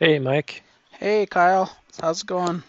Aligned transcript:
Hey, 0.00 0.18
Mike. 0.18 0.64
Hey, 0.92 1.26
Kyle. 1.26 1.76
How's 2.00 2.22
it 2.22 2.26
going? 2.26 2.64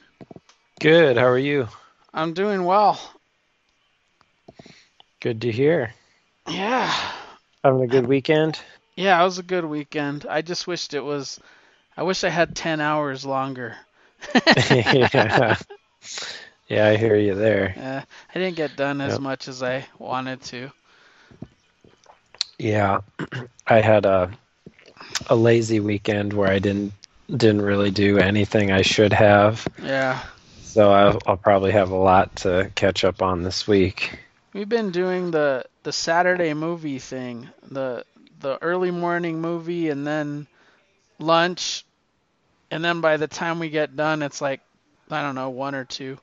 Good. 0.82 1.18
How 1.18 1.28
are 1.28 1.40
you? 1.40 1.70
I'm 2.14 2.34
doing 2.34 2.66
well. 2.66 3.00
Good 5.22 5.42
to 5.44 5.52
hear. 5.52 5.96
Yeah. 6.50 6.92
Having 7.64 7.84
a 7.84 7.88
good 7.88 8.08
weekend? 8.08 8.62
Yeah, 8.96 9.22
it 9.22 9.26
was 9.26 9.40
a 9.40 9.44
good 9.44 9.66
weekend. 9.66 10.26
I 10.30 10.42
just 10.42 10.68
wished 10.68 10.94
it 10.94 11.02
was. 11.02 11.40
I 11.98 12.04
wish 12.04 12.24
I 12.24 12.30
had 12.30 12.56
10 12.56 12.82
hours 12.82 13.26
longer. 13.26 13.78
yeah. 14.70 15.56
Yeah, 16.70 16.88
I 16.88 16.98
hear 16.98 17.16
you 17.16 17.36
there. 17.36 17.76
Yeah, 17.76 18.06
I 18.34 18.40
didn't 18.40 18.58
get 18.58 18.76
done 18.76 19.02
as 19.02 19.18
Yep. 19.18 19.22
much 19.22 19.48
as 19.48 19.62
I 19.64 19.88
wanted 20.00 20.42
to. 20.44 20.72
Yeah. 22.60 23.02
I 23.68 23.82
had 23.82 24.06
a 24.06 24.32
a 25.28 25.36
lazy 25.36 25.80
weekend 25.80 26.34
where 26.34 26.50
I 26.50 26.60
didn't 26.60 26.94
didn't 27.36 27.62
really 27.62 27.92
do 27.92 28.18
anything 28.18 28.72
I 28.72 28.82
should 28.82 29.14
have. 29.14 29.68
Yeah. 29.82 30.22
So 30.64 30.92
I'll, 30.92 31.20
I'll 31.26 31.38
probably 31.38 31.72
have 31.72 31.92
a 31.92 31.96
lot 31.96 32.36
to 32.38 32.72
catch 32.76 33.04
up 33.04 33.22
on 33.22 33.44
this 33.44 33.68
week. 33.68 34.20
We've 34.54 34.70
been 34.70 34.92
doing 34.92 35.32
the 35.32 35.66
the 35.84 35.92
Saturday 35.92 36.54
movie 36.54 37.00
thing, 37.00 37.50
the 37.70 38.06
the 38.40 38.58
early 38.62 38.92
morning 38.92 39.40
movie 39.42 39.90
and 39.90 40.06
then 40.06 40.48
lunch 41.20 41.86
and 42.72 42.84
then 42.84 43.00
by 43.02 43.18
the 43.18 43.28
time 43.28 43.60
we 43.60 43.70
get 43.70 43.96
done 43.96 44.24
it's 44.24 44.42
like 44.42 44.62
I 45.10 45.22
don't 45.22 45.36
know, 45.36 45.50
one 45.50 45.76
or 45.76 45.86
two. 45.86 46.18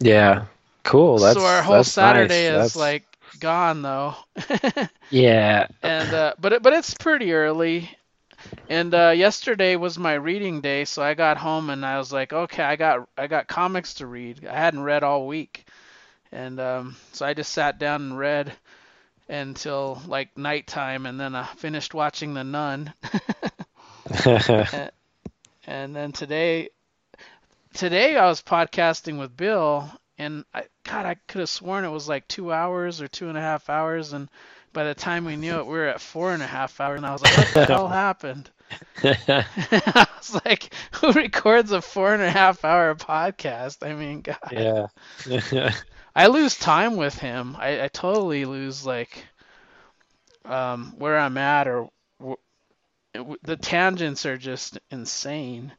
Yeah. 0.00 0.44
Cool. 0.84 1.18
That's 1.18 1.38
so 1.38 1.44
our 1.44 1.62
whole 1.62 1.84
Saturday 1.84 2.50
nice. 2.50 2.66
is 2.66 2.74
That's- 2.74 2.76
like 2.76 3.04
gone 3.40 3.82
though. 3.82 4.14
Yeah. 5.10 5.66
and 5.82 6.14
uh, 6.14 6.34
but 6.40 6.54
it, 6.54 6.62
but 6.62 6.72
it's 6.72 6.94
pretty 6.94 7.32
early. 7.34 7.90
And 8.68 8.94
uh, 8.94 9.10
yesterday 9.10 9.76
was 9.76 9.98
my 9.98 10.14
reading 10.14 10.60
day, 10.60 10.84
so 10.84 11.02
I 11.02 11.14
got 11.14 11.36
home 11.36 11.70
and 11.70 11.84
I 11.84 11.98
was 11.98 12.12
like, 12.12 12.32
okay, 12.32 12.62
I 12.62 12.76
got 12.76 13.08
I 13.16 13.26
got 13.26 13.48
comics 13.48 13.94
to 13.94 14.06
read. 14.06 14.46
I 14.46 14.54
hadn't 14.54 14.82
read 14.82 15.02
all 15.04 15.26
week, 15.26 15.66
and 16.30 16.58
um, 16.60 16.96
so 17.12 17.26
I 17.26 17.34
just 17.34 17.52
sat 17.52 17.78
down 17.78 18.02
and 18.02 18.18
read 18.18 18.52
until 19.28 20.00
like 20.06 20.36
nighttime, 20.36 21.06
and 21.06 21.18
then 21.18 21.34
I 21.34 21.44
finished 21.44 21.94
watching 21.94 22.34
The 22.34 22.44
Nun. 22.44 22.92
and 25.66 25.94
then 25.96 26.12
today, 26.12 26.70
today 27.74 28.16
I 28.16 28.26
was 28.26 28.42
podcasting 28.42 29.18
with 29.18 29.36
Bill, 29.36 29.90
and 30.18 30.44
I 30.54 30.64
God, 30.84 31.06
I 31.06 31.14
could 31.26 31.40
have 31.40 31.48
sworn 31.48 31.84
it 31.84 31.90
was 31.90 32.08
like 32.08 32.26
two 32.28 32.52
hours 32.52 33.00
or 33.00 33.08
two 33.08 33.28
and 33.28 33.38
a 33.38 33.42
half 33.42 33.68
hours, 33.70 34.12
and 34.12 34.28
by 34.72 34.84
the 34.84 34.94
time 34.94 35.24
we 35.24 35.36
knew 35.36 35.58
it, 35.58 35.66
we 35.66 35.72
were 35.72 35.88
at 35.88 36.00
four 36.00 36.32
and 36.32 36.42
a 36.42 36.46
half 36.46 36.80
hours, 36.80 36.98
and 36.98 37.06
I 37.06 37.12
was 37.12 37.22
like, 37.22 37.36
what 37.36 37.54
the 37.54 37.66
hell 37.66 37.88
happened? 37.88 38.50
I 39.04 40.06
was 40.16 40.40
like, 40.46 40.74
who 40.92 41.12
records 41.12 41.72
a 41.72 41.82
four 41.82 42.14
and 42.14 42.22
a 42.22 42.30
half 42.30 42.64
hour 42.64 42.94
podcast? 42.94 43.86
I 43.86 43.94
mean, 43.94 44.22
God, 44.22 44.38
yeah. 44.50 44.86
I 46.14 46.26
lose 46.26 46.58
time 46.58 46.96
with 46.96 47.16
him. 47.18 47.56
I, 47.58 47.84
I 47.84 47.88
totally 47.88 48.44
lose 48.44 48.84
like 48.86 49.26
um, 50.44 50.94
where 50.98 51.18
I'm 51.18 51.36
at, 51.38 51.68
or 51.68 51.88
w- 52.18 53.36
the 53.42 53.56
tangents 53.56 54.26
are 54.26 54.38
just 54.38 54.78
insane. 54.90 55.72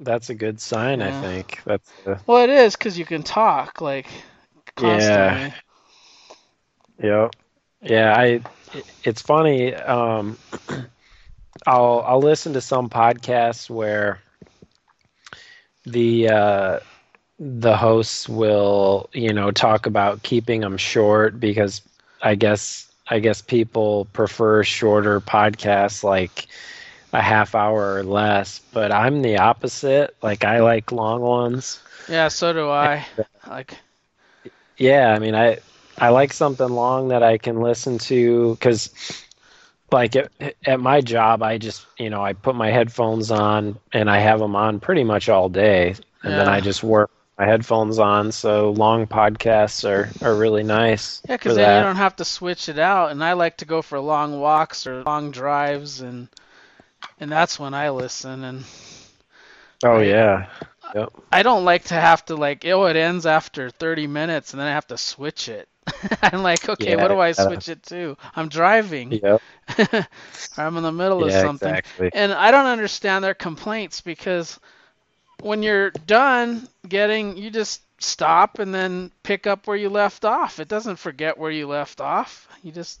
That's 0.00 0.30
a 0.30 0.34
good 0.34 0.60
sign, 0.60 1.00
Yeah. 1.00 1.18
I 1.18 1.22
think. 1.22 1.60
That's 1.64 1.90
the, 2.04 2.20
Well, 2.26 2.42
it 2.42 2.50
is 2.50 2.74
because 2.76 2.98
you 2.98 3.04
can 3.04 3.22
talk 3.22 3.80
like 3.80 4.08
constantly. 4.76 5.52
Yeah. 7.02 7.22
Yep. 7.22 7.34
Yeah, 7.82 8.14
I 8.16 8.40
it's 9.04 9.22
funny 9.22 9.74
um 9.74 10.38
I'll 11.66 12.04
I'll 12.06 12.20
listen 12.20 12.54
to 12.54 12.60
some 12.60 12.88
podcasts 12.88 13.68
where 13.70 14.20
the 15.84 16.28
uh 16.28 16.78
the 17.38 17.76
hosts 17.76 18.28
will, 18.28 19.10
you 19.12 19.32
know, 19.32 19.50
talk 19.50 19.86
about 19.86 20.22
keeping 20.22 20.60
them 20.60 20.76
short 20.76 21.40
because 21.40 21.82
I 22.22 22.34
guess 22.36 22.90
I 23.08 23.18
guess 23.18 23.42
people 23.42 24.06
prefer 24.12 24.62
shorter 24.64 25.20
podcasts 25.20 26.04
like 26.04 26.46
a 27.12 27.20
half 27.22 27.54
hour 27.54 27.94
or 27.96 28.04
less, 28.04 28.60
but 28.72 28.92
I'm 28.92 29.22
the 29.22 29.38
opposite. 29.38 30.14
Like 30.22 30.44
I 30.44 30.60
like 30.60 30.92
long 30.92 31.20
ones. 31.20 31.80
Yeah, 32.08 32.28
so 32.28 32.52
do 32.52 32.70
I. 32.70 33.04
Like, 33.48 33.76
Yeah, 34.76 35.12
I 35.14 35.18
mean, 35.18 35.34
I 35.34 35.58
I 36.00 36.08
like 36.10 36.32
something 36.32 36.68
long 36.68 37.08
that 37.08 37.22
I 37.22 37.38
can 37.38 37.60
listen 37.60 37.98
to 37.98 38.52
because, 38.54 38.90
like, 39.90 40.16
at, 40.16 40.30
at 40.64 40.80
my 40.80 41.00
job, 41.00 41.42
I 41.42 41.58
just 41.58 41.86
you 41.98 42.10
know 42.10 42.22
I 42.24 42.32
put 42.34 42.54
my 42.56 42.70
headphones 42.70 43.30
on 43.30 43.78
and 43.92 44.10
I 44.10 44.18
have 44.20 44.40
them 44.40 44.56
on 44.56 44.80
pretty 44.80 45.04
much 45.04 45.28
all 45.28 45.48
day, 45.48 45.96
and 46.24 46.36
then 46.36 46.48
I 46.48 46.60
just 46.60 46.82
work 46.82 47.10
my 47.38 47.46
headphones 47.46 47.98
on. 47.98 48.32
So 48.32 48.70
long 48.72 49.06
podcasts 49.06 49.88
are 49.88 50.14
are 50.20 50.34
really 50.36 50.64
nice. 50.64 51.22
yeah, 51.28 51.36
because 51.36 51.54
then 51.56 51.68
that. 51.68 51.74
you 51.74 51.80
don't 51.80 51.96
have 51.96 52.16
to 52.16 52.24
switch 52.24 52.68
it 52.68 52.78
out. 52.78 53.10
And 53.10 53.22
I 53.24 53.32
like 53.34 53.56
to 53.58 53.64
go 53.64 53.82
for 53.82 53.98
long 54.00 54.38
walks 54.40 54.86
or 54.86 55.02
long 55.02 55.30
drives, 55.32 56.00
and 56.00 56.28
and 57.20 57.30
that's 57.32 57.58
when 57.58 57.74
I 57.74 57.90
listen. 57.90 58.44
And 58.44 58.64
Oh 59.84 59.98
Right. 59.98 60.08
yeah, 60.08 60.48
yep, 60.94 61.10
I 61.32 61.42
don't 61.42 61.64
like 61.64 61.84
to 61.86 61.94
have 61.94 62.24
to 62.26 62.36
like, 62.36 62.64
oh, 62.66 62.86
it 62.86 62.96
ends 62.96 63.26
after 63.26 63.70
30 63.70 64.06
minutes, 64.06 64.52
and 64.52 64.60
then 64.60 64.68
I 64.68 64.72
have 64.72 64.86
to 64.88 64.98
switch 64.98 65.48
it. 65.48 65.68
I'm 66.22 66.42
like, 66.42 66.68
okay, 66.68 66.90
Yeah, 66.90 67.02
what 67.02 67.08
do 67.08 67.18
I 67.18 67.28
yeah. 67.28 67.32
switch 67.32 67.68
it 67.68 67.82
to? 67.84 68.16
I'm 68.36 68.48
driving. 68.48 69.12
yep, 69.22 69.42
I'm 70.56 70.76
in 70.76 70.82
the 70.82 70.92
middle 70.92 71.24
of 71.24 71.32
something. 71.32 71.68
exactly. 71.68 72.10
And 72.14 72.32
I 72.32 72.50
don't 72.50 72.66
understand 72.66 73.24
their 73.24 73.34
complaints 73.34 74.00
because 74.00 74.58
when 75.40 75.62
you're 75.62 75.90
done 75.90 76.68
getting, 76.88 77.36
you 77.36 77.50
just 77.50 77.82
stop 78.02 78.58
and 78.58 78.74
then 78.74 79.10
pick 79.22 79.46
up 79.46 79.66
where 79.66 79.76
you 79.76 79.88
left 79.88 80.24
off. 80.24 80.60
It 80.60 80.68
doesn't 80.68 80.96
forget 80.96 81.38
where 81.38 81.50
you 81.50 81.66
left 81.66 82.00
off. 82.00 82.48
You 82.62 82.72
just, 82.72 83.00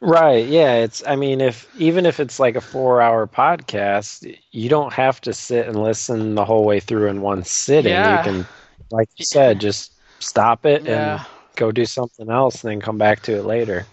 Right. 0.00 0.46
Yeah. 0.46 0.76
It's, 0.76 1.02
I 1.06 1.16
mean, 1.16 1.40
if 1.40 1.68
even 1.76 2.06
if 2.06 2.20
it's 2.20 2.38
like 2.40 2.56
a 2.56 2.60
four 2.60 3.00
hour 3.02 3.26
podcast, 3.26 4.38
you 4.52 4.68
don't 4.68 4.92
have 4.92 5.20
to 5.22 5.34
sit 5.34 5.66
and 5.66 5.82
listen 5.82 6.34
the 6.34 6.44
whole 6.44 6.64
way 6.64 6.80
through 6.80 7.08
in 7.08 7.20
one 7.20 7.44
sitting. 7.44 7.92
Yeah. 7.92 8.18
You 8.18 8.22
can, 8.24 8.48
like 8.90 9.08
you 9.16 9.24
said, 9.24 9.60
just 9.60 9.92
stop 10.20 10.66
it 10.66 10.84
yeah. 10.84 11.18
and 11.18 11.26
go 11.58 11.72
do 11.72 11.86
something 11.86 12.30
else 12.30 12.64
and 12.64 12.72
then 12.72 12.80
come 12.80 12.98
back 12.98 13.22
to 13.24 13.34
it 13.36 13.44
later. 13.44 13.86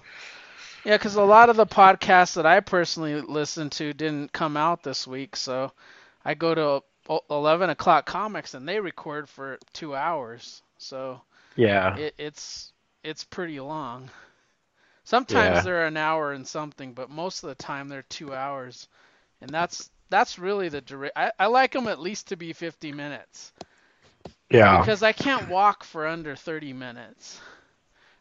Yeah, 0.86 0.96
because 0.98 1.16
a 1.16 1.24
lot 1.24 1.50
of 1.50 1.58
the 1.58 1.66
podcasts 1.68 2.36
that 2.36 2.46
I 2.46 2.62
personally 2.62 3.22
listen 3.22 3.70
to 3.72 3.94
didn't 3.94 4.32
come 4.34 4.58
out 4.58 4.84
this 4.84 5.08
week. 5.08 5.36
So 5.36 5.72
I 6.26 6.36
go 6.36 6.56
to 6.56 6.84
11 7.30 7.70
o'clock 7.70 8.06
comics 8.06 8.54
and 8.56 8.68
they 8.68 8.80
record 8.80 9.30
for 9.30 9.60
two 9.74 9.96
hours. 9.96 10.62
So 10.78 11.22
Yeah. 11.56 11.96
it, 11.96 12.16
it's 12.18 12.74
it's 13.04 13.24
pretty 13.26 13.60
long. 13.60 14.10
Sometimes 15.04 15.62
Yeah. 15.62 15.64
they're 15.64 15.86
an 15.88 15.98
hour 15.98 16.32
and 16.34 16.48
something, 16.48 16.94
but 16.94 17.10
most 17.10 17.44
of 17.44 17.50
the 17.50 17.56
time 17.56 17.88
they're 17.90 18.04
two 18.04 18.34
hours, 18.34 18.88
and 19.42 19.54
that's 19.54 19.90
that's 20.10 20.40
really 20.40 20.70
the 20.70 21.12
I, 21.16 21.32
I 21.40 21.48
like 21.48 21.74
them 21.74 21.88
at 21.88 22.00
least 22.00 22.30
to 22.30 22.38
be 22.38 22.54
50 22.54 22.92
minutes 22.92 23.54
Yeah. 24.50 24.86
because 24.86 25.04
I 25.04 25.14
can't 25.14 25.48
walk 25.48 25.84
for 25.84 26.08
under 26.08 26.36
30 26.36 26.74
minutes, 26.74 27.42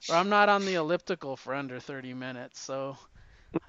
or 0.08 0.16
I'm 0.16 0.28
not 0.30 0.48
on 0.48 0.64
the 0.64 0.74
elliptical 0.74 1.36
for 1.36 1.54
under 1.54 1.78
30 1.80 2.14
minutes, 2.14 2.60
so 2.60 2.96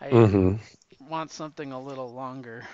I 0.01 0.19
hmm 0.19 0.57
want 1.00 1.31
something 1.31 1.72
a 1.72 1.81
little 1.81 2.13
longer. 2.13 2.68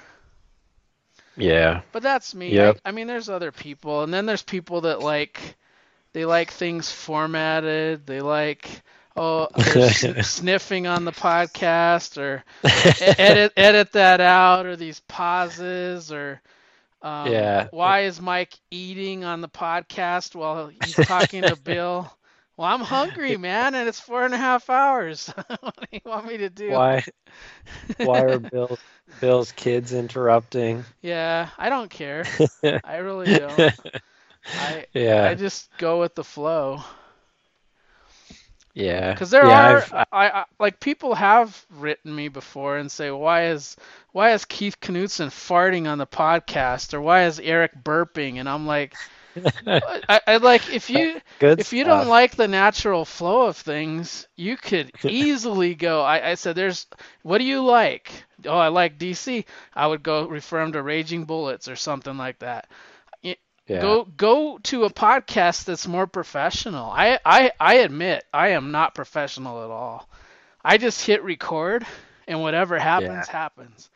Yeah. 1.37 1.81
But 1.91 2.03
that's 2.03 2.33
me. 2.35 2.57
Yep. 2.57 2.61
I, 2.61 2.77
I 2.85 2.91
mean, 2.91 3.07
there's 3.07 3.29
other 3.29 3.51
people, 3.51 4.03
and 4.03 4.13
then 4.13 4.25
there's 4.25 4.43
people 4.43 4.81
that 4.81 5.01
like 5.01 5.55
they 6.13 6.25
like 6.25 6.51
things 6.51 6.91
formatted. 6.91 8.05
They 8.05 8.21
like 8.21 8.81
oh 9.15 9.47
sniffing 10.21 10.87
on 10.87 11.05
the 11.05 11.13
podcast 11.13 12.17
or 12.17 12.43
edit 12.99 13.53
edit 13.57 13.91
that 13.93 14.21
out 14.21 14.65
or 14.65 14.75
these 14.75 14.99
pauses 15.01 16.11
or 16.11 16.41
um, 17.01 17.49
Yeah. 17.49 17.69
why 17.69 18.01
is 18.01 18.21
Mike 18.21 18.53
eating 18.71 19.23
on 19.23 19.41
the 19.41 19.49
podcast 19.49 20.35
while 20.35 20.67
he's 20.67 20.99
talking 21.01 21.45
to 21.45 21.55
Bill? 21.57 22.11
Well, 22.61 22.71
I'm 22.71 22.81
hungry, 22.81 23.37
man, 23.39 23.73
and 23.73 23.89
it's 23.89 23.99
four 23.99 24.23
and 24.23 24.35
a 24.35 24.37
half 24.37 24.69
hours. 24.69 25.33
what 25.61 25.75
do 25.79 25.87
you 25.91 26.01
want 26.05 26.27
me 26.27 26.37
to 26.37 26.49
do? 26.51 26.69
Why? 26.69 27.03
Why 27.97 28.21
are 28.21 28.37
Bill's 28.51 28.79
Bill's 29.19 29.51
kids 29.51 29.93
interrupting? 29.93 30.85
Yeah, 31.01 31.49
I 31.57 31.69
don't 31.69 31.89
care. 31.89 32.23
I 32.83 32.97
really 32.97 33.33
don't. 33.33 33.73
I 34.45 34.85
yeah. 34.93 35.27
I 35.27 35.33
just 35.33 35.75
go 35.79 36.01
with 36.01 36.13
the 36.13 36.23
flow. 36.23 36.83
yeah. 38.75 39.11
Because 39.11 39.31
there 39.31 39.47
yeah, 39.47 39.83
are, 39.91 40.05
I, 40.11 40.29
I 40.29 40.45
like 40.59 40.79
people 40.79 41.15
have 41.15 41.65
written 41.71 42.15
me 42.15 42.27
before 42.27 42.77
and 42.77 42.91
say, 42.91 43.09
why 43.09 43.47
is 43.47 43.75
why 44.11 44.33
is 44.33 44.45
Keith 44.45 44.79
Knutson 44.79 45.29
farting 45.29 45.89
on 45.89 45.97
the 45.97 46.05
podcast, 46.05 46.93
or 46.93 47.01
why 47.01 47.25
is 47.25 47.39
Eric 47.39 47.71
burping? 47.83 48.35
And 48.35 48.47
I'm 48.47 48.67
like, 48.67 48.93
I, 49.65 50.21
I 50.27 50.37
like 50.37 50.69
if 50.69 50.89
you 50.89 51.21
Good 51.39 51.59
if 51.59 51.73
you 51.73 51.83
stuff. 51.83 52.03
don't 52.03 52.07
like 52.07 52.35
the 52.35 52.47
natural 52.47 53.05
flow 53.05 53.43
of 53.47 53.57
things, 53.57 54.27
you 54.35 54.57
could 54.57 54.91
easily 55.05 55.75
go. 55.75 56.01
I, 56.01 56.31
I 56.31 56.35
said, 56.35 56.55
"There's 56.55 56.87
what 57.23 57.39
do 57.39 57.45
you 57.45 57.63
like?" 57.63 58.11
Oh, 58.45 58.57
I 58.57 58.69
like 58.69 58.97
DC. 58.99 59.45
I 59.73 59.87
would 59.87 60.03
go 60.03 60.27
refer 60.27 60.61
him 60.61 60.73
to 60.73 60.81
Raging 60.83 61.25
Bullets 61.25 61.67
or 61.69 61.75
something 61.75 62.17
like 62.17 62.39
that. 62.39 62.69
Yeah. 63.67 63.81
Go 63.81 64.05
go 64.05 64.57
to 64.63 64.85
a 64.85 64.91
podcast 64.91 65.65
that's 65.65 65.87
more 65.87 66.07
professional. 66.07 66.91
I, 66.91 67.19
I 67.25 67.51
I 67.59 67.75
admit 67.75 68.25
I 68.33 68.49
am 68.49 68.71
not 68.71 68.95
professional 68.95 69.63
at 69.63 69.71
all. 69.71 70.09
I 70.63 70.77
just 70.77 71.05
hit 71.05 71.23
record 71.23 71.85
and 72.27 72.41
whatever 72.41 72.79
happens 72.79 73.27
happens. 73.27 73.90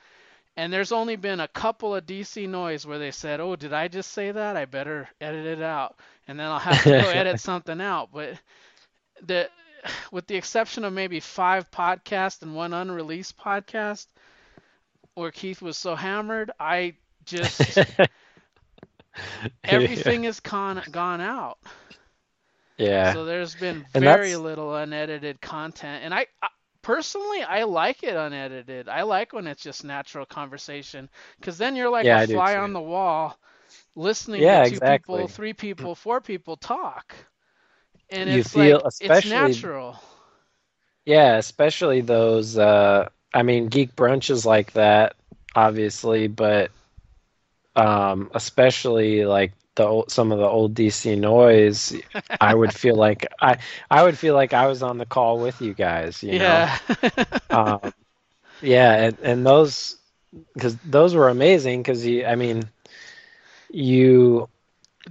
And 0.57 0.72
there's 0.72 0.92
only 0.92 1.18
been 1.18 1.42
a 1.42 1.48
couple 1.50 1.94
of 1.96 2.06
DC 2.06 2.48
noise 2.48 2.86
where 2.86 3.00
they 3.00 3.12
said, 3.12 3.42
"Oh, 3.42 3.56
did 3.56 3.74
I 3.74 3.88
just 3.90 4.12
say 4.12 4.31
that? 4.31 4.56
I 4.56 4.66
better 4.66 5.10
edit 5.19 5.46
it 5.46 5.62
out." 5.62 5.98
And 6.28 6.40
then 6.40 6.48
I'll 6.48 6.60
have 6.60 6.84
to 6.84 6.90
go 6.90 6.98
edit 7.10 7.40
something 7.40 7.81
out. 7.81 8.10
But 8.13 8.40
the 9.22 9.50
with 10.12 10.28
the 10.28 10.36
exception 10.36 10.86
of 10.86 10.94
maybe 10.94 11.19
five 11.19 11.69
podcasts 11.72 12.42
and 12.42 12.56
one 12.56 12.74
unreleased 12.74 13.38
podcast 13.38 14.07
where 15.16 15.31
Keith 15.31 15.62
was 15.62 15.78
so 15.78 15.96
hammered, 15.96 16.52
I 16.60 16.96
just 17.25 17.78
everything 19.63 20.24
has 20.24 20.40
gone 20.40 20.81
gone 20.92 21.22
out. 21.22 21.58
yeah. 22.78 23.13
So 23.13 23.25
there's 23.25 23.56
been 23.56 23.86
very 23.94 24.36
little 24.36 24.75
unedited 24.75 25.42
content, 25.42 26.04
and 26.04 26.13
I, 26.13 26.28
I 26.42 26.48
personally 26.86 27.42
I 27.42 27.64
like 27.64 28.04
it 28.04 28.16
unedited. 28.16 28.88
I 28.88 29.02
like 29.04 29.34
when 29.34 29.48
it's 29.48 29.64
just 29.64 29.84
natural 29.84 30.26
conversation, 30.26 31.10
because 31.40 31.58
then 31.58 31.76
you're 31.76 31.90
like 31.90 32.06
Yeah, 32.06 32.22
a 32.22 32.28
fly 32.28 32.58
on 32.58 32.74
the 32.74 32.82
wall, 32.82 33.38
listening 33.96 34.42
Yeah, 34.44 34.64
to 34.64 34.70
two 34.70 34.76
exactly. 34.76 35.16
people, 35.16 35.28
three 35.28 35.54
people, 35.54 35.96
four 35.96 36.22
people 36.22 36.58
talk, 36.58 37.16
and 38.12 38.30
You 38.30 38.42
it's 38.42 38.54
feel- 38.54 38.78
like 38.78 38.84
it's 39.00 39.26
especially- 39.26 39.30
natural. 39.32 40.00
Yeah, 41.06 41.38
especially 41.38 42.02
those. 42.02 42.58
Uh, 42.58 43.10
I 43.34 43.44
mean, 43.44 43.68
Geek 43.68 43.96
brunches 43.96 44.46
like 44.46 44.74
that, 44.74 45.16
obviously, 45.56 46.28
but 46.28 46.72
um, 47.76 48.30
especially 48.34 49.26
like 49.26 49.54
the 49.75 49.83
old, 49.83 50.12
some 50.12 50.31
of 50.31 50.39
the 50.39 50.45
old 50.45 50.74
DC 50.74 51.18
noise, 51.18 51.94
I 52.42 52.54
would 52.56 52.74
feel 52.83 52.95
like 52.95 53.27
I 53.42 53.57
I 53.89 54.04
would 54.04 54.18
feel 54.18 54.33
like 54.33 54.54
I 54.54 54.68
was 54.68 54.81
on 54.83 54.98
the 54.98 55.06
call 55.06 55.39
with 55.39 55.62
you 55.62 55.74
guys. 55.74 56.24
You 56.24 56.33
yeah. 56.33 56.77
Know? 57.04 57.24
Um, 57.50 57.94
yeah, 58.62 58.94
and, 59.06 59.18
and 59.22 59.45
those 59.45 59.98
because 60.54 60.75
those 60.86 61.13
were 61.16 61.30
amazing 61.30 61.81
because 61.81 62.06
you. 62.06 62.25
I 62.25 62.36
mean, 62.36 62.63
you. 63.69 64.50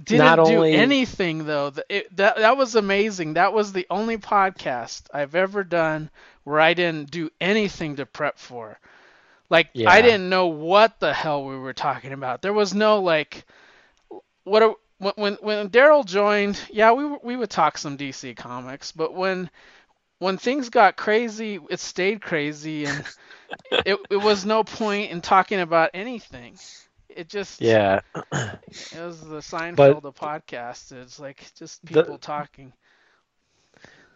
Didn't 0.03 0.25
Not 0.25 0.45
do 0.45 0.55
only- 0.55 0.73
anything 0.73 1.45
though. 1.45 1.69
Th- 1.69 1.85
It, 1.89 2.17
that 2.17 2.35
that 2.37 2.57
was 2.57 2.75
amazing. 2.75 3.35
That 3.35 3.53
was 3.53 3.71
the 3.71 3.87
only 3.89 4.17
podcast 4.17 5.03
I've 5.13 5.35
ever 5.35 5.63
done 5.63 6.09
where 6.43 6.59
I 6.59 6.73
didn't 6.73 7.11
do 7.11 7.29
anything 7.39 7.95
to 7.95 8.05
prep 8.05 8.37
for. 8.37 8.77
Like 9.49 9.69
I 9.87 10.01
didn't 10.01 10.27
know 10.29 10.47
what 10.47 10.99
the 10.99 11.13
hell 11.13 11.45
we 11.45 11.57
were 11.57 11.73
talking 11.73 12.11
about. 12.11 12.41
There 12.41 12.51
was 12.53 12.73
no 12.73 13.01
like 13.01 13.45
what 14.45 14.63
are, 14.63 14.75
when 15.15 15.35
when 15.41 15.69
Daryl 15.69 16.05
joined, 16.05 16.59
yeah, 16.71 16.93
we 16.93 17.05
we 17.23 17.37
would 17.37 17.51
talk 17.51 17.77
some 17.77 17.97
DC 17.97 18.33
comics, 18.35 18.93
but 18.93 19.13
when 19.13 19.51
when 20.19 20.37
things 20.37 20.69
got 20.69 20.97
crazy, 20.97 21.59
it 21.69 21.79
stayed 21.79 22.21
crazy 22.21 22.85
and 22.85 23.05
it 23.85 23.99
it 24.09 24.17
was 24.17 24.45
no 24.45 24.63
point 24.63 25.11
in 25.11 25.21
talking 25.21 25.59
about 25.61 25.91
anything. 25.93 26.57
It 27.09 27.29
just 27.29 27.61
Yeah. 27.61 28.01
it 28.31 28.99
was 28.99 29.21
the 29.21 29.39
Seinfeld 29.41 29.75
But- 29.75 30.05
of 30.05 30.15
podcast. 30.15 30.91
It's 30.93 31.19
like 31.19 31.43
just 31.57 31.85
The- 31.85 32.03
people 32.03 32.17
talking. 32.19 32.73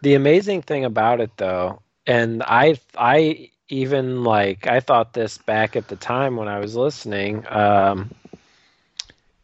The 0.02 0.14
amazing 0.14 0.62
thing 0.62 0.84
about 0.84 1.20
it 1.20 1.36
though, 1.36 1.82
and 2.06 2.42
I 2.42 2.78
I 2.96 3.50
even 3.68 4.24
like 4.24 4.66
I 4.66 4.80
thought 4.80 5.12
this 5.12 5.38
back 5.38 5.76
at 5.76 5.88
the 5.88 5.96
time 5.96 6.36
when 6.36 6.48
I 6.48 6.58
was 6.60 6.76
listening, 6.76 7.46
um 7.48 8.10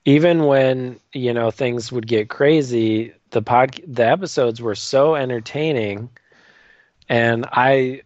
even 0.07 0.45
when, 0.45 1.01
you 1.13 1.35
know, 1.35 1.51
things 1.51 1.93
would 1.93 2.07
get 2.07 2.31
crazy, 2.31 3.13
the 3.31 3.43
pod 3.43 3.79
the 3.87 4.07
episodes 4.07 4.63
were 4.63 4.77
so 4.77 5.17
entertaining 5.17 6.09
and 7.09 7.45
I 7.53 8.03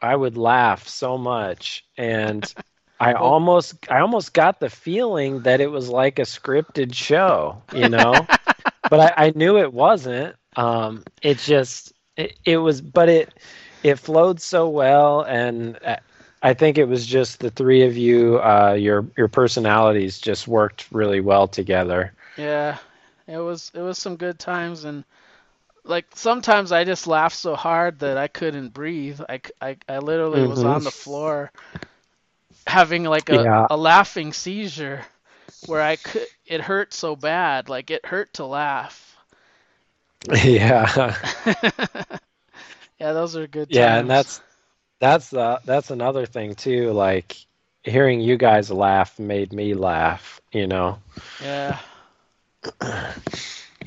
I 0.00 0.16
would 0.16 0.36
laugh 0.36 0.88
so 0.88 1.16
much 1.16 1.84
and 1.96 2.52
I 2.98 3.12
almost 3.28 3.74
I 3.90 4.00
almost 4.00 4.32
got 4.32 4.60
the 4.60 4.70
feeling 4.70 5.42
that 5.42 5.60
it 5.60 5.70
was 5.70 5.88
like 5.88 6.18
a 6.18 6.22
scripted 6.22 6.94
show, 6.94 7.62
you 7.74 7.88
know? 7.88 8.26
but 8.90 9.18
I, 9.18 9.26
I 9.26 9.32
knew 9.36 9.58
it 9.58 9.72
wasn't. 9.72 10.34
Um, 10.56 11.04
it 11.20 11.38
just 11.38 11.92
it, 12.16 12.38
it 12.44 12.56
was, 12.56 12.80
but 12.80 13.08
it 13.08 13.34
it 13.82 13.98
flowed 13.98 14.40
so 14.40 14.68
well, 14.68 15.22
and 15.22 15.78
uh, 15.84 15.96
I 16.42 16.54
think 16.54 16.78
it 16.78 16.84
was 16.86 17.06
just 17.06 17.40
the 17.40 17.50
three 17.50 17.82
of 17.84 17.96
you. 17.96 18.38
Uh, 18.40 18.74
your 18.78 19.06
your 19.16 19.28
personalities 19.28 20.18
just 20.18 20.46
worked 20.48 20.86
really 20.92 21.20
well 21.20 21.46
together. 21.48 22.12
Yeah, 22.36 22.78
it 23.26 23.38
was 23.38 23.70
it 23.74 23.80
was 23.80 23.98
some 23.98 24.16
good 24.16 24.38
times 24.38 24.84
and 24.84 25.04
like 25.84 26.06
sometimes 26.14 26.72
I 26.72 26.84
just 26.84 27.06
laughed 27.06 27.36
so 27.36 27.54
hard 27.56 28.00
that 28.00 28.16
I 28.18 28.28
couldn't 28.28 28.70
breathe. 28.74 29.20
I 29.28 29.40
I 29.88 29.98
literally 29.98 30.44
was 30.44 30.64
Mhm. 30.64 30.80
on 30.80 30.84
the 30.84 30.92
floor 30.92 31.52
having 32.66 33.04
like 33.04 33.28
a, 33.30 33.46
Yeah. 33.46 33.66
a 33.68 33.76
laughing 33.76 34.32
seizure 34.32 35.04
where 35.66 35.80
I 35.82 35.96
could 35.96 36.28
it 36.46 36.60
hurt 36.60 36.92
so 36.94 37.16
bad 37.16 37.68
like 37.68 37.90
it 37.90 38.04
hurt 38.06 38.34
to 38.34 38.46
laugh. 38.46 39.16
yeah, 40.44 41.14
yeah, 42.98 43.12
those 43.12 43.36
are 43.36 43.46
good 43.46 43.72
times. 43.72 43.72
yeah, 43.72 43.98
and 43.98 44.10
that's 44.10 44.40
that's 45.02 45.30
the 45.30 45.60
that's 45.66 45.90
another 45.90 46.26
thing 46.26 46.56
too. 46.56 46.92
Like 46.92 47.36
hearing 47.84 48.20
you 48.20 48.38
guys 48.38 48.70
laugh 48.70 49.18
made 49.20 49.52
me 49.52 49.74
laugh. 49.74 50.40
You 50.52 50.68
know. 50.68 51.00
Yeah. 51.40 51.80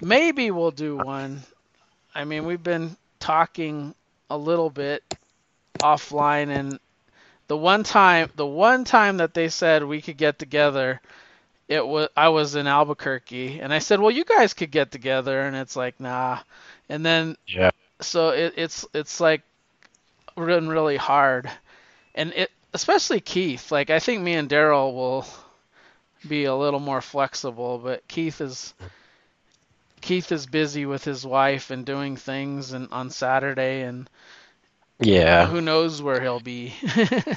Maybe 0.01 0.51
we'll 0.51 0.71
do 0.71 0.97
one. 0.97 1.44
I 2.15 2.25
mean, 2.25 2.45
we've 2.45 2.63
been 2.63 2.97
talking 3.19 3.95
a 4.29 4.38
little 4.38 4.69
bit 4.71 5.03
offline 5.81 6.50
and 6.50 6.79
the 7.47 7.57
one 7.57 7.83
time 7.83 8.29
the 8.35 8.45
one 8.47 8.85
time 8.85 9.17
that 9.17 9.33
they 9.33 9.50
said 9.50 9.83
we 9.83 10.01
could 10.01 10.17
get 10.17 10.39
together 10.39 11.01
it 11.67 11.85
was 11.85 12.09
I 12.17 12.29
was 12.29 12.56
in 12.56 12.67
Albuquerque 12.67 13.59
and 13.62 13.73
I 13.73 13.79
said, 13.79 14.00
"Well, 14.00 14.12
you 14.12 14.25
guys 14.25 14.53
could 14.53 14.71
get 14.71 14.91
together." 14.91 15.41
And 15.41 15.56
it's 15.56 15.75
like, 15.75 16.00
"Nah." 16.00 16.39
And 16.89 17.06
then 17.06 17.38
Yeah. 17.47 17.71
so 18.01 18.29
it, 18.29 18.53
it's 18.57 18.85
it's 18.94 19.19
like 19.21 19.41
been 20.35 20.67
really 20.67 20.97
hard. 20.97 21.49
And 22.15 22.33
it 22.33 22.51
especially 22.73 23.19
Keith, 23.21 23.71
like 23.71 23.89
I 23.89 23.99
think 23.99 24.21
me 24.21 24.33
and 24.35 24.49
Daryl 24.49 24.93
will 24.93 25.25
be 26.27 26.45
a 26.45 26.55
little 26.55 26.79
more 26.79 27.01
flexible, 27.01 27.77
but 27.77 28.07
Keith 28.07 28.41
is 28.41 28.74
Keith 30.01 30.31
is 30.31 30.45
busy 30.45 30.86
with 30.86 31.03
his 31.03 31.25
wife 31.25 31.71
and 31.71 31.86
doing 31.86 32.15
things 32.17 32.71
and 32.74 32.88
on 32.91 33.10
Saturday 33.10 33.81
and 33.81 34.10
Yeah. 35.00 35.48
who 35.48 35.62
knows 35.62 36.01
where 36.01 36.21
he'll 36.21 36.39
be. 36.39 36.74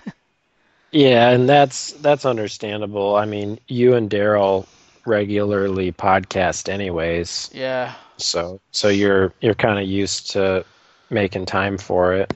Yeah, 0.92 1.30
and 1.30 1.48
that's 1.48 1.92
that's 1.92 2.24
understandable. 2.24 3.14
I 3.16 3.26
mean, 3.26 3.58
you 3.68 3.94
and 3.94 4.08
Daryl 4.08 4.66
regularly 5.04 5.92
podcast 5.92 6.68
anyways, 6.68 7.50
yeah. 7.52 7.94
so 8.16 8.60
so 8.70 8.88
you're 8.88 9.32
you're 9.40 9.54
kind 9.54 9.78
of 9.78 9.86
used 9.86 10.30
to 10.32 10.64
making 11.10 11.46
time 11.46 11.76
for 11.78 12.14
it. 12.14 12.32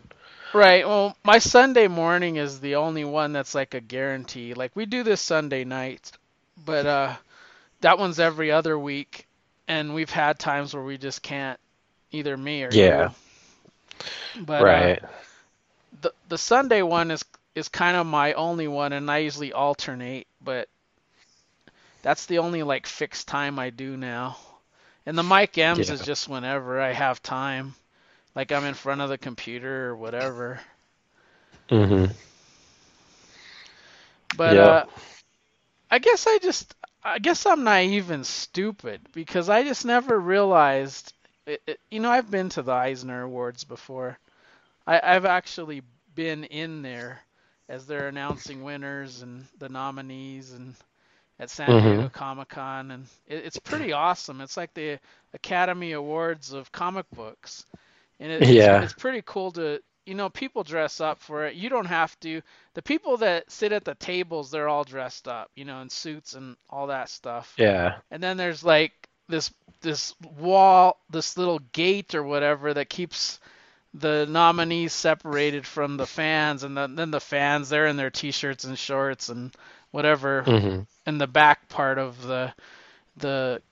Right. 0.53 0.87
Well, 0.87 1.17
my 1.25 1.39
Sunday 1.39 1.89
morning 1.89 2.37
is 2.37 2.61
the 2.61 2.77
only 2.77 3.05
one 3.05 3.33
that's 3.33 3.55
like 3.55 3.75
a 3.75 3.81
guarantee. 3.81 4.55
Like 4.55 4.75
we 4.75 4.87
do 4.87 5.03
this 5.03 5.21
Sunday 5.21 5.65
night, 5.65 6.13
but 6.57 6.87
uh 6.87 7.17
that 7.81 7.99
one's 7.99 8.19
every 8.21 8.51
other 8.53 8.79
week 8.79 9.27
and 9.69 9.95
we've 9.95 10.11
had 10.11 10.39
times 10.39 10.75
where 10.75 10.85
we 10.85 10.99
just 10.99 11.23
can't 11.23 11.61
either 12.13 12.37
me 12.37 12.65
or 12.65 12.73
Yeah. 12.73 13.11
you. 13.13 13.15
But 14.35 14.69
uh, 14.69 14.91
right. 14.91 15.01
the 16.01 16.13
the 16.29 16.39
Sunday 16.39 16.83
one 16.83 17.11
is 17.11 17.25
is 17.55 17.69
kind 17.69 17.97
of 17.97 18.07
my 18.07 18.33
only 18.35 18.69
one, 18.69 18.93
and 18.93 19.11
I 19.11 19.19
usually 19.19 19.53
alternate, 19.53 20.27
but 20.41 20.69
that's 22.03 22.27
the 22.27 22.39
only 22.39 22.63
like 22.63 22.87
fixed 22.87 23.27
time 23.29 23.59
I 23.59 23.71
do 23.71 23.97
now. 23.97 24.37
And 25.07 25.17
the 25.19 25.23
Mike 25.23 25.59
M's 25.59 25.89
Yeah. 25.89 25.91
is 25.91 26.03
just 26.03 26.29
whenever 26.29 26.81
I 26.81 26.93
have 26.93 27.23
time, 27.23 27.75
like 28.35 28.53
I'm 28.53 28.65
in 28.65 28.75
front 28.75 29.01
of 29.01 29.09
the 29.11 29.19
computer 29.19 29.89
or 29.91 29.97
whatever. 29.97 30.61
hmm 31.71 32.07
But 34.33 34.59
Yeah. 34.59 34.67
uh, 34.67 34.87
I 35.91 35.99
guess 35.99 36.27
I 36.27 36.39
just 36.39 36.75
I 37.05 37.19
guess 37.19 37.47
I'm 37.47 37.65
naive 37.65 38.11
and 38.11 38.27
stupid 38.27 39.01
because 39.13 39.49
I 39.49 39.63
just 39.65 39.85
never 39.85 40.19
realized. 40.19 41.13
It, 41.47 41.63
it, 41.67 41.81
you 41.91 42.01
know, 42.01 42.11
I've 42.11 42.31
been 42.31 42.49
to 42.51 42.63
the 42.63 42.73
Eisner 42.73 43.23
Awards 43.23 43.65
before. 43.65 44.19
I, 44.87 45.01
I've 45.03 45.25
actually 45.27 45.83
been 46.15 46.45
in 46.45 46.83
there 46.83 47.21
as 47.69 47.87
they're 47.87 48.09
announcing 48.09 48.63
winners 48.63 49.23
and 49.23 49.47
the 49.59 49.69
nominees 49.69 50.53
and 50.53 50.75
at 51.39 51.51
San 51.51 51.77
Diego 51.77 52.09
Comic 52.11 52.49
Con, 52.49 52.91
and 52.91 53.07
it, 53.27 53.45
it's 53.47 53.59
pretty 53.59 53.93
awesome. 53.93 54.41
It's 54.41 54.57
like 54.57 54.75
the 54.75 54.99
Academy 55.35 55.93
Awards 55.93 56.53
of 56.53 56.73
comic 56.73 57.07
books, 57.15 57.67
and 58.21 58.31
it, 58.33 58.45
Yeah. 58.45 58.49
it's, 58.49 58.69
it's 58.81 58.93
pretty 58.93 59.23
cool 59.25 59.53
to 59.53 59.81
you 60.07 60.15
know 60.15 60.29
people 60.31 60.63
dress 60.65 61.01
up 61.01 61.21
for 61.21 61.47
it. 61.47 61.55
You 61.55 61.69
don't 61.69 61.87
have 61.87 62.19
to. 62.21 62.43
The 62.75 62.83
people 62.83 63.19
that 63.19 63.51
sit 63.51 63.73
at 63.73 63.85
the 63.85 63.95
tables, 63.95 64.51
they're 64.51 64.69
all 64.69 64.85
dressed 64.85 65.29
up, 65.29 65.51
you 65.55 65.65
know, 65.65 65.81
in 65.81 65.91
suits 65.91 66.35
and 66.35 66.57
all 66.71 66.89
that 66.89 67.09
stuff. 67.09 67.59
Yeah. 67.59 68.01
And 68.11 68.23
then 68.23 68.37
there's 68.37 68.65
like 68.65 68.93
this 69.29 69.51
this 69.83 70.15
wall, 70.39 70.99
this 71.11 71.37
little 71.37 71.59
gate 71.73 72.15
or 72.15 72.23
whatever 72.23 72.73
that 72.75 72.89
keeps 72.91 73.41
the 73.95 74.27
nominees 74.29 74.93
separated 74.93 75.67
from 75.67 75.97
the 75.97 76.07
fans, 76.07 76.63
and 76.65 76.77
then, 76.77 76.95
then 76.97 77.11
the 77.11 77.21
fans 77.21 77.69
they're 77.69 77.87
in 77.87 77.97
their 77.97 78.11
t-shirts 78.11 78.65
and 78.65 78.79
shorts 78.79 79.29
and 79.29 79.55
whatever 79.91 80.47
hmm 80.47 80.87
in 81.07 81.19
the 81.19 81.27
back 81.27 81.69
part 81.69 81.99
of 81.99 82.23
the 82.23 82.53
the 83.17 83.63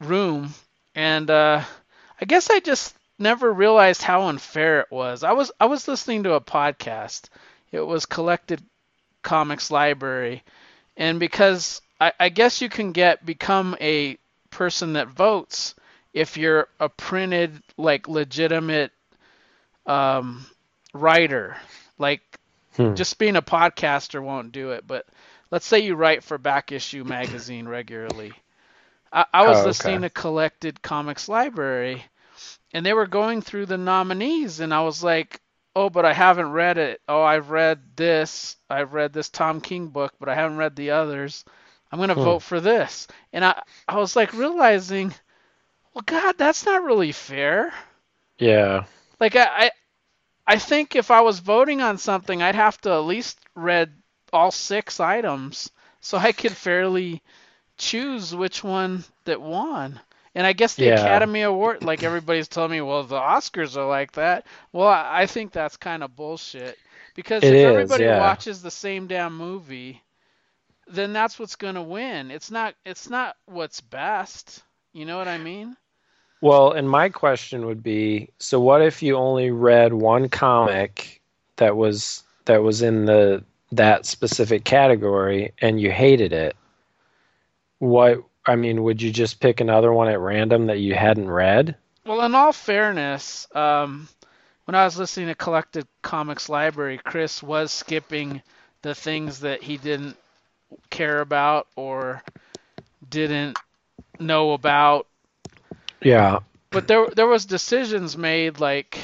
room. 0.00 0.54
And 0.94 1.30
uh, 1.30 1.62
I 2.20 2.24
guess 2.26 2.50
I 2.50 2.60
just 2.60 2.94
never 3.18 3.52
realized 3.52 4.02
how 4.02 4.22
unfair 4.28 4.80
it 4.80 4.90
was. 4.90 5.22
I 5.24 5.32
was 5.32 5.52
I 5.60 5.66
was 5.66 5.88
listening 5.88 6.24
to 6.24 6.34
a 6.34 6.40
podcast. 6.40 7.28
It 7.72 7.80
was 7.80 8.06
Collected 8.06 8.62
Comics 9.22 9.70
Library, 9.70 10.42
and 10.96 11.18
because 11.20 11.80
I, 12.00 12.12
I 12.18 12.28
guess 12.28 12.60
you 12.60 12.68
can 12.68 12.92
get 12.92 13.24
become 13.24 13.76
a 13.80 14.18
person 14.50 14.94
that 14.94 15.08
votes 15.08 15.74
if 16.12 16.36
you're 16.36 16.68
a 16.80 16.88
printed 16.88 17.62
like 17.76 18.08
legitimate 18.08 18.92
um, 19.86 20.46
writer. 20.94 21.56
Like 21.98 22.22
Hmm. 22.76 22.96
just 22.96 23.18
being 23.18 23.36
a 23.36 23.42
podcaster 23.42 24.22
won't 24.22 24.52
do 24.52 24.70
it, 24.72 24.86
but 24.86 25.06
let's 25.50 25.66
say 25.66 25.80
you 25.80 25.94
write 25.94 26.24
for 26.24 26.38
Back 26.38 26.72
Issue 26.72 27.04
Magazine 27.04 27.68
regularly. 27.68 28.36
I, 29.12 29.24
I 29.32 29.42
was 29.44 29.64
Oh, 29.64 29.68
okay. 29.70 30.00
listening 30.00 30.02
to 30.02 30.10
Collected 30.10 30.82
Comics 30.82 31.28
Library, 31.28 32.04
and 32.76 32.86
they 32.86 32.94
were 32.94 33.08
going 33.08 33.42
through 33.42 33.66
the 33.66 33.78
nominees, 33.78 34.60
and 34.60 34.74
I 34.74 34.82
was 34.82 35.02
like, 35.04 35.40
oh, 35.76 35.90
but 35.90 36.06
I 36.06 36.14
haven't 36.14 36.52
read 36.52 36.78
it. 36.78 37.02
Oh, 37.08 37.22
I've 37.22 37.50
read 37.50 37.96
this. 37.96 38.56
I've 38.70 38.94
read 38.94 39.14
this 39.14 39.30
Tom 39.30 39.60
King 39.62 39.88
book, 39.88 40.14
but 40.20 40.28
I 40.30 40.36
haven't 40.36 40.58
read 40.58 40.76
the 40.76 40.92
others. 40.92 41.44
I'm 41.92 41.98
going 42.00 42.10
to 42.10 42.14
Hmm. 42.14 42.36
vote 42.36 42.40
for 42.42 42.60
this. 42.60 43.08
And 43.32 43.44
I, 43.44 43.62
I 43.88 43.98
was 43.98 44.16
like 44.16 44.34
realizing, 44.34 45.14
well, 45.94 46.04
God, 46.06 46.36
that's 46.38 46.66
not 46.66 46.84
really 46.84 47.12
fair. 47.12 47.74
Yeah. 48.38 48.86
Like 49.20 49.36
I, 49.36 49.66
I 49.66 49.70
I 50.46 50.58
think 50.58 50.96
if 50.96 51.10
I 51.10 51.22
was 51.22 51.40
voting 51.40 51.82
on 51.82 51.98
something, 51.98 52.42
I'd 52.42 52.54
have 52.56 52.80
to 52.82 52.90
at 52.92 52.98
least 53.06 53.40
read 53.54 54.02
all 54.32 54.50
six 54.52 55.00
items 55.00 55.70
so 56.00 56.18
I 56.18 56.32
could 56.32 56.56
fairly 56.56 57.22
choose 57.78 58.34
which 58.34 58.64
one 58.64 59.04
that 59.24 59.42
won. 59.42 60.00
And 60.36 60.46
I 60.46 60.52
guess 60.52 60.74
the 60.76 60.84
Yeah. 60.86 61.00
Academy 61.00 61.42
Award, 61.42 61.82
like 61.82 62.04
everybody's 62.04 62.46
telling 62.48 62.72
me, 62.72 62.82
well, 62.82 63.02
the 63.02 63.18
Oscars 63.18 63.76
are 63.76 63.88
like 63.88 64.12
that. 64.12 64.46
Well, 64.72 64.86
I 64.88 65.26
think 65.26 65.50
that's 65.50 65.78
kind 65.78 66.04
of 66.04 66.14
bullshit 66.14 66.78
because 67.14 67.42
It 67.42 67.54
if 67.54 67.54
is, 67.54 67.64
everybody 67.64 68.04
yeah. 68.04 68.20
watches 68.20 68.62
the 68.62 68.70
same 68.70 69.08
damn 69.08 69.36
movie, 69.36 70.02
then 70.86 71.12
that's 71.14 71.38
what's 71.38 71.56
gonna 71.56 71.82
win. 71.82 72.30
It's 72.30 72.50
not. 72.50 72.74
It's 72.84 73.08
not 73.08 73.36
what's 73.46 73.80
best. 73.80 74.62
You 74.92 75.06
know 75.06 75.16
what 75.16 75.28
I 75.28 75.38
mean? 75.38 75.76
Well, 76.42 76.72
and 76.72 76.88
my 76.88 77.08
question 77.08 77.66
would 77.66 77.82
be, 77.82 78.28
so 78.38 78.60
what 78.60 78.82
if 78.82 79.02
you 79.02 79.16
only 79.16 79.50
read 79.50 79.94
one 79.94 80.28
comic 80.28 81.22
that 81.56 81.76
was 81.76 82.22
that 82.44 82.62
was 82.62 82.82
in 82.82 83.06
the 83.06 83.42
that 83.72 84.04
specific 84.04 84.64
category 84.64 85.52
and 85.62 85.80
you 85.80 85.90
hated 85.90 86.32
it? 86.34 86.56
What 87.78 88.22
I 88.46 88.56
mean, 88.56 88.82
would 88.84 89.02
you 89.02 89.10
just 89.10 89.40
pick 89.40 89.60
another 89.60 89.92
one 89.92 90.08
at 90.08 90.20
random 90.20 90.66
that 90.66 90.78
you 90.78 90.94
hadn't 90.94 91.28
read? 91.28 91.76
Well, 92.04 92.20
in 92.22 92.34
all 92.34 92.52
fairness, 92.52 93.48
um, 93.54 94.08
when 94.66 94.74
I 94.74 94.84
was 94.84 94.98
listening 94.98 95.28
to 95.28 95.34
Collected 95.34 95.86
Comics 96.02 96.48
Library, 96.48 96.98
Chris 97.04 97.42
was 97.42 97.72
skipping 97.72 98.42
the 98.82 98.94
things 98.94 99.40
that 99.40 99.62
he 99.62 99.76
didn't 99.76 100.16
care 100.90 101.20
about 101.20 101.66
or 101.74 102.22
didn't 103.10 103.58
know 104.20 104.52
about. 104.52 105.06
Yeah. 106.02 106.40
But 106.70 106.86
there 106.88 107.08
there 107.10 107.26
was 107.26 107.46
decisions 107.46 108.16
made 108.16 108.60
like 108.60 108.98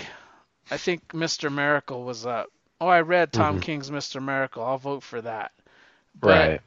I 0.70 0.76
think 0.76 1.08
Mr. 1.08 1.50
Miracle 1.50 2.04
was 2.04 2.26
up. 2.26 2.48
Oh, 2.80 2.88
I 2.88 3.00
read 3.00 3.32
Tom 3.32 3.58
Mhm. 3.58 3.62
King's 3.62 3.90
Mr. 3.90 4.22
Miracle. 4.22 4.64
I'll 4.64 4.78
vote 4.78 5.02
for 5.02 5.20
that. 5.20 5.52
But 6.20 6.48
Right. 6.48 6.60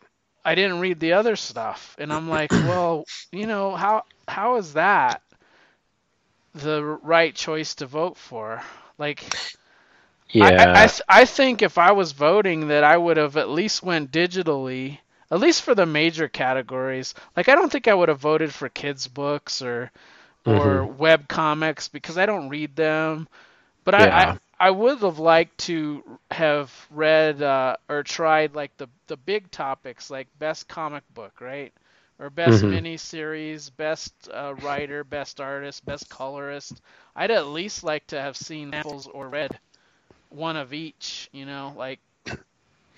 I 0.45 0.55
didn't 0.55 0.79
read 0.79 0.99
the 0.99 1.13
other 1.13 1.35
stuff, 1.35 1.95
and 1.99 2.13
I'm 2.13 2.29
like, 2.29 2.51
well, 2.63 3.05
you 3.31 3.47
know, 3.47 3.75
how 3.75 4.03
how 4.27 4.57
is 4.57 4.73
that 4.73 5.23
the 6.53 6.83
right 6.83 7.35
choice 7.35 7.75
to 7.75 7.87
vote 7.87 8.17
for? 8.17 8.63
Like, 8.97 9.23
I, 10.39 10.51
I, 10.51 10.65
Yeah. 10.65 10.73
I, 10.73 10.87
th- 10.87 11.01
I 11.09 11.25
think 11.25 11.61
if 11.63 11.77
I 11.77 11.91
was 11.93 12.11
voting, 12.13 12.69
that 12.69 12.83
I 12.83 12.97
would 12.97 13.17
have 13.17 13.37
at 13.37 13.49
least 13.49 13.83
went 13.83 14.11
digitally, 14.11 14.99
at 15.31 15.39
least 15.39 15.63
for 15.63 15.75
the 15.75 15.85
major 15.85 16.27
categories. 16.29 17.13
Like, 17.37 17.49
I 17.49 17.55
don't 17.55 17.71
think 17.71 17.87
I 17.87 17.93
would 17.95 18.09
have 18.09 18.19
voted 18.19 18.53
for 18.53 18.69
kids' 18.69 19.07
books 19.07 19.61
or 19.61 19.91
or 20.45 20.87
mm-hmm. 20.87 20.97
web 20.97 21.27
comics 21.27 21.89
because 21.89 22.17
I 22.17 22.25
don't 22.25 22.49
read 22.49 22.75
them. 22.75 23.27
But 23.85 23.95
I, 23.95 24.05
Yeah. 24.05 24.37
I 24.59 24.67
I 24.67 24.71
would 24.71 24.99
have 25.01 25.19
liked 25.19 25.57
to 25.67 26.19
have 26.31 26.71
read 26.91 27.41
uh, 27.41 27.77
or 27.89 28.03
tried 28.03 28.55
like 28.55 28.75
the 28.77 28.87
the 29.07 29.17
big 29.17 29.51
topics 29.51 30.09
like 30.09 30.27
best 30.37 30.67
comic 30.67 31.03
book, 31.13 31.41
right? 31.41 31.73
Or 32.19 32.29
best 32.29 32.63
Mhm. 32.63 32.65
mini 32.65 32.97
series, 32.97 33.69
best 33.69 34.13
uh, 34.33 34.53
writer, 34.55 35.03
best 35.03 35.39
artist, 35.41 35.85
best 35.85 36.09
colorist. 36.09 36.81
I'd 37.15 37.31
at 37.31 37.47
least 37.47 37.83
like 37.83 38.07
to 38.07 38.19
have 38.21 38.37
seen 38.37 38.73
apples 38.73 39.07
or 39.07 39.29
read 39.29 39.59
one 40.29 40.55
of 40.57 40.73
each, 40.73 41.29
you 41.31 41.45
know, 41.45 41.73
like 41.77 41.99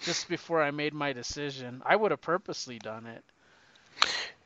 just 0.02 0.28
before 0.28 0.62
I 0.62 0.72
made 0.72 0.94
my 0.94 1.14
decision. 1.14 1.82
I 1.86 1.96
would 1.96 2.12
have 2.12 2.22
purposely 2.22 2.80
done 2.80 3.06
it 3.08 3.24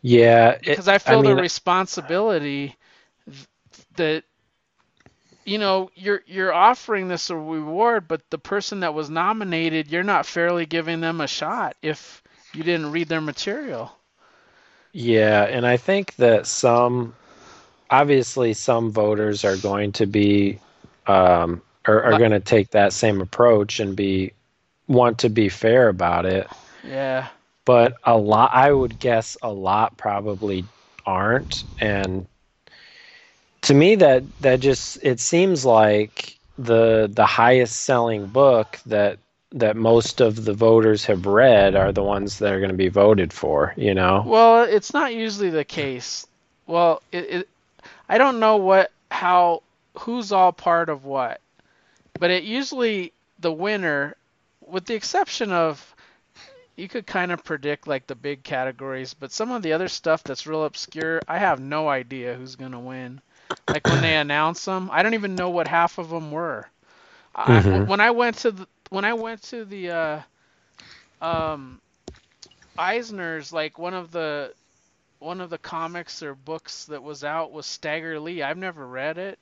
yeah. 0.01 0.57
it- 0.63 0.81
because 0.81 0.87
I 0.87 0.97
feel 0.97 1.21
mean, 1.21 1.35
the 1.35 1.35
responsibility 1.35 2.75
th- 3.25 3.47
that 3.95 4.23
you 5.45 5.57
know 5.57 5.89
you're 5.95 6.21
you're 6.25 6.53
offering 6.53 7.07
this 7.07 7.29
a 7.29 7.37
reward, 7.37 8.07
but 8.07 8.29
the 8.29 8.37
person 8.37 8.81
that 8.81 8.93
was 8.93 9.09
nominated, 9.09 9.87
you're 9.89 10.03
not 10.03 10.25
fairly 10.25 10.65
giving 10.65 11.01
them 11.01 11.21
a 11.21 11.27
shot 11.27 11.75
if 11.81 12.21
you 12.53 12.63
didn't 12.63 12.91
read 12.91 13.09
their 13.09 13.21
material. 13.21 13.91
Yeah, 14.93 15.43
and 15.43 15.65
I 15.65 15.77
think 15.77 16.15
that 16.17 16.47
some, 16.47 17.15
obviously, 17.89 18.53
some 18.53 18.91
voters 18.91 19.43
are 19.45 19.57
going 19.57 19.93
to 19.93 20.05
be, 20.05 20.59
um, 21.07 21.61
are, 21.85 22.03
are 22.03 22.15
going 22.15 22.31
to 22.31 22.39
take 22.39 22.71
that 22.71 22.93
same 22.93 23.21
approach 23.21 23.79
and 23.79 23.95
be, 23.95 24.33
want 24.87 25.19
to 25.19 25.29
be 25.29 25.49
fair 25.49 25.87
about 25.89 26.25
it. 26.25 26.47
Yeah, 26.83 27.29
But 27.65 27.95
a 28.03 28.17
lot, 28.17 28.51
I 28.53 28.71
would 28.71 28.99
guess, 28.99 29.37
a 29.41 29.51
lot 29.51 29.97
probably 29.97 30.69
aren't. 31.05 31.63
And 31.79 32.27
to 33.63 33.73
me, 33.73 33.95
that 33.95 34.23
that 34.41 34.59
just 34.59 34.99
it 35.03 35.19
seems 35.19 35.65
like 35.65 36.37
the 36.57 37.09
the 37.11 37.25
highest 37.25 37.83
selling 37.83 38.27
book 38.27 38.79
that 38.85 39.19
that 39.53 39.75
most 39.75 40.21
of 40.21 40.45
the 40.45 40.53
voters 40.53 41.05
have 41.05 41.25
read 41.25 41.75
are 41.75 41.91
the 41.91 42.03
ones 42.03 42.39
that 42.39 42.53
are 42.53 42.59
going 42.59 42.71
to 42.71 42.77
be 42.77 42.87
voted 42.87 43.33
for. 43.33 43.73
You 43.77 43.93
know? 43.93 44.23
Well, 44.25 44.63
it's 44.63 44.93
not 44.93 45.13
usually 45.13 45.49
the 45.49 45.65
case. 45.65 46.25
Well, 46.67 47.01
it, 47.11 47.29
it 47.29 47.49
I 48.09 48.17
don't 48.17 48.39
know 48.39 48.57
what 48.57 48.91
how 49.09 49.63
who's 49.99 50.31
all 50.31 50.51
part 50.51 50.89
of 50.89 51.05
what, 51.05 51.41
but 52.19 52.31
it 52.31 52.43
usually 52.43 53.13
the 53.39 53.51
winner, 53.51 54.15
with 54.65 54.85
the 54.85 54.95
exception 54.95 55.51
of 55.51 55.95
you 56.75 56.87
could 56.87 57.05
kind 57.05 57.31
of 57.31 57.43
predict 57.43 57.87
like 57.87 58.07
the 58.07 58.15
big 58.15 58.43
categories, 58.43 59.13
but 59.13 59.31
some 59.31 59.51
of 59.51 59.61
the 59.61 59.73
other 59.73 59.87
stuff 59.87 60.23
that's 60.23 60.47
real 60.47 60.63
obscure, 60.63 61.21
I 61.27 61.37
have 61.37 61.59
no 61.59 61.89
idea 61.89 62.33
who's 62.33 62.55
gonna 62.55 62.79
win. 62.79 63.21
Like 63.67 63.87
when 63.87 64.01
they 64.01 64.15
announce 64.15 64.65
them, 64.65 64.89
I 64.91 65.03
don't 65.03 65.13
even 65.13 65.35
know 65.35 65.49
what 65.49 65.67
half 65.67 65.97
of 65.97 66.09
them 66.09 66.31
were. 66.31 66.67
I, 67.35 67.61
Mhm. 67.61 67.85
when 67.85 67.99
I 68.01 68.11
went 68.11 68.37
to 68.39 68.51
the 68.51 68.67
when 68.89 69.05
I 69.05 69.13
went 69.13 69.41
to 69.43 69.65
the 69.65 69.89
uh, 69.91 70.21
um, 71.21 71.81
Eisner's, 72.77 73.51
like 73.53 73.77
one 73.77 73.93
of 73.93 74.11
the 74.11 74.53
one 75.19 75.41
of 75.41 75.49
the 75.49 75.57
comics 75.57 76.21
or 76.23 76.35
books 76.35 76.85
that 76.85 77.01
was 77.03 77.23
out 77.23 77.51
was 77.51 77.65
Stagger 77.65 78.19
Lee. 78.19 78.41
I've 78.41 78.57
never 78.57 78.85
read 78.87 79.17
it. 79.17 79.39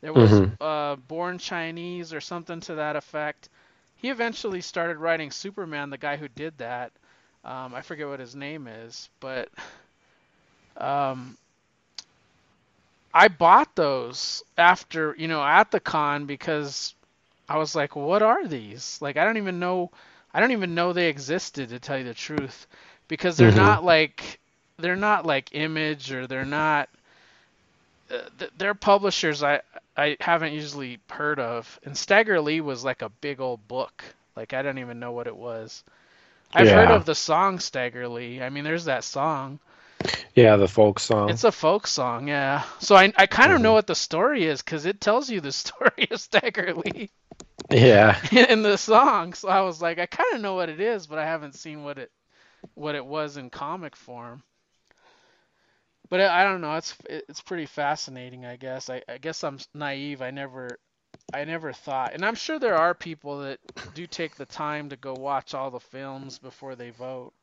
There 0.00 0.12
was 0.14 0.42
Mhm. 0.42 0.58
uh, 0.60 0.96
Born 0.96 1.38
Chinese 1.38 2.12
or 2.12 2.20
something 2.20 2.60
to 2.60 2.76
that 2.76 2.96
effect. 2.96 3.48
He 3.96 4.10
eventually 4.10 4.60
started 4.60 4.98
writing 4.98 5.30
Superman. 5.30 5.90
The 5.90 5.98
guy 5.98 6.16
who 6.16 6.28
did 6.28 6.58
that, 6.58 6.92
um, 7.44 7.74
I 7.74 7.82
forget 7.82 8.08
what 8.08 8.20
his 8.20 8.34
name 8.34 8.66
is, 8.66 9.08
but 9.20 9.48
um, 10.76 11.36
I 13.14 13.28
bought 13.28 13.74
those 13.76 14.42
after 14.56 15.14
you 15.18 15.28
know 15.28 15.42
at 15.42 15.70
the 15.70 15.80
con 15.80 16.26
because 16.26 16.94
I 17.48 17.58
was 17.58 17.74
like, 17.74 17.96
what 17.96 18.22
are 18.22 18.46
these? 18.46 18.98
Like 19.00 19.16
I 19.16 19.24
don't 19.24 19.36
even 19.38 19.58
know 19.60 19.90
I 20.32 20.40
don't 20.40 20.52
even 20.52 20.74
know 20.74 20.92
they 20.92 21.08
existed 21.08 21.70
to 21.70 21.78
tell 21.80 21.98
you 21.98 22.04
the 22.04 22.14
truth, 22.14 22.66
because 23.08 23.36
they're 23.36 23.50
Mhm. 23.50 23.66
not 23.66 23.84
like 23.84 24.40
they're 24.78 24.96
not 24.96 25.26
like 25.26 25.50
Image 25.54 26.12
or 26.12 26.26
they're 26.26 26.44
not. 26.46 26.88
Uh, 28.10 28.28
th- 28.38 28.50
they're 28.56 28.74
publishers 28.74 29.42
I 29.42 29.60
I 29.96 30.16
haven't 30.20 30.52
usually 30.52 31.00
heard 31.10 31.38
of, 31.40 31.78
and 31.84 31.96
Stagger 31.96 32.40
Lee 32.40 32.60
was 32.60 32.84
like 32.84 33.02
a 33.02 33.08
big 33.08 33.40
old 33.40 33.66
book. 33.68 34.04
Like 34.36 34.52
I 34.52 34.62
don't 34.62 34.78
even 34.78 34.98
know 35.00 35.12
what 35.12 35.26
it 35.26 35.36
was. 35.36 35.84
I've 36.52 36.70
heard 36.70 36.90
of 36.90 37.04
the 37.04 37.14
song 37.14 37.58
Stagger 37.60 38.08
Lee. 38.08 38.40
I 38.42 38.50
mean, 38.50 38.64
there's 38.64 38.84
that 38.86 39.04
song. 39.04 39.60
Yeah, 40.40 40.56
the 40.56 40.68
folk 40.68 40.98
song. 40.98 41.30
It's 41.30 41.44
a 41.44 41.52
folk 41.52 41.86
song, 41.86 42.28
yeah. 42.28 42.64
So 42.78 42.94
I 42.94 43.10
I 43.16 43.26
kind 43.26 43.52
of 43.52 43.60
Mhm. 43.60 43.62
know 43.62 43.72
what 43.72 43.86
the 43.86 43.94
story 43.94 44.44
is 44.44 44.60
because 44.62 44.84
it 44.84 45.00
tells 45.00 45.30
you 45.30 45.40
the 45.40 45.52
story 45.64 46.08
of 46.10 46.20
Stagger 46.20 46.74
Lee 46.74 47.10
yeah. 47.70 48.18
in 48.32 48.62
the 48.62 48.76
song. 48.78 49.34
So 49.34 49.48
I 49.48 49.62
was 49.62 49.80
like, 49.82 49.98
I 49.98 50.06
kind 50.06 50.34
of 50.34 50.40
know 50.40 50.54
what 50.54 50.68
it 50.68 50.80
is, 50.80 51.06
but 51.06 51.18
I 51.18 51.24
haven't 51.26 51.54
seen 51.54 51.84
what 51.84 51.98
it 51.98 52.10
what 52.74 52.94
it 52.96 53.04
was 53.06 53.36
in 53.36 53.50
comic 53.50 53.96
form. 53.96 54.42
But 56.10 56.20
I 56.20 56.42
I 56.42 56.44
don't 56.44 56.60
know. 56.60 56.76
It's 56.76 56.94
it's 57.06 57.40
pretty 57.40 57.66
fascinating, 57.66 58.44
I 58.44 58.56
guess. 58.56 58.90
I, 58.90 59.02
I 59.08 59.18
guess 59.18 59.42
I'm 59.42 59.58
naive. 59.74 60.20
I 60.22 60.30
never 60.30 60.78
I 61.32 61.44
never 61.44 61.72
thought, 61.72 62.14
and 62.14 62.24
I'm 62.24 62.34
sure 62.36 62.58
there 62.58 62.76
are 62.76 62.94
people 62.94 63.40
that 63.40 63.60
do 63.94 64.06
take 64.06 64.36
the 64.36 64.46
time 64.46 64.90
to 64.90 64.96
go 64.96 65.14
watch 65.14 65.54
all 65.54 65.70
the 65.70 65.80
films 65.80 66.38
before 66.38 66.76
they 66.76 66.90
vote. 66.90 67.34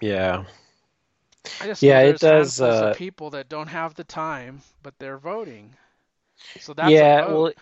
Yeah. 0.00 0.44
I 1.60 1.66
just 1.66 1.82
Yeah, 1.82 2.00
it 2.00 2.18
does, 2.18 2.60
uh, 2.60 2.90
of 2.90 2.96
people 2.96 3.30
that 3.30 3.48
don't 3.48 3.68
have 3.68 3.94
the 3.94 4.04
time, 4.04 4.62
but 4.82 4.98
they're 4.98 5.18
voting. 5.18 5.76
So 6.58 6.74
that's 6.74 6.92
yeah, 6.92 7.26
well, 7.26 7.52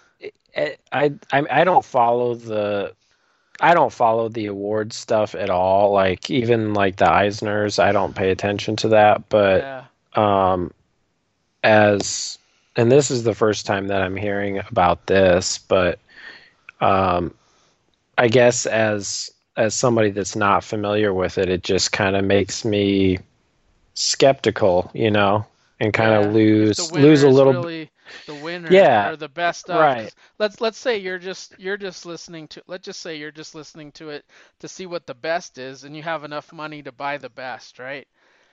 it, 0.54 0.80
I, 0.92 1.12
I 1.32 1.44
I 1.50 1.64
don't 1.64 1.84
follow 1.84 2.34
the 2.34 2.94
I 3.60 3.74
don't 3.74 3.92
follow 3.92 4.28
the 4.28 4.46
award 4.46 4.92
stuff 4.92 5.34
at 5.34 5.50
all. 5.50 5.92
Like 5.92 6.30
even 6.30 6.74
like 6.74 6.96
the 6.96 7.06
Eisners, 7.06 7.78
I 7.78 7.92
don't 7.92 8.14
pay 8.14 8.30
attention 8.30 8.76
to 8.76 8.88
that. 8.88 9.28
But 9.28 9.62
yeah, 9.62 9.84
um, 10.14 10.72
as 11.62 12.38
and 12.76 12.90
this 12.90 13.10
is 13.10 13.24
the 13.24 13.34
first 13.34 13.66
time 13.66 13.88
that 13.88 14.02
I'm 14.02 14.16
hearing 14.16 14.60
about 14.70 15.06
this, 15.06 15.58
but 15.58 15.98
um, 16.80 17.34
I 18.18 18.28
guess 18.28 18.66
as 18.66 19.30
as 19.56 19.74
somebody 19.74 20.10
that's 20.10 20.36
not 20.36 20.64
familiar 20.64 21.12
with 21.12 21.38
it, 21.38 21.48
it 21.48 21.62
just 21.62 21.92
kind 21.92 22.16
of 22.16 22.24
makes 22.24 22.64
me 22.64 23.18
skeptical, 23.96 24.90
you 24.94 25.10
know, 25.10 25.46
and 25.80 25.94
kind 25.94 26.14
yeah. 26.14 26.26
of 26.26 26.32
lose 26.34 26.92
lose 26.94 27.24
a 27.24 27.30
little 27.30 27.58
really 27.58 27.90
the 28.26 28.34
winner 28.34 28.86
Yeah, 28.86 29.12
or 29.12 29.16
the 29.16 29.28
best 29.28 29.70
of. 29.70 29.92
right. 29.92 30.12
Let's 30.38 30.60
let's 30.60 30.78
say 30.78 30.98
you're 30.98 31.18
just 31.18 31.58
you're 31.58 31.78
just 31.78 32.06
listening 32.06 32.48
to 32.48 32.62
let's 32.68 32.86
just 32.86 33.00
say 33.02 33.16
you're 33.16 33.32
just 33.32 33.54
listening 33.54 33.92
to 33.92 34.10
it 34.10 34.24
to 34.60 34.68
see 34.68 34.86
what 34.86 35.06
the 35.06 35.14
best 35.14 35.58
is, 35.58 35.84
and 35.84 35.96
you 35.96 36.02
have 36.02 36.24
enough 36.24 36.52
money 36.52 36.82
to 36.82 36.92
buy 36.92 37.18
the 37.18 37.30
best, 37.30 37.78
right? 37.80 38.08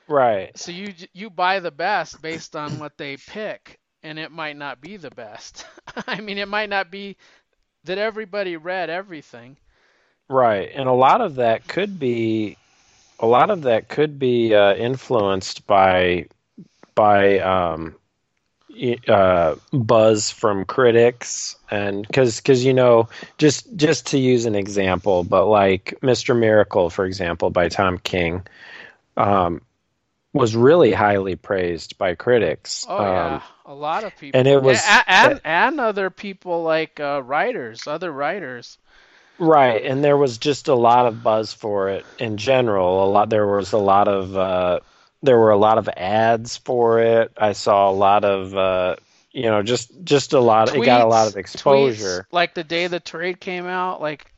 right. 0.07 0.55
So 0.55 0.71
you 0.71 0.93
you 1.13 1.29
buy 1.29 1.59
the 1.59 1.71
best 1.71 2.21
based 2.21 2.55
on 2.55 2.79
what 2.79 2.97
they 2.97 3.17
pick, 3.17 3.79
and 4.03 4.19
it 4.19 4.31
might 4.31 4.57
not 4.57 4.81
be 4.81 4.97
the 4.97 5.11
best. 5.11 5.65
I 6.07 6.21
mean, 6.21 6.37
it 6.39 6.47
might 6.49 6.69
not 6.69 6.91
be 6.91 7.17
that 7.83 7.97
everybody 7.99 8.57
read 8.57 8.89
everything. 8.89 9.57
Right, 10.29 10.71
and 10.73 10.87
a 10.89 10.93
lot 10.93 11.21
of 11.21 11.35
that 11.35 11.67
could 11.67 11.99
be, 11.99 12.57
a 13.19 13.25
lot 13.27 13.49
of 13.49 13.63
that 13.63 13.87
could 13.89 14.19
be 14.19 14.53
uh, 14.55 14.73
influenced 14.75 15.65
by, 15.67 16.27
by 16.95 17.39
um, 17.39 17.95
uh, 19.07 19.55
buzz 19.71 20.31
from 20.31 20.65
critics, 20.65 21.55
and 21.69 22.05
because 22.07 22.37
because 22.37 22.65
you 22.65 22.73
know 22.73 23.07
just 23.37 23.75
just 23.75 24.07
to 24.07 24.17
use 24.17 24.45
an 24.45 24.55
example, 24.55 25.23
but 25.23 25.45
like 25.45 25.93
Mr. 26.01 26.37
Miracle, 26.37 26.89
for 26.89 27.05
example, 27.05 27.49
by 27.51 27.69
Tom 27.69 27.99
King, 27.99 28.41
um, 29.15 29.61
was 30.33 30.55
really 30.55 30.91
highly 30.91 31.35
praised 31.35 31.97
by 31.99 32.15
critics. 32.15 32.85
Oh 32.89 32.97
Um, 32.97 33.03
yeah, 33.05 33.41
a 33.67 33.73
lot 33.75 34.03
of 34.03 34.17
people. 34.17 34.39
and 34.39 34.47
it 34.47 34.61
was- 34.61 34.81
A- 34.83 35.03
and 35.09 35.41
and 35.43 35.79
other 35.79 36.09
people 36.09 36.63
like 36.63 36.99
uh, 36.99 37.21
writers, 37.23 37.85
other 37.87 38.11
writers. 38.11 38.79
Right, 39.39 39.83
and 39.83 40.03
there 40.03 40.17
was 40.17 40.37
just 40.37 40.67
a 40.67 40.75
lot 40.75 41.05
of 41.05 41.23
buzz 41.23 41.53
for 41.53 41.89
it 41.89 42.05
in 42.19 42.37
general. 42.37 43.03
A 43.03 43.09
lot 43.09 43.29
there 43.29 43.47
was 43.47 43.73
a 43.73 43.77
lot 43.77 44.07
of 44.07 44.37
uh 44.37 44.79
there 45.21 45.39
were 45.39 45.51
a 45.51 45.57
lot 45.57 45.77
of 45.77 45.89
ads 45.89 46.57
for 46.57 46.99
it. 46.99 47.31
I 47.37 47.53
saw 47.53 47.89
a 47.89 47.93
lot 47.93 48.23
of 48.25 48.55
uh 48.55 48.95
you 49.31 49.43
know, 49.43 49.63
just 49.63 49.91
just 50.03 50.33
a 50.33 50.39
lot 50.39 50.75
it 50.75 50.85
got 50.85 51.01
a 51.01 51.07
lot 51.07 51.27
of 51.27 51.35
exposure. 51.35 52.27
tweets, 52.29 52.33
like 52.33 52.53
the 52.53 52.63
day 52.63 52.87
the 52.87 52.99
trade 52.99 53.39
came 53.39 53.65
out, 53.65 53.99
like 53.99 54.31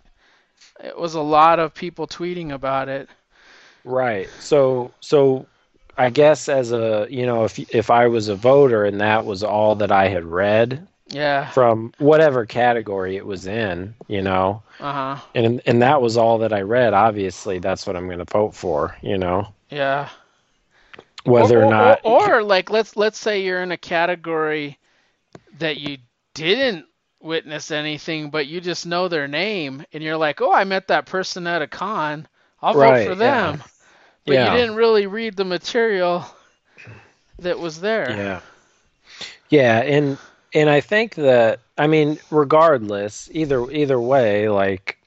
it 0.81 0.97
was 0.97 1.15
a 1.15 1.21
lot 1.21 1.59
of 1.59 1.73
people 1.73 2.07
tweeting 2.07 2.53
about 2.53 2.87
it. 2.87 3.09
Right. 3.83 4.29
So 4.39 4.91
so 5.01 5.45
I 5.97 6.09
guess 6.09 6.47
as 6.49 6.71
a, 6.71 7.07
you 7.09 7.25
know, 7.25 7.43
if 7.43 7.59
if 7.73 7.91
I 7.91 8.07
was 8.07 8.29
a 8.29 8.35
voter 8.35 8.85
and 8.85 9.01
that 9.01 9.25
was 9.25 9.43
all 9.43 9.75
that 9.75 9.91
I 9.91 10.07
had 10.07 10.23
read 10.23 10.87
Yeah. 11.07 11.51
from 11.51 11.93
whatever 11.99 12.45
category 12.45 13.15
it 13.15 13.25
was 13.25 13.45
in, 13.45 13.93
you 14.07 14.21
know, 14.23 14.63
Uh 14.79 15.15
huh. 15.15 15.25
and 15.35 15.61
and 15.65 15.81
that 15.81 16.01
was 16.01 16.17
all 16.17 16.39
that 16.39 16.51
I 16.53 16.61
read, 16.61 16.93
obviously 16.93 17.59
that's 17.59 17.85
what 17.85 17.95
I'm 17.95 18.07
going 18.07 18.19
to 18.19 18.25
vote 18.25 18.55
for, 18.55 18.95
you 19.01 19.17
know, 19.17 19.47
Yeah. 19.69 20.09
whether 21.23 21.61
or, 21.61 21.69
not 21.69 22.01
or, 22.03 22.37
or 22.37 22.43
like 22.43 22.69
let's 22.71 22.95
let's 22.97 23.19
say 23.19 23.43
you're 23.43 23.61
in 23.61 23.71
a 23.71 23.77
category 23.77 24.77
that 25.59 25.77
you 25.77 25.97
didn't 26.33 26.85
witness 27.21 27.71
anything, 27.71 28.29
but 28.29 28.47
you 28.47 28.61
just 28.61 28.85
know 28.85 29.07
their 29.07 29.27
name, 29.27 29.83
and 29.93 30.03
you're 30.03 30.17
like, 30.17 30.41
oh, 30.41 30.51
I 30.51 30.63
met 30.63 30.87
that 30.89 31.05
person 31.07 31.47
at 31.47 31.61
a 31.61 31.67
con. 31.67 32.27
I'll 32.61 32.73
vote 32.73 32.81
Right, 32.81 33.07
for 33.07 33.13
yeah. 33.15 33.51
them. 33.51 33.63
But 34.25 34.33
Yeah. 34.33 34.51
you 34.53 34.59
didn't 34.59 34.75
really 34.75 35.07
read 35.07 35.35
the 35.35 35.45
material 35.45 36.25
that 37.39 37.59
was 37.59 37.79
there. 37.79 38.11
Yeah. 38.11 38.39
Yeah, 39.49 39.79
and 39.81 40.17
and 40.55 40.69
I 40.69 40.81
think 40.81 41.15
that 41.15 41.59
I 41.77 41.87
mean, 41.87 42.17
regardless, 42.31 43.29
either 43.33 43.69
either 43.71 43.99
way, 43.99 44.49
like 44.49 44.97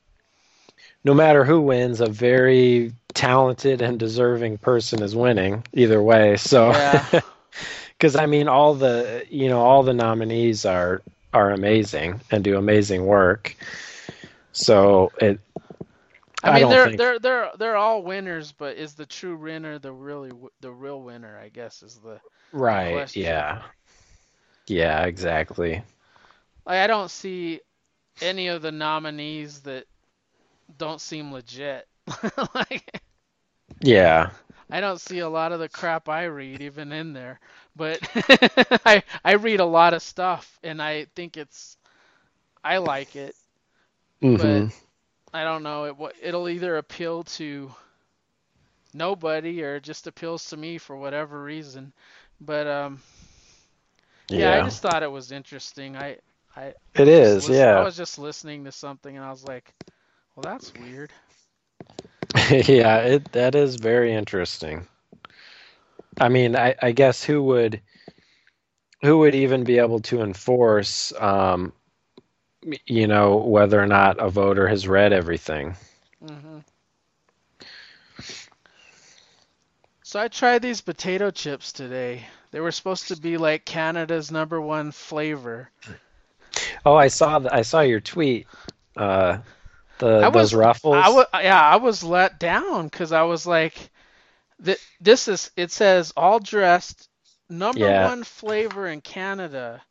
no 1.04 1.14
matter 1.14 1.44
who 1.44 1.61
wins, 1.62 2.00
a 2.00 2.06
very 2.06 2.92
talented 3.14 3.82
and 3.82 3.98
deserving 3.98 4.58
person 4.58 5.02
is 5.02 5.16
winning 5.16 5.64
either 5.72 6.02
way. 6.02 6.37
So 6.37 6.70
Yeah. 6.70 7.20
cuz 7.98 8.14
I 8.14 8.26
mean 8.26 8.46
all 8.48 8.74
the 8.74 9.26
you 9.30 9.48
know, 9.48 9.61
all 9.61 9.82
the 9.82 9.94
nominees 9.94 10.64
are 10.66 11.02
are 11.32 11.50
amazing 11.50 12.20
and 12.30 12.44
do 12.44 12.56
amazing 12.56 13.06
work. 13.06 13.56
So 14.52 15.11
it 15.20 15.40
I 16.44 16.50
I 16.50 16.61
mean, 16.61 16.68
they're 16.68 16.84
think- 16.87 16.98
they're 16.98 17.18
they're 17.18 17.50
they're 17.58 17.76
all 17.76 18.02
winners, 18.02 18.52
but 18.52 18.76
is 18.76 18.94
the 18.94 19.06
true 19.06 19.37
winner 19.37 19.78
the 19.78 19.92
really 19.92 20.30
the 20.61 20.70
real 20.70 21.02
winner? 21.02 21.37
I 21.42 21.48
guess 21.48 21.82
is 21.82 21.98
the 21.98 22.20
right, 22.52 22.92
question. 22.92 23.22
yeah. 23.22 23.62
Yeah, 24.68 25.04
exactly. 25.07 25.83
like 26.66 26.78
I 26.78 26.87
don't 26.87 27.11
see 27.11 27.61
any 28.20 28.48
of 28.48 28.62
the 28.62 28.72
nominees 28.72 29.62
that 29.62 29.87
don't 30.76 31.00
seem 31.00 31.33
legit. 31.33 31.87
like 32.54 33.02
Yeah. 33.83 34.31
I 34.70 34.81
don't 34.81 35.00
see 35.00 35.18
a 35.20 35.28
lot 35.28 35.52
of 35.52 35.61
the 35.61 35.68
crap 35.68 36.09
I 36.09 36.24
read 36.24 36.62
even 36.62 36.92
in 36.92 37.12
there, 37.12 37.40
but 37.76 38.00
I 38.87 39.02
I 39.24 39.33
read 39.35 39.61
a 39.61 39.64
lot 39.66 39.94
of 39.94 40.02
stuff 40.02 40.59
and 40.62 40.83
I 40.83 41.04
think 41.14 41.37
it's 41.37 41.76
I 42.64 42.78
like 42.78 43.16
it. 43.16 43.37
Mhm. 44.22 44.70
I 45.33 45.44
don't 45.44 45.62
know. 45.62 45.85
It 45.85 46.16
it'll 46.20 46.48
either 46.48 46.76
appeal 46.76 47.24
to 47.24 47.74
nobody 48.92 49.62
or 49.62 49.76
it 49.76 49.83
just 49.85 50.07
appeals 50.07 50.48
to 50.50 50.57
me 50.57 50.78
for 50.78 50.96
whatever 50.96 51.42
reason. 51.42 51.92
But 52.40 52.66
um, 52.66 53.02
yeah, 54.30 54.52
I 54.52 54.60
just 54.60 54.80
thought 54.82 55.02
it 55.02 55.10
was 55.10 55.32
interesting. 55.32 55.96
I 55.96 56.18
I 56.56 56.74
It 56.94 57.08
just 57.10 57.38
is, 57.38 57.48
lis- 57.48 57.64
yeah. 57.64 57.80
I 57.80 57.80
was 57.82 57.96
just 57.96 58.18
listening 58.18 58.64
to 58.64 58.72
something 58.72 59.16
and 59.16 59.24
I 59.24 59.30
was 59.30 59.44
like, 59.44 59.74
well, 60.36 60.44
that's 60.44 60.74
weird. 60.74 61.12
yeah, 62.50 62.98
it 62.98 63.32
that 63.32 63.54
is 63.54 63.76
very 63.76 64.12
interesting. 64.14 64.86
I 66.20 66.28
mean, 66.28 66.56
I, 66.56 66.74
I 66.82 66.92
guess 66.92 67.24
who 67.24 67.42
would 67.44 67.82
who 69.02 69.18
would 69.18 69.34
even 69.34 69.64
be 69.64 69.78
able 69.78 70.00
to 70.00 70.20
enforce 70.22 71.12
um 71.20 71.72
you 72.86 73.06
know 73.06 73.36
whether 73.36 73.80
or 73.80 73.86
not 73.86 74.18
a 74.18 74.28
voter 74.28 74.68
has 74.68 74.86
read 74.88 75.12
everything? 75.12 75.74
hmm 76.20 76.58
So 80.02 80.20
I 80.20 80.28
tried 80.28 80.62
these 80.62 80.80
potato 80.80 81.30
chips 81.30 81.72
today. 81.72 82.26
They 82.50 82.61
were 82.61 82.72
supposed 82.72 83.08
to 83.08 83.16
be 83.16 83.37
like 83.37 83.64
Canada's 83.64 84.30
number 84.30 84.61
one 84.61 84.92
flavor. 84.92 85.70
Oh, 86.84 86.94
I 86.96 87.08
saw 87.08 87.38
the, 87.38 87.54
I 87.54 87.62
saw 87.62 87.80
your 87.80 88.00
tweet. 88.00 88.46
Uh 88.96 89.38
the 89.98 90.18
I 90.18 90.30
those 90.30 90.34
was- 90.34 90.54
ruffles. 90.54 90.96
I 90.96 91.08
was 91.11 91.26
yeah, 91.34 91.61
I 91.62 91.76
was 91.76 92.02
let 92.04 92.38
down 92.40 92.88
because 92.88 93.12
I 93.12 93.22
was 93.22 93.46
like, 93.46 93.90
th- 94.64 94.80
this 95.00 95.28
is 95.28 95.50
it 95.56 95.70
says 95.70 96.12
all 96.16 96.38
dressed 96.40 97.08
number 97.50 97.80
Yeah. 97.80 98.08
one 98.08 98.24
flavor 98.24 98.87
in 98.87 99.00
Canada. 99.00 99.82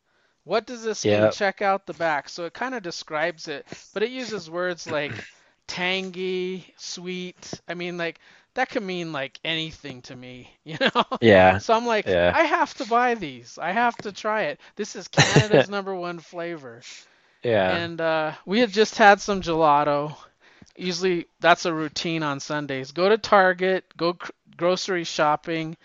What 0.44 0.66
does 0.66 0.82
this 0.82 1.04
mean? 1.04 1.30
Check 1.32 1.60
out 1.62 1.84
the 1.86 1.92
back. 1.94 2.28
So 2.30 2.44
it 2.46 2.54
kind 2.54 2.74
of 2.74 2.82
describes 2.82 3.48
it, 3.48 3.66
but 3.92 4.02
it 4.02 4.10
uses 4.10 4.50
words 4.50 4.90
like 4.90 5.12
tangy, 5.66 6.72
sweet. 6.78 7.60
I 7.68 7.74
mean, 7.74 7.98
like 7.98 8.18
that 8.58 8.70
could 8.70 8.82
mean 8.84 9.12
like 9.12 9.40
anything 9.44 10.02
to 10.02 10.16
me, 10.16 10.50
you 10.64 10.76
know? 10.80 11.04
Yeah. 11.20 11.60
So 11.60 11.74
I'm 11.74 11.86
like, 11.86 12.06
Yeah. 12.06 12.32
I 12.32 12.42
have 12.44 12.74
to 12.76 12.86
buy 12.86 13.14
these. 13.14 13.58
I 13.60 13.72
have 13.72 13.98
to 14.02 14.12
try 14.12 14.44
it. 14.44 14.60
This 14.76 14.96
is 14.96 15.08
Canada's 15.08 15.68
number 15.70 15.94
one 15.94 16.20
flavor. 16.20 16.84
Yeah. 17.42 17.80
And 17.80 18.00
uh, 18.00 18.32
we 18.46 18.60
had 18.60 18.70
just 18.72 18.96
had 18.98 19.20
some 19.20 19.42
gelato. 19.42 20.16
Usually 20.76 21.26
that's 21.40 21.66
a 21.66 21.74
routine 21.74 22.22
on 22.22 22.40
Sundays. 22.40 22.92
Go 22.92 23.08
to 23.08 23.18
Target, 23.18 23.84
go 23.96 24.14
cr- 24.14 24.32
grocery 24.56 25.04
shopping, 25.04 25.76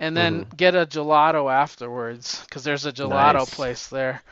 and 0.00 0.16
then 0.16 0.44
Mhm. 0.44 0.56
get 0.56 0.74
a 0.74 0.86
gelato 0.86 1.52
afterwards 1.52 2.40
because 2.42 2.64
there's 2.64 2.86
a 2.86 2.92
gelato 2.92 3.48
Nice. 3.48 3.50
place 3.50 3.88
there. 3.88 4.22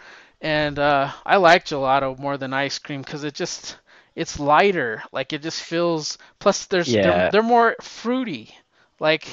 And 0.41 0.79
uh, 0.79 1.13
I 1.27 1.37
like 1.37 1.65
gelato 1.67 2.19
more 2.19 2.37
than 2.39 2.53
ice 2.55 2.79
cream 2.79 3.03
because 3.03 3.25
it 3.25 3.35
just 3.35 3.77
it's 4.19 4.41
lighter. 4.41 5.03
Like 5.13 5.33
it 5.33 5.43
just 5.43 5.63
feels. 5.63 6.19
Plus, 6.41 6.67
there's 6.67 6.97
Yeah. 6.97 6.99
they're, 6.99 7.29
they're 7.31 7.43
more 7.43 7.77
fruity. 7.83 8.57
Like 9.01 9.29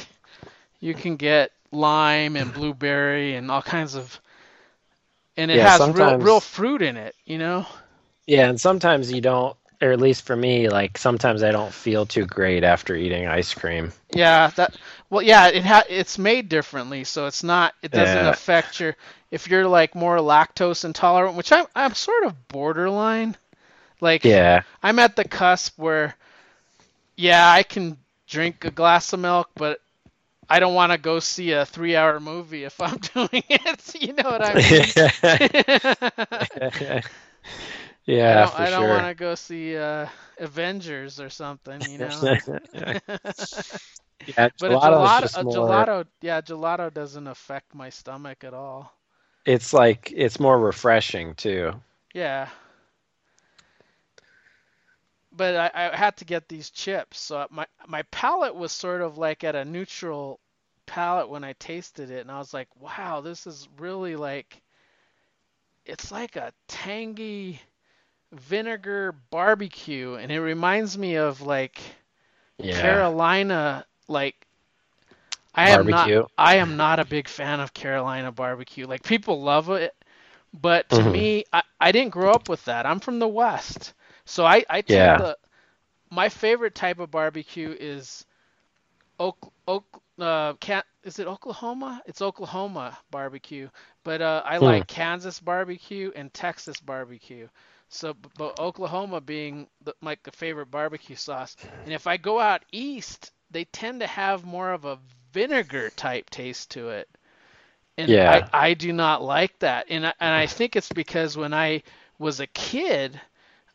you 0.80 0.96
can 0.96 1.18
get 1.18 1.52
lime 1.72 2.36
and 2.38 2.54
blueberry 2.54 3.36
and 3.36 3.52
all 3.52 3.62
kinds 3.64 3.96
of. 3.96 4.20
And 5.38 5.50
it 5.50 5.60
Yeah, 5.60 5.62
has 5.62 5.90
real 5.90 6.16
real 6.20 6.42
fruit 6.42 6.82
in 6.82 6.98
it, 6.98 7.16
you 7.26 7.38
know. 7.38 7.66
Yeah, 8.28 8.50
and 8.50 8.60
sometimes 8.62 9.12
you 9.12 9.22
don't, 9.22 9.56
or 9.82 9.92
at 9.92 10.00
least 10.00 10.26
for 10.26 10.36
me, 10.36 10.70
like 10.70 10.98
sometimes 10.98 11.44
I 11.44 11.52
don't 11.52 11.74
feel 11.74 12.06
too 12.06 12.26
great 12.26 12.64
after 12.64 12.96
eating 12.96 13.28
ice 13.28 13.54
cream. 13.54 13.92
Yeah, 14.12 14.50
that 14.56 14.76
well, 15.12 15.22
yeah, 15.22 15.48
it 15.48 15.64
ha 15.66 15.84
it's 15.90 16.18
made 16.18 16.50
differently, 16.50 17.04
so 17.04 17.28
it's 17.28 17.44
not 17.44 17.76
it 17.84 17.94
doesn't 17.94 18.26
Yeah. 18.26 18.28
affect 18.28 18.80
your 18.80 18.96
if 19.32 19.48
you're 19.48 19.68
like 19.68 19.94
more 19.96 20.18
lactose 20.18 20.86
intolerant, 20.86 21.36
which 21.36 21.52
I'm 21.52 21.66
I'm 21.76 21.94
sort 21.94 22.24
of 22.26 22.48
borderline. 22.48 23.38
Like 24.06 24.24
Yeah. 24.24 24.64
I'm 24.84 25.00
at 25.00 25.16
the 25.18 25.26
cusp 25.26 25.78
where 25.80 26.16
yeah, 27.18 27.50
I 27.50 27.64
can 27.64 27.98
drink 28.28 28.66
a 28.66 28.72
glass 28.72 29.14
of 29.14 29.20
milk, 29.20 29.50
but 29.56 29.80
I 30.50 30.60
don't 30.60 30.74
want 30.76 30.92
to 30.94 30.98
go 30.98 31.20
see 31.20 31.52
a 31.52 31.66
3-hour 31.66 32.20
movie 32.20 32.64
if 32.66 32.80
I'm 32.82 32.98
doing 33.14 33.44
it. 33.50 33.96
You 34.02 34.14
know 34.14 34.30
what 34.32 34.42
I 34.44 34.56
mean? 34.56 34.94
yeah, 38.06 38.24
I 38.24 38.36
don't, 38.36 38.54
I 38.60 38.70
don't 38.70 38.88
sure. 38.88 38.90
want 38.90 39.08
to 39.08 39.16
go 39.16 39.36
see 39.36 39.78
uh, 39.78 40.08
Avengers 40.40 41.20
or 41.20 41.30
something, 41.30 41.86
you 41.86 42.00
know. 42.00 42.30
yeah, 44.26 44.50
But 44.60 44.72
a 44.72 44.80
gelato, 44.80 45.30
a 45.34 45.44
more- 45.44 45.86
gelato, 45.86 46.06
yeah, 46.22 46.42
gelato 46.42 46.94
doesn't 46.94 47.28
affect 47.28 47.74
my 47.76 47.90
stomach 47.90 48.44
at 48.44 48.54
all. 48.54 48.92
It's 49.46 49.74
like 49.74 50.12
it's 50.16 50.40
more 50.40 50.60
refreshing 50.60 51.36
too. 51.36 51.82
Yeah. 52.14 52.50
But 55.36 55.56
I, 55.76 55.92
I 55.94 55.96
had 55.98 56.18
to 56.18 56.26
get 56.26 56.48
these 56.50 56.70
chips, 56.72 57.20
so 57.20 57.48
my 57.52 57.68
my 57.88 58.04
palate 58.04 58.56
was 58.56 58.72
sort 58.72 59.02
of 59.02 59.18
like 59.18 59.44
at 59.44 59.56
a 59.56 59.66
neutral 59.66 60.40
palate 60.86 61.30
when 61.30 61.44
I 61.44 61.54
tasted 61.54 62.10
it, 62.12 62.22
and 62.22 62.32
I 62.32 62.40
was 62.40 62.54
like, 62.54 62.70
wow, 62.80 63.22
this 63.22 63.48
is 63.48 63.68
really 63.78 64.16
like, 64.16 64.62
it's 65.86 66.12
like 66.12 66.36
a 66.38 66.54
tangy 66.68 67.62
vinegar 68.32 69.12
barbecue, 69.32 70.16
and 70.16 70.32
it 70.32 70.42
reminds 70.42 70.98
me 70.98 71.16
of 71.18 71.42
like 71.42 71.82
Yeah. 72.60 73.06
Carolina, 73.10 73.86
like 74.08 74.48
I 75.56 75.70
am 75.72 75.90
Barbecue. 75.90 75.90
not 75.90 76.14
I 76.38 76.58
am 76.58 76.78
not 76.78 77.00
a 77.00 77.06
big 77.06 77.28
fan 77.30 77.60
of 77.62 77.74
Carolina 77.74 78.32
barbecue. 78.32 78.88
Like 78.88 79.04
people 79.04 79.42
love 79.44 79.70
it, 79.72 79.96
but 80.54 80.90
to 80.92 81.04
Mhm. 81.04 81.06
me, 81.06 81.46
I, 81.54 81.64
I 81.82 81.92
didn't 81.92 82.12
grow 82.14 82.34
up 82.34 82.50
with 82.50 82.66
that. 82.66 82.86
I'm 82.86 83.00
from 83.02 83.20
the 83.20 83.28
West, 83.28 83.95
so 84.26 84.46
I 84.46 84.66
I 84.70 84.82
tend 84.82 85.18
Yeah. 85.18 85.20
to 85.20 85.38
my 86.12 86.30
favorite 86.30 86.76
type 86.76 87.00
of 87.00 87.12
barbecue 87.12 87.76
is 87.80 88.26
Oak 89.20 89.54
Oak 89.68 90.02
uh 90.20 90.54
can 90.56 90.84
is 91.04 91.20
it 91.20 91.28
Oklahoma? 91.28 92.02
It's 92.06 92.22
Oklahoma 92.22 92.98
barbecue, 93.12 93.70
but 94.04 94.22
uh, 94.22 94.42
I 94.46 94.58
Hmm. 94.60 94.60
like 94.60 94.88
Kansas 94.88 95.40
barbecue 95.40 96.12
and 96.16 96.34
Texas 96.34 96.80
barbecue. 96.82 97.48
So, 97.90 98.14
but 98.38 98.58
Oklahoma 98.60 99.22
being 99.22 99.68
the, 99.82 99.94
like 100.02 100.24
the 100.24 100.32
favorite 100.32 100.72
barbecue 100.72 101.16
sauce, 101.16 101.56
and 101.86 101.94
if 101.94 102.08
I 102.08 102.18
go 102.18 102.40
out 102.40 102.64
east, 102.72 103.32
they 103.52 103.66
tend 103.66 104.02
to 104.02 104.08
have 104.08 104.46
more 104.46 104.72
of 104.72 104.86
a 104.86 105.00
vinegar 105.34 105.90
type 105.92 106.30
taste 106.30 106.72
to 106.72 106.90
it. 106.90 107.10
And 107.98 108.16
Yeah. 108.16 108.26
I, 108.26 108.44
I 108.54 108.74
do 108.74 108.92
not 108.94 109.22
like 109.22 109.58
that. 109.60 109.88
And 109.90 110.06
I, 110.08 110.14
and 110.20 110.34
I 110.34 110.48
think 110.48 110.76
it's 110.76 110.92
because 110.92 111.38
when 111.38 111.54
I 111.54 111.84
was 112.18 112.40
a 112.40 112.48
kid, 112.48 113.20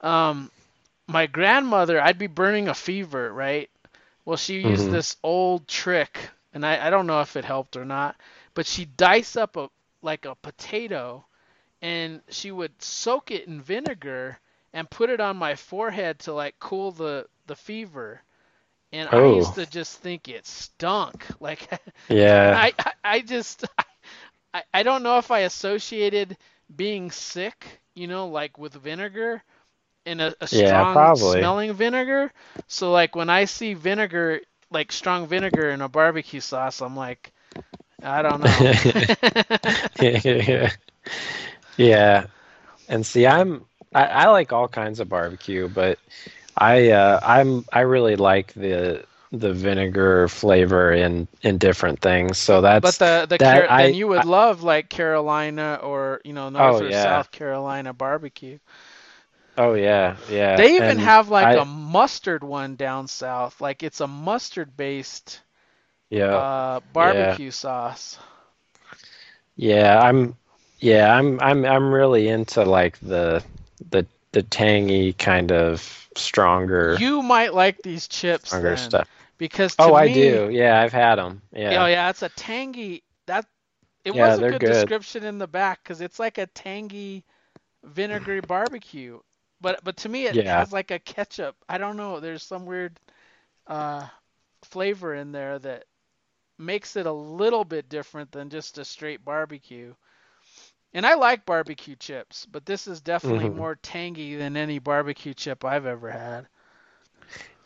um, 0.01 0.51
my 1.07 1.27
grandmother, 1.27 2.01
I'd 2.01 2.19
be 2.19 2.27
burning 2.27 2.69
a 2.69 2.75
fever, 2.75 3.33
right? 3.33 3.71
Well, 4.25 4.37
she 4.37 4.59
used 4.61 4.89
Mhm. 4.89 4.91
this 4.91 5.17
old 5.23 5.67
trick, 5.69 6.31
and 6.53 6.65
I, 6.67 6.87
I 6.87 6.91
don't 6.91 7.07
know 7.07 7.21
if 7.21 7.37
it 7.37 7.45
helped 7.45 7.77
or 7.77 7.85
not, 7.85 8.17
but 8.55 8.67
she 8.67 8.85
diced 8.85 9.37
up 9.37 9.57
a 9.57 9.71
like 10.03 10.25
a 10.27 10.35
potato, 10.37 11.25
and 11.83 12.23
she 12.29 12.51
would 12.51 12.81
soak 12.83 13.31
it 13.31 13.47
in 13.47 13.61
vinegar 13.63 14.39
and 14.73 14.91
put 14.91 15.11
it 15.11 15.21
on 15.21 15.37
my 15.37 15.55
forehead 15.57 16.19
to 16.21 16.33
like 16.33 16.59
cool 16.59 16.93
the 16.93 17.27
the 17.47 17.57
fever. 17.57 18.23
And 18.93 19.09
I 19.09 19.23
Oh. 19.23 19.25
used 19.25 19.55
to 19.57 19.67
just 19.67 19.99
think 20.01 20.29
it 20.29 20.47
stunk. 20.47 21.27
Like 21.41 21.69
Yeah. 22.09 22.55
I, 22.55 22.73
I 22.85 22.93
I 23.05 23.21
just 23.21 23.65
I, 24.55 24.63
I 24.75 24.83
don't 24.83 25.03
know 25.03 25.19
if 25.19 25.31
I 25.31 25.41
associated 25.41 26.37
being 26.75 27.11
sick, 27.11 27.81
you 27.95 28.07
know, 28.07 28.29
like 28.29 28.59
with 28.59 28.75
vinegar 28.75 29.43
and 30.07 30.21
a, 30.21 30.35
a 30.41 30.47
Yeah, 30.51 30.85
strong 30.87 31.15
probably. 31.15 31.15
smelling 31.15 31.73
vinegar. 31.73 32.33
So 32.69 32.93
like 32.93 33.15
when 33.15 33.31
I 33.31 33.45
see 33.45 33.75
vinegar, 33.75 34.41
like 34.71 34.93
strong 34.93 35.27
vinegar 35.27 35.71
in 35.71 35.81
a 35.81 35.89
barbecue 35.89 36.41
sauce, 36.41 36.81
I'm 36.81 36.97
like, 36.97 37.33
I 38.03 38.23
don't 38.23 38.41
know. 38.41 38.71
yeah. 41.77 42.27
And 42.89 43.05
see, 43.07 43.27
I'm 43.27 43.65
I, 43.95 44.05
I 44.07 44.29
like 44.29 44.53
all 44.53 44.69
kinds 44.69 45.01
of 45.01 45.09
barbecue, 45.09 45.69
but 45.69 45.99
I 46.57 46.91
uh, 46.91 47.21
I'm 47.23 47.65
I 47.73 47.81
really 47.81 48.17
like 48.17 48.53
the 48.55 49.05
the 49.33 49.53
vinegar 49.53 50.29
flavor 50.29 50.93
in 50.93 51.29
in 51.43 51.59
different 51.59 52.01
things. 52.01 52.39
So 52.39 52.61
that's 52.61 52.81
but 52.81 52.99
the 52.99 53.27
the 53.29 53.39
that 53.39 53.39
Car- 53.39 53.71
I- 53.71 53.75
then 53.75 53.95
you 53.95 54.09
would 54.09 54.25
I- 54.25 54.25
love 54.25 54.63
like 54.63 54.89
Carolina 54.89 55.79
or 55.83 56.21
you 56.25 56.33
know 56.33 56.49
North 56.51 56.81
Oh, 56.81 56.83
or 56.83 56.91
yeah. 56.91 56.93
South 56.93 57.31
Carolina 57.31 57.93
barbecue. 57.93 58.59
Oh 59.61 59.75
yeah 59.75 60.17
yeah. 60.31 60.65
They 60.65 60.77
even 60.77 60.99
And 60.99 61.01
have 61.01 61.29
like 61.29 61.55
I- 61.55 61.63
a 61.63 61.65
mustard 61.65 62.45
one 62.45 62.77
down 62.77 63.09
south. 63.09 63.61
Like 63.61 63.83
it's 63.83 64.01
a 64.01 64.07
mustard 64.09 64.77
based 64.77 65.43
yeah 66.11 66.45
uh, 66.49 66.81
barbecue 66.81 67.51
sauce. 67.51 68.19
yeah 69.57 70.01
I'm 70.01 70.37
yeah 70.79 71.15
I'm 71.15 71.41
I'm 71.41 71.65
I'm 71.65 71.93
really 71.93 72.29
into 72.29 72.65
like 72.65 72.99
the 73.01 73.45
the 73.91 74.07
the 74.33 74.43
tangy 74.43 75.13
kind 75.15 75.53
of 75.53 76.09
stronger 76.17 77.03
You 77.03 77.23
might 77.23 77.55
like 77.55 77.83
these 77.83 78.09
chips 78.09 78.59
stronger 78.59 78.77
then, 78.77 79.01
stuff. 79.01 79.09
because 79.39 79.77
to 79.79 79.93
Oh, 79.93 79.95
I 79.95 80.09
do. 80.09 80.51
Yeah, 80.51 80.81
I've 80.81 80.93
had 80.93 81.17
them. 81.17 81.43
Yeah. 81.53 81.85
Oh 81.85 81.87
yeah, 81.87 82.11
it's 82.11 82.23
a 82.23 82.29
tangy. 82.29 83.05
That 83.27 83.47
it 84.05 84.13
Yeah, 84.13 84.37
was 84.37 84.39
a 84.39 84.45
good, 84.45 84.61
good. 84.61 84.93
description 85.01 85.25
in 85.25 85.39
the 85.39 85.49
back 85.49 85.83
because 85.83 86.01
it's 86.01 86.19
like 86.19 86.39
a 86.39 86.47
tangy, 86.47 87.25
vinegary 87.85 88.41
barbecue. 88.41 89.21
But 89.61 89.85
but 89.85 89.97
to 89.99 90.09
me 90.09 90.27
it 90.27 90.39
Yeah. 90.39 90.49
has 90.49 90.73
like 90.73 90.91
a 90.91 90.99
ketchup. 90.99 91.57
I 91.69 91.79
don't 91.79 91.97
know. 91.97 92.21
There's 92.21 92.43
some 92.43 92.67
weird 92.67 92.99
uh, 93.67 94.07
flavor 94.65 95.15
in 95.15 95.33
there 95.33 95.59
that 95.59 95.87
makes 96.59 96.97
it 96.97 97.07
a 97.07 97.13
little 97.13 97.65
bit 97.65 97.89
different 97.89 98.33
than 98.33 98.51
just 98.51 98.79
a 98.79 98.85
straight 98.85 99.25
barbecue. 99.25 99.95
And 100.93 101.07
I 101.07 101.15
like 101.15 101.45
barbecue 101.47 101.97
chips, 101.97 102.47
but 102.47 102.67
this 102.67 102.87
is 102.87 103.01
definitely 103.01 103.49
Mhm. 103.49 103.51
more 103.51 103.75
tangy 103.77 104.37
than 104.37 104.57
any 104.57 104.79
barbecue 104.79 105.35
chip 105.35 105.65
I've 105.65 105.87
ever 105.87 106.11
had. 106.11 106.49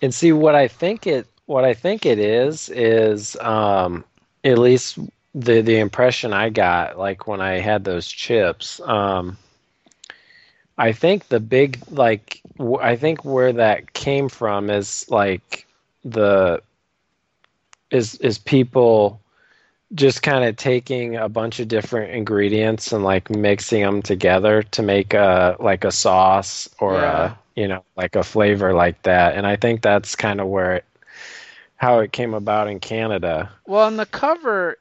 And 0.02 0.14
see 0.14 0.32
what 0.32 0.54
I 0.54 0.68
think 0.68 1.06
it 1.06 1.26
what 1.46 1.64
I 1.64 1.74
think 1.74 2.06
it 2.06 2.18
is 2.18 2.68
is 2.70 3.36
um 3.40 4.04
at 4.44 4.58
least 4.58 4.98
the 5.34 5.60
the 5.62 5.78
impression 5.78 6.32
I 6.32 6.50
got 6.50 6.98
like 6.98 7.26
when 7.26 7.40
I 7.40 7.58
had 7.58 7.84
those 7.84 8.06
chips 8.08 8.80
um 8.80 9.36
I 10.78 10.92
think 10.92 11.28
the 11.28 11.40
big 11.40 11.78
like 11.90 12.40
w- 12.58 12.78
I 12.80 12.96
think 12.96 13.24
where 13.24 13.52
that 13.52 13.92
came 13.92 14.28
from 14.28 14.70
is 14.70 15.08
like 15.10 15.66
the 16.04 16.62
is 17.90 18.14
is 18.16 18.38
people 18.38 19.20
just 19.94 20.22
kind 20.22 20.44
of 20.44 20.56
taking 20.56 21.16
a 21.16 21.28
bunch 21.28 21.60
of 21.60 21.68
different 21.68 22.12
ingredients 22.12 22.92
and 22.92 23.04
like 23.04 23.30
mixing 23.30 23.82
them 23.82 24.02
together 24.02 24.62
to 24.62 24.82
make 24.82 25.14
a 25.14 25.56
like 25.60 25.84
a 25.84 25.92
sauce 25.92 26.68
or 26.80 26.94
Yeah. 26.94 27.24
a 27.24 27.38
you 27.54 27.68
know 27.68 27.84
like 27.96 28.16
a 28.16 28.22
flavor 28.24 28.72
like 28.74 29.02
that 29.02 29.36
and 29.36 29.46
i 29.46 29.56
think 29.56 29.82
that's 29.82 30.16
kind 30.16 30.40
of 30.40 30.48
where 30.48 30.74
it 30.76 30.84
how 31.76 32.00
it 32.00 32.12
came 32.12 32.34
about 32.34 32.68
in 32.68 32.80
canada 32.80 33.50
Well, 33.66 33.86
on 33.86 33.96
the 33.96 34.06
cover, 34.06 34.78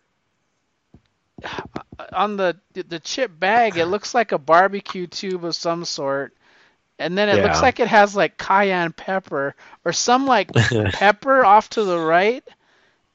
on 2.14 2.38
the 2.38 2.58
the 2.74 3.00
chip 3.00 3.32
bag, 3.40 3.78
it 3.78 3.86
looks 3.86 4.14
like 4.14 4.32
a 4.32 4.38
barbecue 4.38 5.08
tube 5.08 5.46
of 5.46 5.56
some 5.56 5.86
sort, 5.86 6.34
and 7.00 7.18
then 7.18 7.30
it 7.30 7.38
Yeah. 7.38 7.42
looks 7.42 7.62
like 7.62 7.80
it 7.80 7.88
has 7.88 8.16
like 8.16 8.38
cayenne 8.38 8.94
pepper 8.94 9.56
or 9.86 9.94
some 9.94 10.26
like 10.28 10.52
pepper 10.92 11.46
off 11.46 11.70
to 11.72 11.84
the 11.84 12.00
right, 12.00 12.44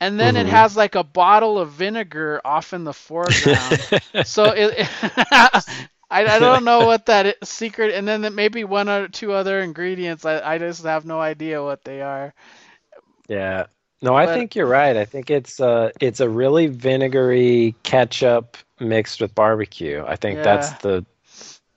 and 0.00 0.18
then 0.20 0.36
it 0.36 0.46
Mhm. 0.46 0.48
has 0.48 0.76
like 0.76 0.94
a 0.94 1.04
bottle 1.04 1.58
of 1.58 1.72
vinegar 1.72 2.40
off 2.44 2.72
in 2.72 2.84
the 2.84 2.92
foreground. 2.94 3.86
so 4.22 4.50
it, 4.50 4.74
I, 6.10 6.24
I 6.36 6.38
don't 6.38 6.64
know 6.64 6.84
what 6.84 7.06
that 7.06 7.46
secret, 7.46 7.94
and 7.94 8.06
then 8.06 8.34
maybe 8.34 8.64
one 8.64 8.88
or 8.88 9.08
two 9.08 9.32
other 9.32 9.60
ingredients. 9.60 10.24
I, 10.24 10.40
I 10.54 10.58
just 10.58 10.84
have 10.84 11.04
no 11.04 11.20
idea 11.20 11.62
what 11.62 11.84
they 11.84 12.02
are. 12.02 12.34
Yeah. 13.28 13.66
No, 14.00 14.14
I 14.14 14.26
But- 14.26 14.34
think 14.34 14.54
you're 14.54 14.66
right. 14.66 14.96
I 14.96 15.04
think 15.04 15.30
it's 15.30 15.58
uh 15.60 15.90
it's 16.00 16.20
a 16.20 16.28
really 16.28 16.66
vinegary 16.68 17.74
ketchup 17.82 18.56
mixed 18.80 19.20
with 19.20 19.34
barbecue. 19.34 20.04
I 20.06 20.16
think 20.16 20.42
that's 20.42 20.70
the 20.82 21.04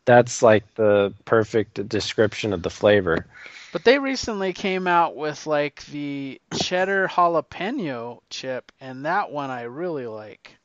that's 0.06 0.42
like 0.42 0.64
the 0.76 1.14
perfect 1.26 1.88
description 1.88 2.54
of 2.54 2.64
the 2.64 2.70
flavor. 2.70 3.26
But 3.74 3.86
they 3.86 4.00
recently 4.00 4.52
came 4.54 4.86
out 4.86 5.16
with 5.16 5.48
like 5.48 5.86
the 5.86 6.42
cheddar 6.62 7.08
jalapeno 7.08 8.20
chip, 8.30 8.72
and 8.82 9.06
that 9.06 9.32
one 9.32 9.50
I 9.50 9.64
really 9.64 10.08
like. 10.08 10.58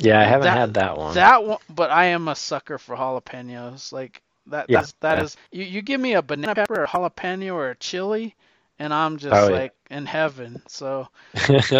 Yeah, 0.00 0.20
I 0.20 0.24
haven't 0.24 0.44
That- 0.46 0.56
had 0.58 0.74
that 0.74 0.96
one. 0.96 1.14
That 1.14 1.44
one, 1.44 1.58
but 1.68 1.90
I 1.90 2.06
am 2.06 2.28
a 2.28 2.34
sucker 2.34 2.78
for 2.78 2.96
jalapenos. 2.96 3.92
Like 3.92 4.22
that. 4.46 4.70
Yeah. 4.70 4.80
That's, 4.80 4.92
that 5.00 5.18
Yeah. 5.18 5.24
is. 5.24 5.36
You, 5.50 5.64
you 5.64 5.82
give 5.82 6.00
me 6.00 6.14
a 6.14 6.22
banana 6.22 6.54
pepper, 6.54 6.80
or 6.80 6.84
a 6.84 6.88
jalapeno, 6.88 7.54
or 7.54 7.70
a 7.70 7.76
chili, 7.76 8.34
and 8.78 8.92
I'm 8.92 9.18
just 9.18 9.48
Oh, 9.48 9.48
yeah. 9.48 9.60
like 9.60 9.74
in 9.90 10.06
heaven. 10.06 10.62
So 10.68 11.08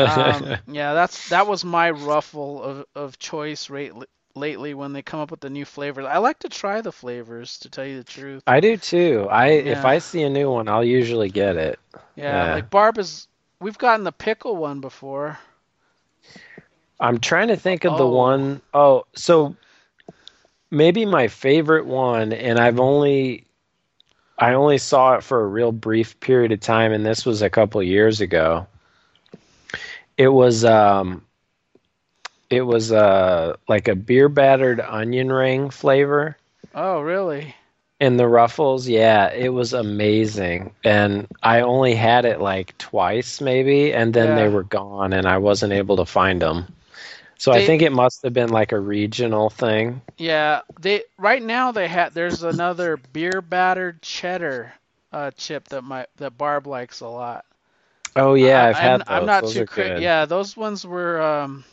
um, 0.04 0.54
yeah, 0.66 0.94
that's 0.94 1.22
that 1.24 1.46
was 1.46 1.64
my 1.64 1.90
ruffle 1.90 2.62
of, 2.62 2.86
of 2.94 3.18
choice 3.18 3.70
rate 3.70 3.92
lately 4.34 4.74
when 4.74 4.92
they 4.92 5.02
come 5.02 5.20
up 5.20 5.30
with 5.30 5.40
the 5.40 5.50
new 5.50 5.64
flavors. 5.64 6.06
I 6.06 6.18
like 6.18 6.38
to 6.40 6.48
try 6.48 6.80
the 6.80 6.92
flavors 6.92 7.58
to 7.60 7.70
tell 7.70 7.86
you 7.86 7.96
the 7.98 8.04
truth. 8.04 8.44
I 8.46 8.60
do 8.60 8.76
too. 8.76 9.26
I 9.30 9.48
if 9.48 9.84
I 9.84 9.98
see 9.98 10.22
a 10.22 10.30
new 10.30 10.50
one, 10.50 10.68
I'll 10.68 10.84
usually 10.84 11.28
get 11.30 11.56
it. 11.56 11.78
Yeah, 12.16 12.44
Yeah. 12.44 12.46
like 12.46 12.70
Barb 12.70 12.98
is. 12.98 13.28
We've 13.60 13.78
gotten 13.78 14.04
the 14.04 14.12
pickle 14.12 14.56
one 14.56 14.80
before. 14.80 15.38
I'm 17.00 17.18
trying 17.18 17.48
to 17.48 17.56
think 17.56 17.84
of 17.84 17.96
the 17.96 18.06
Oh. 18.06 18.08
one 18.08 18.62
oh, 18.72 19.04
so 19.14 19.56
maybe 20.70 21.04
my 21.04 21.28
favorite 21.28 21.86
one, 21.86 22.32
and 22.32 22.58
I've 22.58 22.80
only 22.80 23.46
I 24.42 24.54
only 24.54 24.78
saw 24.78 25.14
it 25.14 25.22
for 25.22 25.40
a 25.40 25.46
real 25.46 25.70
brief 25.70 26.18
period 26.18 26.50
of 26.50 26.58
time, 26.58 26.92
and 26.92 27.06
this 27.06 27.24
was 27.24 27.42
a 27.42 27.48
couple 27.48 27.80
years 27.80 28.20
ago. 28.20 28.66
It 30.18 30.26
was 30.26 30.64
um 30.64 31.22
it 32.50 32.62
was 32.62 32.90
uh 32.90 33.54
like 33.68 33.86
a 33.86 33.94
beer 33.94 34.28
battered 34.28 34.80
onion 34.80 35.30
ring 35.30 35.70
flavor. 35.70 36.36
Oh, 36.74 37.02
really? 37.02 37.54
And 38.00 38.18
the 38.18 38.26
ruffles, 38.26 38.88
yeah, 38.88 39.32
it 39.32 39.50
was 39.50 39.74
amazing. 39.74 40.72
And 40.82 41.28
I 41.44 41.60
only 41.60 41.94
had 41.94 42.24
it 42.24 42.40
like 42.40 42.76
twice, 42.78 43.40
maybe, 43.40 43.94
and 43.94 44.12
then 44.12 44.34
they 44.34 44.48
were 44.48 44.64
gone, 44.64 45.12
and 45.12 45.28
I 45.28 45.38
wasn't 45.38 45.72
able 45.72 45.98
to 45.98 46.04
find 46.04 46.42
them. 46.42 46.66
So 47.42 47.50
I 47.50 47.66
think 47.66 47.82
it 47.82 47.90
must 47.90 48.22
have 48.22 48.32
been 48.32 48.50
like 48.50 48.70
a 48.70 48.78
regional 48.78 49.50
thing. 49.50 50.00
Yeah, 50.16 50.60
they 50.78 51.02
right 51.18 51.42
now 51.42 51.72
they 51.72 51.88
had 51.88 52.14
there's 52.14 52.44
another 52.44 52.96
beer 52.96 53.42
battered 53.42 54.00
cheddar 54.00 54.72
uh, 55.12 55.32
chip 55.32 55.66
that 55.70 55.82
my 55.82 56.06
that 56.18 56.38
Barb 56.38 56.68
likes 56.68 57.00
a 57.00 57.08
lot. 57.08 57.44
Oh 58.14 58.34
yeah, 58.34 58.62
I- 58.62 58.68
I've 58.68 58.78
had 58.78 59.02
I'm, 59.06 59.06
those. 59.08 59.08
I'm 59.08 59.26
not 59.26 59.44
those 59.44 59.54
too 59.54 59.64
cra- 59.66 59.92
Yeah, 59.96 60.26
those 60.26 60.56
ones 60.56 60.86
were 60.86 61.20
um, 61.20 61.64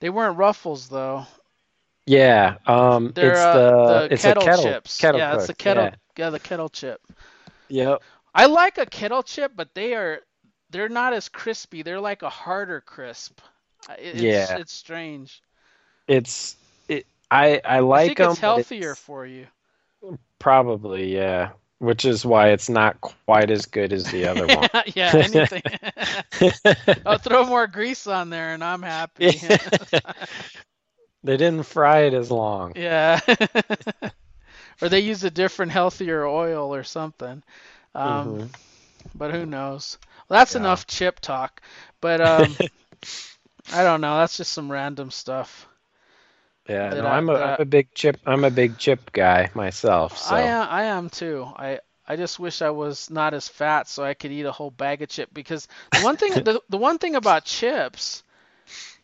they 0.00 0.10
weren't 0.10 0.36
ruffles 0.36 0.88
though. 0.88 1.26
Yeah, 2.06 2.56
um, 2.66 3.14
They're 3.14 3.30
it's 3.32 3.40
uh, 3.40 3.54
the, 3.84 4.08
the 4.08 4.10
it's 4.10 4.22
kettle, 4.22 4.42
a 4.42 4.46
kettle 4.46 4.64
chips. 4.64 4.98
Kettle 4.98 5.20
yeah, 5.20 5.34
it's 5.34 5.46
the 5.46 5.54
kettle. 5.54 5.84
Yeah. 5.84 5.94
Yeah. 6.16 6.30
the 6.30 6.40
kettle 6.40 6.68
chip. 6.68 7.00
Yep. 7.68 8.02
I 8.34 8.46
like 8.46 8.78
a 8.78 8.86
kettle 8.86 9.22
chip, 9.22 9.52
but 9.56 9.74
they 9.74 9.94
are 9.94 10.20
they're 10.70 10.88
not 10.88 11.12
as 11.14 11.28
crispy. 11.28 11.82
They're 11.82 12.00
like 12.00 12.22
a 12.22 12.30
harder 12.30 12.80
crisp. 12.80 13.40
It- 13.90 13.98
It's, 13.98 14.20
Yeah. 14.20 14.56
it's 14.58 14.72
strange. 14.72 15.42
It's 16.06 16.56
it. 16.88 17.06
I 17.30 17.60
I 17.64 17.76
I 17.76 17.78
like 17.80 18.06
think 18.08 18.18
them. 18.18 18.30
it's 18.30 18.40
healthier 18.40 18.94
for 18.94 19.26
you. 19.26 19.46
Probably, 20.38 21.14
yeah. 21.14 21.50
Which 21.80 22.04
is 22.04 22.24
why 22.26 22.48
it's 22.48 22.68
not 22.68 23.00
quite 23.00 23.50
as 23.50 23.66
good 23.66 23.92
as 23.92 24.04
the 24.10 24.26
other 24.26 24.46
one. 24.46 24.68
yeah, 24.96 25.12
anything. 25.14 25.62
I'll 27.06 27.18
throw 27.18 27.44
more 27.46 27.66
grease 27.68 28.06
on 28.08 28.30
there 28.30 28.52
and 28.54 28.64
I'm 28.64 28.82
happy. 28.82 29.30
they 31.22 31.36
didn't 31.36 31.64
fry 31.64 32.00
it 32.00 32.14
as 32.14 32.30
long. 32.30 32.72
yeah. 32.76 33.20
or 34.82 34.88
they 34.88 35.00
use 35.00 35.22
a 35.24 35.30
different, 35.30 35.70
healthier 35.72 36.26
oil 36.26 36.74
or 36.74 36.82
something. 36.84 37.42
Um, 37.94 38.38
Mhm. 38.38 38.48
But 39.14 39.32
who 39.32 39.46
knows? 39.46 39.98
Well, 40.28 40.38
that's 40.40 40.54
Yeah. 40.54 40.60
enough 40.60 40.86
chip 40.86 41.20
talk. 41.20 41.60
But 42.00 42.20
um, 42.20 42.56
I 43.70 43.82
don't 43.82 44.00
know. 44.02 44.18
That's 44.18 44.36
just 44.36 44.52
some 44.52 44.70
random 44.70 45.10
stuff. 45.10 45.68
Yeah, 46.68 46.94
no, 46.94 47.06
I'm 47.08 47.28
a 47.30 47.34
am 47.34 47.56
a 47.58 47.64
big 47.64 47.92
chip 47.94 48.20
I'm 48.26 48.44
a 48.44 48.50
big 48.50 48.78
chip 48.78 49.12
guy 49.12 49.50
myself. 49.54 50.18
So 50.18 50.36
I 50.36 50.42
am, 50.42 50.68
I 50.70 50.82
am 50.84 51.10
too. 51.10 51.44
I 51.56 51.80
I 52.06 52.16
just 52.16 52.38
wish 52.38 52.62
I 52.62 52.70
was 52.70 53.10
not 53.10 53.34
as 53.34 53.48
fat 53.48 53.88
so 53.88 54.04
I 54.04 54.14
could 54.14 54.30
eat 54.32 54.44
a 54.46 54.52
whole 54.52 54.70
bag 54.70 55.02
of 55.02 55.08
chip 55.08 55.30
because 55.32 55.66
the 55.92 56.00
one 56.00 56.16
thing 56.16 56.32
the, 56.44 56.60
the 56.68 56.76
one 56.78 56.98
thing 56.98 57.16
about 57.16 57.44
chips 57.44 58.22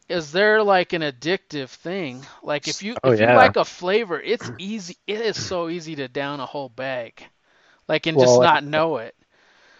is 0.08 0.32
they're 0.32 0.62
like 0.62 0.92
an 0.92 1.02
addictive 1.02 1.70
thing. 1.70 2.26
Like 2.42 2.68
if 2.68 2.82
you 2.82 2.98
Oh, 3.02 3.12
if 3.12 3.20
you 3.20 3.28
like 3.30 3.56
a 3.56 3.64
flavor, 3.64 4.20
it's 4.20 4.50
easy. 4.58 4.96
It 5.06 5.20
is 5.20 5.36
so 5.38 5.68
easy 5.68 5.96
to 5.96 6.08
down 6.08 6.40
a 6.40 6.46
whole 6.46 6.68
bag, 6.70 7.24
like 7.88 8.06
and 8.06 8.18
Well, 8.18 8.18
just 8.18 8.40
not 8.40 8.64
know 8.64 8.98
it. 8.98 9.14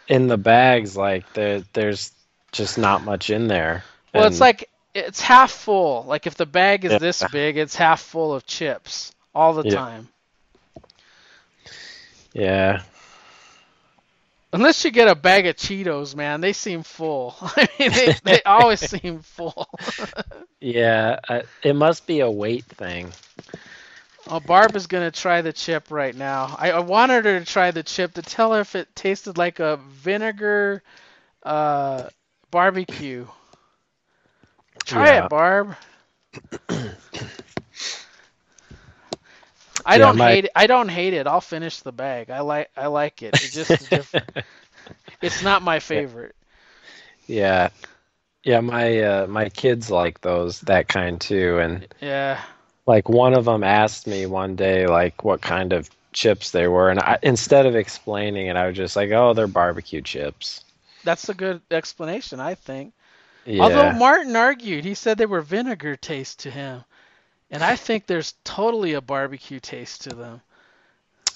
in 0.09 0.29
the 0.29 0.37
bags, 0.37 0.97
like 0.97 1.33
there 1.35 1.63
there's 1.73 2.13
just 2.53 2.79
not 2.79 3.03
much 3.05 3.31
in 3.31 3.49
there. 3.49 3.85
Well, 4.13 4.27
it's 4.27 4.41
like 4.41 4.69
it's 4.95 5.21
half 5.21 5.51
full. 5.51 6.05
Like 6.05 6.27
if 6.27 6.35
the 6.37 6.47
bag 6.47 6.85
is 6.85 6.93
Yeah. 6.93 6.99
this 6.99 7.23
big, 7.25 7.57
it's 7.57 7.77
half 7.77 8.01
full 8.01 8.35
of 8.35 8.47
chips 8.47 9.13
all 9.35 9.53
the 9.55 9.65
Yeah. 9.65 9.75
time. 9.75 10.09
yeah, 12.33 12.83
Unless 14.53 14.85
you 14.85 14.93
get 14.93 15.09
a 15.09 15.17
bag 15.17 15.47
of 15.47 15.57
Cheetos, 15.57 16.15
man, 16.15 16.41
they 16.41 16.53
seem 16.53 16.85
full. 16.85 17.35
I 17.41 17.69
mean, 17.79 17.93
they, 17.93 18.15
they 18.23 18.43
always 18.47 18.81
seem 18.81 19.21
full. 19.21 19.69
yeah. 20.61 21.19
Uh, 21.29 21.43
it 21.63 21.75
must 21.75 22.07
be 22.07 22.21
a 22.21 22.31
weight 22.31 22.65
thing. 22.65 23.13
Oh, 24.29 24.41
Barb 24.41 24.77
is 24.77 24.87
gonna 24.87 25.11
try 25.11 25.43
the 25.43 25.53
chip 25.53 25.91
right 25.91 26.15
now. 26.15 26.55
I, 26.59 26.71
I 26.73 26.79
wanted 26.81 27.25
her 27.25 27.39
to 27.41 27.45
try 27.45 27.73
the 27.73 27.83
chip 27.83 28.15
to 28.15 28.23
tell 28.23 28.53
her 28.53 28.61
if 28.61 28.75
it 28.77 28.95
tasted 28.95 29.37
like 29.37 29.59
a 29.59 29.77
vinegar 29.89 30.83
uh, 31.43 32.09
barbecue. 32.51 33.27
Try 34.85 35.15
Yeah. 35.15 35.25
it, 35.25 35.29
Barb. 35.31 35.77
I 39.87 39.95
Yeah, 39.95 39.99
don't 39.99 40.17
my- 40.17 40.31
hate 40.31 40.45
it. 40.47 40.51
I 40.55 40.67
don't 40.67 40.89
hate 40.89 41.15
it. 41.15 41.27
I'll 41.27 41.41
finish 41.41 41.81
the 41.81 41.93
bag. 41.93 42.31
I 42.31 42.41
like 42.41 42.71
I 42.77 42.87
like 42.87 43.23
it. 43.23 43.35
It's 43.35 43.53
just 43.53 43.91
different. 43.91 44.31
It's 45.21 45.43
not 45.43 45.63
my 45.63 45.79
favorite. 45.81 46.35
Yeah, 47.27 47.71
yeah. 48.43 48.61
My 48.61 48.99
uh, 49.01 49.27
my 49.27 49.49
kids 49.49 49.91
like 49.91 50.21
those 50.21 50.61
that 50.63 50.89
kind 50.89 51.21
too, 51.21 51.59
and 51.59 51.87
Yeah. 52.01 52.41
like 52.87 53.09
one 53.09 53.35
of 53.35 53.45
them 53.45 53.65
asked 53.65 54.07
me 54.07 54.27
one 54.27 54.57
day 54.57 54.87
like 54.87 55.25
what 55.25 55.41
kind 55.41 55.73
of 55.73 55.89
chips 56.13 56.51
they 56.53 56.69
were, 56.69 56.91
and 56.91 57.01
I, 57.01 57.19
instead 57.23 57.67
of 57.67 57.75
explaining 57.75 58.47
it, 58.47 58.57
I 58.57 58.67
was 58.69 58.77
just 58.77 58.97
like, 58.97 59.11
"Oh, 59.11 59.35
they're 59.35 59.47
barbecue 59.49 60.01
chips." 60.03 60.63
That's 61.03 61.29
a 61.29 61.35
good 61.35 61.61
explanation, 61.71 62.41
I 62.41 62.55
think. 62.55 62.93
Yeah. 63.47 63.63
Although 63.63 63.93
Martin 63.93 64.37
argued, 64.37 64.85
he 64.85 64.95
said 64.95 65.19
they 65.19 65.27
were 65.27 65.43
vinegar 65.43 65.97
taste 65.97 66.41
to 66.41 66.51
him. 66.51 66.85
And 67.51 67.63
I 67.63 67.77
think 67.77 68.07
there's 68.07 68.35
totally 68.45 68.95
a 68.95 69.01
barbecue 69.01 69.61
taste 69.61 70.03
to 70.03 70.11
them. 70.11 70.41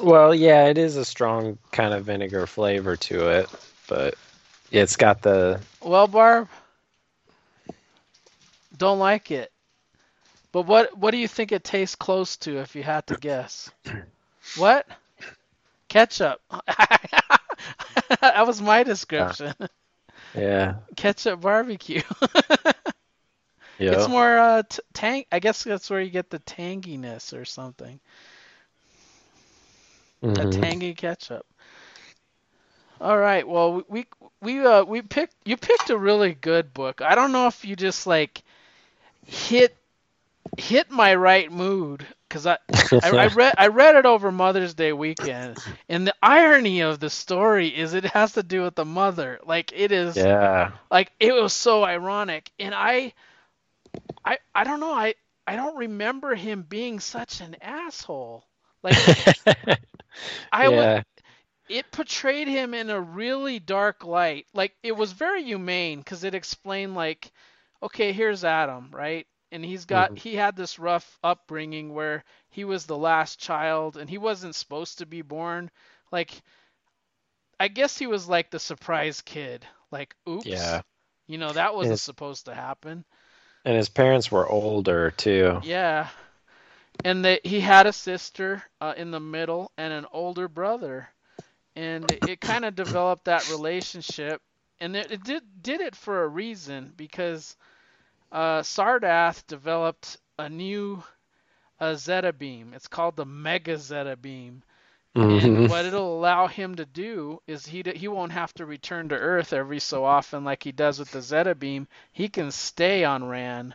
Well, 0.01 0.35
yeah, 0.35 0.67
it 0.67 0.79
is 0.79 0.97
a 0.97 1.05
strong 1.05 1.59
kind 1.73 1.93
of 1.93 2.05
vinegar 2.05 2.47
flavor 2.47 2.97
to 2.97 3.29
it, 3.29 3.49
but 3.89 4.15
it's 4.71 4.97
got 4.97 5.23
the 5.23 5.61
Well, 5.83 6.07
Barb, 6.07 6.49
don't 8.77 8.99
like 8.99 9.31
it. 9.31 9.51
But 10.53 10.63
what 10.63 10.97
what 10.97 11.11
do 11.11 11.19
you 11.19 11.29
think 11.29 11.53
it 11.53 11.65
tastes 11.65 11.97
close 11.97 12.37
to 12.39 12.59
if 12.59 12.75
you 12.75 12.83
had 12.83 13.07
to 13.09 13.17
guess? 13.17 13.71
What? 14.57 14.87
Ketchup. 15.89 16.41
that 18.21 18.47
was 18.47 18.63
my 18.63 18.83
description. 18.83 19.53
Yeah, 20.35 20.81
Ketchup 20.97 21.41
barbecue. 21.41 22.03
yeah. 23.79 23.91
It's 23.91 24.09
more 24.09 24.39
uh, 24.39 24.63
t- 24.69 24.81
tang. 24.93 25.25
I 25.33 25.39
guess 25.41 25.63
that's 25.65 25.91
where 25.91 26.01
you 26.01 26.11
get 26.11 26.31
the 26.31 26.39
tanginess 26.41 27.37
or 27.39 27.45
something. 27.45 28.01
a 30.37 30.47
Mhm. 30.47 30.47
tangy 30.47 30.95
ketchup. 30.95 31.47
All 33.01 33.19
right. 33.19 33.47
Well, 33.47 33.83
we 33.89 34.07
we 34.41 34.61
uh 34.65 34.85
we 34.85 35.03
picked 35.03 35.35
you 35.45 35.57
picked 35.57 35.91
a 35.91 35.99
really 35.99 36.35
good 36.35 36.73
book. 36.75 37.01
I 37.03 37.15
don't 37.15 37.33
know 37.33 37.47
if 37.49 37.65
you 37.65 37.77
just 37.77 38.07
like 38.07 38.43
hit 39.27 39.78
hit 40.57 40.91
my 40.91 41.15
right 41.15 41.51
mood 41.51 42.07
because 42.29 42.47
I, 42.47 42.59
I, 43.03 43.11
I 43.11 43.27
read 43.27 43.55
I 43.59 43.69
read 43.69 43.97
it 43.97 44.07
over 44.07 44.31
Mother's 44.31 44.75
Day 44.75 44.93
weekend, 44.93 45.59
and 45.89 46.07
the 46.07 46.15
irony 46.23 46.81
of 46.81 47.01
the 47.01 47.11
story 47.11 47.69
is 47.69 47.95
it 47.95 48.05
has 48.05 48.33
to 48.33 48.43
do 48.43 48.63
with 48.63 48.75
the 48.75 48.85
mother. 48.85 49.41
Like 49.45 49.73
it 49.75 49.93
is, 49.93 50.17
yeah, 50.17 50.73
like 50.91 51.13
it 51.19 51.33
was 51.33 51.53
so 51.53 51.85
ironic, 51.85 52.51
and 52.59 52.75
I, 52.75 53.13
I, 54.25 54.39
I 54.55 54.65
don't 54.65 54.81
know, 54.81 54.93
I, 54.93 55.15
I 55.47 55.57
don't 55.57 55.77
remember 55.77 56.35
him 56.35 56.63
being 56.63 57.01
such 57.01 57.41
an 57.41 57.57
asshole. 57.61 58.45
Like 58.83 58.97
I 60.53 60.69
yeah. 60.69 60.95
would, 60.95 61.05
it 61.69 61.91
portrayed 61.91 62.49
him 62.49 62.75
in 62.75 62.91
a 62.91 63.01
really 63.01 63.59
dark 63.59 64.05
light. 64.05 64.47
Like 64.55 64.75
it 64.83 64.93
was 64.97 65.13
very 65.13 65.43
humane 65.45 65.99
because 65.99 66.25
it 66.25 66.35
explained 66.35 66.95
like, 66.95 67.31
okay, 67.83 68.13
here's 68.13 68.45
Adam, 68.45 68.91
right? 68.93 69.27
And 69.53 69.65
he's 69.65 69.85
got 69.85 70.11
Mhm. 70.11 70.19
he 70.19 70.35
had 70.35 70.57
this 70.57 70.79
rough 70.79 71.19
upbringing 71.23 71.95
where 71.95 72.25
he 72.51 72.65
was 72.65 72.87
the 72.87 72.97
last 72.99 73.39
child 73.39 73.97
and 73.97 74.09
he 74.11 74.19
wasn't 74.19 74.55
supposed 74.55 74.99
to 74.99 75.07
be 75.07 75.23
born 75.23 75.71
like 76.11 76.43
i 77.61 77.69
guess 77.69 77.97
he 77.99 78.07
was 78.07 78.29
like 78.29 78.51
the 78.51 78.59
surprise 78.59 79.21
kid 79.23 79.67
like 79.91 80.15
oops 80.29 80.79
Yeah. 80.79 80.83
you 81.27 81.39
know 81.39 81.53
that 81.53 81.75
wasn't 81.75 81.99
Yes. 81.99 82.01
supposed 82.01 82.47
to 82.47 82.55
happen 82.55 83.05
And 83.65 83.77
his 83.77 83.89
parents 83.89 84.31
were 84.33 84.49
older 84.49 85.11
too. 85.13 85.63
yeah 85.63 86.09
and 87.05 87.25
that 87.25 87.45
he 87.47 87.61
had 87.61 87.87
a 87.87 87.93
sister 87.93 88.63
uh, 88.81 88.95
in 88.97 89.11
the 89.11 89.21
middle 89.21 89.73
and 89.79 89.93
an 89.93 90.07
older 90.13 90.49
brother 90.49 91.09
and 91.77 92.11
it, 92.11 92.23
it 92.25 92.41
kind 92.41 92.65
of 92.65 92.75
developed 92.75 93.25
that 93.27 93.47
relationship 93.47 94.43
and 94.81 94.97
it, 94.97 95.11
it 95.13 95.23
did 95.25 95.43
did 95.63 95.81
it 95.81 95.95
for 95.97 96.23
a 96.25 96.29
reason 96.29 96.93
because 96.97 97.57
uh, 98.33 98.61
Sardath 98.63 99.47
developed 99.47 100.19
a 100.39 100.49
new 100.49 101.03
uh, 101.81 101.95
Zeta 101.95 102.33
beam. 102.33 102.73
It's 102.75 102.89
called 102.89 103.17
the 103.17 103.25
Mega 103.27 103.77
Zeta 103.79 104.17
beam. 104.17 104.63
And 105.29 105.57
Mhm. 105.57 105.69
what 105.69 105.85
it'll 105.87 106.19
allow 106.19 106.47
him 106.47 106.77
to 106.77 106.85
do 106.87 107.41
is 107.47 107.67
he 107.67 107.83
he 107.95 108.09
won't 108.09 108.33
have 108.33 108.53
to 108.55 108.67
return 108.67 109.09
to 109.11 109.17
Earth 109.17 109.53
every 109.53 109.79
so 109.81 110.05
often 110.05 110.45
like 110.45 110.63
he 110.63 110.73
does 110.73 110.99
with 110.99 111.11
the 111.11 111.21
Zeta 111.23 111.55
beam. 111.55 111.89
He 112.13 112.29
can 112.29 112.51
stay 112.51 113.05
on 113.05 113.25
Rann. 113.29 113.75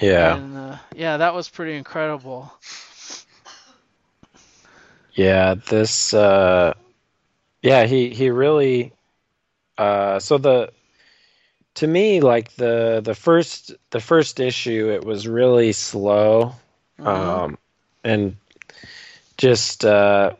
Yeah. 0.00 0.40
And 0.40 0.56
uh, 0.56 0.76
yeah, 0.94 1.18
that 1.18 1.34
was 1.34 1.48
pretty 1.48 1.76
incredible. 1.76 2.52
Yeah, 5.14 5.54
this 5.54 6.14
uh 6.14 6.74
yeah, 7.62 7.84
he 7.86 8.10
he 8.10 8.30
really 8.30 8.92
uh 9.78 10.18
so 10.18 10.38
the 10.38 10.72
to 11.74 11.86
me 11.86 12.20
like 12.20 12.54
the 12.56 13.00
the 13.02 13.14
first 13.14 13.72
the 13.90 14.00
first 14.00 14.40
issue 14.40 14.90
it 14.90 15.04
was 15.04 15.26
really 15.26 15.72
slow 15.72 16.54
Mhm. 16.98 17.06
um 17.06 17.58
and 18.04 18.36
just 19.38 19.84
uh 19.84 20.32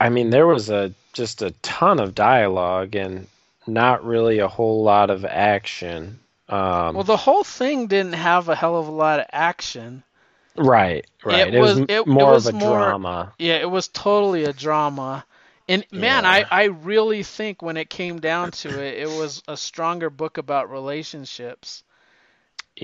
I- 0.00 0.08
mean 0.10 0.30
there 0.30 0.46
was 0.46 0.68
a 0.70 0.92
just 1.12 1.42
a 1.42 1.50
ton 1.62 2.00
of 2.00 2.14
dialogue 2.14 2.94
and 2.94 3.26
not 3.66 4.04
really 4.04 4.38
a 4.38 4.48
whole 4.48 4.82
lot 4.82 5.10
of 5.10 5.24
action. 5.24 6.18
Um 6.48 6.94
well, 6.94 7.04
the 7.04 7.16
whole 7.16 7.44
thing 7.44 7.86
didn't 7.86 8.14
have 8.14 8.48
a 8.48 8.54
hell 8.56 8.76
of 8.76 8.88
a 8.88 8.92
lot 8.92 9.20
of 9.20 9.26
action. 9.32 10.02
right, 10.56 11.06
right. 11.24 11.54
It 11.54 11.58
was- 11.60 11.78
m- 11.78 11.84
it- 11.88 11.90
it 12.00 12.06
more 12.06 12.32
was 12.32 12.46
of 12.46 12.54
a 12.54 12.58
more- 12.58 12.76
drama. 12.78 13.32
Yeah, 13.38 13.54
it 13.54 13.70
was 13.70 13.88
totally 13.88 14.44
a 14.44 14.52
drama. 14.52 15.24
And 15.70 15.86
man, 15.92 16.24
Yeah. 16.24 16.26
I, 16.26 16.44
I 16.50 16.64
really 16.64 17.22
think 17.24 17.62
when 17.62 17.78
it 17.78 17.90
came 17.90 18.20
down 18.20 18.52
to 18.62 18.78
it, 18.78 18.98
it 18.98 19.10
was 19.10 19.42
a 19.48 19.56
stronger 19.56 20.10
book 20.10 20.36
about 20.38 20.70
relationships, 20.70 21.84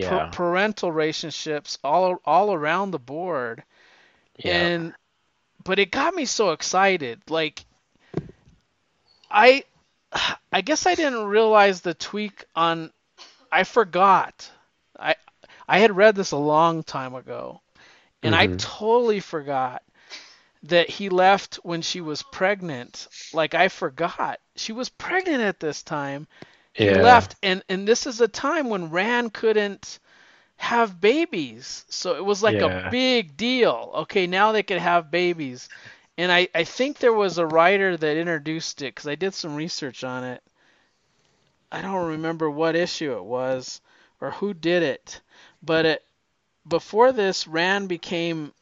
Pa- 0.00 0.20
Yeah. 0.20 0.30
parental 0.30 0.92
relationships, 0.92 1.78
all 1.84 2.20
all 2.24 2.52
around 2.54 2.92
the 2.92 2.98
board. 2.98 3.64
Yeah. 4.38 4.70
And 4.70 4.94
but 5.64 5.78
it 5.78 5.90
got 5.92 6.14
me 6.14 6.24
so 6.26 6.52
excited. 6.52 7.22
Like 7.30 7.64
I 9.30 9.64
I 10.52 10.62
guess 10.62 10.86
I 10.86 10.94
didn't 10.94 11.24
realize 11.26 11.80
the 11.80 11.94
tweak 11.94 12.44
on 12.54 12.92
I 13.52 13.64
forgot. 13.64 14.50
I 14.98 15.16
I 15.68 15.78
had 15.78 15.96
read 15.96 16.16
this 16.16 16.32
a 16.32 16.36
long 16.36 16.82
time 16.84 17.14
ago. 17.14 17.60
And 18.22 18.34
I 18.34 18.46
Mhm. 18.46 18.58
totally 18.58 19.20
forgot 19.20 19.82
that 20.68 20.88
he 20.90 21.08
left 21.10 21.56
when 21.56 21.82
she 21.82 22.00
was 22.00 22.22
pregnant. 22.22 23.08
Like 23.32 23.54
I 23.54 23.68
forgot. 23.68 24.40
She 24.56 24.72
was 24.72 24.88
pregnant 24.88 25.42
at 25.42 25.60
this 25.60 25.82
time. 25.82 26.26
He 26.72 26.94
left 26.94 27.36
and 27.42 27.62
and 27.68 27.86
this 27.88 28.06
is 28.06 28.20
a 28.20 28.28
time 28.28 28.68
when 28.68 28.90
Rann 28.90 29.30
couldn't 29.30 29.98
have 30.56 31.00
babies. 31.00 31.84
So 31.88 32.16
it 32.16 32.24
was 32.24 32.42
like 32.42 32.60
Yeah. 32.60 32.62
a 32.62 32.70
big 32.70 33.36
deal. 33.36 33.92
Okay, 33.96 34.26
now 34.26 34.52
they 34.52 34.62
could 34.62 34.78
have 34.78 35.10
babies. 35.10 35.68
And 36.18 36.30
I, 36.32 36.48
I 36.54 36.64
think 36.64 36.98
there 36.98 37.12
was 37.12 37.38
a 37.38 37.46
writer 37.46 37.96
that 37.96 38.16
introduced 38.16 38.82
it 38.82 38.94
because 38.94 39.06
I 39.08 39.14
did 39.16 39.34
some 39.34 39.54
research 39.56 40.04
on 40.04 40.24
it. 40.24 40.42
I 41.70 41.80
don't 41.82 42.06
remember 42.08 42.50
what 42.50 42.76
issue 42.76 43.16
it 43.16 43.24
was 43.24 43.80
or 44.20 44.30
who 44.32 44.52
did 44.54 44.82
it, 44.82 45.20
but 45.62 45.84
it, 45.86 46.04
before 46.66 47.12
this, 47.12 47.46
Rann 47.46 47.86
became 47.86 48.52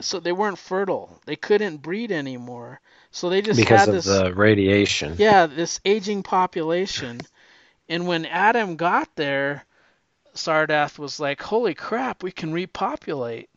so 0.00 0.18
they 0.20 0.32
weren't 0.32 0.58
fertile. 0.58 1.20
They 1.26 1.36
couldn't 1.36 1.78
breed 1.78 2.10
anymore. 2.12 2.80
So 3.10 3.28
they 3.28 3.40
just 3.42 3.64
because 3.64 3.64
had 3.64 3.88
of 3.88 3.92
this 3.92 4.22
the 4.22 4.32
radiation. 4.34 5.18
yeah, 5.18 5.46
this 5.46 5.80
aging 5.84 6.22
population. 6.22 7.26
And 7.88 8.06
when 8.06 8.24
Adam 8.26 8.76
got 8.76 9.14
there, 9.16 9.64
Sardath 10.34 10.98
was 10.98 11.20
like, 11.20 11.42
"Holy 11.42 11.74
crap, 11.74 12.22
we 12.22 12.32
can 12.32 12.52
repopulate." 12.52 13.50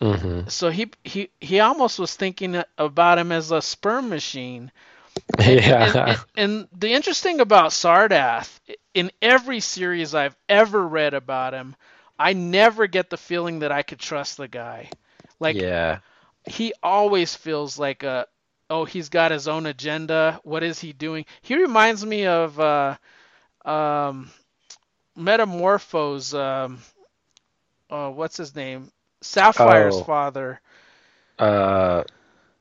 hmm 0.00 0.48
So 0.48 0.70
he 0.70 0.90
he 1.04 1.30
he 1.40 1.60
almost 1.60 1.98
was 1.98 2.14
thinking 2.14 2.62
about 2.78 3.18
him 3.18 3.32
as 3.32 3.50
a 3.50 3.60
sperm 3.62 4.08
machine. 4.08 4.70
Yeah. 5.38 5.78
And, 5.78 5.98
and, 6.04 6.18
and 6.36 6.68
the 6.72 6.92
interesting 6.92 7.40
about 7.40 7.70
Sardath, 7.72 8.60
in 8.94 9.10
every 9.22 9.60
series 9.60 10.14
I've 10.14 10.36
ever 10.48 10.86
read 10.86 11.14
about 11.14 11.54
him, 11.54 11.76
I 12.18 12.32
never 12.34 12.86
get 12.86 13.10
the 13.10 13.16
feeling 13.18 13.60
that 13.60 13.72
I 13.72 13.82
could 13.82 13.98
trust 14.00 14.36
the 14.36 14.48
guy. 14.48 14.90
Like 15.42 15.64
yeah. 15.64 16.00
he 16.46 16.72
always 16.82 17.34
feels 17.34 17.78
like 17.78 18.02
a 18.04 18.26
oh 18.70 18.84
he's 18.84 19.08
got 19.10 19.32
his 19.32 19.48
own 19.48 19.66
agenda 19.66 20.40
what 20.44 20.62
is 20.64 20.80
he 20.80 20.92
doing 20.92 21.24
he 21.42 21.56
reminds 21.56 22.04
me 22.04 22.26
of 22.26 22.58
uh 22.60 22.96
um 23.64 24.30
Metamorpho 25.16 26.34
um 26.34 26.80
uh 27.90 28.10
what's 28.10 28.36
his 28.36 28.54
name 28.56 28.90
sapphire's 29.22 30.00
Oh. 30.00 30.00
father 30.00 30.60
Uh, 31.38 32.04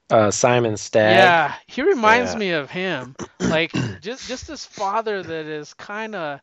uh, 0.09 0.31
Simon 0.31 0.77
Stagg. 0.77 1.35
yeah 1.35 1.55
he 1.67 1.81
reminds 1.81 2.35
Yeah. 2.35 2.37
me 2.37 2.51
of 2.51 2.69
him 2.69 3.15
like 3.47 3.79
just 3.99 4.25
just 4.25 4.47
this 4.47 4.65
father 4.65 5.23
that 5.23 5.45
is 5.45 5.73
kind 5.73 6.15
of 6.15 6.39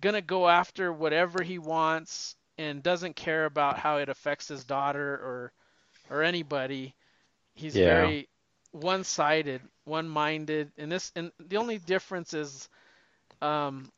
gonna 0.00 0.22
go 0.22 0.48
after 0.48 0.92
whatever 0.92 1.42
he 1.42 1.58
wants 1.58 2.36
and 2.58 2.82
doesn't 2.82 3.16
care 3.16 3.44
about 3.46 3.78
how 3.78 3.98
it 3.98 4.08
affects 4.08 4.48
his 4.48 4.64
daughter 4.64 5.14
or 5.14 5.52
or 6.10 6.22
anybody 6.22 6.94
he's 7.54 7.78
Yeah. 7.78 7.80
very 7.80 8.28
one-sided 8.72 9.62
one-minded 9.84 10.72
and 10.78 10.92
this 10.92 11.12
and 11.16 11.32
the 11.40 11.56
only 11.56 11.78
difference 11.78 12.34
is 12.34 12.68
um 13.42 13.90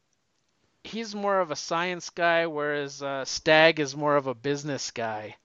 he's 0.85 1.15
more 1.15 1.41
of 1.41 1.51
a 1.51 1.57
science 1.57 2.11
guy 2.11 2.47
whereas 2.47 3.03
uh, 3.03 3.25
Stagg 3.25 3.81
is 3.81 3.97
more 3.97 4.17
of 4.17 4.27
a 4.27 4.35
business 4.35 4.91
guy 4.93 5.37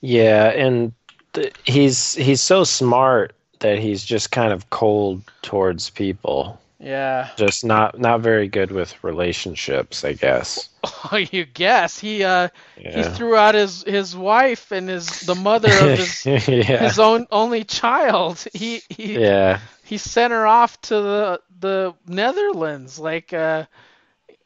Yeah, 0.00 0.48
and 0.48 0.92
th- 1.32 1.54
he's 1.64 2.14
he's 2.14 2.40
so 2.40 2.64
smart 2.64 3.34
that 3.60 3.78
he's 3.78 4.04
just 4.04 4.30
kind 4.30 4.52
of 4.52 4.70
cold 4.70 5.22
towards 5.42 5.90
people. 5.90 6.60
Yeah 6.80 7.28
Just 7.36 7.64
not 7.64 7.98
not 7.98 8.20
very 8.22 8.48
good 8.48 8.72
with 8.72 9.02
relationships, 9.04 10.04
I 10.04 10.14
guess. 10.14 10.68
oh 11.12 11.16
you 11.16 11.44
guess 11.46 11.98
he 11.98 12.24
uh 12.24 12.48
he 12.88 13.04
threw 13.04 13.36
out 13.36 13.54
his 13.54 13.82
his 13.84 14.16
wife 14.16 14.72
and 14.72 14.88
his 14.88 15.20
the 15.20 15.34
mother 15.36 15.70
of 15.86 15.94
his 15.94 16.26
yeah. 16.48 16.78
his 16.78 16.98
own 16.98 17.26
only 17.30 17.64
child 17.64 18.44
he 18.54 18.82
he 18.88 19.18
Yeah. 19.18 19.60
he 19.84 19.98
sent 19.98 20.32
her 20.32 20.46
off 20.46 20.80
to 20.82 20.94
the 20.94 21.40
the 21.60 21.94
Netherlands. 22.06 22.98
Like, 22.98 23.32
uh, 23.32 23.66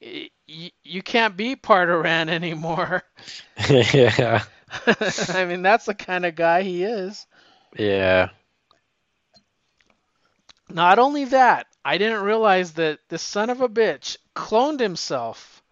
y- 0.02 0.72
you 0.82 1.02
can't 1.02 1.36
be 1.36 1.56
part 1.56 1.88
of 1.90 2.02
Rann 2.02 2.28
anymore. 2.28 3.02
yeah. 3.70 4.42
I 5.28 5.44
mean, 5.44 5.62
that's 5.62 5.86
the 5.86 5.94
kind 5.94 6.26
of 6.26 6.34
guy 6.34 6.62
he 6.62 6.84
is. 6.84 7.26
Yeah. 7.78 8.30
Not 10.68 10.98
only 10.98 11.24
that, 11.26 11.66
I 11.84 11.98
didn't 11.98 12.22
realize 12.22 12.72
that 12.72 13.00
this 13.08 13.22
son 13.22 13.50
of 13.50 13.60
a 13.60 13.68
bitch 13.68 14.16
cloned 14.34 14.80
himself 14.80 15.62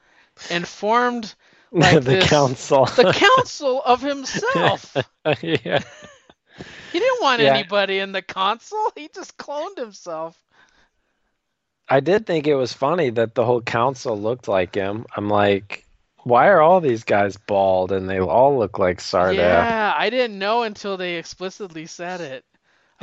and 0.51 0.67
formed 0.67 1.35
Like 1.73 1.95
the 1.95 2.01
this- 2.01 2.29
council. 2.29 2.85
the 2.85 3.13
council 3.37 3.83
of 3.83 4.03
himself. 4.03 4.95
yeah. 5.41 5.81
He 6.93 6.99
didn't 6.99 7.23
want 7.23 7.41
Yeah. 7.41 7.55
anybody 7.55 7.99
in 7.99 8.13
the 8.13 8.21
council. 8.21 8.93
He 8.95 9.09
just 9.15 9.39
cloned 9.39 9.79
himself. 9.79 10.37
I 11.89 12.01
did 12.01 12.27
think 12.27 12.47
it 12.47 12.55
was 12.55 12.73
funny 12.75 13.11
that 13.11 13.35
the 13.35 13.45
whole 13.45 13.63
council 13.63 14.19
looked 14.21 14.49
like 14.49 14.75
him. 14.75 15.07
I'm 15.17 15.29
like, 15.31 15.87
why 16.25 16.49
are 16.49 16.61
all 16.61 16.81
these 16.81 17.05
guys 17.05 17.37
bald 17.39 17.91
and 17.91 18.09
they 18.09 18.21
all 18.21 18.59
look 18.59 18.79
like 18.79 18.99
Sardath? 18.99 19.37
Yeah, 19.37 19.93
I 19.97 20.11
didn't 20.11 20.39
know 20.39 20.63
until 20.63 20.97
they 20.99 21.17
explicitly 21.17 21.87
said 21.87 22.21
it. 22.21 22.45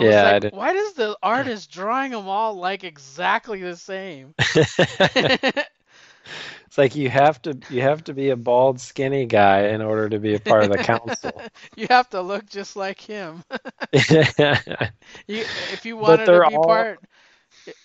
I 0.07 0.15
Yeah, 0.15 0.21
like, 0.21 0.45
why 0.49 0.73
does 0.73 0.93
the 0.93 1.17
artist 1.21 1.71
drawing 1.71 2.11
them 2.11 2.27
all 2.27 2.55
like 2.55 2.83
exactly 2.83 3.61
the 3.61 3.75
same? 3.75 4.35
It's 6.67 6.77
like 6.77 6.95
you 6.95 7.09
have 7.09 7.41
to 7.43 7.57
you 7.67 7.81
have 7.81 8.03
to 8.05 8.13
be 8.13 8.29
a 8.29 8.35
bald, 8.37 8.79
skinny 8.79 9.25
guy 9.25 9.67
in 9.69 9.81
order 9.81 10.09
to 10.09 10.19
be 10.19 10.33
a 10.35 10.39
part 10.39 10.63
of 10.63 10.71
the 10.71 10.79
council. 10.79 11.45
you 11.75 11.87
have 11.89 12.09
to 12.09 12.21
look 12.21 12.45
just 12.47 12.75
like 12.75 12.99
him. 13.01 13.43
You, 15.27 15.45
if 15.67 15.85
you 15.85 15.97
wanted 15.97 16.31
to 16.33 16.41
be 16.41 16.53
all- 16.53 16.59
part, 16.59 16.99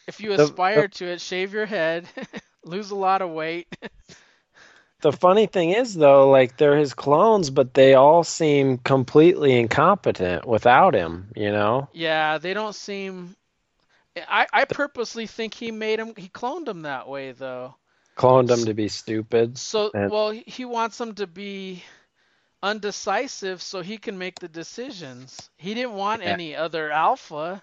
if 0.07 0.21
you 0.21 0.33
the- 0.35 0.35
aspire 0.35 0.89
to 0.89 1.07
it, 1.07 1.21
shave 1.21 1.53
your 1.53 1.67
head, 1.67 2.07
lose 2.65 2.91
a 2.91 2.97
lot 2.97 3.23
of 3.23 3.31
weight. 3.31 3.69
The 5.05 5.13
funny 5.13 5.45
thing 5.47 5.71
is 5.71 5.95
though, 5.95 6.31
like 6.31 6.57
they're 6.57 6.79
his 6.79 6.95
clones, 6.95 7.51
but 7.51 7.75
they 7.75 7.93
all 7.93 8.25
seem 8.25 8.79
completely 8.79 9.53
incompetent 9.53 10.47
without 10.47 10.95
him. 10.95 11.29
You 11.37 11.53
know? 11.53 11.89
Yeah, 11.93 12.39
they 12.39 12.55
don't 12.55 12.75
seem. 12.75 13.37
I, 14.17 14.47
I 14.51 14.65
purposely 14.65 15.27
think 15.27 15.53
he 15.53 15.71
made 15.71 15.99
him. 16.01 16.15
He 16.17 16.29
cloned 16.29 16.67
him 16.67 16.83
that 16.83 17.07
way 17.07 17.33
though. 17.33 17.75
Cloned 18.17 18.47
them 18.47 18.65
to 18.65 18.73
be 18.73 18.89
stupid. 18.89 19.59
So 19.59 19.91
And- 19.93 20.11
well, 20.11 20.31
he- 20.31 20.45
he 20.47 20.65
wants 20.65 20.97
them 20.97 21.15
to 21.17 21.27
be 21.27 21.85
undecisive 22.63 23.61
so 23.61 23.83
he 23.83 23.99
can 23.99 24.17
make 24.17 24.41
the 24.41 24.49
decisions. 24.49 25.51
He 25.59 25.75
didn't 25.75 25.93
want 25.95 26.23
Yeah. 26.23 26.31
any 26.31 26.57
other 26.57 26.91
alpha. 26.91 27.63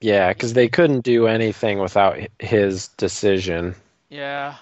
Yeah, 0.00 0.28
because 0.32 0.52
they 0.52 0.68
couldn't 0.68 1.00
do 1.00 1.26
anything 1.26 1.80
without 1.80 2.16
his 2.38 2.88
decision. 2.96 3.74
Yeah, 4.08 4.54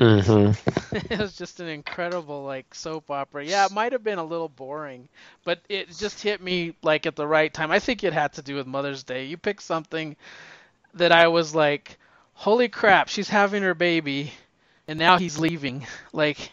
Mm-hmm. 0.00 0.96
it 1.10 1.18
was 1.18 1.36
just 1.36 1.60
an 1.60 1.68
incredible 1.68 2.44
like 2.44 2.74
soap 2.74 3.10
opera. 3.10 3.44
Yeah, 3.44 3.64
it 3.64 3.72
might 3.72 3.92
have 3.92 4.04
been 4.04 4.18
a 4.18 4.24
little 4.24 4.48
boring, 4.48 5.08
but 5.44 5.60
it 5.68 5.88
just 5.96 6.22
hit 6.22 6.42
me 6.42 6.74
like 6.82 7.06
at 7.06 7.16
the 7.16 7.26
right 7.26 7.52
time. 7.52 7.70
I 7.70 7.78
think 7.78 8.04
it 8.04 8.12
had 8.12 8.34
to 8.34 8.42
do 8.42 8.56
with 8.56 8.66
Mother's 8.66 9.04
Day. 9.04 9.24
You 9.24 9.38
picked 9.38 9.62
something 9.62 10.16
that 10.94 11.12
I 11.12 11.28
was 11.28 11.54
like, 11.54 11.98
"Holy 12.34 12.68
crap, 12.68 13.08
she's 13.08 13.28
having 13.28 13.62
her 13.62 13.74
baby." 13.74 14.32
And 14.88 14.98
now 14.98 15.18
he's 15.18 15.38
leaving. 15.38 15.86
Like 16.12 16.50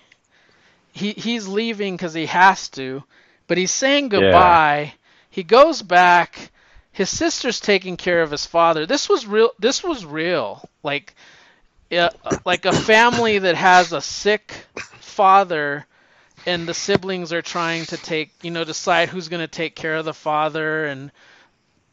he 0.91 1.11
he's 1.11 1.47
leaving 1.47 1.97
cuz 1.97 2.13
he 2.13 2.25
has 2.27 2.69
to, 2.69 3.03
but 3.47 3.57
he's 3.57 3.71
saying 3.71 4.09
goodbye. 4.09 4.93
He 5.29 5.43
goes 5.43 5.81
back. 5.81 6.51
His 6.91 7.09
sister's 7.09 7.59
taking 7.59 7.97
care 7.97 8.21
of 8.21 8.31
his 8.31 8.45
father. 8.45 8.85
This 8.85 9.09
was 9.09 9.25
real 9.25 9.51
this 9.59 9.83
was 9.83 10.05
real. 10.05 10.69
Like 10.83 11.15
yeah, 11.89 12.09
like 12.45 12.65
a 12.65 12.73
family 12.73 13.39
that 13.39 13.55
has 13.55 13.93
a 13.93 14.01
sick 14.01 14.67
father 14.99 15.85
and 16.45 16.67
the 16.67 16.73
siblings 16.73 17.33
are 17.33 17.41
trying 17.41 17.85
to 17.87 17.97
take, 17.97 18.33
you 18.41 18.51
know, 18.51 18.63
decide 18.63 19.09
who's 19.09 19.29
going 19.29 19.41
to 19.41 19.47
take 19.47 19.75
care 19.75 19.95
of 19.95 20.05
the 20.05 20.13
father 20.13 20.85
and 20.85 21.11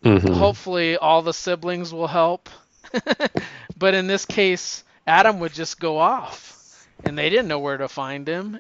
Mm-hmm. 0.05 0.33
hopefully 0.33 0.97
all 0.97 1.23
the 1.23 1.33
siblings 1.35 1.93
will 1.93 2.07
help. 2.09 2.49
but 3.77 3.95
in 3.95 4.07
this 4.07 4.25
case, 4.27 4.85
Adam 5.07 5.41
would 5.41 5.53
just 5.53 5.79
go 5.81 5.99
off 5.99 6.57
and 7.05 7.19
they 7.19 7.31
didn't 7.31 7.49
know 7.49 7.59
where 7.59 7.77
to 7.79 7.89
find 7.89 8.27
him. 8.29 8.59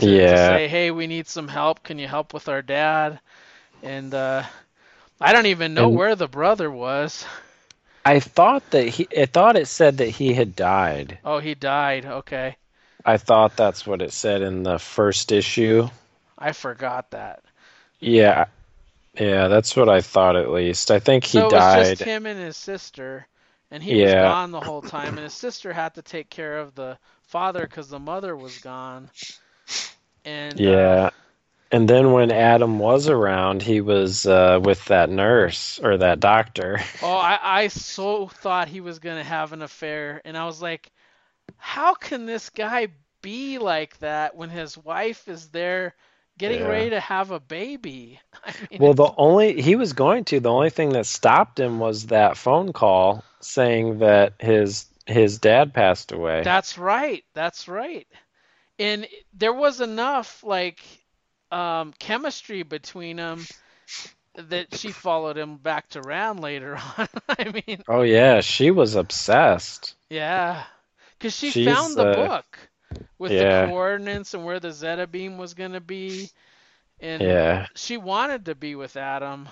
To, 0.00 0.20
to 0.22 0.36
Yeah. 0.36 0.36
say, 0.36 0.68
"Hey, 0.68 0.90
we 0.90 1.06
need 1.06 1.28
some 1.28 1.48
help. 1.48 1.82
Can 1.82 1.98
you 1.98 2.06
help 2.08 2.32
with 2.34 2.48
our 2.48 2.62
dad?" 2.62 3.20
And 3.82 4.14
uh 4.14 4.44
I 5.20 5.32
don't 5.32 5.46
even 5.46 5.74
know 5.74 5.88
And- 5.88 5.90
where 5.90 6.14
the 6.16 6.28
brother 6.28 6.70
was. 6.70 7.24
I 8.04 8.20
thought 8.20 8.70
that 8.70 8.88
he. 8.88 9.08
I 9.16 9.26
thought 9.26 9.56
it 9.56 9.66
said 9.66 9.98
that 9.98 10.08
he 10.08 10.34
had 10.34 10.54
died. 10.56 11.18
Oh, 11.24 11.38
he 11.38 11.54
died. 11.54 12.04
Okay. 12.06 12.56
I 13.04 13.16
thought 13.16 13.56
that's 13.56 13.86
what 13.86 14.02
it 14.02 14.12
said 14.12 14.42
in 14.42 14.62
the 14.62 14.78
first 14.78 15.32
issue. 15.32 15.88
I 16.38 16.52
forgot 16.52 17.10
that. 17.10 17.44
Yeah, 18.00 18.46
yeah, 19.14 19.48
that's 19.48 19.76
what 19.76 19.88
I 19.88 20.00
thought 20.00 20.36
at 20.36 20.50
least. 20.50 20.90
I 20.90 20.98
think 21.00 21.24
he 21.24 21.42
died. 21.42 21.48
so 21.48 21.48
it 21.48 21.54
was 21.54 21.64
died. 21.64 21.98
just 21.98 22.00
him 22.00 22.26
and 22.26 22.38
his 22.38 22.56
sister, 22.56 23.26
and 23.70 23.82
he 23.82 23.96
was 23.96 24.14
Yeah. 24.14 24.22
gone 24.22 24.50
the 24.50 24.60
whole 24.60 24.82
time. 24.82 25.18
And 25.18 25.24
his 25.24 25.34
sister 25.34 25.72
had 25.72 25.94
to 25.94 26.02
take 26.02 26.30
care 26.30 26.58
of 26.58 26.74
the 26.74 26.98
father 27.22 27.62
because 27.66 27.88
the 27.88 27.98
mother 28.00 28.36
was 28.36 28.58
gone. 28.58 29.10
And 30.24 30.66
uh, 30.66 30.70
Yeah. 30.70 31.10
And 31.72 31.88
then 31.88 32.12
when 32.12 32.30
Adam 32.30 32.78
was 32.78 33.08
around, 33.08 33.62
he 33.62 33.80
was 33.80 34.26
uh, 34.26 34.60
with 34.62 34.84
that 34.86 35.10
nurse 35.10 35.80
or 35.82 35.96
that 35.98 36.20
doctor. 36.20 36.80
oh, 37.02 37.16
I, 37.16 37.38
I 37.62 37.68
so 37.68 38.28
thought 38.28 38.68
he 38.68 38.80
was 38.80 38.98
gonna 38.98 39.24
have 39.24 39.52
an 39.52 39.62
affair, 39.62 40.20
and 40.24 40.36
I 40.36 40.44
was 40.46 40.62
like, 40.62 40.90
how 41.56 41.94
can 41.94 42.26
this 42.26 42.50
guy 42.50 42.88
be 43.22 43.58
like 43.58 43.98
that 43.98 44.36
when 44.36 44.50
his 44.50 44.76
wife 44.78 45.28
is 45.28 45.50
there 45.50 45.94
getting 46.38 46.64
Yeah. 46.64 46.66
ready 46.66 46.90
to 46.90 47.00
have 47.00 47.30
a 47.30 47.40
baby? 47.40 48.20
I 48.44 48.54
mean, 48.70 48.80
Well, 48.80 48.94
the 48.94 49.12
only 49.16 49.60
he 49.60 49.76
was 49.76 49.92
going 49.92 50.24
to. 50.26 50.40
The 50.40 50.50
only 50.50 50.70
thing 50.70 50.90
that 50.90 51.06
stopped 51.06 51.58
him 51.58 51.78
was 51.78 52.06
that 52.08 52.36
phone 52.36 52.72
call 52.72 53.24
saying 53.40 53.98
that 53.98 54.34
his 54.40 54.86
his 55.06 55.38
dad 55.38 55.72
passed 55.74 56.12
away. 56.12 56.48
That's 56.48 56.78
right. 56.78 57.24
That's 57.34 57.68
right. 57.68 58.06
And 58.78 59.06
there 59.34 59.52
was 59.52 59.80
enough 59.80 60.42
like 60.44 60.82
um, 61.52 61.94
chemistry 62.00 62.64
between 62.64 63.18
them 63.18 63.48
that 64.34 64.74
she 64.74 64.92
followed 64.92 65.38
him 65.38 65.58
back 65.58 65.88
to 65.90 66.02
Rann 66.02 66.38
later 66.38 66.76
on. 66.98 67.08
I 67.28 67.62
mean, 67.66 67.84
Oh 67.88 68.02
yeah, 68.02 68.40
she 68.40 68.72
was 68.72 68.96
obsessed. 68.96 69.94
yeah, 70.10 70.64
because 71.18 71.36
she 71.36 71.50
She's, 71.50 71.66
found 71.66 71.96
the 71.98 72.04
uh, 72.04 72.14
book 72.14 72.58
with 73.18 73.32
yeah. 73.32 73.66
the 73.66 73.68
coordinates 73.68 74.34
and 74.34 74.44
where 74.44 74.60
the 74.60 74.72
Zeta 74.72 75.06
beam 75.06 75.38
was 75.38 75.54
going 75.54 75.72
to 75.72 75.80
be, 75.80 76.32
and 77.00 77.22
Yeah. 77.22 77.68
she 77.74 77.96
wanted 77.98 78.46
to 78.46 78.56
be 78.56 78.74
with 78.76 78.96
Adam, 78.96 79.48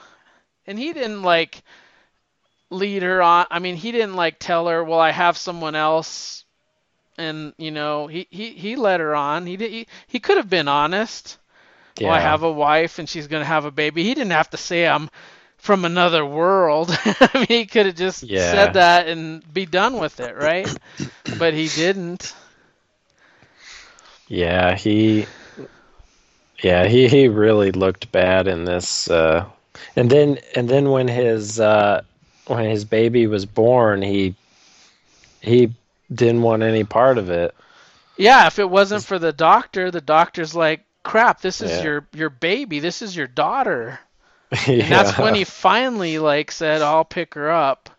and 0.66 0.78
he 0.78 0.92
didn't 0.94 1.22
like 1.22 1.62
lead 2.70 3.02
her 3.02 3.22
on. 3.22 3.46
I 3.50 3.58
mean, 3.58 3.76
he 3.76 3.92
didn't 3.92 4.16
like 4.16 4.38
tell 4.38 4.66
her, 4.68 4.82
"Well, 4.84 5.00
I 5.00 5.10
have 5.12 5.36
someone 5.38 5.74
else," 5.74 6.44
and 7.18 7.54
you 7.58 7.72
know, 7.72 8.08
he 8.08 8.28
he 8.30 8.52
he 8.52 8.76
led 8.76 9.00
her 9.00 9.14
on. 9.16 9.46
He 9.46 9.58
did. 9.58 9.72
He, 9.72 9.88
he 10.08 10.20
could 10.20 10.38
have 10.38 10.50
been 10.50 10.68
honest. 10.68 11.39
Yeah. 12.00 12.08
Well, 12.08 12.14
I 12.14 12.20
have 12.20 12.42
a 12.42 12.52
wife 12.52 12.98
and 12.98 13.08
she's 13.08 13.28
gonna 13.28 13.44
have 13.44 13.64
a 13.64 13.70
baby. 13.70 14.04
He 14.04 14.14
didn't 14.14 14.32
have 14.32 14.50
to 14.50 14.56
say 14.58 14.86
I'm 14.88 15.10
from 15.58 15.84
another 15.84 16.24
world. 16.24 16.90
I 17.04 17.30
mean, 17.34 17.46
he 17.48 17.66
could 17.66 17.86
have 17.86 17.96
just 17.96 18.26
Yeah. 18.26 18.34
said 18.38 18.74
that 18.74 19.08
and 19.08 19.42
be 19.52 19.66
done 19.66 19.98
with 19.98 20.20
it, 20.20 20.36
right? 20.36 20.72
but 21.38 21.54
he 21.54 21.68
didn't. 21.70 22.34
Yeah, 24.28 24.76
he 24.76 25.28
Yeah, 26.62 26.86
he 26.86 27.08
he 27.08 27.28
really 27.28 27.72
looked 27.72 28.10
bad 28.12 28.46
in 28.48 28.64
this 28.64 29.10
uh 29.10 29.44
and 29.96 30.10
then 30.10 30.38
and 30.54 30.68
then 30.68 30.90
when 30.90 31.08
his 31.08 31.60
uh 31.60 32.02
when 32.46 32.64
his 32.70 32.84
baby 32.84 33.26
was 33.26 33.46
born, 33.46 34.02
he 34.02 34.36
he 35.40 35.74
didn't 36.12 36.42
want 36.42 36.62
any 36.62 36.84
part 36.84 37.18
of 37.18 37.30
it. 37.30 37.54
Yeah, 38.16 38.46
if 38.46 38.58
it 38.58 38.70
wasn't 38.70 39.04
for 39.04 39.18
the 39.18 39.32
doctor, 39.32 39.90
the 39.90 40.00
doctor's 40.00 40.54
like, 40.54 40.84
"Crap, 41.04 41.40
this 41.40 41.60
is 41.60 41.80
Yeah. 41.80 41.82
your 41.82 42.06
your 42.12 42.30
baby. 42.30 42.80
This 42.80 43.02
is 43.02 43.14
your 43.16 43.26
daughter." 43.28 43.98
yeah. 44.66 44.72
And 44.78 44.90
that's 44.90 45.16
when 45.16 45.34
he 45.34 45.44
finally 45.44 46.18
like 46.18 46.50
said, 46.52 46.82
"I'll 46.82 47.04
pick 47.04 47.34
her 47.34 47.50
up." 47.50 47.90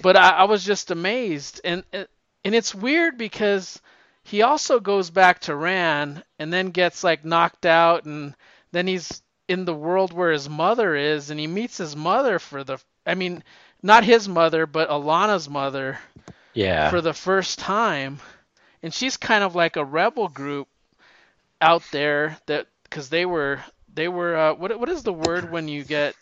But 0.00 0.16
I, 0.16 0.30
I 0.30 0.44
was 0.44 0.64
just 0.64 0.90
amazed, 0.90 1.60
and 1.64 1.84
and 1.92 2.54
it's 2.54 2.74
weird 2.74 3.16
because 3.18 3.80
he 4.22 4.42
also 4.42 4.80
goes 4.80 5.10
back 5.10 5.40
to 5.40 5.54
Rann 5.54 6.22
and 6.38 6.52
then 6.52 6.70
gets 6.70 7.02
like 7.04 7.24
knocked 7.24 7.66
out, 7.66 8.04
and 8.04 8.34
then 8.72 8.86
he's 8.86 9.22
in 9.48 9.64
the 9.64 9.74
world 9.74 10.12
where 10.12 10.32
his 10.32 10.48
mother 10.48 10.94
is, 10.94 11.30
and 11.30 11.38
he 11.40 11.46
meets 11.46 11.76
his 11.78 11.94
mother 11.96 12.38
for 12.38 12.64
the, 12.64 12.78
I 13.06 13.14
mean, 13.14 13.42
not 13.82 14.04
his 14.04 14.28
mother, 14.28 14.66
but 14.66 14.88
Alanna's 14.90 15.48
mother 15.48 15.98
Yeah. 16.54 16.90
for 16.90 17.00
the 17.00 17.14
first 17.14 17.58
time, 17.58 18.20
and 18.82 18.92
she's 18.92 19.16
kind 19.16 19.44
of 19.44 19.54
like 19.54 19.76
a 19.76 19.84
rebel 19.84 20.28
group 20.28 20.68
out 21.60 21.82
there 21.92 22.36
that 22.46 22.66
because 22.84 23.08
they 23.08 23.26
were 23.26 23.60
they 23.94 24.08
were 24.08 24.36
uh, 24.36 24.54
what 24.54 24.78
what 24.78 24.88
is 24.88 25.02
the 25.02 25.12
word 25.12 25.50
when 25.50 25.68
you 25.68 25.84
get 25.84 26.14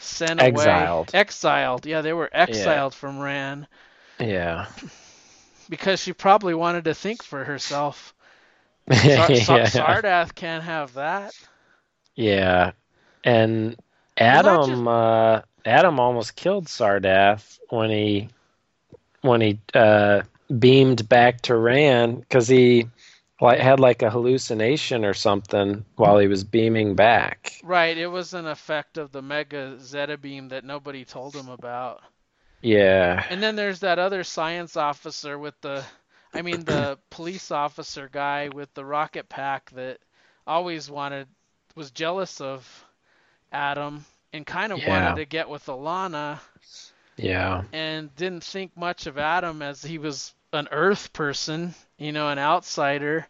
sent 0.00 0.40
Exiled. 0.40 1.10
away 1.14 1.20
exiled 1.20 1.86
yeah 1.86 2.00
they 2.00 2.12
were 2.12 2.28
exiled 2.32 2.92
from 2.94 3.20
Rann 3.20 3.66
yeah. 4.18 4.66
because 5.68 6.00
she 6.00 6.12
probably 6.12 6.54
wanted 6.54 6.84
to 6.84 6.94
think 6.94 7.22
for 7.22 7.44
herself. 7.44 8.14
Sar- 8.92 9.30
yeah. 9.30 9.66
Sardath 9.66 10.34
can't 10.34 10.64
have 10.64 10.94
that. 10.94 11.34
Yeah. 12.14 12.72
And 13.24 13.76
Adam 14.16 14.86
uh 14.88 15.42
Adam 15.64 16.00
almost 16.00 16.36
killed 16.36 16.66
Sardath 16.66 17.58
when 17.70 17.90
he 17.90 18.28
when 19.20 19.40
he 19.40 19.58
uh 19.74 20.22
beamed 20.58 21.08
back 21.08 21.42
to 21.42 21.56
Rann 21.56 22.24
cuz 22.28 22.48
he 22.48 22.88
like 23.42 23.58
had 23.58 23.80
like 23.80 24.02
a 24.02 24.10
hallucination 24.10 25.04
or 25.04 25.14
something 25.14 25.84
while 25.96 26.18
he 26.18 26.28
was 26.28 26.44
beaming 26.44 26.94
back. 26.94 27.54
Right, 27.64 27.98
it 27.98 28.06
was 28.06 28.34
an 28.34 28.46
effect 28.46 28.96
of 28.98 29.10
the 29.12 29.20
Mega 29.22 29.78
Zeta 29.80 30.16
beam 30.16 30.48
that 30.48 30.64
nobody 30.64 31.04
told 31.04 31.34
him 31.34 31.48
about. 31.48 32.02
Yeah. 32.60 33.24
And 33.28 33.42
then 33.42 33.56
there's 33.56 33.80
that 33.80 33.98
other 33.98 34.22
science 34.22 34.76
officer 34.76 35.38
with 35.38 35.60
the 35.60 35.84
I 36.32 36.42
mean, 36.42 36.64
the 36.64 36.98
police 37.10 37.50
officer 37.50 38.08
guy 38.10 38.48
with 38.48 38.72
the 38.74 38.84
rocket 38.84 39.28
pack 39.28 39.70
that 39.72 39.98
always 40.46 40.90
wanted 40.90 41.26
was 41.74 41.90
jealous 41.90 42.40
of 42.40 42.86
Adam 43.50 44.04
and 44.32 44.46
kind 44.46 44.72
of 44.72 44.78
Yeah. 44.78 44.88
wanted 44.88 45.16
to 45.16 45.24
get 45.26 45.48
with 45.48 45.66
Alanna 45.66 46.38
Yeah. 47.16 47.64
and 47.72 48.14
didn't 48.14 48.44
think 48.44 48.76
much 48.76 49.06
of 49.06 49.18
Adam 49.18 49.62
as 49.62 49.82
he 49.82 49.98
was 49.98 50.32
an 50.52 50.68
Earth 50.70 51.12
person, 51.12 51.74
you 51.98 52.12
know, 52.12 52.28
an 52.28 52.38
outsider. 52.38 53.26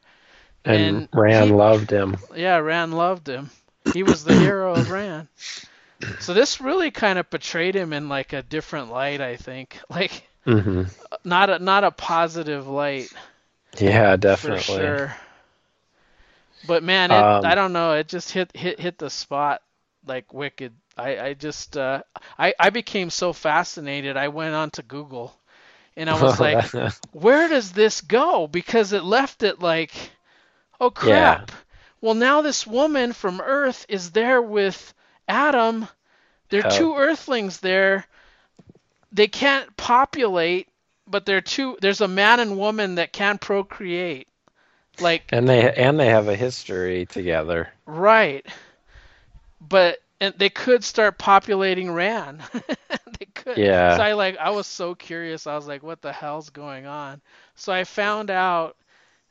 And, 0.65 1.05
And 1.05 1.09
Rann 1.13 1.49
he- 1.49 1.57
loved 1.57 1.91
him. 1.91 2.17
Yeah, 2.35 2.59
Rann 2.59 2.93
loved 2.93 3.29
him. 3.29 3.51
He 3.93 4.03
was 4.03 4.25
the 4.25 4.37
hero 4.37 4.77
of 4.77 4.89
Rann. 4.89 5.29
So 6.19 6.35
this 6.35 6.61
really 6.61 6.91
kind 6.91 7.19
of 7.19 7.31
portrayed 7.31 7.75
him 7.77 7.93
in 7.93 8.09
like 8.09 8.33
a 8.33 8.43
different 8.43 8.91
light, 8.91 9.21
I 9.21 9.37
think. 9.37 9.79
Like 9.91 10.29
hmm 10.45 10.83
not 11.25 11.51
a 11.51 11.59
not 11.59 11.85
a 11.85 11.91
positive 11.91 12.67
light 12.69 13.13
Yeah, 13.81 14.17
definitely. 14.17 14.55
for 14.55 14.57
sure. 14.57 15.15
But 16.65 16.83
man, 16.83 17.13
it, 17.13 17.29
Um, 17.35 17.43
I 17.43 17.55
don't 17.55 17.73
know. 17.73 17.93
It 17.93 18.09
just 18.09 18.31
hit 18.33 18.55
hit 18.57 18.81
hit 18.81 18.99
the 18.99 19.11
spot 19.11 19.63
like 20.07 20.33
wicked. 20.33 20.75
I 20.97 21.19
I 21.19 21.35
just 21.35 21.77
uh, 21.77 22.03
I 22.39 22.55
I 22.59 22.71
became 22.71 23.11
so 23.11 23.33
fascinated. 23.33 24.17
I 24.17 24.29
went 24.29 24.55
on 24.55 24.71
to 24.73 24.83
Google, 24.83 25.39
and 25.97 26.09
I 26.11 26.21
was 26.21 26.39
like, 26.41 26.65
where 27.13 27.49
does 27.49 27.73
this 27.73 28.01
go? 28.01 28.47
Because 28.47 28.93
it 28.93 29.05
left 29.05 29.43
it 29.43 29.61
like, 29.61 29.93
oh 30.81 30.91
crap. 30.91 31.51
Well, 32.01 32.15
now 32.15 32.43
this 32.43 32.67
woman 32.67 33.13
from 33.13 33.41
Earth 33.41 33.87
is 33.89 34.11
there 34.11 34.43
with 34.43 34.93
Adam. 35.29 35.87
There 36.49 36.61
are 36.61 36.71
Yeah. 36.71 36.79
two 36.79 36.97
Earthlings 36.97 37.59
there. 37.61 38.07
They 39.13 39.29
can't 39.29 39.77
populate, 39.77 40.69
but 41.07 41.27
they're 41.27 41.41
two. 41.41 41.77
There's 41.81 42.01
a 42.01 42.09
man 42.09 42.41
and 42.41 42.59
woman 42.59 42.97
that 42.97 43.13
can 43.13 43.39
procreate. 43.39 44.29
Like 44.99 45.25
and 45.31 45.49
they 45.49 45.73
and 45.75 45.99
they 45.99 46.07
have 46.09 46.29
a 46.29 46.37
history 46.37 47.07
together. 47.07 47.73
right, 47.87 48.45
but 49.61 49.99
and 50.23 50.35
they 50.39 50.51
could 50.51 50.85
start 50.85 51.19
populating 51.19 51.93
Rann. 51.93 52.43
they 53.21 53.27
could. 53.35 53.61
Yeah. 53.61 53.89
So 53.89 54.03
I 54.05 54.15
like 54.15 54.39
I 54.39 54.51
was 54.51 54.67
so 54.67 54.95
curious. 54.95 55.47
I 55.47 55.57
was 55.57 55.69
like, 55.69 55.83
what 55.83 56.03
the 56.03 56.13
hell's 56.13 56.51
going 56.51 56.87
on? 56.87 57.23
So 57.57 57.73
I 57.73 57.85
found 57.85 58.31
out 58.31 58.77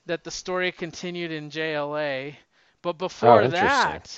that 0.08 0.24
the 0.24 0.32
story 0.32 0.72
continued 0.72 1.32
in 1.32 1.50
JLA, 1.52 2.38
but 2.82 2.94
before 3.00 3.46
Oh, 3.46 3.50
that, 3.50 4.12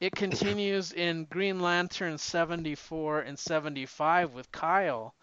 it 0.00 0.14
continues 0.14 0.92
in 0.92 1.26
Green 1.26 1.60
Lantern 1.60 2.18
74 2.18 3.20
and 3.22 3.38
75 3.38 4.34
with 4.34 4.50
Kyle. 4.52 5.14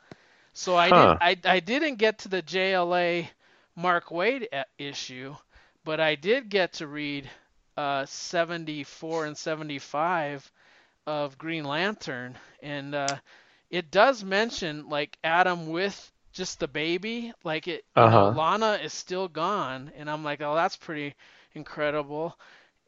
So 0.53 0.75
I 0.77 0.91
Huh. 0.91 1.15
did 1.15 1.15
I 1.21 1.37
I 1.45 1.59
didn't 1.59 1.95
get 1.97 2.19
to 2.19 2.29
the 2.29 2.41
JLA 2.43 3.29
Mark 3.75 4.07
Waid 4.09 4.43
e- 4.53 4.63
issue, 4.89 5.35
but 5.85 5.99
I 5.99 6.15
did 6.15 6.49
get 6.49 6.73
to 6.73 6.87
read 6.87 7.29
uh 7.77 8.05
74 8.05 9.25
and 9.25 9.37
75 9.37 10.51
of 11.09 11.37
Green 11.39 11.65
Lantern 11.65 12.37
and 12.61 12.95
uh 12.95 13.17
it 13.69 13.91
does 13.91 14.23
mention 14.23 14.89
like 14.89 15.17
Adam 15.23 15.67
with 15.69 16.11
just 16.33 16.59
the 16.59 16.67
baby, 16.67 17.33
like 17.43 17.67
it 17.67 17.85
you 17.97 18.09
know, 18.09 18.25
Uh-huh. 18.25 18.35
Lana 18.35 18.73
is 18.83 18.93
still 18.93 19.27
gone 19.27 19.91
and 19.95 20.09
I'm 20.09 20.23
like, 20.23 20.41
"Oh, 20.41 20.55
that's 20.55 20.77
pretty 20.77 21.15
incredible." 21.53 22.37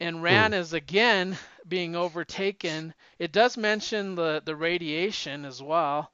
And 0.00 0.22
Rann 0.22 0.54
is 0.54 0.72
again 0.74 1.36
being 1.68 1.96
overtaken. 1.96 2.94
It 3.18 3.32
does 3.32 3.56
mention 3.56 4.14
the 4.16 4.42
the 4.44 4.56
radiation 4.56 5.44
as 5.44 5.62
well. 5.62 6.12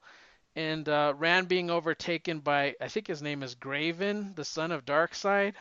And 0.55 0.87
uh, 0.89 1.13
Rann 1.17 1.45
being 1.45 1.69
overtaken 1.71 2.39
by, 2.41 2.75
I 2.81 2.87
think 2.89 3.07
his 3.07 3.21
name 3.21 3.43
is 3.43 3.55
Grayven, 3.55 4.35
the 4.35 4.45
son 4.45 4.71
of 4.71 4.85
Darkseid 4.85 5.55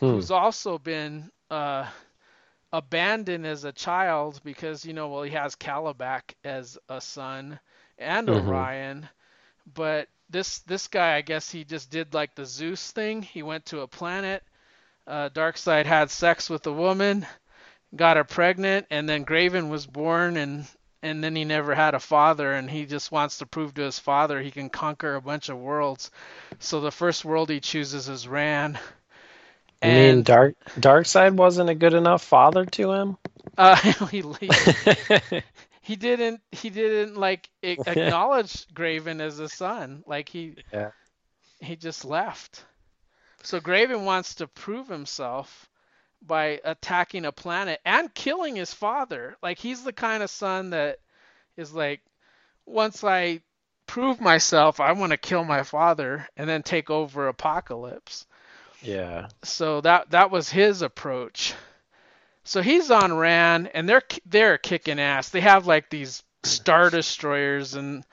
Hmm. 0.00 0.20
who's 0.20 0.30
also 0.30 0.78
been 0.78 1.30
uh, 1.50 1.86
abandoned 2.72 3.46
as 3.46 3.64
a 3.64 3.72
child 3.72 4.40
because 4.44 4.84
you 4.84 4.92
know 4.92 5.08
well 5.08 5.22
he 5.22 5.30
has 5.32 5.56
Kalibak 5.56 6.34
as 6.44 6.78
a 6.88 7.00
son 7.00 7.58
and 7.98 8.28
Mhm. 8.28 8.30
Orion, 8.30 9.08
but 9.74 10.08
this 10.30 10.60
this 10.60 10.88
guy 10.88 11.16
I 11.16 11.22
guess 11.22 11.50
he 11.50 11.64
just 11.64 11.90
did 11.90 12.14
like 12.14 12.34
the 12.34 12.46
Zeus 12.46 12.90
thing. 12.92 13.22
He 13.22 13.42
went 13.42 13.66
to 13.66 13.80
a 13.80 13.88
planet. 13.88 14.42
Uh, 15.06 15.28
Darkseid 15.30 15.86
had 15.86 16.10
sex 16.10 16.48
with 16.50 16.66
a 16.66 16.72
woman, 16.72 17.26
got 17.96 18.16
her 18.16 18.24
pregnant, 18.24 18.86
and 18.90 19.08
then 19.08 19.24
Grayven 19.24 19.68
was 19.70 19.86
born 19.86 20.36
and. 20.36 20.66
And 21.02 21.22
then 21.22 21.34
he 21.36 21.44
never 21.44 21.74
had 21.74 21.94
a 21.94 22.00
father, 22.00 22.52
and 22.52 22.70
he 22.70 22.86
just 22.86 23.10
wants 23.12 23.38
to 23.38 23.46
prove 23.46 23.74
to 23.74 23.82
his 23.82 23.98
father 23.98 24.40
he 24.42 24.50
can 24.50 24.68
conquer 24.68 25.14
a 25.14 25.20
bunch 25.22 25.48
of 25.48 25.58
worlds. 25.58 26.10
So 26.58 26.80
the 26.80 26.90
first 26.92 27.24
world 27.24 27.50
he 27.50 27.60
chooses 27.60 28.08
is 28.08 28.26
Rann. 28.28 28.78
You 29.82 29.88
mean 29.90 30.14
And- 30.16 30.24
Darkseid 30.26 31.34
wasn't 31.36 31.70
a 31.70 31.74
good 31.74 31.94
enough 31.94 32.22
father 32.22 32.66
to 32.66 32.92
him? 32.92 33.16
Uh, 33.56 33.76
he, 34.10 34.22
he 34.40 34.50
he 35.82 35.96
didn't 35.96 36.40
he 36.52 36.70
didn't 36.70 37.16
like 37.16 37.48
acknowledge 37.62 38.66
Grayven 38.74 39.20
as 39.20 39.38
a 39.38 39.48
son. 39.48 40.02
Like 40.06 40.28
he 40.28 40.56
Yeah. 40.72 40.90
he 41.60 41.76
just 41.76 42.04
left. 42.04 42.64
So 43.42 43.58
Grayven 43.60 44.04
wants 44.04 44.36
to 44.36 44.46
prove 44.46 44.88
himself 44.88 45.68
by 46.22 46.60
attacking 46.64 47.24
a 47.24 47.32
planet 47.32 47.80
and 47.86 48.12
killing 48.14 48.56
his 48.56 48.74
father. 48.74 49.36
Like 49.42 49.58
he's 49.58 49.82
the 49.82 49.92
kind 49.94 50.22
of 50.22 50.28
son 50.30 50.70
that 50.70 50.98
is 51.56 51.72
like 51.72 52.02
once 52.66 53.02
I 53.02 53.40
prove 53.86 54.20
myself, 54.20 54.78
I 54.78 54.92
want 54.92 55.12
to 55.12 55.16
kill 55.16 55.42
my 55.44 55.62
father 55.62 56.28
and 56.36 56.48
then 56.48 56.62
take 56.62 56.90
over 56.90 57.32
Apokolips 57.32 58.26
yeah. 58.82 59.28
so 59.42 59.80
that 59.82 60.10
that 60.10 60.30
was 60.30 60.48
his 60.50 60.82
approach. 60.82 61.54
So 62.44 62.62
he's 62.62 62.90
on 62.90 63.12
Rann, 63.12 63.68
and 63.68 63.88
they're 63.88 64.02
they're 64.26 64.58
kicking 64.58 64.98
ass. 64.98 65.28
They 65.28 65.40
have 65.42 65.66
like 65.66 65.90
these 65.90 66.22
star 66.42 66.90
destroyers, 66.90 67.74
and 67.74 68.04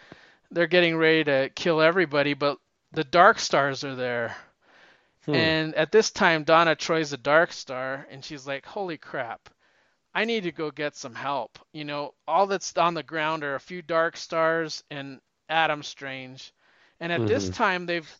they're 0.52 0.68
getting 0.68 0.98
ready 0.98 1.24
to 1.26 1.50
kill 1.56 1.82
everybody. 1.82 2.34
But 2.34 2.58
the 2.92 3.04
Dark 3.04 3.40
Stars 3.40 3.84
are 3.84 3.96
there, 3.96 4.36
Hmm. 5.26 5.36
and 5.36 5.76
at 5.76 5.92
this 5.92 6.12
time, 6.12 6.44
Donna 6.44 6.76
Troy's 6.76 7.14
a 7.14 7.18
Dark 7.18 7.52
Star, 7.54 8.06
and 8.12 8.24
she's 8.24 8.46
like, 8.48 8.66
"Holy 8.66 8.98
crap! 8.98 9.50
I 10.14 10.26
need 10.26 10.44
to 10.44 10.52
go 10.52 10.72
get 10.72 10.96
some 10.96 11.16
help." 11.16 11.58
You 11.74 11.86
know, 11.86 12.14
all 12.28 12.48
that's 12.48 12.76
on 12.78 12.94
the 12.94 13.04
ground 13.04 13.44
are 13.44 13.56
a 13.56 13.60
few 13.60 13.82
Dark 13.82 14.18
Stars 14.18 14.84
and 14.92 15.20
Adam 15.50 15.84
Strange, 15.84 16.54
and 17.00 17.12
at 17.12 17.28
this 17.28 17.50
Mhm. 17.50 17.56
time 17.56 17.86
they've 17.86 18.18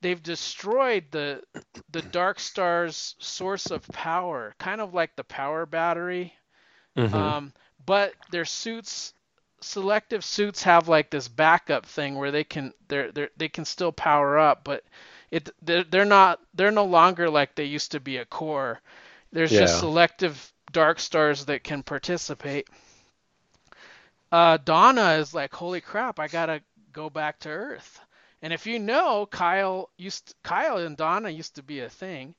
they've 0.00 0.22
destroyed 0.22 1.06
the 1.10 1.42
the 1.90 2.02
Dark 2.02 2.40
Star's 2.40 3.14
source 3.18 3.70
of 3.70 3.86
power, 3.88 4.54
kind 4.58 4.80
of 4.80 4.94
like 4.94 5.16
the 5.16 5.24
power 5.24 5.66
battery. 5.66 6.34
Mhm. 6.96 7.34
Um, 7.36 7.52
but 7.86 8.14
their 8.30 8.44
suits, 8.44 9.14
selective 9.60 10.24
suits, 10.24 10.62
have 10.64 10.88
like 10.88 11.10
this 11.10 11.28
backup 11.28 11.86
thing 11.86 12.16
where 12.16 12.30
they 12.32 12.44
can 12.44 12.72
they're, 12.88 13.12
they're 13.12 13.30
they 13.36 13.48
can 13.48 13.64
still 13.64 13.92
power 13.92 14.38
up, 14.38 14.64
but 14.64 14.84
it 15.30 15.48
they're, 15.62 15.84
they're 15.84 16.04
not 16.04 16.40
they're 16.54 16.70
no 16.70 16.84
longer 16.84 17.30
like 17.30 17.54
they 17.54 17.64
used 17.64 17.92
to 17.92 18.00
be 18.00 18.18
a 18.18 18.24
core. 18.26 18.80
There's 19.32 19.54
just 19.54 19.76
selective 19.78 20.52
Dark 20.72 21.00
Stars 21.00 21.46
that 21.46 21.64
can 21.64 21.82
participate. 21.82 22.68
Uh, 24.32 24.56
Donna 24.58 25.12
is 25.14 25.34
like, 25.34 25.54
holy 25.54 25.80
crap, 25.80 26.18
I 26.18 26.28
gotta 26.28 26.62
go 26.92 27.10
back 27.10 27.38
to 27.40 27.48
Earth. 27.48 28.00
And 28.42 28.52
if 28.52 28.66
you 28.66 28.78
know, 28.78 29.26
Kyle 29.26 29.90
used 29.96 30.34
Kyle 30.42 30.78
and 30.78 30.96
Donna 30.96 31.30
used 31.30 31.56
to 31.56 31.62
be 31.62 31.80
a 31.80 31.88
thing. 31.90 32.34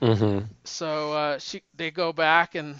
Mhm. 0.00 0.48
So 0.64 1.12
uh, 1.12 1.38
she 1.38 1.62
they 1.74 1.90
go 1.90 2.12
back 2.12 2.54
and 2.54 2.76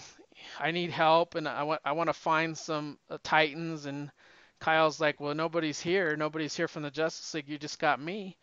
I 0.59 0.71
need 0.73 0.91
help 0.91 1.35
and 1.35 1.49
I 1.49 1.63
want 1.65 1.81
I 1.85 1.93
want 1.93 2.09
to 2.09 2.15
find 2.15 2.57
some 2.57 2.99
uh, 3.11 3.19
Titans 3.23 3.87
and 3.87 4.11
Kyle's 4.61 5.01
like, 5.01 5.21
well, 5.21 5.35
nobody's 5.35 5.81
here. 5.81 6.17
Nobody's 6.17 6.55
here 6.57 6.69
from 6.69 6.83
the 6.83 6.91
Justice 6.91 7.35
League. 7.35 7.49
You 7.49 7.59
just 7.59 7.79
got 7.79 8.01
me, 8.01 8.37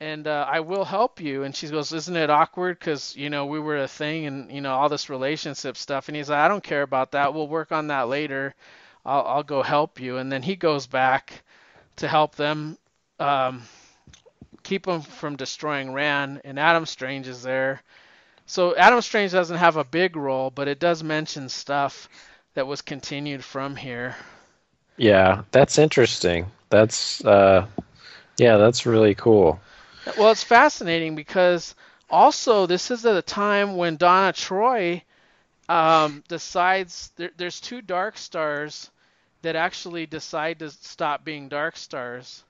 and 0.00 0.26
uh, 0.26 0.46
I 0.48 0.60
will 0.60 0.84
help 0.84 1.20
you. 1.20 1.42
And 1.44 1.54
she 1.54 1.68
goes, 1.68 1.92
isn't 1.92 2.16
it 2.16 2.30
awkward? 2.30 2.78
Because 2.78 3.16
you 3.16 3.30
know 3.30 3.46
we 3.46 3.58
were 3.60 3.78
a 3.78 3.88
thing 3.88 4.26
and 4.26 4.50
you 4.52 4.60
know 4.60 4.72
all 4.74 4.88
this 4.88 5.08
relationship 5.10 5.76
stuff. 5.76 6.08
And 6.08 6.16
he's 6.16 6.28
like, 6.30 6.38
I 6.40 6.48
don't 6.48 6.62
care 6.64 6.82
about 6.82 7.12
that. 7.12 7.34
We'll 7.34 7.48
work 7.48 7.72
on 7.72 7.88
that 7.88 8.08
later. 8.08 8.54
I'll 9.04 9.24
I'll 9.26 9.42
go 9.44 9.62
help 9.62 10.00
you. 10.00 10.16
And 10.18 10.30
then 10.32 10.42
he 10.42 10.56
goes 10.56 10.86
back 10.86 11.42
to 11.96 12.08
help 12.08 12.34
them 12.36 12.78
um, 13.18 13.62
keep 14.62 14.86
them 14.86 15.02
from 15.02 15.36
destroying 15.36 15.92
Ran. 15.92 16.40
And 16.44 16.58
Adam 16.58 16.86
Strange 16.86 17.26
is 17.28 17.42
there. 17.42 17.82
So 18.46 18.76
Adam 18.76 19.00
Strange 19.02 19.32
doesn't 19.32 19.56
have 19.56 19.76
a 19.76 19.84
big 19.84 20.16
role, 20.16 20.50
but 20.50 20.68
it 20.68 20.78
does 20.78 21.02
mention 21.02 21.48
stuff 21.48 22.08
that 22.54 22.66
was 22.66 22.80
continued 22.82 23.44
from 23.44 23.76
here. 23.76 24.16
Yeah, 24.96 25.42
that's 25.50 25.78
interesting. 25.78 26.46
That's 26.70 27.24
uh 27.24 27.66
yeah, 28.38 28.56
that's 28.56 28.86
really 28.86 29.14
cool. 29.14 29.60
Well, 30.16 30.30
it's 30.30 30.42
fascinating 30.42 31.14
because 31.14 31.74
also 32.08 32.66
this 32.66 32.90
is 32.90 33.04
at 33.04 33.16
a 33.16 33.22
time 33.22 33.76
when 33.76 33.96
Donna 33.96 34.32
Troy 34.32 35.02
um, 35.68 36.24
decides 36.28 37.12
there, 37.16 37.30
there's 37.36 37.60
two 37.60 37.82
Dark 37.82 38.16
Stars 38.16 38.90
that 39.42 39.56
actually 39.56 40.06
decide 40.06 40.58
to 40.60 40.70
stop 40.70 41.24
being 41.24 41.48
Dark 41.48 41.76
Stars. 41.76 42.42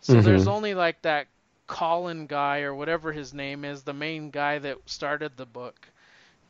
So 0.00 0.20
there's 0.22 0.46
Mhm. 0.46 0.48
only 0.48 0.74
like 0.74 1.02
that 1.02 1.28
Colin 1.66 2.26
guy 2.26 2.60
or 2.62 2.74
whatever 2.74 3.12
his 3.12 3.32
name 3.34 3.64
is, 3.64 3.82
the 3.82 3.92
main 3.94 4.30
guy 4.30 4.58
that 4.58 4.78
started 4.86 5.36
the 5.36 5.46
book, 5.46 5.88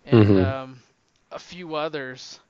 and 0.04 0.36
Mhm. 0.36 0.38
um, 0.38 0.82
a 1.30 1.38
few 1.38 1.74
others. 1.74 2.40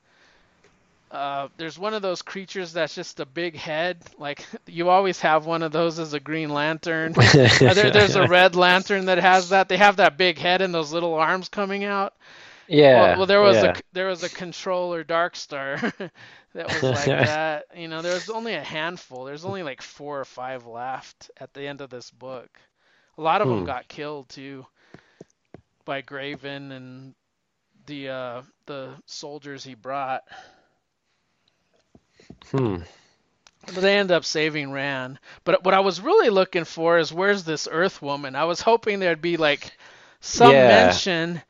Uh, 1.11 1.49
there's 1.57 1.79
one 1.79 1.95
of 1.95 2.03
those 2.03 2.23
creatures 2.23 2.73
that's 2.73 2.95
just 2.95 3.21
a 3.21 3.27
big 3.27 3.57
head. 3.57 3.99
Like 4.19 4.47
you 4.67 4.89
always 4.89 5.21
have 5.21 5.47
one 5.47 5.63
of 5.63 5.73
those 5.73 5.99
as 5.99 6.13
a 6.15 6.21
Green 6.21 6.51
Lantern. 6.51 7.17
Uh, 7.65 7.75
there, 7.75 7.91
there's 7.91 8.17
a 8.17 8.25
Red 8.25 8.55
Lantern 8.57 9.07
that 9.07 9.19
has 9.19 9.51
that. 9.51 9.69
They 9.69 9.77
have 9.77 9.97
that 9.97 10.17
big 10.17 10.39
head 10.39 10.61
and 10.63 10.75
those 10.75 10.93
little 10.93 11.15
arms 11.15 11.49
coming 11.49 11.85
out. 11.85 12.15
yeah. 12.69 13.15
Well, 13.15 13.15
well 13.15 13.27
there 13.27 13.41
was 13.41 13.63
yeah. 13.63 13.65
a 13.65 13.73
there 13.93 14.09
was 14.09 14.23
a 14.23 14.31
controller 14.31 15.05
Dark 15.05 15.37
Star 15.37 15.79
that 16.55 16.71
was 16.71 16.91
like 16.93 17.17
that. 17.21 17.67
You 17.75 17.89
know, 17.89 18.03
there's 18.03 18.29
only 18.31 18.55
a 18.55 18.63
handful. 18.63 19.25
There's 19.25 19.45
only 19.45 19.63
like 19.63 19.83
four 19.83 20.21
or 20.21 20.25
five 20.25 20.67
left 20.67 21.31
at 21.39 21.53
the 21.55 21.67
end 21.67 21.81
of 21.81 21.91
this 21.91 22.11
book. 22.11 22.49
A 23.19 23.23
lot 23.23 23.41
of 23.43 23.49
them 23.49 23.63
Hmm. 23.63 23.65
got 23.65 23.89
killed 23.89 24.29
too 24.29 24.67
by 25.85 26.03
Grayven 26.03 26.73
and 26.73 27.15
the 27.87 28.09
uh, 28.09 28.43
the 28.67 28.95
soldiers 29.07 29.65
he 29.65 29.75
brought. 29.75 30.23
Hmm. 32.51 32.83
But 33.67 33.83
they 33.83 33.97
end 33.99 34.11
up 34.11 34.25
saving 34.25 34.73
Rann. 34.73 35.19
But 35.45 35.65
what 35.65 35.75
I 35.75 35.81
was 35.81 36.01
really 36.01 36.31
looking 36.31 36.65
for 36.65 36.99
is 36.99 37.13
where's 37.13 37.45
this 37.45 37.69
Earth 37.71 38.01
woman? 38.03 38.35
I 38.37 38.45
was 38.45 38.61
hoping 38.61 38.99
there'd 38.99 39.21
be 39.23 39.37
like 39.37 39.73
some 40.21 40.67
Yeah. 40.67 40.67
mention. 40.67 41.43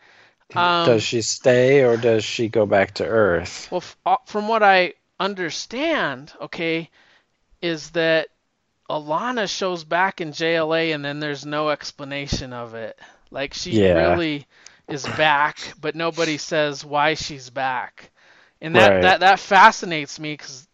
Um, 0.56 0.84
does 0.84 1.02
she 1.04 1.22
stay 1.22 1.82
or 1.82 1.96
does 1.96 2.24
she 2.24 2.48
go 2.48 2.66
back 2.66 2.94
to 2.94 3.06
Earth? 3.06 3.70
Well, 3.70 3.78
f- 3.80 3.96
uh, 4.06 4.16
from 4.26 4.48
what 4.48 4.62
I 4.62 4.94
understand, 5.18 6.32
okay, 6.40 6.90
is 7.62 7.90
that 7.92 8.28
Alanna 8.90 9.48
shows 9.48 9.84
back 9.84 10.20
in 10.20 10.32
JLA 10.32 10.92
and 10.92 11.04
then 11.04 11.20
there's 11.20 11.46
no 11.46 11.70
explanation 11.70 12.52
of 12.52 12.74
it. 12.74 12.98
Like 13.30 13.54
she 13.54 13.80
Yeah. 13.80 14.20
really 14.20 14.46
is 14.88 15.08
back, 15.08 15.74
but 15.80 15.94
nobody 15.96 16.38
says 16.38 16.84
why 16.84 17.14
she's 17.14 17.50
back. 17.50 18.10
And 18.60 18.76
that 18.76 19.00
Right. 19.00 19.02
that 19.02 19.20
that 19.20 19.40
fascinates 19.40 20.18
me 20.20 20.36
cuz 20.36 20.68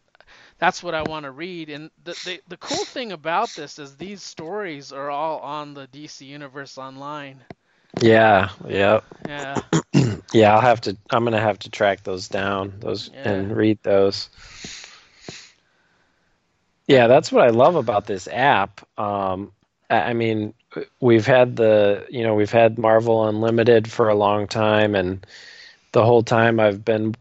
that's 0.58 0.82
what 0.82 0.94
I 0.94 1.02
want 1.02 1.24
to 1.24 1.30
read. 1.32 1.70
And 1.70 1.90
the, 2.04 2.16
the 2.24 2.42
the 2.48 2.56
cool 2.58 2.84
thing 2.84 3.12
about 3.12 3.54
this 3.56 3.78
is 3.78 3.96
these 3.96 4.22
stories 4.22 4.92
are 4.92 5.10
all 5.10 5.40
on 5.40 5.74
the 5.74 5.86
DC 5.88 6.24
Universe 6.26 6.78
online. 6.78 7.44
Yeah. 8.00 8.50
Yep. 8.68 9.04
Yeah. 9.28 9.60
Yeah. 10.32 10.54
I'll 10.54 10.60
have 10.60 10.82
to. 10.82 10.96
I'm 11.10 11.24
gonna 11.24 11.40
have 11.40 11.58
to 11.60 11.70
track 11.70 12.02
those 12.02 12.28
down. 12.28 12.74
Those 12.80 13.10
Yeah. 13.14 13.30
and 13.30 13.56
read 13.56 13.78
those. 13.82 14.28
Yeah, 16.86 17.06
that's 17.06 17.32
what 17.32 17.44
I 17.44 17.50
love 17.50 17.74
about 17.76 18.06
this 18.06 18.28
app. 18.28 18.86
Um, 18.98 19.52
I 19.88 19.96
I 19.96 20.12
mean, 20.12 20.52
we've 21.00 21.26
had 21.26 21.56
the 21.56 22.06
you 22.10 22.22
know 22.22 22.34
we've 22.34 22.50
had 22.52 22.78
Marvel 22.78 23.26
Unlimited 23.26 23.90
for 23.90 24.08
a 24.08 24.14
long 24.14 24.46
time, 24.46 24.94
and 24.94 25.24
the 25.92 26.04
whole 26.04 26.22
time 26.22 26.60
I've 26.60 26.84
been 26.84 27.14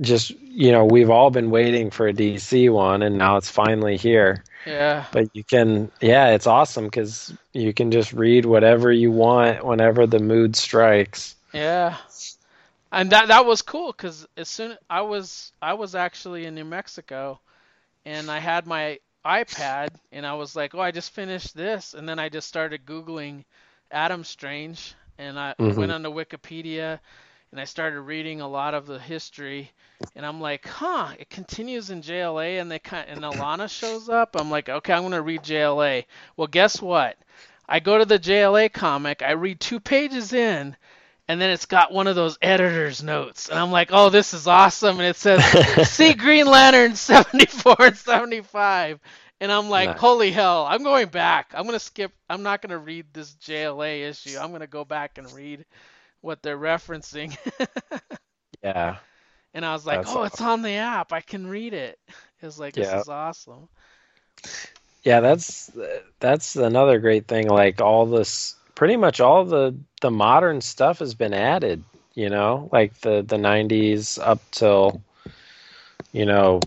just 0.00 0.30
you 0.30 0.72
know 0.72 0.84
we've 0.84 1.10
all 1.10 1.30
been 1.30 1.50
waiting 1.50 1.90
for 1.90 2.08
a 2.08 2.12
DC 2.14 2.70
one, 2.70 3.02
and 3.02 3.18
now 3.18 3.36
it's 3.36 3.50
finally 3.50 3.96
here. 3.96 4.44
Yeah. 4.64 5.06
But 5.10 5.28
you 5.34 5.44
can, 5.44 5.90
yeah, 6.00 6.28
it's 6.30 6.46
awesome 6.46 6.84
because 6.84 7.34
you 7.52 7.72
can 7.72 7.90
just 7.90 8.12
read 8.12 8.44
whatever 8.44 8.90
you 8.92 9.10
want 9.10 9.64
whenever 9.64 10.06
the 10.06 10.18
mood 10.18 10.56
strikes. 10.56 11.36
Yeah, 11.52 11.96
and 12.92 13.10
that 13.12 13.28
that 13.28 13.46
was 13.46 13.62
cool 13.62 13.92
because 13.92 14.26
as 14.36 14.48
soon 14.48 14.76
I 14.88 15.02
was 15.02 15.52
I 15.62 15.74
was 15.74 15.94
actually 15.94 16.44
in 16.46 16.54
New 16.54 16.64
Mexico, 16.64 17.40
and 18.04 18.30
I 18.30 18.38
had 18.38 18.66
my 18.66 18.98
iPad 19.24 19.88
and 20.12 20.26
I 20.26 20.34
was 20.34 20.54
like, 20.56 20.74
oh, 20.74 20.80
I 20.80 20.90
just 20.92 21.10
finished 21.12 21.54
this, 21.54 21.94
and 21.94 22.08
then 22.08 22.18
I 22.18 22.28
just 22.28 22.48
started 22.48 22.84
googling 22.86 23.44
Adam 23.90 24.24
Strange, 24.24 24.94
and 25.18 25.38
I 25.38 25.54
Mhm. 25.58 25.76
went 25.76 25.92
onto 25.92 26.10
Wikipedia, 26.10 27.00
and 27.52 27.60
I 27.60 27.64
started 27.64 28.00
reading 28.02 28.40
a 28.40 28.48
lot 28.48 28.74
of 28.74 28.86
the 28.86 28.98
history, 28.98 29.70
and 30.14 30.24
I'm 30.26 30.40
like, 30.40 30.66
huh, 30.66 31.12
it 31.18 31.30
continues 31.30 31.90
in 31.90 32.02
JLA, 32.02 32.60
and 32.60 32.70
they 32.70 32.78
kind 32.78 33.08
and 33.08 33.22
Alanna 33.22 33.68
shows 33.70 34.08
up. 34.08 34.36
I'm 34.36 34.50
like, 34.50 34.68
okay, 34.68 34.92
I'm 34.92 35.02
gonna 35.02 35.22
read 35.22 35.42
JLA. 35.42 36.04
Well, 36.36 36.46
guess 36.48 36.80
what? 36.82 37.16
I 37.68 37.80
go 37.80 37.98
to 37.98 38.04
the 38.06 38.18
JLA 38.18 38.72
comic, 38.72 39.22
I 39.22 39.32
read 39.32 39.60
two 39.60 39.78
pages 39.80 40.32
in, 40.32 40.74
and 41.28 41.40
then 41.40 41.50
it's 41.50 41.66
got 41.66 41.92
one 41.92 42.06
of 42.06 42.16
those 42.16 42.38
editor's 42.40 43.02
notes. 43.02 43.48
And 43.50 43.58
I'm 43.58 43.70
like, 43.70 43.90
oh, 43.92 44.08
this 44.08 44.32
is 44.32 44.46
awesome. 44.46 44.98
And 44.98 45.06
it 45.08 45.16
says, 45.16 45.44
see 45.88 46.14
Green 46.14 46.46
Lantern 46.46 46.94
74 46.96 47.76
and 47.80 47.96
75. 47.96 49.00
And 49.40 49.52
I'm 49.52 49.68
like, 49.68 49.90
Nice. 49.90 50.00
holy 50.00 50.32
hell, 50.32 50.64
I'm 50.66 50.82
going 50.82 51.08
back. 51.08 51.52
I'm 51.54 51.64
going 51.64 51.74
to 51.74 51.78
skip, 51.78 52.12
I'm 52.30 52.42
not 52.42 52.62
going 52.62 52.70
to 52.70 52.78
read 52.78 53.06
this 53.12 53.34
JLA 53.34 54.08
issue. 54.08 54.38
I'm 54.40 54.48
going 54.48 54.62
to 54.62 54.66
go 54.66 54.84
back 54.86 55.18
and 55.18 55.30
read 55.30 55.66
what 56.20 56.42
they're 56.42 56.58
referencing. 56.58 57.36
Yeah. 58.62 58.96
and 59.54 59.64
I 59.64 59.72
was 59.72 59.86
like, 59.86 60.00
That's 60.00 60.10
oh, 60.12 60.24
it's 60.24 60.40
on 60.40 60.62
the 60.62 60.72
app. 60.72 61.12
I 61.12 61.20
can 61.20 61.46
read 61.46 61.74
it. 61.74 61.96
It 62.08 62.46
was 62.46 62.58
like, 62.58 62.74
this 62.74 62.88
Yeah. 62.88 63.00
is 63.00 63.08
awesome. 63.08 63.68
Yeah, 65.04 65.20
that's 65.20 65.70
that's 66.20 66.56
another 66.56 66.98
great 66.98 67.26
thing. 67.28 67.48
Like 67.48 67.80
all 67.80 68.04
this, 68.06 68.56
pretty 68.74 68.96
much 68.96 69.20
all 69.20 69.44
the 69.44 69.74
the 70.00 70.10
modern 70.10 70.60
stuff 70.60 70.98
has 70.98 71.14
been 71.14 71.32
added. 71.32 71.82
You 72.14 72.30
know, 72.30 72.68
like 72.72 72.98
the 73.00 73.22
the 73.22 73.36
'90s 73.36 74.18
up 74.20 74.40
till, 74.50 75.00
you 76.12 76.26
know, 76.26 76.60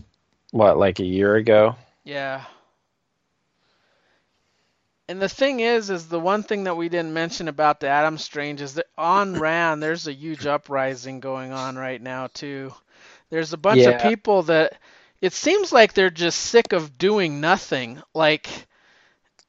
what 0.50 0.78
like 0.78 0.98
a 0.98 1.04
year 1.04 1.36
ago. 1.36 1.76
Yeah. 2.04 2.44
And 5.12 5.20
the 5.20 5.28
thing 5.28 5.60
is, 5.60 5.90
is 5.90 6.08
the 6.08 6.18
one 6.18 6.42
thing 6.42 6.64
that 6.64 6.74
we 6.78 6.88
didn't 6.88 7.12
mention 7.12 7.46
about 7.46 7.80
the 7.80 7.88
Adam 7.88 8.16
Strange 8.16 8.62
is 8.62 8.76
that 8.76 8.86
on 8.96 9.34
Rann, 9.38 9.78
there's 9.78 10.06
a 10.06 10.12
huge 10.14 10.46
uprising 10.46 11.20
going 11.20 11.52
on 11.52 11.76
right 11.76 12.00
now 12.00 12.28
too. 12.32 12.72
There's 13.28 13.52
a 13.52 13.58
bunch 13.58 13.82
of 13.82 14.00
people 14.00 14.44
that 14.44 14.78
it 15.20 15.34
seems 15.34 15.70
like 15.70 15.92
they're 15.92 16.08
just 16.08 16.38
sick 16.40 16.72
of 16.72 16.96
doing 16.96 17.42
nothing. 17.42 18.00
Like, 18.14 18.48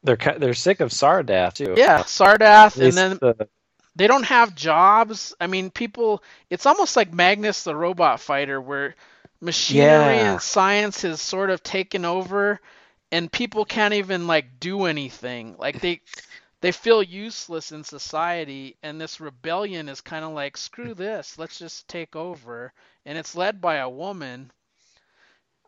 They're 0.03 0.17
they're 0.37 0.53
sick 0.53 0.81
of 0.81 0.89
Sardath 0.89 1.53
too. 1.53 1.75
yeah, 1.77 1.99
Sardath, 1.99 2.77
and 2.81 2.91
then 2.97 3.11
the- 3.21 3.47
they 3.95 4.07
don't 4.07 4.25
have 4.25 4.55
jobs. 4.55 5.33
I 5.39 5.47
mean, 5.47 5.71
people, 5.71 6.21
it's 6.49 6.65
almost 6.65 6.97
like 6.97 7.13
Magnus 7.13 7.63
the 7.63 7.73
Robot 7.73 8.19
Fighter, 8.19 8.59
where 8.59 8.95
machinery 9.39 10.17
Yeah. 10.17 10.33
and 10.33 10.41
science 10.41 11.03
has 11.03 11.21
sort 11.21 11.51
of 11.51 11.63
taken 11.63 12.03
over, 12.03 12.59
and 13.13 13.31
people 13.31 13.63
can't 13.63 13.93
even 13.93 14.25
like 14.27 14.59
do 14.59 14.85
anything. 14.85 15.55
Like 15.59 15.79
they, 15.79 16.01
they 16.61 16.71
feel 16.71 17.03
useless 17.03 17.71
in 17.71 17.83
society, 17.83 18.75
and 18.81 18.99
this 18.99 19.21
rebellion 19.21 19.87
is 19.87 20.01
kind 20.01 20.25
of 20.25 20.31
like, 20.31 20.57
screw 20.57 20.95
this, 20.95 21.37
let's 21.37 21.59
just 21.59 21.87
take 21.87 22.15
over. 22.15 22.73
And 23.05 23.17
it's 23.17 23.35
led 23.35 23.61
by 23.61 23.75
a 23.75 23.89
woman. 23.89 24.51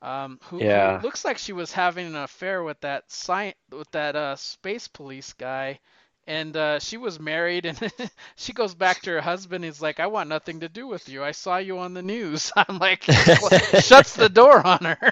Um, 0.01 0.39
who, 0.45 0.65
who 0.97 1.03
looks 1.03 1.23
like 1.23 1.37
she 1.37 1.53
was 1.53 1.71
having 1.71 2.07
an 2.07 2.15
affair 2.15 2.63
with 2.63 2.81
that 2.81 3.05
sci- 3.09 3.55
with 3.71 3.89
that 3.91 4.15
uh, 4.15 4.35
space 4.35 4.87
police 4.87 5.33
guy, 5.33 5.79
and 6.27 6.55
uh, 6.57 6.79
she 6.79 6.97
was 6.97 7.19
married 7.19 7.65
and 7.65 7.79
she 8.35 8.53
goes 8.53 8.73
back 8.75 9.01
to 9.01 9.11
her 9.11 9.21
husband 9.21 9.63
he's 9.63 9.81
like 9.81 9.99
i 9.99 10.07
want 10.07 10.29
nothing 10.29 10.59
to 10.59 10.69
do 10.69 10.87
with 10.87 11.07
you 11.09 11.23
i 11.23 11.31
saw 11.31 11.57
you 11.57 11.77
on 11.79 11.93
the 11.93 12.01
news 12.01 12.51
i'm 12.57 12.79
like 12.79 13.03
shuts 13.79 14.15
the 14.15 14.29
door 14.29 14.65
on 14.65 14.79
her 14.83 15.11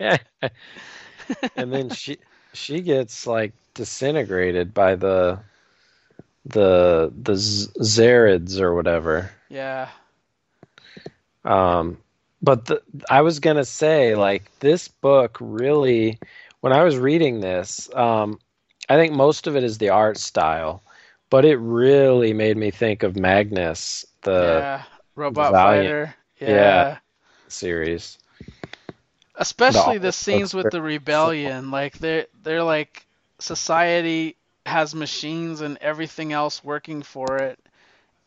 yeah. 0.00 0.18
And 1.56 1.72
then 1.72 1.90
she 1.90 2.18
she 2.52 2.80
gets 2.80 3.26
like 3.26 3.52
disintegrated 3.74 4.74
by 4.74 4.94
the 4.96 5.40
the 6.46 7.12
the 7.22 7.36
Z- 7.36 7.70
Zarids 7.80 8.60
or 8.60 8.74
whatever. 8.74 9.30
yeah 9.48 9.88
Um, 11.44 11.98
but 12.42 12.66
the, 12.66 12.82
I 13.10 13.22
was 13.22 13.40
gonna 13.40 13.64
say 13.64 14.14
like 14.14 14.50
this 14.60 14.88
book 14.88 15.36
really, 15.40 16.18
when 16.60 16.72
I 16.72 16.82
was 16.82 16.96
reading 16.98 17.40
this, 17.40 17.92
um, 17.94 18.38
I 18.88 18.96
think 18.96 19.12
most 19.12 19.46
of 19.46 19.56
it 19.56 19.64
is 19.64 19.78
the 19.78 19.90
art 19.90 20.18
style, 20.18 20.82
but 21.30 21.44
it 21.44 21.56
really 21.56 22.32
made 22.32 22.56
me 22.56 22.70
think 22.70 23.02
of 23.02 23.16
Magnus, 23.16 24.04
the 24.22 24.66
yeah 24.66 24.84
robot 25.14 25.56
Valiant. 25.56 25.56
fighter 25.56 26.14
yeah. 26.44 26.84
Yeah. 26.84 26.98
series. 27.48 28.18
Especially 29.42 29.98
The 29.98 30.12
the 30.12 30.12
scenes 30.12 30.54
with 30.54 30.70
the 30.70 30.82
rebellion 30.82 31.70
like 31.70 31.98
they're 31.98 32.26
they're 32.42 32.62
like 32.64 33.06
society 33.40 34.36
has 34.66 34.94
machines 34.94 35.60
and 35.60 35.78
everything 35.80 36.32
else 36.32 36.64
working 36.64 37.02
for 37.02 37.40
it 37.42 37.58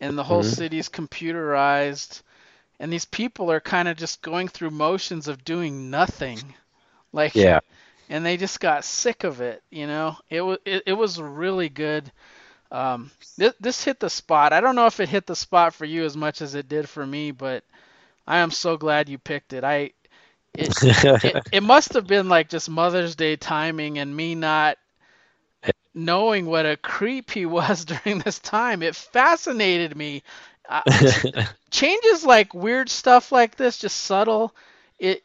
and 0.01 0.17
the 0.17 0.23
whole 0.23 0.43
Mhm. 0.43 0.55
city's 0.57 0.89
computerized 0.89 2.21
and 2.79 2.91
these 2.91 3.05
people 3.05 3.51
are 3.51 3.61
kind 3.61 3.87
of 3.87 3.97
just 3.97 4.21
going 4.21 4.47
through 4.47 4.71
motions 4.71 5.27
of 5.27 5.43
doing 5.45 5.89
nothing. 5.91 6.55
Like 7.13 7.35
Yeah, 7.35 7.59
and 8.09 8.25
they 8.25 8.37
just 8.37 8.59
got 8.59 8.85
sick 8.85 9.23
of 9.23 9.41
it 9.41 9.63
you 9.71 9.87
know? 9.87 10.17
It 10.29 10.41
was 10.41 10.59
it, 10.65 10.83
it 10.87 10.93
was 10.93 11.21
really 11.21 11.69
good. 11.69 12.11
Um 12.71 13.11
this, 13.37 13.53
this 13.59 13.83
hit 13.83 13.99
the 13.99 14.09
spot. 14.09 14.53
I 14.53 14.61
don't 14.61 14.75
know 14.75 14.87
if 14.87 14.99
it 14.99 15.09
hit 15.09 15.27
the 15.27 15.35
spot 15.35 15.73
for 15.73 15.85
you 15.85 16.05
as 16.05 16.17
much 16.17 16.41
as 16.41 16.55
it 16.55 16.67
did 16.69 16.89
for 16.89 17.05
me 17.05 17.31
but 17.31 17.63
i 18.27 18.37
am 18.39 18.51
so 18.51 18.77
glad 18.77 19.09
you 19.09 19.17
picked 19.19 19.53
it. 19.53 19.63
I 19.63 19.91
it, 20.57 20.73
it, 21.21 21.37
it 21.51 21.63
must 21.63 21.93
have 21.93 22.07
been 22.07 22.29
like 22.29 22.49
just 22.49 22.69
mother's 22.69 23.15
day 23.15 23.35
timing 23.35 23.99
and 23.99 24.15
me 24.15 24.35
not 24.35 24.77
knowing 25.93 26.45
what 26.45 26.65
a 26.65 26.77
creep 26.77 27.31
he 27.31 27.45
was 27.45 27.85
during 27.85 28.19
this 28.19 28.39
time. 28.39 28.83
It 28.83 28.95
fascinated 28.95 29.95
me. 29.95 30.23
Uh, 30.67 30.81
changes 31.71 32.25
like 32.25 32.53
weird 32.53 32.89
stuff 32.89 33.31
like 33.31 33.55
this, 33.55 33.77
just 33.77 33.97
subtle. 33.97 34.55
It 34.99 35.23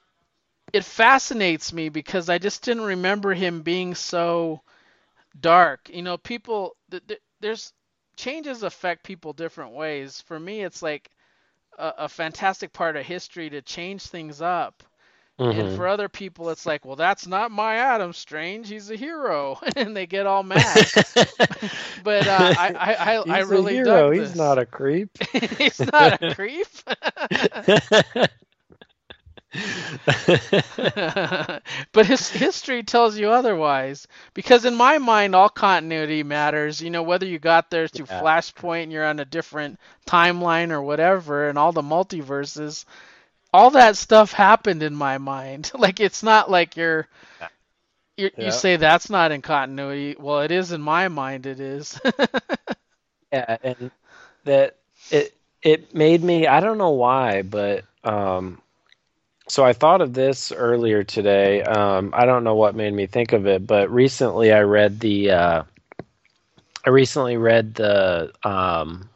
it 0.72 0.84
fascinates 0.84 1.72
me 1.72 1.88
because 1.88 2.28
I 2.28 2.38
just 2.38 2.62
didn't 2.64 2.84
remember 2.84 3.34
him 3.34 3.62
being 3.62 3.94
so 3.94 4.60
dark. 5.40 5.88
You 5.92 6.02
know, 6.02 6.18
people 6.18 6.76
th- 6.90 7.06
th- 7.06 7.20
there's 7.40 7.72
changes 8.16 8.62
affect 8.62 9.04
people 9.04 9.32
different 9.32 9.72
ways. 9.72 10.20
For 10.22 10.38
me, 10.38 10.62
it's 10.62 10.82
like 10.82 11.10
a, 11.78 11.94
a 11.98 12.08
fantastic 12.08 12.72
part 12.72 12.96
of 12.96 13.06
history 13.06 13.50
to 13.50 13.62
change 13.62 14.02
things 14.04 14.40
up. 14.42 14.82
Mm-hmm. 15.40 15.58
And 15.58 15.76
for 15.76 15.88
other 15.88 16.10
people, 16.10 16.50
it's 16.50 16.66
like, 16.66 16.84
well, 16.84 16.96
that's 16.96 17.26
not 17.26 17.50
my 17.50 17.76
Adam 17.76 18.12
Strange. 18.12 18.68
He's 18.68 18.90
a 18.90 18.96
hero, 18.96 19.58
and 19.76 19.96
they 19.96 20.06
get 20.06 20.26
all 20.26 20.42
mad. 20.42 20.62
but 22.04 22.26
uh, 22.26 22.54
I, 22.58 22.74
I, 22.78 22.94
I, 23.16 23.22
I 23.26 23.38
really 23.40 23.78
a 23.78 23.84
hero. 23.84 24.10
He's 24.10 24.36
not 24.36 24.58
a 24.58 24.66
creep. 24.66 25.10
He's 25.58 25.80
not 25.80 26.22
a 26.22 26.34
creep. 26.34 26.66
but 31.92 32.06
his 32.06 32.28
history 32.28 32.82
tells 32.82 33.16
you 33.16 33.30
otherwise. 33.30 34.06
Because 34.34 34.66
in 34.66 34.74
my 34.74 34.98
mind, 34.98 35.34
all 35.34 35.48
continuity 35.48 36.22
matters. 36.22 36.82
You 36.82 36.90
know, 36.90 37.02
whether 37.02 37.24
you 37.24 37.38
got 37.38 37.70
there 37.70 37.88
through 37.88 38.08
yeah. 38.10 38.20
Flashpoint 38.20 38.82
and 38.82 38.92
you're 38.92 39.06
on 39.06 39.20
a 39.20 39.24
different 39.24 39.80
timeline 40.06 40.70
or 40.70 40.82
whatever, 40.82 41.48
and 41.48 41.56
all 41.56 41.72
the 41.72 41.80
multiverses 41.80 42.84
all 43.52 43.70
that 43.70 43.96
stuff 43.96 44.32
happened 44.32 44.82
in 44.82 44.94
my 44.94 45.18
mind. 45.18 45.70
like 45.78 46.00
it's 46.00 46.22
not 46.22 46.50
like 46.50 46.76
you're, 46.76 47.06
you're 48.16 48.30
yeah. 48.36 48.46
you 48.46 48.50
say 48.50 48.76
that's 48.76 49.10
not 49.10 49.32
in 49.32 49.42
continuity. 49.42 50.16
Well, 50.18 50.40
it 50.40 50.50
is 50.50 50.72
in 50.72 50.80
my 50.80 51.08
mind. 51.08 51.46
It 51.46 51.60
is. 51.60 52.00
yeah, 53.32 53.56
and 53.62 53.90
that 54.44 54.76
it 55.10 55.34
it 55.62 55.94
made 55.94 56.22
me. 56.22 56.46
I 56.46 56.60
don't 56.60 56.78
know 56.78 56.90
why, 56.90 57.42
but 57.42 57.84
um, 58.04 58.60
so 59.48 59.64
I 59.64 59.72
thought 59.72 60.00
of 60.00 60.14
this 60.14 60.52
earlier 60.52 61.02
today. 61.02 61.62
Um, 61.62 62.14
I 62.16 62.24
don't 62.24 62.44
know 62.44 62.54
what 62.54 62.74
made 62.74 62.94
me 62.94 63.06
think 63.06 63.32
of 63.32 63.46
it, 63.46 63.66
but 63.66 63.90
recently 63.90 64.52
I 64.52 64.60
read 64.62 65.00
the. 65.00 65.30
Uh, 65.32 65.62
I 66.82 66.88
recently 66.88 67.36
read 67.36 67.74
the 67.74 68.32
um, 68.42 69.09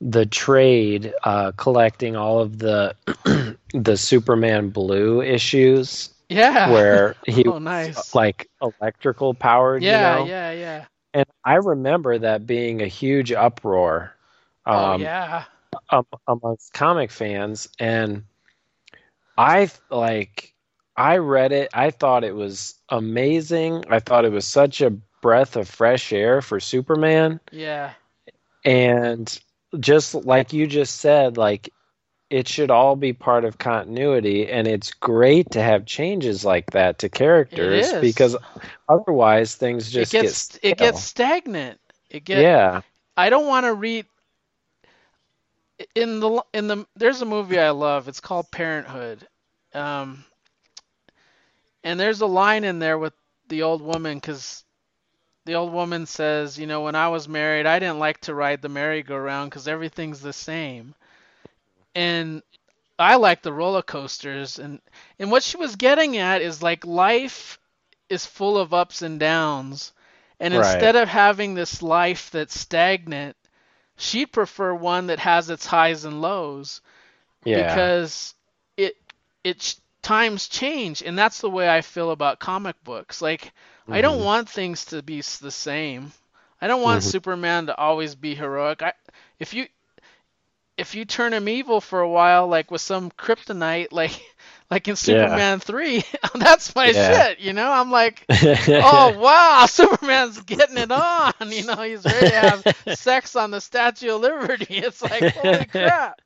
the 0.00 0.26
trade 0.26 1.12
uh, 1.24 1.52
collecting 1.52 2.16
all 2.16 2.40
of 2.40 2.58
the 2.58 2.94
the 3.74 3.96
Superman 3.96 4.70
Blue 4.70 5.22
issues. 5.22 6.10
Yeah. 6.28 6.70
Where 6.70 7.16
he 7.26 7.44
oh, 7.46 7.58
nice. 7.58 8.14
like 8.14 8.48
electrical 8.62 9.34
powered. 9.34 9.82
Yeah, 9.82 10.18
you 10.18 10.24
know? 10.24 10.30
yeah, 10.30 10.52
yeah. 10.52 10.84
And 11.12 11.26
I 11.44 11.54
remember 11.54 12.18
that 12.18 12.46
being 12.46 12.80
a 12.82 12.86
huge 12.86 13.32
uproar. 13.32 14.14
Oh, 14.66 14.72
um, 14.72 15.00
oh 15.00 15.04
yeah. 15.04 15.44
Um, 15.90 16.06
amongst 16.26 16.72
comic 16.72 17.10
fans, 17.10 17.68
and 17.78 18.24
I 19.36 19.70
like 19.90 20.54
I 20.96 21.16
read 21.16 21.52
it. 21.52 21.70
I 21.74 21.90
thought 21.90 22.24
it 22.24 22.34
was 22.34 22.74
amazing. 22.88 23.84
I 23.88 23.98
thought 23.98 24.24
it 24.24 24.32
was 24.32 24.46
such 24.46 24.80
a 24.80 24.90
breath 25.20 25.56
of 25.56 25.68
fresh 25.68 26.12
air 26.12 26.42
for 26.42 26.60
Superman. 26.60 27.40
Yeah. 27.50 27.92
And 28.64 29.40
just 29.78 30.14
like 30.14 30.52
you 30.52 30.66
just 30.66 31.00
said, 31.00 31.36
like 31.36 31.70
it 32.30 32.46
should 32.46 32.70
all 32.70 32.94
be 32.96 33.12
part 33.12 33.44
of 33.44 33.58
continuity 33.58 34.48
and 34.48 34.68
it's 34.68 34.92
great 34.94 35.50
to 35.50 35.60
have 35.60 35.84
changes 35.84 36.44
like 36.44 36.70
that 36.70 36.98
to 37.00 37.08
characters 37.08 37.92
because 38.00 38.36
otherwise 38.88 39.56
things 39.56 39.90
just 39.90 40.14
it 40.14 40.22
gets 40.22 40.48
get 40.48 40.60
it 40.62 40.78
gets 40.78 41.02
stagnant. 41.02 41.80
It 42.08 42.24
gets 42.24 42.40
Yeah. 42.42 42.80
I 43.16 43.30
don't 43.30 43.46
want 43.46 43.66
to 43.66 43.74
read 43.74 44.06
in 45.94 46.20
the 46.20 46.44
in 46.52 46.68
the 46.68 46.86
there's 46.96 47.20
a 47.20 47.26
movie 47.26 47.58
I 47.58 47.70
love. 47.70 48.08
It's 48.08 48.20
called 48.20 48.50
Parenthood. 48.50 49.26
Um 49.74 50.24
and 51.82 51.98
there's 51.98 52.20
a 52.20 52.26
line 52.26 52.64
in 52.64 52.78
there 52.78 52.98
with 52.98 53.14
the 53.48 53.62
old 53.62 53.82
woman 53.82 54.20
cuz 54.20 54.64
the 55.44 55.54
old 55.54 55.72
woman 55.72 56.06
says, 56.06 56.58
you 56.58 56.66
know, 56.66 56.82
when 56.82 56.94
I 56.94 57.08
was 57.08 57.28
married, 57.28 57.66
I 57.66 57.78
didn't 57.78 57.98
like 57.98 58.20
to 58.22 58.34
ride 58.34 58.62
the 58.62 58.68
merry-go-round 58.68 59.50
because 59.50 59.68
everything's 59.68 60.20
the 60.20 60.32
same. 60.32 60.94
And 61.94 62.42
I 62.98 63.16
like 63.16 63.42
the 63.42 63.52
roller 63.52 63.82
coasters. 63.82 64.58
And, 64.58 64.80
and 65.18 65.30
what 65.30 65.42
she 65.42 65.56
was 65.56 65.76
getting 65.76 66.18
at 66.18 66.42
is 66.42 66.62
like 66.62 66.86
life 66.86 67.58
is 68.08 68.26
full 68.26 68.58
of 68.58 68.74
ups 68.74 69.02
and 69.02 69.18
downs. 69.18 69.92
And 70.38 70.54
right. 70.54 70.74
instead 70.74 70.96
of 70.96 71.08
having 71.08 71.54
this 71.54 71.82
life 71.82 72.30
that's 72.30 72.58
stagnant, 72.58 73.36
she'd 73.96 74.32
prefer 74.32 74.74
one 74.74 75.08
that 75.08 75.18
has 75.18 75.50
its 75.50 75.66
highs 75.66 76.04
and 76.04 76.20
lows. 76.20 76.80
Yeah. 77.44 77.68
Because 77.68 78.34
it 78.76 78.96
it 79.44 79.76
times 80.02 80.48
change, 80.48 81.02
and 81.02 81.18
that's 81.18 81.40
the 81.40 81.50
way 81.50 81.68
I 81.68 81.80
feel 81.82 82.10
about 82.10 82.38
comic 82.38 82.82
books. 82.84 83.22
Like 83.22 83.52
Mm-hmm. 83.82 83.92
I 83.92 84.00
don't 84.00 84.16
mm-hmm. 84.16 84.24
want 84.24 84.48
things 84.48 84.86
to 84.86 85.02
be 85.02 85.20
the 85.20 85.50
same. 85.50 86.12
I 86.60 86.66
don't 86.66 86.82
want 86.82 87.02
mm-hmm. 87.02 87.10
Superman 87.10 87.66
to 87.66 87.76
always 87.76 88.14
be 88.14 88.34
heroic. 88.34 88.82
I, 88.82 88.92
if 89.38 89.54
you 89.54 89.66
if 90.76 90.94
you 90.94 91.04
turn 91.04 91.34
him 91.34 91.48
evil 91.48 91.82
for 91.82 92.00
a 92.00 92.08
while, 92.08 92.48
like 92.48 92.70
with 92.70 92.80
some 92.80 93.10
kryptonite, 93.10 93.88
like 93.92 94.18
like 94.70 94.88
in 94.88 94.96
Superman 94.96 95.58
yeah. 95.58 95.64
three, 95.64 96.04
that's 96.34 96.74
my 96.74 96.86
yeah. 96.86 97.28
shit. 97.28 97.40
You 97.40 97.52
know, 97.52 97.70
I'm 97.70 97.90
like, 97.90 98.24
oh 98.30 99.18
wow, 99.18 99.66
Superman's 99.66 100.40
getting 100.42 100.78
it 100.78 100.90
on. 100.90 101.32
You 101.46 101.64
know, 101.64 101.82
he's 101.82 102.04
ready 102.04 102.28
to 102.28 102.34
have 102.34 102.98
sex 102.98 103.36
on 103.36 103.50
the 103.50 103.60
Statue 103.60 104.14
of 104.14 104.20
Liberty. 104.20 104.78
It's 104.78 105.02
like 105.02 105.34
holy 105.34 105.64
crap. 105.66 106.20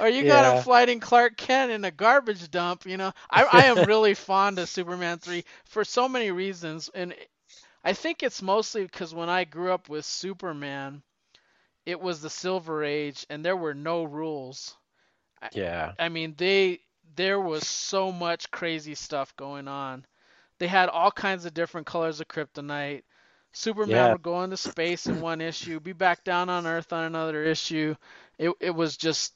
Or 0.00 0.08
you 0.08 0.24
got 0.24 0.42
yeah. 0.42 0.56
him 0.56 0.62
fighting 0.64 1.00
Clark 1.00 1.36
Kent 1.36 1.72
in 1.72 1.84
a 1.84 1.90
garbage 1.90 2.50
dump. 2.50 2.86
You 2.86 2.96
know, 2.96 3.12
I, 3.30 3.44
I 3.44 3.64
am 3.66 3.84
really 3.88 4.14
fond 4.14 4.58
of 4.58 4.68
Superman 4.68 5.18
three 5.18 5.44
for 5.64 5.84
so 5.84 6.08
many 6.08 6.30
reasons, 6.30 6.90
and 6.94 7.14
I 7.84 7.92
think 7.92 8.22
it's 8.22 8.42
mostly 8.42 8.82
because 8.82 9.14
when 9.14 9.28
I 9.28 9.44
grew 9.44 9.72
up 9.72 9.88
with 9.88 10.04
Superman, 10.04 11.02
it 11.84 12.00
was 12.00 12.20
the 12.20 12.28
Silver 12.28 12.82
Age, 12.82 13.24
and 13.30 13.44
there 13.44 13.56
were 13.56 13.74
no 13.74 14.02
rules. 14.02 14.76
Yeah. 15.52 15.92
I, 15.98 16.06
I 16.06 16.08
mean, 16.08 16.34
they 16.36 16.80
there 17.14 17.40
was 17.40 17.66
so 17.66 18.10
much 18.10 18.50
crazy 18.50 18.94
stuff 18.94 19.36
going 19.36 19.68
on. 19.68 20.04
They 20.58 20.66
had 20.66 20.88
all 20.88 21.12
kinds 21.12 21.44
of 21.44 21.54
different 21.54 21.86
colors 21.86 22.20
of 22.20 22.28
kryptonite. 22.28 23.02
Superman 23.52 23.90
yeah. 23.90 24.12
would 24.12 24.22
go 24.22 24.42
into 24.42 24.56
space 24.56 25.06
in 25.06 25.20
one 25.20 25.40
issue, 25.40 25.80
be 25.80 25.92
back 25.92 26.24
down 26.24 26.50
on 26.50 26.66
Earth 26.66 26.92
on 26.92 27.04
another 27.04 27.44
issue. 27.44 27.94
It 28.36 28.50
it 28.60 28.72
was 28.72 28.96
just 28.96 29.32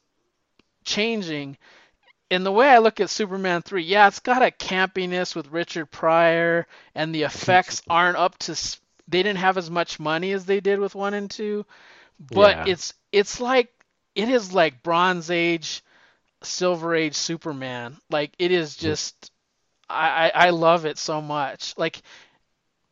changing. 0.84 1.56
In 2.30 2.44
the 2.44 2.52
way 2.52 2.68
I 2.68 2.78
look 2.78 3.00
at 3.00 3.10
Superman 3.10 3.62
3, 3.62 3.82
yeah, 3.82 4.06
it's 4.06 4.20
got 4.20 4.42
a 4.42 4.52
campiness 4.52 5.34
with 5.34 5.48
Richard 5.48 5.86
Pryor, 5.86 6.66
and 6.94 7.14
the 7.14 7.22
effects 7.22 7.82
aren't 7.90 8.16
up 8.16 8.38
to. 8.40 8.52
They 9.08 9.22
didn't 9.22 9.38
have 9.38 9.58
as 9.58 9.70
much 9.70 9.98
money 9.98 10.32
as 10.32 10.46
they 10.46 10.60
did 10.60 10.78
with 10.78 10.94
1 10.94 11.14
and 11.14 11.30
2, 11.30 11.66
but 12.32 12.56
yeah. 12.56 12.64
it's 12.72 12.94
it's 13.10 13.40
like 13.40 13.68
it 14.14 14.28
is 14.28 14.52
like 14.52 14.82
Bronze 14.82 15.30
Age, 15.30 15.82
Silver 16.42 16.94
Age 16.94 17.14
Superman. 17.14 17.96
Like 18.10 18.32
it 18.38 18.52
is 18.52 18.76
just, 18.76 19.32
I 19.88 20.30
I 20.34 20.50
love 20.50 20.84
it 20.86 20.98
so 20.98 21.20
much. 21.20 21.74
Like 21.76 22.00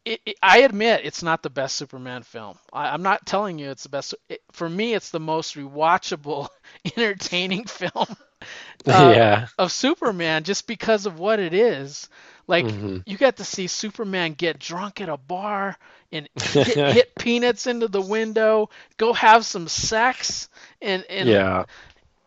it, 0.08 0.20
it, 0.24 0.36
I 0.42 0.60
admit 0.60 1.02
it's 1.04 1.22
not 1.22 1.42
the 1.42 1.50
best 1.50 1.76
Superman 1.76 2.22
film. 2.22 2.58
I, 2.72 2.94
am 2.94 3.02
not 3.02 3.26
telling 3.26 3.58
you 3.58 3.70
it's 3.70 3.82
the 3.82 3.90
best. 3.90 4.14
It, 4.28 4.40
for 4.52 4.68
me, 4.68 4.94
it's 4.94 5.10
the 5.10 5.20
most 5.20 5.54
rewatchable, 5.54 6.48
entertaining 6.96 7.66
film 7.66 8.06
uh, 8.40 8.44
yeah. 8.86 9.46
of 9.58 9.70
Superman 9.70 10.44
just 10.44 10.66
because 10.66 11.04
of 11.04 11.18
what 11.18 11.40
it 11.40 11.52
is. 11.52 12.08
Like 12.46 12.64
mm-hmm. 12.64 12.98
you 13.04 13.18
get 13.18 13.36
to 13.36 13.44
see 13.44 13.66
Superman 13.66 14.32
get 14.32 14.58
drunk 14.58 15.02
at 15.02 15.10
a 15.10 15.18
bar 15.18 15.76
and 16.10 16.26
hit, 16.42 16.68
hit, 16.68 17.14
peanuts 17.14 17.66
into 17.66 17.88
the 17.88 18.00
window, 18.00 18.70
go 18.96 19.12
have 19.12 19.44
some 19.44 19.68
sex, 19.68 20.48
and 20.80 21.04
and 21.10 21.28
yeah. 21.28 21.64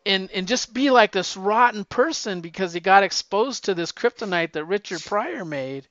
And, 0.04 0.32
and 0.32 0.48
just 0.48 0.74
be 0.74 0.90
like 0.90 1.12
this 1.12 1.38
rotten 1.38 1.86
person 1.86 2.42
because 2.42 2.74
he 2.74 2.80
got 2.80 3.04
exposed 3.04 3.66
to 3.66 3.76
this 3.76 3.92
kryptonite 3.92 4.54
that 4.54 4.66
Richard 4.66 5.04
Pryor 5.04 5.46
made. 5.46 5.88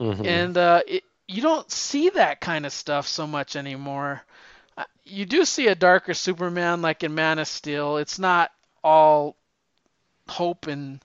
Mm-hmm. 0.00 0.26
And 0.26 0.56
uh, 0.56 0.80
it, 0.86 1.04
you 1.28 1.42
don't 1.42 1.70
see 1.70 2.10
that 2.10 2.40
kind 2.40 2.66
of 2.66 2.72
stuff 2.72 3.06
so 3.06 3.26
much 3.26 3.56
anymore. 3.56 4.22
Uh, 4.76 4.84
you 5.04 5.26
do 5.26 5.44
see 5.44 5.66
a 5.68 5.74
darker 5.74 6.14
Superman 6.14 6.82
like 6.82 7.02
in 7.02 7.14
Man 7.14 7.38
of 7.38 7.48
Steel. 7.48 7.96
It's 7.96 8.18
not 8.18 8.50
all 8.84 9.36
hope 10.28 10.66
and 10.66 11.00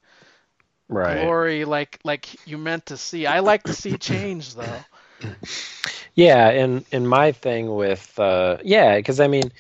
right. 0.90 1.22
glory 1.22 1.66
like 1.66 2.00
like 2.04 2.48
you 2.48 2.58
meant 2.58 2.88
to 2.88 2.98
see. 2.98 3.26
I 3.26 3.40
like 3.40 3.64
to 3.64 3.74
see 3.74 3.98
change 3.98 4.56
though. 4.56 4.80
Yeah, 6.16 6.50
and 6.50 6.84
and 6.92 7.08
my 7.08 7.32
thing 7.32 7.74
with 7.74 8.20
uh, 8.20 8.58
yeah, 8.64 8.98
because 8.98 9.20
I 9.20 9.28
mean, 9.28 9.52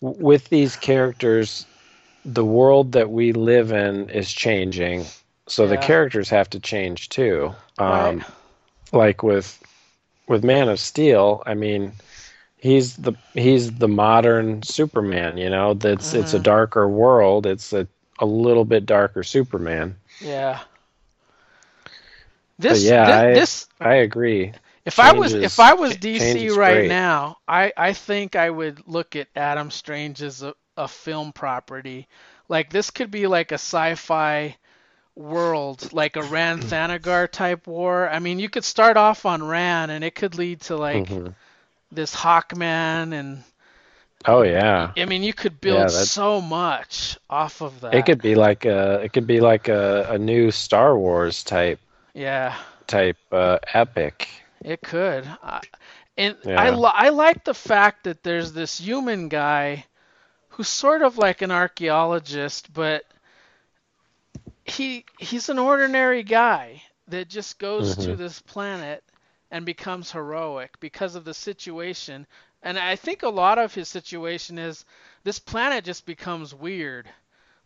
with 0.00 0.48
these 0.48 0.76
characters, 0.76 1.66
the 2.24 2.44
world 2.44 2.92
that 2.92 3.10
we 3.10 3.32
live 3.32 3.70
in 3.72 4.08
is 4.08 4.32
changing, 4.32 5.04
so 5.46 5.64
yeah. 5.64 5.70
the 5.70 5.76
characters 5.76 6.30
have 6.30 6.48
to 6.50 6.60
change 6.60 7.10
too. 7.10 7.54
Um, 7.78 8.18
right. 8.18 8.26
Like 8.92 9.22
with 9.22 9.62
with 10.30 10.44
Man 10.44 10.68
of 10.68 10.78
Steel, 10.78 11.42
I 11.44 11.54
mean, 11.54 11.92
he's 12.56 12.96
the 12.96 13.14
he's 13.34 13.72
the 13.72 13.88
modern 13.88 14.62
Superman. 14.62 15.36
You 15.36 15.50
know, 15.50 15.74
that's 15.74 16.14
it's 16.14 16.32
a 16.32 16.36
mm-hmm. 16.36 16.44
darker 16.44 16.88
world. 16.88 17.46
It's 17.46 17.72
a 17.72 17.86
a 18.20 18.26
little 18.26 18.64
bit 18.64 18.86
darker 18.86 19.24
Superman. 19.24 19.96
Yeah. 20.20 20.60
This, 22.60 22.84
yeah, 22.84 23.06
this, 23.06 23.14
I, 23.14 23.32
this, 23.32 23.68
I 23.80 23.94
agree. 23.94 24.52
If 24.84 25.00
I 25.00 25.12
was 25.12 25.34
if 25.34 25.58
I 25.58 25.74
was 25.74 25.96
DC 25.96 26.54
right 26.54 26.74
great. 26.74 26.88
now, 26.88 27.38
I 27.48 27.72
I 27.76 27.92
think 27.92 28.36
I 28.36 28.50
would 28.50 28.86
look 28.86 29.16
at 29.16 29.26
Adam 29.34 29.70
Strange 29.70 30.22
as 30.22 30.42
a, 30.42 30.54
a 30.76 30.86
film 30.86 31.32
property. 31.32 32.06
Like 32.48 32.70
this 32.70 32.90
could 32.90 33.10
be 33.10 33.26
like 33.26 33.50
a 33.50 33.54
sci-fi 33.54 34.56
world, 35.20 35.92
like 35.92 36.16
a 36.16 36.22
Rann 36.22 36.60
Thanagar 36.60 37.30
type 37.30 37.66
war. 37.66 38.08
I 38.08 38.18
mean, 38.18 38.38
you 38.38 38.48
could 38.48 38.64
start 38.64 38.96
off 38.96 39.26
on 39.26 39.42
Rann, 39.42 39.90
and 39.90 40.02
it 40.02 40.14
could 40.14 40.36
lead 40.36 40.62
to 40.62 40.76
like 40.76 41.06
mm-hmm. 41.06 41.28
this 41.92 42.14
Hawkman 42.14 43.12
and. 43.12 43.44
Oh 44.26 44.42
yeah. 44.42 44.92
I 44.98 45.06
mean, 45.06 45.22
you 45.22 45.32
could 45.32 45.60
build 45.62 45.78
yeah, 45.78 45.88
so 45.88 46.42
much 46.42 47.16
off 47.30 47.62
of 47.62 47.80
that. 47.80 47.94
It 47.94 48.04
could 48.04 48.20
be 48.20 48.34
like 48.34 48.66
a 48.66 49.00
it 49.00 49.12
could 49.14 49.26
be 49.26 49.40
like 49.40 49.68
a, 49.68 50.08
a 50.10 50.18
new 50.18 50.50
Star 50.50 50.96
Wars 50.96 51.42
type. 51.42 51.80
Yeah. 52.12 52.56
Type 52.86 53.16
uh, 53.32 53.58
epic. 53.72 54.28
It 54.62 54.82
could. 54.82 55.26
I, 55.42 55.60
and 56.18 56.36
yeah. 56.44 56.60
I 56.60 56.68
I 56.68 57.08
like 57.08 57.44
the 57.44 57.54
fact 57.54 58.04
that 58.04 58.22
there's 58.22 58.52
this 58.52 58.78
human 58.78 59.28
guy 59.28 59.86
who's 60.50 60.68
sort 60.68 61.00
of 61.00 61.16
like 61.16 61.40
an 61.40 61.50
archaeologist, 61.50 62.70
but 62.74 63.04
he 64.70 65.04
he's 65.18 65.48
an 65.48 65.58
ordinary 65.58 66.22
guy 66.22 66.82
that 67.08 67.28
just 67.28 67.58
goes 67.58 67.92
mm-hmm. 67.92 68.10
to 68.10 68.16
this 68.16 68.40
planet 68.40 69.02
and 69.50 69.66
becomes 69.66 70.12
heroic 70.12 70.78
because 70.80 71.14
of 71.14 71.24
the 71.24 71.34
situation. 71.34 72.26
And 72.62 72.78
I 72.78 72.96
think 72.96 73.22
a 73.22 73.28
lot 73.28 73.58
of 73.58 73.74
his 73.74 73.88
situation 73.88 74.58
is 74.58 74.84
this 75.24 75.38
planet 75.38 75.84
just 75.84 76.06
becomes 76.06 76.54
weird. 76.54 77.08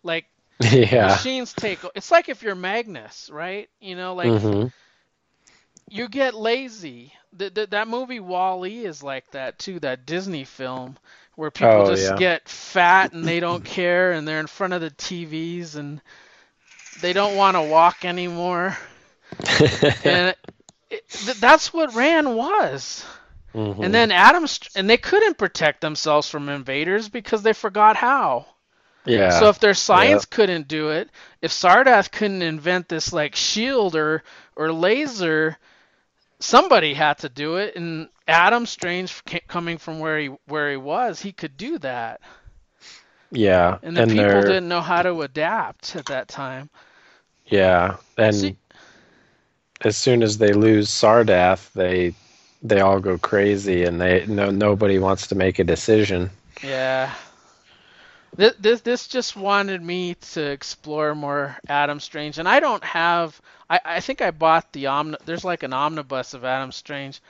Like 0.02 0.26
yeah. 0.60 1.08
machines 1.08 1.52
take 1.52 1.80
it's 1.94 2.10
like 2.10 2.28
if 2.28 2.42
you're 2.42 2.54
Magnus, 2.54 3.28
right? 3.32 3.68
You 3.80 3.96
know, 3.96 4.14
like 4.14 4.28
mm-hmm. 4.28 4.68
you 5.88 6.08
get 6.08 6.34
lazy. 6.34 7.12
The, 7.36 7.50
the, 7.50 7.66
that 7.66 7.88
movie 7.88 8.20
WALL-E 8.20 8.84
is 8.84 9.02
like 9.02 9.28
that 9.32 9.58
too, 9.58 9.80
that 9.80 10.06
Disney 10.06 10.44
film 10.44 10.96
where 11.34 11.50
people 11.50 11.82
oh, 11.82 11.90
just 11.90 12.12
yeah. 12.12 12.16
get 12.16 12.48
fat 12.48 13.12
and 13.12 13.24
they 13.24 13.40
don't 13.40 13.64
care 13.64 14.12
and 14.12 14.26
they're 14.26 14.38
in 14.38 14.46
front 14.46 14.72
of 14.72 14.80
the 14.80 14.90
TVs 14.90 15.74
and 15.74 16.00
they 17.00 17.12
don't 17.12 17.36
want 17.36 17.56
to 17.56 17.62
walk 17.62 18.04
anymore. 18.04 18.76
and 20.04 20.28
it, 20.28 20.38
it, 20.90 21.36
that's 21.40 21.72
what 21.72 21.94
Rann 21.94 22.34
was. 22.34 23.04
Mm-hmm. 23.54 23.84
And 23.84 23.94
then 23.94 24.10
Adams, 24.10 24.60
and 24.74 24.90
they 24.90 24.96
couldn't 24.96 25.38
protect 25.38 25.80
themselves 25.80 26.28
from 26.28 26.48
invaders 26.48 27.08
because 27.08 27.42
they 27.42 27.52
forgot 27.52 27.96
how. 27.96 28.46
Yeah. 29.04 29.38
So 29.38 29.48
if 29.48 29.58
their 29.60 29.74
science 29.74 30.22
yep. 30.24 30.30
couldn't 30.30 30.68
do 30.68 30.90
it, 30.90 31.10
if 31.42 31.52
Sardath 31.52 32.10
couldn't 32.10 32.42
invent 32.42 32.88
this 32.88 33.12
like 33.12 33.36
shield 33.36 33.96
or 33.96 34.22
or 34.56 34.72
laser, 34.72 35.58
somebody 36.40 36.94
had 36.94 37.18
to 37.18 37.28
do 37.28 37.56
it. 37.56 37.76
And 37.76 38.08
Adam 38.26 38.66
Strange, 38.66 39.22
coming 39.46 39.78
from 39.78 39.98
where 39.98 40.18
he 40.18 40.26
where 40.46 40.70
he 40.70 40.76
was, 40.76 41.20
he 41.20 41.32
could 41.32 41.56
do 41.56 41.78
that. 41.78 42.20
Yeah. 43.34 43.78
And 43.82 43.96
the 43.96 44.02
and 44.02 44.10
people 44.10 44.24
they're... 44.26 44.42
didn't 44.42 44.68
know 44.68 44.80
how 44.80 45.02
to 45.02 45.22
adapt 45.22 45.96
at 45.96 46.06
that 46.06 46.28
time. 46.28 46.70
Yeah, 47.46 47.96
and 48.16 48.34
See, 48.34 48.56
as 49.82 49.96
soon 49.96 50.22
as 50.22 50.38
they 50.38 50.52
lose 50.52 50.88
Sardath, 50.88 51.72
they 51.72 52.14
they 52.62 52.80
all 52.80 53.00
go 53.00 53.18
crazy, 53.18 53.84
and 53.84 54.00
they 54.00 54.24
no 54.26 54.50
nobody 54.50 54.98
wants 54.98 55.26
to 55.28 55.34
make 55.34 55.58
a 55.58 55.64
decision. 55.64 56.30
Yeah. 56.62 57.12
This, 58.36 58.54
this 58.58 58.80
this 58.80 59.08
just 59.08 59.36
wanted 59.36 59.82
me 59.82 60.14
to 60.32 60.50
explore 60.50 61.14
more 61.14 61.56
Adam 61.68 62.00
Strange, 62.00 62.38
and 62.38 62.48
I 62.48 62.60
don't 62.60 62.82
have. 62.82 63.40
I, 63.68 63.80
I 63.84 64.00
think 64.00 64.22
I 64.22 64.30
bought 64.30 64.72
the 64.72 64.86
omni. 64.86 65.18
There's 65.24 65.44
like 65.44 65.62
an 65.62 65.72
omnibus 65.72 66.34
of 66.34 66.44
Adam 66.44 66.72
Strange, 66.72 67.20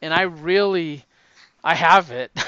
and 0.00 0.14
I 0.14 0.22
really, 0.22 1.04
I 1.62 1.74
have 1.74 2.12
it. 2.12 2.30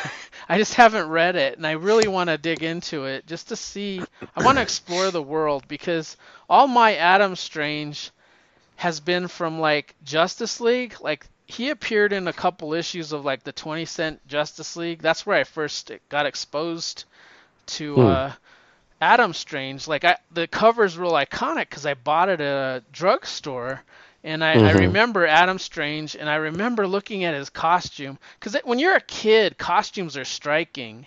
I 0.49 0.59
just 0.59 0.75
haven't 0.75 1.09
read 1.09 1.35
it, 1.35 1.57
and 1.57 1.67
I 1.67 1.73
really 1.73 2.07
want 2.07 2.31
to 2.31 2.39
dig 2.39 2.63
into 2.63 3.07
it 3.07 3.27
just 3.27 3.49
to 3.49 3.57
see. 3.57 4.01
I 4.37 4.45
want 4.45 4.59
to 4.59 4.63
explore 4.63 5.11
the 5.11 5.23
world 5.23 5.65
because 5.67 6.17
all 6.49 6.69
my 6.69 6.95
Adam 6.97 7.35
Strange 7.35 8.11
has 8.77 9.01
been 9.01 9.27
from 9.27 9.59
like 9.59 9.95
Justice 10.05 10.61
League. 10.61 10.97
Like 11.01 11.27
he 11.47 11.71
appeared 11.71 12.13
in 12.13 12.29
a 12.29 12.33
couple 12.33 12.75
issues 12.75 13.13
of 13.13 13.25
like 13.25 13.43
the 13.43 13.53
20 13.53 13.85
cent 13.87 14.27
Justice 14.29 14.77
League. 14.77 15.03
That's 15.03 15.27
where 15.27 15.39
I 15.39 15.45
first 15.45 15.91
got 16.09 16.27
exposed 16.27 17.05
to 17.67 17.95
hmm. 17.95 18.01
uh, 18.01 18.33
Adam 19.01 19.33
Strange. 19.33 19.89
Like 19.89 20.05
I, 20.05 20.17
the 20.33 20.47
cover's 20.47 20.97
real 20.97 21.13
iconic 21.13 21.69
because 21.69 21.87
I 21.87 21.95
bought 21.95 22.29
it 22.29 22.41
at 22.41 22.77
a 22.77 22.83
drugstore 22.93 23.83
and 24.27 24.43
I, 24.43 24.57
mm-hmm. 24.57 24.67
I, 24.67 24.73
remember 24.73 25.25
Adam 25.25 25.57
Strange, 25.57 26.17
and 26.17 26.29
I 26.29 26.35
remember 26.35 26.89
looking 26.89 27.23
at 27.23 27.33
his 27.33 27.49
costume 27.49 28.19
because 28.41 28.57
when 28.65 28.81
you're 28.81 28.97
a 28.97 29.01
kid, 29.01 29.57
costumes 29.57 30.17
are 30.17 30.25
striking. 30.25 31.07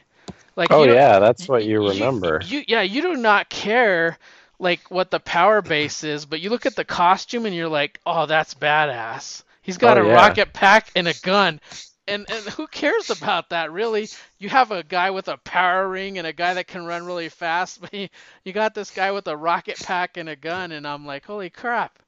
Like, 0.56 0.72
oh 0.72 0.86
yeah, 0.86 1.20
that's 1.20 1.46
what 1.46 1.66
you, 1.66 1.84
you 1.84 1.90
remember. 1.90 2.40
You, 2.46 2.60
you, 2.60 2.66
yeah, 2.70 2.82
you 2.82 3.02
do 3.02 3.16
not 3.18 3.50
care 3.50 4.18
like 4.58 4.90
what 4.90 5.12
the 5.12 5.20
power 5.20 5.62
base 5.62 6.06
is, 6.06 6.26
but 6.26 6.40
you 6.40 6.50
look 6.50 6.66
at 6.66 6.78
the 6.78 6.86
costume 6.86 7.46
and 7.46 7.54
you're 7.54 7.68
like, 7.68 8.00
oh, 8.06 8.26
that's 8.26 8.54
badass. 8.54 9.44
He's 9.62 9.78
got 9.78 9.98
oh, 9.98 10.04
a 10.04 10.08
yeah. 10.08 10.14
rocket 10.14 10.54
pack 10.54 10.90
and 10.96 11.08
a 11.08 11.14
gun. 11.22 11.60
And, 12.08 12.26
and 12.32 12.46
who 12.46 12.68
cares 12.68 13.10
about 13.10 13.50
that 13.50 13.74
really? 13.74 14.08
You 14.38 14.48
have 14.48 14.72
a 14.72 14.82
guy 14.82 15.12
with 15.12 15.28
a 15.28 15.38
power 15.38 15.90
ring 15.90 16.18
and 16.18 16.26
a 16.26 16.34
guy 16.34 16.54
that 16.54 16.68
can 16.68 16.86
run 16.86 17.06
really 17.06 17.30
fast, 17.30 17.82
but 17.82 17.94
you, 17.94 18.08
you 18.46 18.54
got 18.54 18.74
this 18.74 18.92
guy 18.92 19.12
with 19.12 19.28
a 19.28 19.36
rocket 19.36 19.78
pack 19.78 20.16
and 20.16 20.30
a 20.30 20.38
gun, 20.38 20.72
and 20.72 20.88
I'm 20.88 21.06
like, 21.06 21.26
holy 21.26 21.50
crap! 21.50 22.00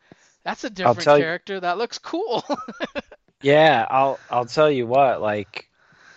That's 0.44 0.64
a 0.64 0.70
different 0.70 1.08
character. 1.08 1.56
You, 1.56 1.60
that 1.62 1.78
looks 1.78 1.98
cool. 1.98 2.44
yeah, 3.42 3.86
I'll 3.89 4.20
I'll 4.30 4.46
tell 4.46 4.70
you 4.70 4.88
what. 4.88 5.22
Like 5.22 5.68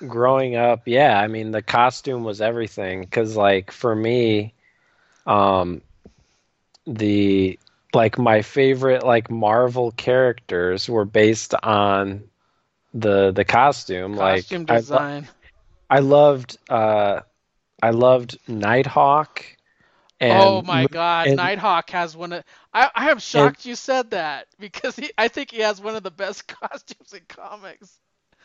growing 0.07 0.57
up, 0.57 0.83
yeah, 0.87 1.19
I 1.19 1.27
mean 1.29 1.51
the 1.51 1.63
costume 1.63 2.25
was 2.25 2.41
everything. 2.41 3.03
Because 3.03 3.37
like 3.37 3.71
for 3.71 3.95
me, 3.95 4.55
um, 5.27 5.83
the 6.87 7.59
like 7.93 8.19
my 8.19 8.43
favorite 8.43 9.05
like 9.05 9.31
Marvel 9.31 9.93
characters 9.93 10.89
were 10.89 11.05
based 11.05 11.55
on 11.63 12.25
the 12.93 13.31
the 13.33 13.45
costume. 13.45 14.17
Costume 14.17 14.63
like 14.63 14.67
design. 14.67 15.29
I, 15.91 15.97
I 15.97 15.99
loved 16.01 16.59
uh, 16.69 17.21
I 17.83 17.91
loved 17.91 18.39
Nighthawk. 18.49 19.45
And, 20.21 20.43
oh 20.43 20.63
my 20.63 20.87
God, 20.87 21.27
and, 21.27 21.37
Nighthawk 21.37 21.91
has 21.91 22.17
one 22.17 22.33
of. 22.33 22.45
I, 22.73 22.91
I 22.95 23.11
am 23.11 23.19
shocked 23.19 23.59
and, 23.59 23.67
you 23.67 23.75
said 23.75 24.13
that 24.13 24.47
because 24.59 24.97
he, 24.97 25.11
I 25.19 25.29
think 25.29 25.51
he 25.51 25.59
has 25.61 25.81
one 25.81 25.97
of 25.97 26.03
the 26.03 26.11
best 26.11 26.47
costumes 26.61 27.13
in 27.13 27.21
comics. 27.29 27.99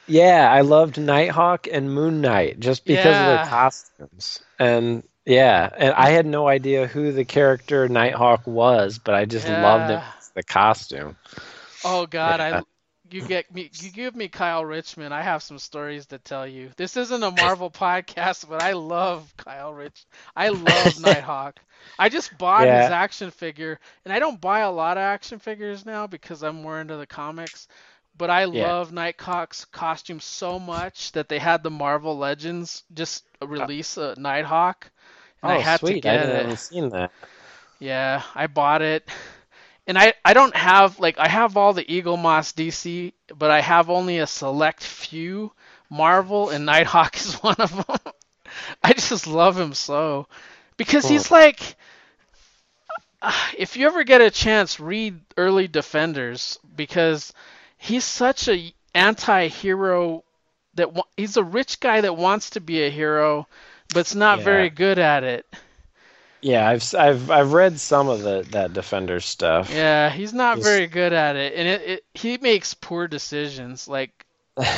Yeah, 0.07 0.51
I 0.51 0.61
loved 0.61 0.97
Nighthawk 0.97 1.67
and 1.71 1.93
Moon 1.93 2.21
Knight 2.21 2.59
just 2.59 2.85
because 2.85 3.05
yeah. 3.05 3.31
of 3.31 3.37
their 3.37 3.45
costumes. 3.45 4.41
And 4.57 5.03
yeah, 5.25 5.69
and 5.77 5.93
I 5.93 6.09
had 6.09 6.25
no 6.25 6.47
idea 6.47 6.87
who 6.87 7.11
the 7.11 7.25
character 7.25 7.87
Nighthawk 7.87 8.47
was, 8.47 8.97
but 8.97 9.13
I 9.13 9.25
just 9.25 9.47
yeah. 9.47 9.61
loved 9.61 9.91
it, 9.91 10.33
the 10.33 10.43
costume. 10.43 11.15
Oh 11.85 12.07
God, 12.07 12.39
yeah. 12.39 12.61
You 13.11 13.21
get 13.27 13.53
me 13.53 13.69
you 13.73 13.89
give 13.91 14.15
me 14.15 14.27
Kyle 14.27 14.63
Richmond. 14.63 15.13
I 15.13 15.21
have 15.21 15.43
some 15.43 15.59
stories 15.59 16.07
to 16.07 16.17
tell 16.17 16.47
you. 16.47 16.71
This 16.77 16.97
isn't 16.97 17.23
a 17.23 17.31
Marvel 17.41 17.69
podcast, 17.69 18.47
but 18.47 18.61
I 18.61 18.73
love 18.73 19.33
Kyle 19.37 19.73
Rich. 19.73 20.05
I 20.35 20.49
love 20.49 20.99
Nighthawk. 21.01 21.59
I 21.97 22.09
just 22.09 22.37
bought 22.37 22.67
yeah. 22.67 22.83
his 22.83 22.91
action 22.91 23.31
figure, 23.31 23.79
and 24.05 24.13
I 24.13 24.19
don't 24.19 24.39
buy 24.39 24.59
a 24.59 24.71
lot 24.71 24.97
of 24.97 25.01
action 25.01 25.39
figures 25.39 25.85
now 25.85 26.07
because 26.07 26.43
I'm 26.43 26.61
more 26.61 26.79
into 26.79 26.97
the 26.97 27.07
comics. 27.07 27.67
But 28.17 28.29
I 28.29 28.43
yeah. 28.45 28.67
love 28.67 28.91
Nighthawk's 28.91 29.65
costume 29.65 30.19
so 30.19 30.59
much 30.59 31.13
that 31.13 31.29
they 31.29 31.39
had 31.39 31.63
the 31.63 31.69
Marvel 31.69 32.17
Legends 32.17 32.83
just 32.93 33.23
release 33.41 33.95
a 33.97 34.15
Nighthawk, 34.17 34.91
and 35.41 35.51
oh, 35.51 35.55
I 35.55 35.59
had 35.59 35.79
sweet. 35.79 35.93
to 35.93 35.99
get 36.01 36.19
I 36.19 36.23
it. 36.23 36.35
haven't 36.35 36.59
seen 36.59 36.89
that. 36.89 37.11
Yeah, 37.79 38.23
I 38.35 38.47
bought 38.47 38.81
it 38.81 39.09
and 39.89 39.97
I, 39.97 40.13
I 40.23 40.33
don't 40.35 40.55
have 40.55 40.99
like 40.99 41.17
I 41.17 41.27
have 41.27 41.57
all 41.57 41.73
the 41.73 41.83
Eaglemoss 41.83 42.53
DC, 42.53 43.11
but 43.35 43.49
I 43.49 43.59
have 43.59 43.89
only 43.89 44.19
a 44.19 44.27
select 44.27 44.83
few 44.83 45.51
Marvel, 45.89 46.51
and 46.51 46.67
Nighthawk 46.67 47.17
is 47.17 47.33
one 47.41 47.55
of 47.57 47.75
them. 47.75 48.13
I 48.83 48.93
just 48.93 49.25
love 49.25 49.59
him 49.59 49.73
so 49.73 50.27
because 50.77 51.05
cool. 51.05 51.11
he's 51.11 51.31
like, 51.31 51.75
if 53.57 53.77
you 53.77 53.87
ever 53.87 54.03
get 54.03 54.21
a 54.21 54.29
chance, 54.29 54.79
read 54.79 55.19
early 55.37 55.67
Defenders 55.67 56.59
because 56.75 57.33
he's 57.79 58.05
such 58.05 58.47
a 58.47 58.71
anti-hero 58.93 60.23
that 60.75 60.89
he's 61.17 61.35
a 61.35 61.43
rich 61.43 61.79
guy 61.79 62.01
that 62.01 62.15
wants 62.15 62.51
to 62.51 62.59
be 62.59 62.83
a 62.83 62.91
hero, 62.91 63.47
but's 63.91 64.13
not 64.13 64.37
yeah. 64.37 64.45
very 64.45 64.69
good 64.69 64.99
at 64.99 65.23
it. 65.23 65.47
Yeah, 66.41 66.67
I've 66.67 66.95
I've 66.95 67.29
I've 67.29 67.53
read 67.53 67.79
some 67.79 68.07
of 68.07 68.21
the 68.21 68.45
that 68.51 68.73
defender 68.73 69.19
stuff. 69.19 69.73
Yeah, 69.73 70.09
he's 70.09 70.33
not 70.33 70.57
he's... 70.57 70.65
very 70.65 70.87
good 70.87 71.13
at 71.13 71.35
it, 71.35 71.53
and 71.55 71.67
it, 71.67 71.81
it 71.81 72.05
he 72.13 72.37
makes 72.37 72.73
poor 72.73 73.07
decisions. 73.07 73.87
Like 73.87 74.25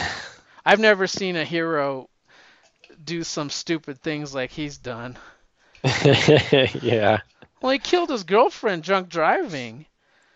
I've 0.65 0.79
never 0.79 1.07
seen 1.07 1.35
a 1.35 1.45
hero 1.45 2.09
do 3.03 3.23
some 3.23 3.49
stupid 3.49 4.01
things 4.01 4.33
like 4.33 4.51
he's 4.51 4.77
done. 4.77 5.17
yeah. 6.03 7.19
Well, 7.61 7.71
he 7.71 7.79
killed 7.79 8.09
his 8.09 8.23
girlfriend 8.23 8.83
drunk 8.83 9.09
driving. 9.09 9.85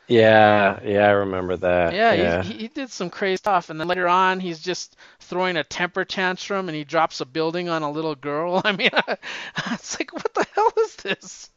Yeah, 0.08 0.80
yeah, 0.84 1.08
I 1.08 1.12
remember 1.12 1.58
that. 1.58 1.94
Yeah, 1.94 2.14
Yeah. 2.14 2.44
He, 2.44 2.54
he 2.54 2.68
did 2.68 2.92
some 2.92 3.10
crazy 3.10 3.38
stuff, 3.38 3.70
and 3.70 3.80
then 3.80 3.88
later 3.88 4.08
on, 4.08 4.40
he's 4.40 4.60
just 4.60 4.96
throwing 5.20 5.58
a 5.58 5.64
temper 5.64 6.06
tantrum, 6.06 6.70
and 6.70 6.76
he 6.76 6.84
drops 6.84 7.22
a 7.22 7.26
building 7.26 7.70
on 7.70 7.82
a 7.84 7.90
little 7.92 8.16
girl. 8.16 8.62
I 8.66 8.72
mean, 8.72 8.90
it's 9.72 10.00
like, 10.00 10.14
what 10.14 10.34
the 10.34 10.46
hell 10.54 10.72
is 10.80 10.96
this? 10.98 11.50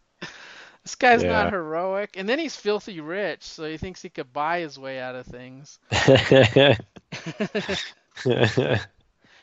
This 0.85 0.95
guy's 0.95 1.25
Yeah. 1.25 1.29
not 1.29 1.51
heroic, 1.51 2.17
and 2.17 2.29
then 2.29 2.39
he's 2.39 2.57
filthy 2.57 3.01
rich, 3.01 3.43
so 3.43 3.65
he 3.69 3.77
thinks 3.77 4.03
he 4.03 4.09
could 4.11 4.33
buy 4.33 4.61
his 4.61 4.79
way 4.79 4.99
out 5.01 5.15
of 5.15 5.27
things. 5.27 5.79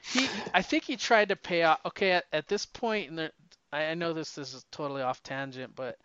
he, 0.01 0.31
I 0.53 0.61
think 0.61 0.83
he 0.83 0.97
tried 0.97 1.29
to 1.29 1.35
pay 1.35 1.63
off. 1.63 1.79
Okay, 1.85 2.11
at, 2.13 2.25
at 2.31 2.47
this 2.47 2.65
point, 2.65 3.09
and 3.11 3.31
I, 3.71 3.85
I 3.85 3.93
know 3.95 4.13
this 4.13 4.37
is 4.37 4.65
totally 4.71 5.01
off 5.01 5.23
tangent, 5.23 5.75
but 5.75 5.97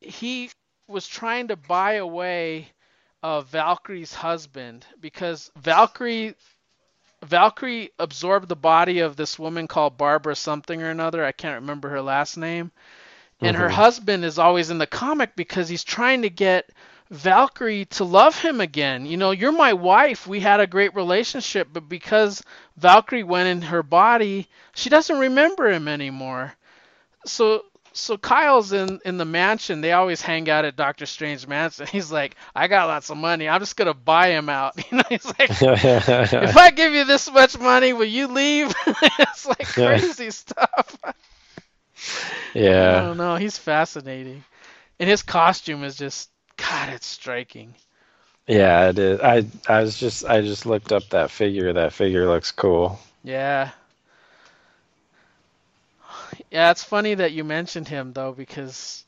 he 0.00 0.50
was 0.92 1.08
trying 1.08 1.48
to 1.48 1.56
buy 1.56 1.94
away 1.94 2.68
uh, 3.22 3.42
Valkyrie's 3.42 4.14
husband 4.14 4.86
because 5.00 5.50
Valkyrie 5.56 6.34
Valkyrie 7.24 7.90
absorbed 7.98 8.48
the 8.48 8.56
body 8.56 9.00
of 9.00 9.16
this 9.16 9.38
woman 9.38 9.66
called 9.68 9.96
Barbara 9.98 10.36
something 10.36 10.82
or 10.82 10.90
another. 10.90 11.24
I 11.24 11.32
can't 11.32 11.60
remember 11.62 11.88
her 11.90 12.02
last 12.02 12.36
name. 12.36 12.72
And 13.42 13.56
her 13.56 13.68
Mhm. 13.68 13.70
husband 13.70 14.24
is 14.24 14.38
always 14.38 14.70
in 14.70 14.78
the 14.78 14.86
comic 14.86 15.36
because 15.36 15.68
he's 15.68 15.84
trying 15.84 16.22
to 16.22 16.30
get 16.30 16.70
Valkyrie 17.10 17.86
to 17.86 18.04
love 18.04 18.38
him 18.40 18.60
again. 18.60 19.06
You 19.06 19.16
know, 19.16 19.30
you're 19.32 19.52
my 19.52 19.72
wife. 19.74 20.26
We 20.26 20.40
had 20.40 20.60
a 20.60 20.66
great 20.66 20.94
relationship, 20.94 21.68
but 21.72 21.88
because 21.88 22.42
Valkyrie 22.76 23.24
went 23.24 23.48
in 23.48 23.62
her 23.62 23.82
body, 23.82 24.48
she 24.74 24.90
doesn't 24.90 25.18
remember 25.18 25.68
him 25.70 25.88
anymore. 25.88 26.54
So 27.26 27.64
so 27.92 28.16
Kyle's 28.16 28.72
in 28.72 29.00
in 29.04 29.18
the 29.18 29.24
mansion. 29.24 29.80
They 29.80 29.92
always 29.92 30.20
hang 30.20 30.48
out 30.48 30.64
at 30.64 30.76
Doctor 30.76 31.06
Strange 31.06 31.46
mansion. 31.46 31.86
He's 31.90 32.10
like, 32.10 32.36
I 32.54 32.68
got 32.68 32.88
lots 32.88 33.10
of 33.10 33.16
money. 33.16 33.48
I'm 33.48 33.60
just 33.60 33.76
gonna 33.76 33.94
buy 33.94 34.28
him 34.28 34.48
out. 34.48 34.74
You 34.92 34.98
know, 34.98 35.04
he's 35.08 35.24
like, 35.24 35.48
if 35.50 36.56
I 36.56 36.70
give 36.70 36.92
you 36.92 37.04
this 37.04 37.30
much 37.30 37.58
money, 37.58 37.92
will 37.92 38.04
you 38.04 38.26
leave? 38.26 38.74
it's 39.18 39.46
like 39.46 39.66
crazy 39.66 40.30
stuff. 40.30 40.98
Yeah. 42.52 42.98
I 42.98 43.00
don't 43.00 43.16
know. 43.16 43.36
He's 43.36 43.56
fascinating, 43.56 44.44
and 44.98 45.08
his 45.08 45.22
costume 45.22 45.84
is 45.84 45.96
just 45.96 46.30
God. 46.56 46.90
It's 46.90 47.06
striking. 47.06 47.74
Yeah, 48.46 48.90
it 48.90 48.98
is. 48.98 49.20
I 49.20 49.46
I 49.68 49.82
was 49.82 49.96
just 49.96 50.24
I 50.26 50.42
just 50.42 50.66
looked 50.66 50.92
up 50.92 51.08
that 51.10 51.30
figure. 51.30 51.72
That 51.72 51.92
figure 51.92 52.26
looks 52.26 52.50
cool. 52.50 52.98
Yeah. 53.24 53.70
Yeah, 56.52 56.70
it's 56.70 56.84
funny 56.84 57.14
that 57.14 57.32
you 57.32 57.44
mentioned 57.44 57.88
him 57.88 58.12
though 58.12 58.32
because 58.32 59.06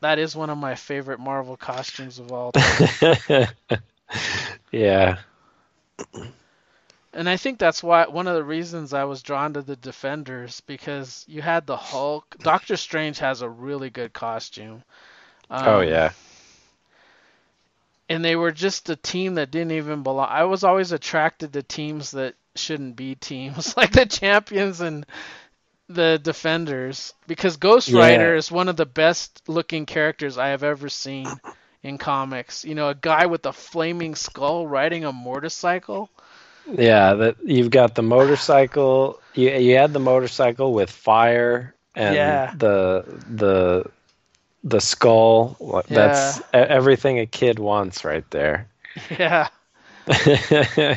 that 0.00 0.20
is 0.20 0.36
one 0.36 0.50
of 0.50 0.56
my 0.56 0.76
favorite 0.76 1.18
Marvel 1.18 1.56
costumes 1.56 2.20
of 2.20 2.30
all 2.30 2.52
time. 2.52 3.48
yeah. 4.70 5.18
And 7.12 7.28
I 7.28 7.36
think 7.36 7.58
that's 7.58 7.82
why 7.82 8.06
one 8.06 8.28
of 8.28 8.36
the 8.36 8.44
reasons 8.44 8.94
I 8.94 9.02
was 9.02 9.20
drawn 9.20 9.54
to 9.54 9.62
the 9.62 9.74
Defenders 9.74 10.60
because 10.60 11.24
you 11.26 11.42
had 11.42 11.66
the 11.66 11.76
Hulk. 11.76 12.36
Doctor 12.38 12.76
Strange 12.76 13.18
has 13.18 13.42
a 13.42 13.48
really 13.48 13.90
good 13.90 14.12
costume. 14.12 14.84
Um, 15.50 15.66
oh 15.66 15.80
yeah. 15.80 16.12
And 18.08 18.24
they 18.24 18.36
were 18.36 18.52
just 18.52 18.88
a 18.90 18.96
team 18.96 19.34
that 19.34 19.50
didn't 19.50 19.72
even 19.72 20.04
belong. 20.04 20.28
I 20.30 20.44
was 20.44 20.62
always 20.62 20.92
attracted 20.92 21.52
to 21.52 21.64
teams 21.64 22.12
that 22.12 22.36
shouldn't 22.54 22.94
be 22.94 23.16
teams, 23.16 23.76
like 23.76 23.90
the 23.90 24.06
Champions 24.06 24.80
and 24.80 25.04
the 25.90 26.18
Defenders, 26.22 27.14
because 27.26 27.56
Ghost 27.56 27.92
Yeah. 27.92 27.94
Rider 27.94 28.34
is 28.36 28.50
one 28.50 28.68
of 28.68 28.76
the 28.76 28.86
best 28.86 29.42
looking 29.48 29.86
characters 29.86 30.38
I 30.38 30.48
have 30.48 30.62
ever 30.64 30.88
seen 30.88 31.40
in 31.82 31.98
comics. 31.98 32.64
You 32.64 32.74
know, 32.74 32.88
a 32.90 32.94
guy 32.94 33.26
with 33.26 33.46
a 33.46 33.52
flaming 33.52 34.14
skull 34.16 34.66
riding 34.66 35.04
a 35.04 35.12
motorcycle. 35.12 36.10
Yeah, 36.66 37.14
that 37.14 37.36
you've 37.44 37.70
got 37.70 37.94
the 37.94 38.02
motorcycle. 38.02 39.20
You 39.34 39.50
you 39.50 39.76
had 39.76 39.92
the 39.92 40.00
motorcycle 40.00 40.72
with 40.72 40.90
fire 40.90 41.74
and 41.94 42.14
Yeah. 42.14 42.52
the 42.52 43.04
the 43.28 43.84
the 44.64 44.80
skull. 44.80 45.56
What- 45.58 45.86
That's 45.88 46.38
e- 46.40 46.42
everything 46.52 47.18
a 47.18 47.26
kid 47.26 47.58
wants 47.58 48.04
right 48.04 48.28
there. 48.30 48.68
Yeah. 49.18 49.48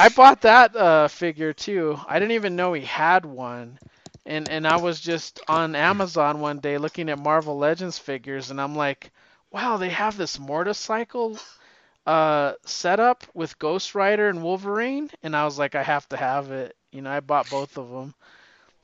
I 0.00 0.08
bought 0.08 0.42
that 0.42 0.74
uh, 0.76 1.08
figure 1.08 1.52
too. 1.52 1.98
I 2.06 2.18
didn't 2.18 2.32
even 2.32 2.56
know 2.56 2.72
he 2.72 2.84
had 2.84 3.24
one. 3.26 3.78
And 4.26 4.48
and 4.48 4.66
I 4.66 4.76
was 4.76 5.00
just 5.00 5.40
on 5.48 5.74
Amazon 5.76 6.40
one 6.40 6.60
day 6.60 6.78
looking 6.78 7.08
at 7.10 7.18
Marvel 7.18 7.56
Legends 7.58 7.98
figures 7.98 8.50
and 8.50 8.60
I'm 8.60 8.74
like, 8.76 9.12
wow, 9.50 9.76
they 9.76 9.90
have 9.90 10.16
this 10.16 10.38
motorcycle 10.38 11.38
uh 12.06 12.54
setup 12.64 13.24
with 13.34 13.58
Ghost 13.58 13.94
Rider 13.94 14.28
and 14.28 14.42
Wolverine 14.42 15.10
and 15.22 15.36
I 15.36 15.44
was 15.44 15.58
like 15.58 15.74
I 15.74 15.82
have 15.82 16.08
to 16.10 16.16
have 16.16 16.50
it. 16.52 16.76
You 16.92 17.02
know, 17.02 17.10
I 17.10 17.20
bought 17.20 17.48
both 17.50 17.76
of 17.78 17.90
them. 17.90 18.14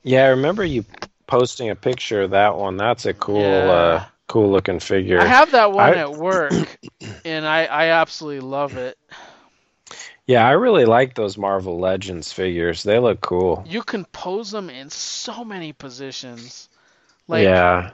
yeah, 0.03 0.23
I 0.25 0.27
remember 0.29 0.63
you 0.65 0.85
posting 1.27 1.69
a 1.69 1.75
picture 1.75 2.23
of 2.23 2.31
that 2.31 2.55
one. 2.57 2.77
That's 2.77 3.05
a 3.05 3.13
cool 3.13 3.69
Yeah. 3.69 3.71
uh 3.71 4.05
cool 4.27 4.51
looking 4.51 4.79
figure. 4.79 5.21
I 5.21 5.25
have 5.25 5.51
that 5.51 5.71
one 5.71 5.93
I- 5.93 5.97
at 5.97 6.13
work 6.13 6.77
and 7.23 7.45
I 7.45 7.65
I 7.65 7.85
absolutely 7.87 8.47
love 8.47 8.77
it. 8.77 8.97
Yeah, 10.27 10.45
I 10.45 10.51
really 10.51 10.83
like 10.83 11.15
those 11.15 11.37
Marvel 11.37 11.79
Legends 11.79 12.33
figures. 12.33 12.83
They 12.83 12.99
look 12.99 13.21
cool. 13.21 13.63
You 13.65 13.81
can 13.81 14.03
pose 14.05 14.51
them 14.51 14.69
in 14.69 14.89
so 14.89 15.45
many 15.45 15.71
positions. 15.71 16.67
Like 17.29 17.45
yeah. 17.45 17.91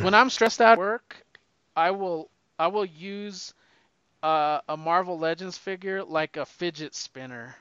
when 0.00 0.14
I'm 0.14 0.30
stressed 0.30 0.62
out 0.62 0.72
at 0.72 0.78
work, 0.78 1.22
I 1.76 1.90
will 1.90 2.30
I 2.58 2.68
will 2.68 2.86
use 2.86 3.52
uh, 4.22 4.60
a 4.68 4.76
Marvel 4.76 5.18
Legends 5.18 5.58
figure 5.58 6.02
like 6.02 6.38
a 6.38 6.46
fidget 6.46 6.94
spinner. 6.94 7.54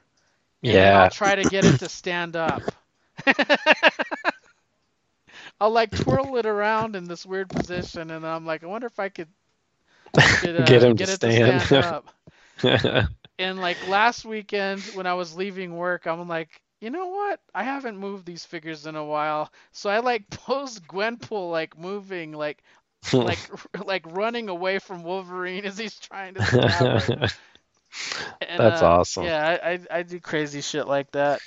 Yeah. 0.62 1.04
I'll 1.04 1.10
try 1.10 1.36
to 1.36 1.44
get 1.44 1.66
it 1.66 1.80
to 1.80 1.90
stand 1.90 2.38
up. 2.38 2.62
I'll 5.60 5.72
like 5.72 5.92
twirl 5.92 6.38
it 6.38 6.46
around 6.46 6.96
in 6.96 7.06
this 7.06 7.26
weird 7.26 7.50
position, 7.50 8.12
and 8.12 8.26
I'm 8.26 8.46
like, 8.46 8.64
I 8.64 8.68
wonder 8.68 8.88
if 8.88 9.00
I 9.00 9.10
could, 9.10 9.28
could, 10.40 10.62
uh, 10.62 10.66
Get 10.66 10.84
him 10.84 10.96
get 10.96 11.08
to 11.08 11.12
it 11.12 11.16
stand. 11.16 11.62
to 11.62 11.66
stand 11.68 11.86
up. 11.86 13.10
And 13.38 13.60
like 13.60 13.88
last 13.88 14.26
weekend 14.26 14.82
when 14.96 15.08
I 15.08 15.14
was 15.14 15.36
leaving 15.36 15.76
work, 15.76 16.08
I'm 16.08 16.28
like, 16.28 16.62
you 16.82 16.90
know 16.90 17.08
what? 17.08 17.40
I 17.54 17.64
haven't 17.64 17.98
moved 17.98 18.26
these 18.26 18.46
figures 18.46 18.86
in 18.86 18.96
a 18.96 19.04
while, 19.04 19.52
so 19.72 19.90
I 19.90 20.00
like 20.00 20.30
posed 20.32 20.88
Gwenpool 20.88 21.52
like 21.52 21.78
moving, 21.78 22.32
like 22.34 22.64
like 23.14 23.40
like 23.86 24.06
running 24.08 24.50
away 24.50 24.80
from 24.80 25.04
Wolverine 25.04 25.66
as 25.66 25.78
he's 25.78 26.00
trying 26.00 26.36
to 26.36 26.44
stab 26.44 27.02
her. 27.02 27.28
And, 28.42 28.60
That's 28.60 28.82
uh, 28.82 28.86
awesome. 28.86 29.24
Yeah, 29.26 29.58
I, 29.64 29.72
I 29.72 29.80
I 30.00 30.04
do 30.04 30.20
crazy 30.20 30.62
shit 30.62 30.88
like 30.88 31.12
that. 31.12 31.42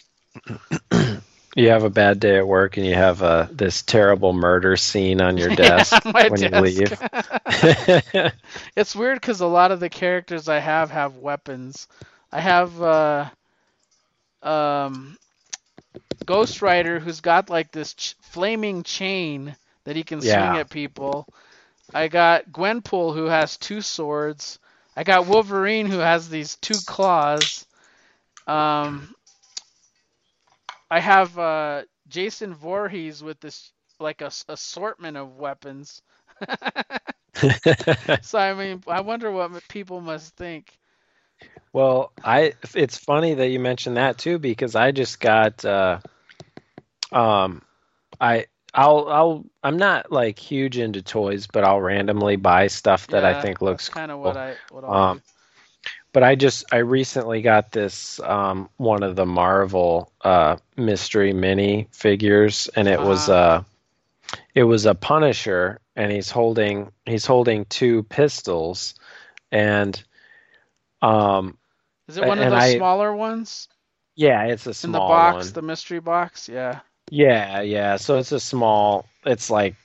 you 1.57 1.68
have 1.70 1.84
a 1.84 1.90
bad 1.90 2.20
day 2.20 2.36
at 2.38 2.46
work 2.46 2.76
and 2.76 2.86
you 2.86 2.94
have 2.94 3.22
uh, 3.22 3.46
this 3.51 3.82
terrible 3.82 4.32
murder 4.32 4.76
scene 4.76 5.20
on 5.20 5.36
your 5.36 5.51
desk 5.55 6.05
on 6.05 6.14
when 6.26 6.40
desk. 6.40 6.42
you 6.42 6.51
leave. 6.57 7.03
It's 8.76 8.94
weird 8.94 9.20
because 9.20 9.40
a 9.40 9.46
lot 9.46 9.70
of 9.72 9.80
the 9.80 9.88
characters 9.90 10.49
I 10.49 10.59
have 10.59 10.90
have 10.90 11.16
weapons. 11.16 11.88
I 12.32 12.40
have 12.40 12.80
uh, 12.82 13.30
um, 14.42 15.18
Ghost 16.24 16.62
Rider 16.62 16.99
who's 17.01 17.20
got 17.20 17.51
like 17.51 17.70
this 17.72 17.94
ch- 17.94 18.14
flaming 18.20 18.82
chain 18.82 19.57
that 19.84 19.96
he 19.96 20.05
can 20.05 20.20
Yeah. 20.20 20.22
swing 20.22 20.57
at 20.57 20.70
people. 20.70 21.28
I 21.94 22.09
got 22.09 22.51
Gwenpool 22.51 23.14
who 23.14 23.26
has 23.26 23.57
two 23.57 23.80
swords. 23.82 24.59
I 24.96 25.05
got 25.05 25.26
Wolverine 25.26 25.86
who 25.86 25.99
has 25.99 26.28
these 26.28 26.57
two 26.57 26.80
claws. 26.82 27.66
Um, 28.46 29.14
I 30.91 31.01
have 31.01 31.39
uh, 31.39 31.84
Jason 32.09 32.55
Voorhees 32.55 33.22
with 33.22 33.41
this 33.41 33.72
like 34.01 34.20
a 34.22 34.30
assortment 34.49 35.16
of 35.16 35.36
weapons. 35.36 36.03
So 38.20 38.39
I 38.39 38.55
mean, 38.55 38.82
I 38.86 39.01
wonder 39.01 39.30
what 39.30 39.66
people 39.68 40.01
must 40.01 40.36
think. 40.36 40.78
well, 41.72 42.12
I 42.22 42.55
it's 42.74 42.99
funny 42.99 43.34
that 43.34 43.49
you 43.49 43.61
mentioned 43.61 43.97
that 43.97 44.18
too 44.18 44.39
because 44.39 44.74
I 44.74 44.93
just 44.93 45.20
got 45.20 45.64
uh, 45.64 46.01
um 47.12 47.62
I 48.20 48.47
I'll 48.74 49.09
I'll 49.09 49.45
I'm 49.62 49.76
not 49.78 50.11
like 50.12 50.39
huge 50.39 50.78
into 50.78 51.03
toys, 51.03 51.47
but 51.47 51.64
I'll 51.64 51.80
randomly 51.80 52.36
buy 52.36 52.66
stuff 52.68 53.09
that 53.09 53.24
I 53.24 53.34
think 53.34 53.61
looks 53.62 53.91
kind 53.91 54.11
of 54.11 54.18
cool. 54.22 54.36
what 54.36 54.36
I 54.36 54.57
what 54.68 54.84
I'll 54.84 54.97
Um, 54.97 55.20
do. 55.20 55.20
But 56.12 56.22
I 56.22 56.34
just 56.36 56.64
I 56.72 56.78
recently 56.78 57.42
got 57.42 57.70
this 57.70 58.18
um, 58.20 58.68
one 58.76 59.02
of 59.02 59.14
the 59.14 59.26
Marvel 59.26 60.11
uh, 60.22 60.56
mystery 60.76 61.32
mini 61.32 61.88
figures, 61.92 62.68
and 62.74 62.88
it 62.88 63.00
was 63.00 63.28
Uh-huh. 63.28 63.62
uh, 63.62 63.62
it 64.54 64.64
was 64.64 64.86
a 64.86 64.94
Punisher, 64.94 65.80
and 65.96 66.11
he's 66.11 66.30
holding 66.30 66.90
he's 67.06 67.26
holding 67.26 67.66
two 67.66 68.02
pistols, 68.04 68.94
and 69.52 70.02
um, 71.02 71.56
Is 72.09 72.16
it 72.16 72.24
one 72.26 72.38
of 72.38 72.50
those 72.50 72.62
I- 72.62 72.76
smaller 72.76 73.14
ones 73.14 73.68
Yeah, 74.16 74.44
it's 74.44 74.66
a 74.66 74.86
in 74.86 74.92
the 74.92 74.98
box, 74.98 75.46
one. 75.46 75.52
the 75.52 75.62
mystery 75.62 76.00
box? 76.00 76.48
Yeah. 76.48 76.80
Yeah, 77.11 77.61
yeah. 77.62 77.96
So 77.96 78.18
it's 78.18 78.32
a 78.32 78.40
small. 78.40 79.06
It's 79.24 79.50
like 79.50 79.76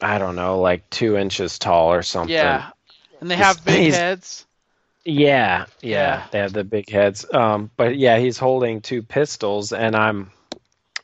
I 0.00 0.18
don't 0.18 0.36
know, 0.36 0.60
like 0.60 0.88
two 0.90 1.16
inches 1.16 1.58
tall 1.58 1.92
or 1.92 2.02
something. 2.02 2.34
Yeah. 2.34 2.70
And 3.20 3.30
they 3.30 3.36
have 3.36 3.64
big 3.64 3.92
heads. 3.92 4.44
Yeah, 5.04 5.66
yeah, 5.80 6.26
they 6.30 6.38
have 6.38 6.52
the 6.52 6.64
big 6.64 6.90
heads. 6.90 7.24
Um, 7.32 7.70
but 7.76 7.96
yeah, 7.96 8.18
he's 8.18 8.38
holding 8.38 8.80
two 8.80 9.02
pistols, 9.02 9.72
and 9.72 9.96
I'm, 9.96 10.30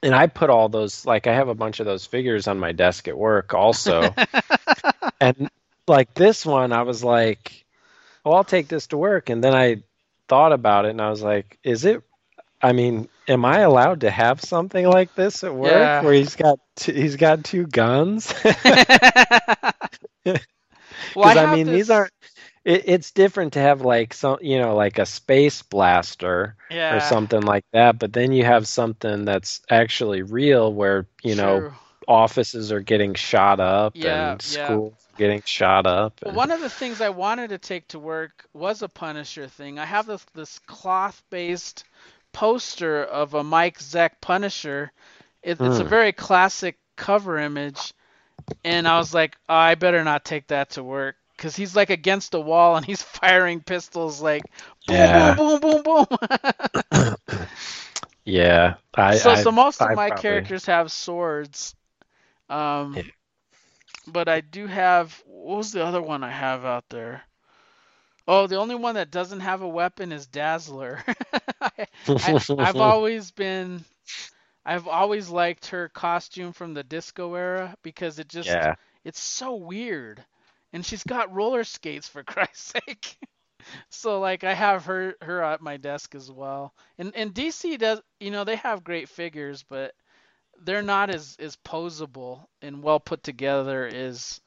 and 0.03 0.15
I 0.15 0.27
put 0.27 0.51
all 0.51 0.69
those 0.69 1.07
like 1.07 1.27
I 1.27 1.35
have 1.35 1.49
a 1.49 1.55
bunch 1.55 1.81
of 1.81 1.87
those 1.87 2.07
figures 2.07 2.49
on 2.49 2.59
my 2.59 2.73
desk 2.73 3.09
at 3.09 3.17
work 3.17 3.55
also, 3.55 4.15
and 5.21 5.49
like 5.89 6.15
this 6.15 6.45
one, 6.47 6.73
I 6.73 6.83
was 6.83 7.03
like, 7.05 7.65
well, 8.25 8.35
I'll 8.37 8.45
take 8.45 8.69
this 8.69 8.89
to 8.89 8.97
work, 8.99 9.31
and 9.31 9.43
then 9.43 9.55
I 9.55 9.83
thought 10.29 10.53
about 10.53 10.87
it, 10.87 10.91
and 10.91 11.01
I 11.03 11.11
was 11.11 11.23
like, 11.23 11.59
is 11.65 11.85
it? 11.85 12.03
I 12.63 12.73
mean, 12.73 13.09
am 13.29 13.45
I 13.45 13.61
allowed 13.61 14.01
to 14.03 14.11
have 14.11 14.41
something 14.43 14.87
like 14.89 15.15
this 15.15 15.45
at 15.45 15.55
work 15.55 15.95
Yeah. 15.95 16.01
where 16.01 16.15
he's 16.15 16.37
got 16.37 16.59
t- 16.77 16.95
he's 16.95 17.17
got 17.17 17.45
two 17.45 17.67
guns? 17.67 18.35
well, 21.15 21.25
Because 21.25 21.37
I, 21.37 21.47
have 21.47 21.47
mean, 21.47 21.71
these 21.71 21.91
aren't. 21.91 22.13
It, 22.65 22.85
it's 22.89 23.11
different 23.13 23.55
to 23.55 23.61
have 23.61 23.83
like 23.83 24.15
some, 24.15 24.39
you 24.43 24.59
know, 24.59 24.75
like 24.75 24.99
a 24.99 25.07
space 25.07 25.63
blaster 25.63 26.57
yeah, 26.71 26.91
or 26.91 27.01
something 27.01 27.43
like 27.43 27.65
that. 27.73 27.99
But 27.99 28.13
then 28.13 28.33
you 28.33 28.45
have 28.45 28.67
something 28.69 29.25
that's 29.25 29.63
actually 29.71 30.23
real, 30.23 30.73
where 30.73 31.07
you 31.23 31.35
know 31.37 31.67
true. 31.67 31.75
offices 32.09 32.73
are 32.73 32.81
getting 32.81 33.15
shot 33.15 33.61
up 33.61 34.05
Yeah, 34.05 34.05
and 34.05 34.41
yeah. 34.45 34.81
schools 34.81 34.95
are 35.13 35.17
getting 35.17 35.43
shot 35.47 35.87
up. 35.87 36.21
Well, 36.25 36.35
one 36.35 36.51
of 36.51 36.61
the 36.61 36.69
things 36.71 37.01
I 37.01 37.11
wanted 37.11 37.49
to 37.51 37.59
take 37.59 37.89
to 37.89 37.99
work 38.01 38.47
was 38.53 38.83
a 38.83 38.89
Punisher 38.89 39.47
thing. 39.49 39.79
I 39.79 39.85
have 39.87 40.07
this 40.07 40.25
this 40.35 40.59
cloth-based 40.61 41.85
poster 42.33 43.05
of 43.05 43.35
a 43.35 43.45
Mike 43.45 43.79
Zeck 43.79 44.21
Punisher. 44.21 44.93
It, 45.43 45.61
It's 45.63 45.79
a 45.79 45.85
Hmm. 45.85 45.97
very 45.97 46.13
classic 46.13 46.79
cover 46.97 47.39
image, 47.39 47.93
and 48.65 48.89
I 48.89 48.99
was 48.99 49.15
like, 49.15 49.37
oh, 49.49 49.55
I 49.55 49.75
better 49.77 50.05
not 50.05 50.25
take 50.25 50.49
that 50.49 50.71
to 50.71 50.83
work 50.85 51.17
because 51.45 51.55
he's 51.57 51.77
like 51.77 51.91
against 51.91 52.33
a 52.33 52.41
wall 52.41 52.77
and 52.77 52.87
he's 52.87 53.03
firing 53.21 53.61
pistols 53.61 54.23
like 54.23 54.45
boom, 54.87 54.97
Yeah. 54.97 55.35
boom, 55.35 55.61
boom, 55.61 55.83
boom, 55.83 56.07
boom. 56.91 57.17
yeah, 58.25 58.77
I, 58.95 59.17
so, 59.17 59.31
I, 59.31 59.43
so 59.43 59.53
most 59.53 59.83
of 59.83 59.91
my 59.91 60.09
probably- 60.09 60.23
characters 60.23 60.65
have 60.65 60.91
swords. 60.91 61.75
Um, 62.49 62.95
Yeah. 62.95 63.03
but 64.07 64.27
I 64.31 64.41
do 64.41 64.67
have. 64.67 65.23
What 65.27 65.59
was 65.59 65.73
the 65.73 65.85
other 65.85 66.01
one 66.01 66.25
I 66.25 66.31
have 66.31 66.65
out 66.65 66.85
there? 66.89 67.23
Oh, 68.27 68.47
the 68.47 68.57
only 68.57 68.75
one 68.75 68.95
that 68.95 69.11
doesn't 69.11 69.41
have 69.41 69.61
a 69.61 69.69
weapon 69.69 70.13
is 70.13 70.27
Dazzler. 70.27 71.05
I, 71.61 71.71
I, 72.09 72.41
I've 72.59 72.77
always 72.77 73.33
been. 73.33 73.85
I've 74.65 74.89
always 74.89 75.29
liked 75.29 75.67
her 75.67 75.91
costume 75.91 76.55
from 76.55 76.73
the 76.73 76.83
disco 76.83 77.35
era 77.35 77.75
because 77.83 78.19
it 78.19 78.29
just 78.29 78.49
yeah, 78.49 78.77
it's 79.05 79.21
so 79.21 79.57
weird. 79.57 80.25
And 80.75 80.87
she's 80.87 81.05
got 81.05 81.35
roller 81.35 81.65
skates 81.65 82.09
for 82.09 82.25
Christ's 82.35 82.75
sake. 82.75 83.19
so 83.91 84.21
like 84.21 84.45
I 84.45 84.55
have 84.55 84.87
her 84.87 85.17
her 85.23 85.43
at 85.43 85.63
my 85.63 85.79
desk 85.79 86.15
as 86.15 86.31
well. 86.31 86.75
And 86.99 87.15
and 87.17 87.35
DC 87.35 87.79
does 87.79 88.03
you 88.21 88.31
know, 88.33 88.45
they 88.45 88.57
have 88.57 88.85
great 88.85 89.09
figures, 89.09 89.63
but 89.65 89.95
they're 90.63 90.83
not 90.83 91.11
as 91.11 91.37
as 91.41 91.57
posable 91.57 92.47
and 92.63 92.83
well 92.83 93.01
put 93.01 93.23
together 93.25 93.87
as 93.87 94.41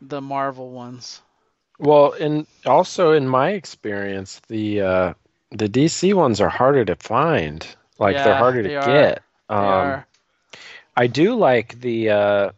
the 0.00 0.20
Marvel 0.22 0.70
ones. 0.70 1.22
Well, 1.78 2.12
and 2.12 2.46
also 2.66 3.12
in 3.12 3.28
my 3.28 3.50
experience, 3.50 4.40
the 4.48 4.80
uh, 4.82 5.14
the 5.50 5.68
DC 5.68 6.14
ones 6.14 6.40
are 6.40 6.48
harder 6.48 6.84
to 6.84 6.96
find. 6.96 7.66
Like 7.98 8.22
Yeah, 8.22 8.22
they're 8.22 8.34
harder 8.34 8.62
to 8.62 8.70
they 8.70 8.76
are. 8.76 9.10
get. 9.10 9.22
They 9.56 9.70
Um, 9.70 9.72
are. 9.72 10.06
I 10.96 11.06
do 11.08 11.34
like 11.36 11.80
the 11.80 12.10
uh, 12.10 12.50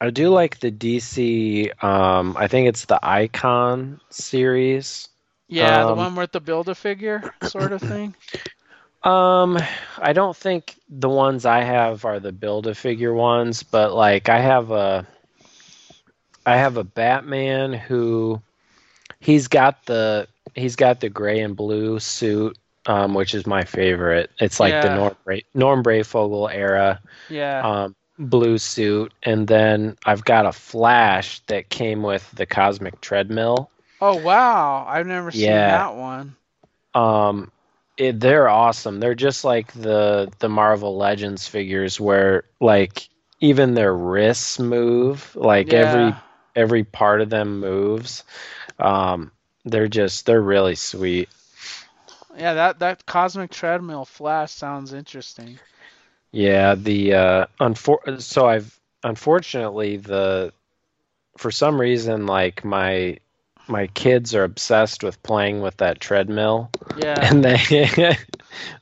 I 0.00 0.10
do 0.10 0.30
like 0.30 0.60
the 0.60 0.70
DC. 0.70 1.70
Um, 1.82 2.36
I 2.38 2.48
think 2.48 2.68
it's 2.68 2.84
the 2.86 2.98
Icon 3.02 4.00
series. 4.10 5.08
Yeah, 5.48 5.84
the 5.84 5.94
um, 5.94 5.96
one 5.96 6.14
with 6.16 6.32
the 6.32 6.40
build 6.40 6.68
a 6.68 6.74
figure 6.74 7.26
sort 7.40 7.72
of 7.72 7.82
thing. 7.82 8.14
Um, 9.02 9.58
I 9.98 10.12
don't 10.12 10.36
think 10.36 10.78
the 10.88 11.08
ones 11.08 11.46
I 11.46 11.62
have 11.62 12.04
are 12.04 12.18
the 12.18 12.32
build 12.32 12.66
a 12.66 12.74
figure 12.74 13.14
ones, 13.14 13.62
but 13.62 13.92
like 13.94 14.28
I 14.28 14.38
have 14.40 14.70
a 14.70 15.06
I 16.46 16.56
have 16.56 16.76
a 16.76 16.84
Batman 16.84 17.72
who 17.72 18.40
he's 19.20 19.48
got 19.48 19.84
the 19.86 20.28
he's 20.54 20.76
got 20.76 21.00
the 21.00 21.08
gray 21.08 21.40
and 21.40 21.56
blue 21.56 21.98
suit, 21.98 22.56
um, 22.86 23.14
which 23.14 23.34
is 23.34 23.46
my 23.46 23.64
favorite. 23.64 24.30
It's 24.40 24.60
like 24.60 24.80
the 24.80 24.88
Yeah. 24.88 24.90
Norm 24.90 25.16
Bra- 25.24 25.38
Norm 25.54 25.82
Breyfogle 25.82 26.52
era 26.52 27.00
Yeah. 27.28 27.64
um, 27.64 27.94
blue 28.18 28.58
suit, 28.58 29.12
and 29.22 29.46
then 29.46 29.96
I've 30.04 30.24
got 30.24 30.46
a 30.46 30.52
Flash 30.52 31.40
that 31.46 31.68
came 31.68 32.02
with 32.02 32.28
the 32.32 32.46
Cosmic 32.46 33.00
Treadmill. 33.00 33.70
oh 34.00 34.16
wow, 34.16 34.84
I've 34.88 35.06
never 35.06 35.30
seen 35.30 35.50
that 35.50 35.96
one. 35.96 36.36
Um, 36.94 37.50
it, 37.96 38.20
they're 38.20 38.48
awesome. 38.48 39.00
They're 39.00 39.14
just 39.14 39.44
like 39.44 39.72
the 39.72 40.30
the 40.38 40.48
Marvel 40.48 40.96
Legends 40.96 41.46
figures, 41.46 42.00
where 42.00 42.44
like 42.60 43.08
even 43.40 43.74
their 43.74 43.94
wrists 43.94 44.58
move, 44.58 45.34
like 45.36 45.72
every 45.72 46.14
every 46.54 46.84
part 46.84 47.20
of 47.20 47.30
them 47.30 47.60
moves. 47.60 48.24
Um, 48.78 49.32
they're 49.64 49.88
just 49.88 50.26
they're 50.26 50.40
really 50.40 50.74
sweet. 50.74 51.28
Yeah, 52.36 52.54
that 52.54 52.78
that 52.80 53.06
cosmic 53.06 53.50
treadmill 53.50 54.04
flash 54.04 54.52
sounds 54.52 54.92
interesting. 54.92 55.58
Yeah, 56.36 56.74
the 56.74 57.14
uh, 57.14 57.46
unfor- 57.58 58.20
so 58.20 58.46
I've 58.46 58.78
unfortunately 59.02 59.96
the 59.96 60.52
for 61.38 61.50
some 61.50 61.80
reason 61.80 62.26
like 62.26 62.62
my 62.62 63.16
my 63.68 63.86
kids 63.86 64.34
are 64.34 64.44
obsessed 64.44 65.02
with 65.02 65.22
playing 65.22 65.62
with 65.62 65.78
that 65.78 65.98
treadmill. 65.98 66.70
Yeah. 66.98 67.18
and 67.22 67.42
they 67.42 67.56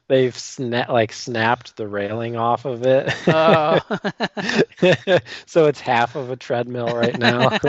they've 0.09 0.35
sna- 0.35 0.89
like 0.89 1.13
snapped 1.13 1.77
the 1.77 1.87
railing 1.87 2.35
off 2.35 2.65
of 2.65 2.85
it. 2.85 3.15
Oh. 3.29 3.79
so 5.47 5.67
it's 5.67 5.81
half 5.81 6.17
of 6.17 6.31
a 6.31 6.37
treadmill 6.37 6.89
right 6.89 7.17
now. 7.17 7.57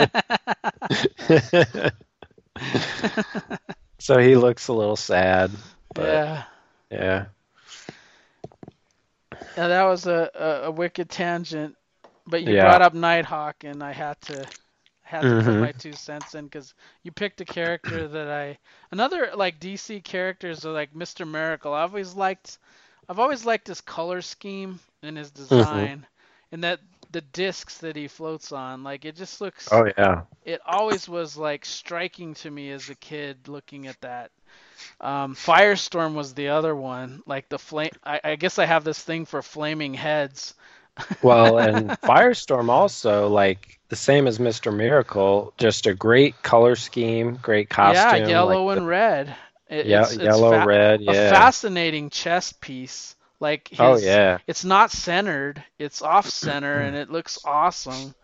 so 4.00 4.18
he 4.18 4.34
looks 4.34 4.66
a 4.66 4.72
little 4.72 4.96
sad, 4.96 5.52
yeah. 5.96 6.42
yeah. 6.90 7.26
Yeah, 9.56 9.68
that 9.68 9.84
was 9.84 10.06
a, 10.06 10.30
a, 10.34 10.48
a 10.68 10.70
wicked 10.70 11.10
tangent. 11.10 11.76
But 12.26 12.42
you 12.44 12.54
Yeah. 12.54 12.54
brought 12.54 12.82
up 12.82 12.94
Nighthawk, 12.94 13.64
and 13.64 13.82
I 13.82 13.92
had 13.92 14.20
to 14.22 14.48
had 15.02 15.28
to 15.28 15.36
put 15.36 15.56
Mhm. 15.56 15.58
my 15.58 15.72
two 15.72 15.94
cents 15.94 16.34
in 16.34 16.44
because 16.46 16.74
you 17.02 17.12
picked 17.12 17.40
a 17.40 17.44
character 17.46 18.08
that 18.08 18.28
I 18.28 18.58
another 18.90 19.30
like 19.36 19.60
DC 19.60 20.00
characters 20.00 20.64
are 20.66 20.72
like 20.72 20.94
Mr. 20.94 21.24
Miracle. 21.26 21.72
I've 21.74 21.90
always 21.90 22.14
liked 22.14 22.58
I've 23.08 23.18
always 23.20 23.44
liked 23.46 23.68
his 23.68 23.80
color 23.80 24.22
scheme 24.22 24.80
and 25.02 25.16
his 25.16 25.30
Mm-hmm. 25.50 25.86
design, 25.90 26.06
and 26.52 26.64
that 26.64 26.80
the 27.10 27.20
discs 27.22 27.78
that 27.78 27.96
he 27.96 28.08
floats 28.08 28.52
on. 28.52 28.82
Like 28.84 29.04
it 29.04 29.16
just 29.16 29.40
looks. 29.40 29.80
Oh 29.80 29.86
yeah. 29.96 30.24
it 30.44 30.60
always 30.66 31.08
was 31.08 31.36
like 31.36 31.64
striking 31.64 32.34
to 32.34 32.50
me 32.50 32.70
as 32.70 32.90
a 32.90 32.96
kid 32.96 33.48
looking 33.48 33.86
at 33.88 34.00
that. 34.02 34.30
Um, 35.00 35.34
Firestorm 35.34 36.14
was 36.14 36.34
the 36.34 36.48
other 36.48 36.74
one. 36.74 37.22
Like 37.26 37.48
the 37.48 37.58
flame. 37.58 37.90
I, 38.04 38.20
I 38.22 38.36
guess 38.36 38.58
I 38.58 38.66
have 38.66 38.84
this 38.84 39.00
thing 39.02 39.24
for 39.26 39.42
flaming 39.42 39.94
heads. 39.94 40.54
Well, 41.22 41.58
and 41.58 41.90
Firestorm 42.02 42.68
also 42.68 43.28
like 43.28 43.78
the 43.88 43.96
same 43.96 44.26
as 44.26 44.38
Mr. 44.38 44.74
Miracle, 44.74 45.52
just 45.58 45.86
a 45.86 45.94
great 45.94 46.42
color 46.42 46.76
scheme, 46.76 47.38
great 47.40 47.68
costume. 47.68 48.22
yeah, 48.22 48.28
yellow 48.28 48.64
like 48.64 48.78
and 48.78 48.86
red. 48.86 49.36
It, 49.68 49.86
yeah, 49.86 50.02
it's, 50.02 50.12
it's 50.12 50.22
yellow, 50.22 50.52
fa- 50.60 50.66
red, 50.66 51.00
A 51.00 51.04
yeah. 51.04 51.30
fascinating 51.30 52.10
chest 52.10 52.60
piece. 52.60 53.16
Like 53.40 53.68
his, 53.68 53.80
oh 53.80 53.96
yeah. 53.96 54.38
It's 54.46 54.64
not 54.64 54.90
centered. 54.90 55.62
It's 55.78 56.02
off 56.02 56.28
center, 56.28 56.78
and 56.80 56.96
it 56.96 57.10
looks 57.10 57.38
awesome. 57.44 58.14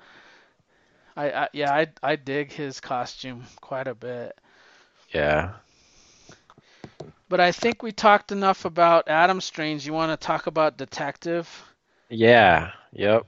I, 1.16 1.30
I 1.30 1.48
yeah, 1.52 1.72
I 1.72 1.88
I 2.02 2.16
dig 2.16 2.52
his 2.52 2.80
costume 2.80 3.44
quite 3.60 3.86
a 3.88 3.94
bit. 3.94 4.38
Yeah. 5.10 5.52
But 7.28 7.40
I 7.40 7.52
think 7.52 7.82
we 7.82 7.92
talked 7.92 8.30
enough 8.32 8.64
about 8.64 9.08
Adam 9.08 9.40
Strange. 9.40 9.86
You 9.86 9.92
want 9.92 10.18
to 10.18 10.26
talk 10.26 10.46
about 10.46 10.76
Detective? 10.76 11.48
Yeah. 12.10 12.72
Yep. 12.92 13.26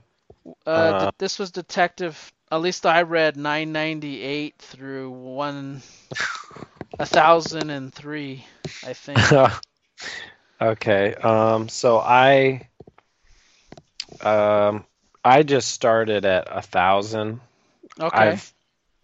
Uh, 0.65 0.69
Uh, 0.69 0.99
th- 0.99 1.13
this 1.17 1.39
was 1.39 1.51
Detective. 1.51 2.31
At 2.51 2.61
least 2.61 2.85
I 2.85 3.01
read 3.01 3.35
998 3.35 4.55
through 4.59 5.09
one, 5.09 5.81
a 6.99 7.05
thousand 7.05 7.71
and 7.71 7.91
three, 7.93 8.45
I 8.85 8.93
think. 8.93 9.19
okay. 10.61 11.15
Um, 11.15 11.67
so 11.67 11.97
I, 11.97 12.67
um, 14.21 14.85
I 15.23 15.41
just 15.43 15.71
started 15.71 16.25
at 16.25 16.47
a 16.51 16.61
thousand. 16.61 17.39
Okay. 17.99 18.15
I've, 18.15 18.53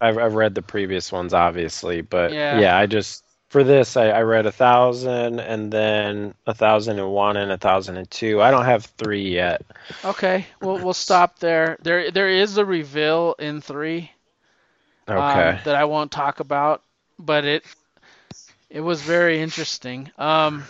I've 0.00 0.18
I've 0.18 0.34
read 0.34 0.54
the 0.54 0.62
previous 0.62 1.10
ones, 1.10 1.34
obviously, 1.34 2.02
but 2.02 2.32
Yeah. 2.32 2.60
yeah, 2.60 2.76
I 2.76 2.86
just 2.86 3.24
for 3.52 3.62
this, 3.62 3.96
I, 3.98 4.08
I 4.08 4.22
read 4.22 4.46
a 4.46 4.52
thousand, 4.52 5.38
and 5.40 5.70
then 5.70 6.34
a 6.46 6.54
thousand 6.54 6.98
and 6.98 7.10
one, 7.12 7.36
and 7.36 7.52
a 7.52 7.58
thousand 7.58 7.98
and 7.98 8.10
two. 8.10 8.40
I 8.42 8.50
don't 8.50 8.64
have 8.64 8.86
three 8.86 9.30
yet. 9.30 9.62
Okay, 10.04 10.46
we'll 10.62 10.78
we'll 10.78 10.94
stop 10.94 11.38
there. 11.38 11.76
There 11.82 12.10
there 12.10 12.30
is 12.30 12.56
a 12.56 12.64
reveal 12.64 13.34
in 13.38 13.60
three. 13.60 14.10
um, 15.08 15.18
Okay. 15.18 15.60
that 15.64 15.74
I 15.76 15.84
won't 15.84 16.10
talk 16.10 16.40
about, 16.40 16.82
but 17.18 17.44
it 17.44 17.64
it 18.70 18.80
was 18.80 19.02
very 19.02 19.40
interesting. 19.40 20.10
Um, 20.18 20.64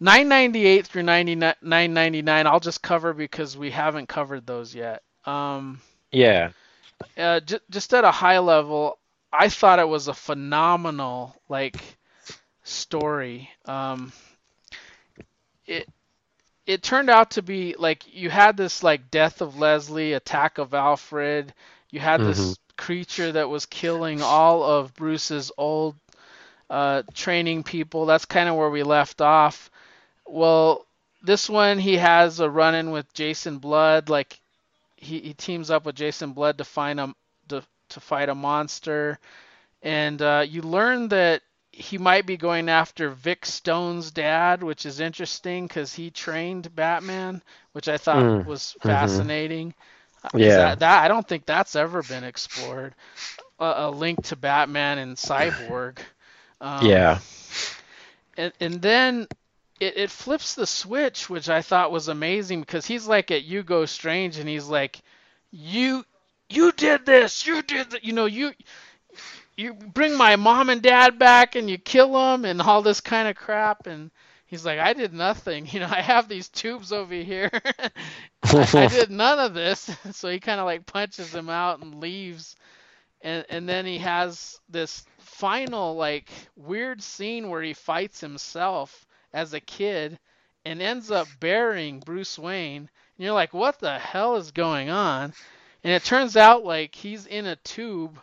998 0.00 0.86
through 0.86 1.02
99 1.04 1.54
999 1.62 2.46
I'll 2.46 2.60
just 2.60 2.82
cover 2.82 3.14
because 3.14 3.56
we 3.56 3.70
haven't 3.70 4.08
covered 4.08 4.46
those 4.46 4.74
yet. 4.74 5.02
Um, 5.24 5.80
yeah. 6.12 6.50
uh, 7.16 7.40
j- 7.40 7.60
just 7.70 7.94
at 7.94 8.04
a 8.04 8.10
high 8.10 8.38
level, 8.40 8.98
I 9.38 9.48
thought 9.48 9.78
it 9.78 9.88
was 9.88 10.08
a 10.08 10.14
phenomenal 10.14 11.36
like 11.48 11.76
story. 12.64 13.50
Um, 13.66 14.12
it 15.66 15.88
it 16.66 16.82
turned 16.82 17.10
out 17.10 17.32
to 17.32 17.42
be 17.42 17.74
like 17.78 18.02
you 18.12 18.30
had 18.30 18.56
this 18.56 18.82
like 18.82 19.10
death 19.10 19.40
of 19.40 19.58
Leslie, 19.58 20.14
attack 20.14 20.58
of 20.58 20.74
Alfred. 20.74 21.52
You 21.90 22.00
had 22.00 22.24
this 22.24 22.58
creature 22.76 23.32
that 23.32 23.48
was 23.48 23.66
killing 23.66 24.22
all 24.22 24.62
of 24.62 24.94
Bruce's 24.94 25.52
old 25.56 25.96
uh, 26.68 27.02
training 27.14 27.62
people. 27.62 28.06
That's 28.06 28.24
kind 28.24 28.48
of 28.48 28.56
where 28.56 28.70
we 28.70 28.82
left 28.82 29.20
off. 29.20 29.70
Well, 30.26 30.86
this 31.22 31.48
one 31.48 31.78
he 31.78 31.96
has 31.96 32.40
a 32.40 32.50
run-in 32.50 32.90
with 32.90 33.12
Jason 33.14 33.58
Blood. 33.58 34.08
Like 34.08 34.40
he, 34.96 35.20
he 35.20 35.34
teams 35.34 35.70
up 35.70 35.86
with 35.86 35.94
Jason 35.94 36.32
Blood 36.32 36.58
to 36.58 36.64
find 36.64 37.00
a 37.00 37.14
to, 37.90 38.00
fight 38.00 38.28
a 38.28 38.34
monster, 38.34 39.18
and 39.82 40.20
uh, 40.22 40.44
you 40.48 40.62
learn 40.62 41.08
that 41.08 41.42
he 41.72 41.98
might 41.98 42.26
be 42.26 42.36
going 42.36 42.68
after 42.68 43.10
Vic 43.10 43.44
Stone's 43.46 44.10
dad, 44.10 44.62
which 44.62 44.86
is 44.86 45.00
interesting 45.00 45.66
because 45.66 45.94
he 45.94 46.10
trained 46.10 46.74
Batman, 46.74 47.42
which 47.72 47.88
I 47.88 47.98
thought 47.98 48.28
Mm, 48.28 48.44
was 48.44 48.76
mhm. 48.84 49.30
fascinating. 49.42 49.74
'cause 50.40 50.54
Yeah. 50.54 50.56
that, 50.56 50.80
that 50.80 51.04
I 51.04 51.08
don't 51.08 51.26
think 51.28 51.46
that's 51.46 51.76
ever 51.76 52.02
been 52.02 52.24
explored. 52.24 52.94
A, 53.58 53.64
a 53.86 53.90
link 53.90 54.22
to 54.24 54.36
Batman 54.36 54.98
and 54.98 55.16
Cyborg. 55.16 55.98
Um, 56.60 57.06
yeah. 57.06 57.20
and, 58.36 58.52
and 58.60 58.82
then 58.82 59.26
it, 59.80 59.96
it 59.96 60.10
flips 60.10 60.54
the 60.54 60.66
switch, 60.66 61.28
which 61.28 61.48
I 61.48 61.62
thought 61.62 61.92
was 61.92 62.08
amazing 62.08 62.60
because 62.60 62.86
he's 62.86 63.06
like 63.06 63.30
at 63.30 63.42
Hugo 63.42 63.86
Strange 63.86 64.38
and 64.38 64.48
he's 64.48 64.68
like, 64.68 65.00
you 65.50 66.04
you 66.50 66.72
did 66.72 67.06
this, 67.06 67.46
you 67.46 67.62
did 67.62 67.90
that, 67.90 68.04
you 68.04 68.12
know, 68.12 68.26
you 68.26 68.52
you 69.56 69.74
bring 69.74 70.16
my 70.16 70.36
mom 70.36 70.70
and 70.70 70.82
dad 70.82 71.18
back 71.18 71.54
and 71.56 71.70
you 71.70 71.78
kill 71.78 72.12
them 72.12 72.44
and 72.44 72.60
all 72.60 72.82
this 72.82 73.00
kind 73.00 73.28
of 73.28 73.36
crap. 73.36 73.86
And 73.86 74.10
he's 74.46 74.66
like, 74.66 74.78
I 74.78 74.92
did 74.92 75.12
nothing, 75.14 75.66
you 75.70 75.80
know, 75.80 75.88
I 75.90 76.00
have 76.02 76.28
these 76.28 76.48
tubes 76.48 76.92
over 76.92 77.14
here, 77.14 77.50
I, 78.44 78.68
I 78.74 78.86
did 78.86 79.10
none 79.12 79.38
of 79.38 79.54
this, 79.54 79.90
so 80.12 80.28
he 80.28 80.40
kind 80.40 80.60
of 80.60 80.66
like 80.66 80.86
punches 80.86 81.34
him 81.34 81.48
out 81.48 81.80
and 81.82 82.00
leaves, 82.00 82.56
and 83.22 83.44
and 83.48 83.68
then 83.68 83.86
he 83.86 83.98
has 83.98 84.60
this 84.68 85.04
final 85.18 85.96
like 85.96 86.30
weird 86.56 87.02
scene 87.02 87.48
where 87.50 87.62
he 87.62 87.74
fights 87.74 88.20
himself 88.20 89.06
as 89.32 89.54
a 89.54 89.60
kid 89.60 90.18
and 90.64 90.82
ends 90.82 91.10
up 91.10 91.28
burying 91.40 92.00
Bruce 92.00 92.38
Wayne. 92.38 92.82
And 92.82 93.24
you're 93.24 93.34
like, 93.34 93.54
what 93.54 93.78
the 93.78 93.98
hell 93.98 94.36
is 94.36 94.50
going 94.50 94.90
on? 94.90 95.32
And 95.86 95.94
it 95.94 96.02
turns 96.02 96.36
out 96.36 96.64
like 96.64 96.96
he's 96.96 97.26
in 97.26 97.46
a 97.46 97.54
tube 97.54 98.18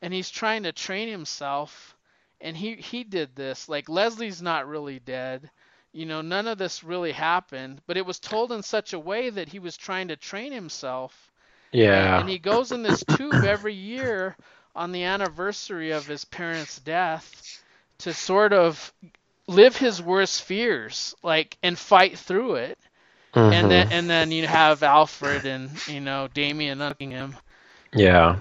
and 0.00 0.14
he's 0.14 0.30
trying 0.30 0.62
to 0.62 0.72
train 0.72 1.10
himself 1.10 1.94
and 2.40 2.56
he 2.56 2.76
he 2.76 3.04
did 3.04 3.36
this. 3.36 3.68
Like 3.68 3.90
Leslie's 3.90 4.40
not 4.40 4.66
really 4.66 4.98
dead. 4.98 5.50
You 5.92 6.06
know, 6.06 6.22
none 6.22 6.46
of 6.46 6.56
this 6.56 6.82
really 6.82 7.12
happened, 7.12 7.82
but 7.86 7.98
it 7.98 8.06
was 8.06 8.18
told 8.18 8.50
in 8.50 8.62
such 8.62 8.94
a 8.94 8.98
way 8.98 9.28
that 9.28 9.50
he 9.50 9.58
was 9.58 9.76
trying 9.76 10.08
to 10.08 10.16
train 10.16 10.52
himself 10.52 11.30
Yeah. 11.70 12.18
and 12.18 12.30
he 12.30 12.38
goes 12.38 12.72
in 12.72 12.82
this 12.82 13.04
tube 13.04 13.44
every 13.44 13.74
year 13.74 14.34
on 14.74 14.92
the 14.92 15.04
anniversary 15.04 15.90
of 15.90 16.06
his 16.06 16.24
parents' 16.24 16.80
death 16.80 17.62
to 17.98 18.14
sort 18.14 18.54
of 18.54 18.94
live 19.46 19.76
his 19.76 20.00
worst 20.00 20.44
fears, 20.44 21.14
like 21.22 21.58
and 21.62 21.78
fight 21.78 22.18
through 22.18 22.54
it. 22.54 22.78
And 23.50 23.70
then 23.70 23.86
and 23.90 24.08
then 24.10 24.30
you 24.30 24.46
have 24.46 24.82
Alfred 24.82 25.46
and 25.46 25.80
you 25.86 26.00
know 26.00 26.28
Damian 26.28 26.80
hugging 26.80 27.10
him. 27.10 27.36
yeah. 27.94 28.36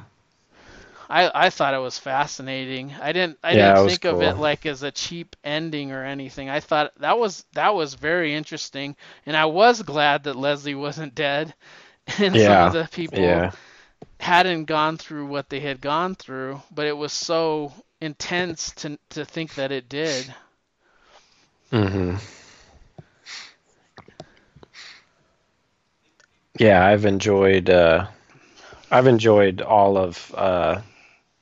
I, 1.09 1.45
I 1.47 1.49
thought 1.49 1.73
it 1.73 1.79
was 1.79 1.97
fascinating. 1.99 2.93
I 3.01 3.11
didn't 3.11 3.39
I 3.43 3.55
Yeah, 3.55 3.55
didn't 3.55 3.79
think 3.79 4.05
of 4.05 4.21
it 4.21 4.37
like 4.37 4.65
as 4.65 4.83
a 4.83 4.91
cheap 4.91 5.35
ending 5.43 5.91
or 5.91 6.03
anything. 6.03 6.49
I 6.49 6.59
thought 6.59 6.93
that 6.99 7.17
was 7.19 7.45
that 7.53 7.73
was 7.75 7.93
very 7.95 8.33
interesting, 8.35 8.95
and 9.25 9.35
I 9.35 9.45
was 9.45 9.81
glad 9.81 10.23
that 10.23 10.35
Leslie 10.35 10.75
wasn't 10.75 11.15
dead, 11.15 11.53
and 12.19 12.39
some 12.39 12.61
of 12.61 12.71
the 12.71 12.87
people 12.91 13.43
Yeah. 13.43 13.51
hadn't 14.19 14.65
gone 14.65 14.97
through 14.97 15.27
what 15.27 15.49
they 15.49 15.59
had 15.61 15.81
gone 15.81 16.15
through, 16.15 16.61
but 16.71 16.87
it 16.87 16.97
was 16.97 17.13
so 17.13 17.73
intense 18.01 18.71
to 18.75 18.99
to 19.11 19.25
think 19.25 19.55
that 19.55 19.71
it 19.71 19.89
did. 19.89 20.33
hmm 21.71 22.15
Yeah, 26.57 26.85
I've 26.85 27.05
enjoyed 27.05 27.69
uh 27.69 28.07
I've 28.91 29.07
enjoyed 29.07 29.61
all 29.61 29.97
of 29.97 30.33
uh 30.35 30.81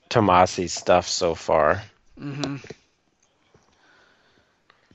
Tomasi's 0.09 0.73
stuff 0.73 1.07
so 1.07 1.35
far. 1.35 1.81
hmm 2.17 2.55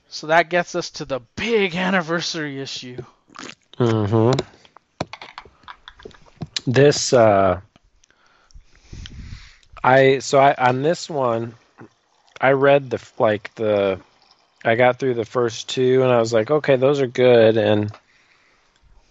So 0.09 0.27
that 0.27 0.49
gets 0.49 0.75
us 0.75 0.89
to 0.91 1.05
the 1.05 1.19
big 1.35 1.75
anniversary 1.75 2.59
issue. 2.61 3.03
hmm 3.77 4.31
This 6.65 7.13
uh 7.13 7.61
I 9.83 10.19
so 10.19 10.39
I 10.39 10.53
on 10.55 10.81
this 10.81 11.09
one 11.09 11.55
I 12.41 12.51
read 12.51 12.89
the 12.89 13.01
like 13.19 13.53
the 13.55 13.99
I 14.65 14.75
got 14.75 14.99
through 14.99 15.13
the 15.15 15.25
first 15.25 15.69
two 15.69 16.03
and 16.03 16.11
I 16.11 16.19
was 16.19 16.33
like, 16.33 16.51
okay, 16.51 16.75
those 16.75 17.01
are 17.01 17.07
good 17.07 17.57
and 17.57 17.91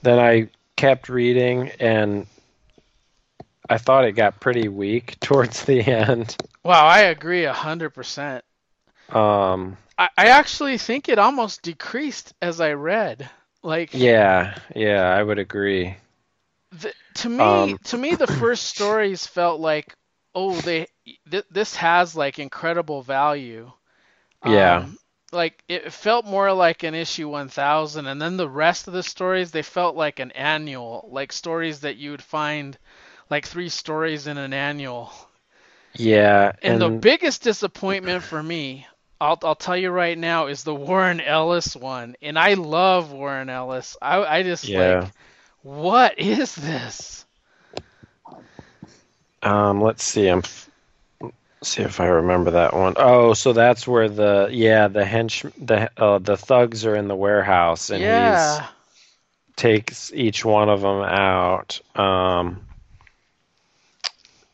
then 0.02 0.18
I 0.18 0.48
kept 0.78 1.10
reading 1.10 1.70
and 1.80 2.26
I 3.70 3.78
thought 3.78 4.04
it 4.04 4.12
got 4.12 4.40
pretty 4.40 4.68
weak 4.68 5.18
towards 5.20 5.64
the 5.64 5.80
end. 5.82 6.36
Wow, 6.64 6.86
I 6.86 7.00
agree 7.00 7.46
a 7.46 7.52
hundred 7.52 7.90
percent. 7.90 8.44
Um 9.10 9.76
I 9.98 10.10
I 10.18 10.26
actually 10.28 10.78
think 10.78 11.08
it 11.08 11.18
almost 11.18 11.62
decreased 11.62 12.34
as 12.42 12.60
I 12.60 12.72
read. 12.72 13.30
Like 13.62 13.92
yeah, 13.92 14.58
yeah, 14.74 15.02
I 15.10 15.22
would 15.22 15.38
agree. 15.38 15.96
the, 16.72 16.94
to 17.14 17.28
me, 17.28 17.74
Um, 17.74 17.80
to 17.84 17.98
me, 17.98 18.14
the 18.16 18.26
first 18.28 18.64
stories 18.66 19.26
felt 19.26 19.60
like, 19.60 19.94
oh, 20.34 20.60
they 20.60 20.88
th- 21.30 21.44
this 21.50 21.76
has 21.76 22.16
like 22.16 22.38
incredible 22.38 23.02
value. 23.02 23.72
Yeah. 24.44 24.86
Um, 24.86 24.98
like 25.32 25.62
it 25.68 25.92
felt 25.92 26.24
more 26.24 26.52
like 26.52 26.82
an 26.82 26.94
issue 26.94 27.28
1000 27.28 28.06
and 28.06 28.20
then 28.20 28.36
the 28.36 28.48
rest 28.48 28.86
of 28.88 28.92
the 28.94 29.02
stories 29.02 29.50
they 29.50 29.62
felt 29.62 29.94
like 29.96 30.18
an 30.20 30.30
annual 30.32 31.08
like 31.12 31.32
stories 31.32 31.80
that 31.80 31.96
you 31.96 32.10
would 32.10 32.22
find 32.22 32.78
like 33.30 33.46
three 33.46 33.68
stories 33.68 34.26
in 34.26 34.36
an 34.38 34.52
annual 34.52 35.12
Yeah, 35.96 36.52
and, 36.62 36.80
and, 36.80 36.80
the 36.80 36.90
biggest 36.90 37.42
disappointment 37.42 38.22
for 38.24 38.42
me 38.42 38.86
I'll, 39.20 39.38
I'll 39.42 39.54
tell 39.56 39.76
you 39.76 39.90
right 39.90 40.16
now 40.16 40.46
is 40.46 40.62
the 40.64 40.74
Warren 40.74 41.20
Ellis 41.20 41.74
one 41.76 42.16
and 42.22 42.38
I 42.38 42.54
love 42.54 43.12
Warren 43.12 43.48
Ellis 43.50 43.96
I, 44.00 44.22
I 44.24 44.42
just 44.42 44.74
Yeah. 44.74 44.74
like 44.74 45.12
what 45.62 46.18
is 46.18 46.54
this 46.54 47.26
Um, 49.42 49.80
let's 49.80 50.02
see. 50.04 50.28
I'm 50.28 50.38
f- 50.38 50.67
see 51.62 51.82
if 51.82 52.00
I 52.00 52.06
remember 52.06 52.52
that 52.52 52.74
one. 52.74 52.94
Oh, 52.96 53.34
so 53.34 53.52
that's 53.52 53.86
where 53.86 54.08
the 54.08 54.48
yeah 54.50 54.88
the 54.88 55.04
hench 55.04 55.50
the 55.64 55.90
uh, 55.96 56.18
the 56.18 56.36
thugs 56.36 56.84
are 56.84 56.94
in 56.94 57.08
the 57.08 57.16
warehouse 57.16 57.90
and 57.90 58.02
yeah 58.02 58.60
he's 58.60 58.68
takes 59.58 60.12
each 60.14 60.44
one 60.44 60.68
of 60.68 60.80
them 60.80 61.02
out. 61.02 61.80
Um, 61.96 62.60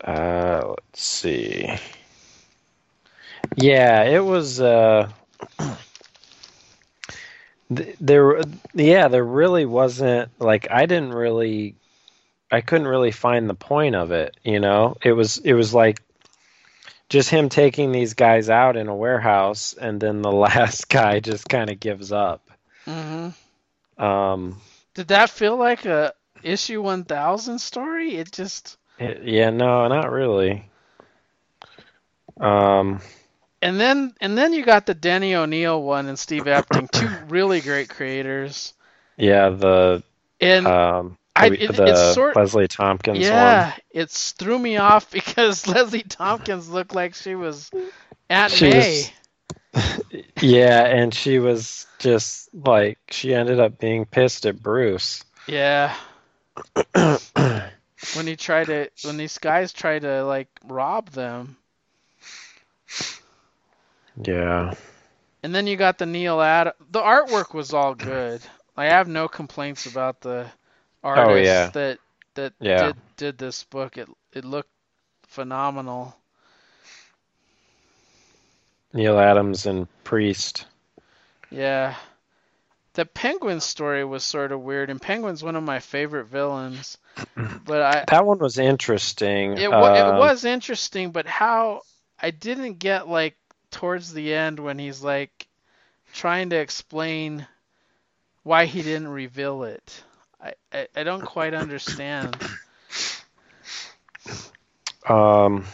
uh, 0.03 0.63
let's 0.67 1.03
see. 1.03 1.69
Yeah, 3.57 4.05
it 4.05 4.25
was. 4.25 4.61
Uh, 4.61 5.11
th- 7.75 7.97
there, 8.01 8.41
yeah, 8.73 9.09
there 9.09 9.25
really 9.25 9.67
wasn't 9.67 10.31
like 10.41 10.67
I 10.71 10.87
didn't 10.87 11.13
really 11.13 11.77
I 12.51 12.61
couldn't 12.61 12.89
really 12.89 13.11
find 13.11 13.49
the 13.49 13.55
point 13.55 13.95
of 13.95 14.13
it, 14.13 14.37
you 14.43 14.61
know? 14.61 14.97
It 15.03 15.13
was 15.13 15.39
it 15.39 15.55
was 15.55 15.75
like 15.75 16.01
just 17.15 17.31
him 17.31 17.49
taking 17.49 17.93
these 17.93 18.15
guys 18.15 18.51
out 18.51 18.77
in 18.77 18.89
a 18.89 18.95
warehouse 18.95 19.73
and 19.81 20.01
then 20.01 20.21
the 20.21 20.33
last 20.47 20.89
guy 20.89 21.21
just 21.21 21.49
kind 21.49 21.71
of 21.71 21.79
gives 21.79 22.11
up. 22.11 22.51
hmm 22.85 23.29
Um 23.97 24.61
did 24.95 25.09
that 25.09 25.31
feel 25.31 25.57
like 25.57 25.85
a 25.87 26.13
issue 26.43 26.83
1000 26.83 27.59
story 27.61 28.17
it 28.17 28.33
just 28.33 28.77
it- 28.99 29.23
yeah, 29.23 29.51
no, 29.51 29.87
not 29.87 30.11
really. 30.11 30.69
Um 32.41 33.01
and 33.63 33.79
then 33.81 34.15
and 34.21 34.37
then 34.37 34.53
you 34.53 34.65
got 34.65 34.87
the 34.87 34.95
Denny 34.95 35.37
O'Neil 35.37 35.81
one 35.81 36.09
and 36.09 36.19
Steve 36.19 36.45
Epting, 36.47 36.91
two 36.91 37.09
really 37.29 37.61
great 37.61 37.89
creators. 37.89 38.75
Yeah, 39.17 39.51
the 39.51 40.03
And 40.41 40.67
um 40.67 41.17
I- 41.37 41.47
it- 41.49 41.75
the 41.77 41.85
it's 41.87 42.15
sort- 42.15 42.37
Leslie 42.37 42.69
Tompkins 42.69 43.19
yeah, 43.19 43.71
one. 43.71 43.81
it 43.91 44.11
threw 44.11 44.59
me 44.59 44.77
off 44.77 45.11
because 45.13 45.67
Leslie 45.67 46.03
Tompkins 46.03 46.69
looked 46.69 46.95
like 46.95 47.15
she 47.15 47.35
was 47.35 47.71
at 48.31 48.51
She 48.51 48.71
May. 48.71 49.11
was- 49.75 49.85
Yeah, 50.41 50.85
and 50.85 51.13
she 51.13 51.39
was 51.41 51.87
just 51.99 52.55
like 52.55 52.99
she 53.11 53.35
ended 53.35 53.59
up 53.59 53.79
being 53.79 54.05
pissed 54.05 54.47
at 54.47 54.63
Bruce. 54.63 55.25
Yeah. 55.49 55.95
when 56.95 58.27
he 58.27 58.37
tried 58.37 58.67
to 58.67 58.89
when 59.03 59.17
these 59.17 59.39
guys 59.39 59.73
tried 59.73 60.03
to 60.03 60.25
like 60.25 60.49
rob 60.65 61.11
them. 61.11 61.57
Yeah. 64.23 64.75
And 65.43 65.55
then 65.55 65.67
you 65.67 65.77
got 65.77 65.99
the 65.99 66.07
Neil 66.07 66.41
Ad 66.41 66.73
the 66.91 67.01
artwork 67.01 67.53
was 67.53 67.73
all 67.73 67.95
good. 67.95 68.41
I 68.77 68.87
have 68.87 69.09
no 69.09 69.29
complaints 69.29 69.87
about 69.87 70.21
the 70.21 70.47
Oh, 71.05 71.35
yeah. 71.37 71.73
that 71.73 72.01
that 72.35 72.55
Yeah. 72.61 72.77
did 72.77 72.97
did 73.17 73.39
this 73.39 73.65
book. 73.65 73.97
It 73.99 74.09
it 74.33 74.45
looked 74.45 74.71
phenomenal. 75.29 76.17
Neal 78.95 79.19
Adams 79.19 79.67
and 79.67 79.89
Priest. 80.05 80.67
Yeah. 81.51 81.97
The 82.95 83.05
Penguin 83.07 83.61
story 83.61 84.05
was 84.05 84.25
sort 84.25 84.53
of 84.53 84.61
weird, 84.63 84.91
and 84.91 85.01
Penguin's 85.01 85.43
one 85.43 85.57
of 85.57 85.63
my 85.63 85.81
favorite 85.81 86.27
villains. 86.27 86.99
But 87.65 87.83
I 87.83 88.07
That 88.09 88.27
one 88.27 88.39
was 88.39 88.59
interesting. 88.59 89.59
it, 89.59 89.69
Uh, 89.71 89.91
it 89.93 90.07
was 90.13 90.45
interesting, 90.45 91.13
but 91.13 91.27
how 91.27 91.83
I 92.21 92.31
didn't 92.31 92.75
get 92.79 93.09
like 93.09 93.37
towards 93.71 94.13
the 94.13 94.33
end 94.35 94.59
when 94.61 94.79
he's 94.79 95.03
like 95.03 95.49
trying 96.13 96.51
to 96.51 96.57
explain 96.57 97.47
why 98.43 98.67
he 98.67 98.83
didn't 98.83 99.09
reveal 99.09 99.65
it. 99.65 100.05
I, 100.45 100.55
I, 100.73 100.89
I 100.97 101.05
don't 101.05 101.25
quite 101.25 101.55
understand. 101.55 102.45
Um, 105.09 105.65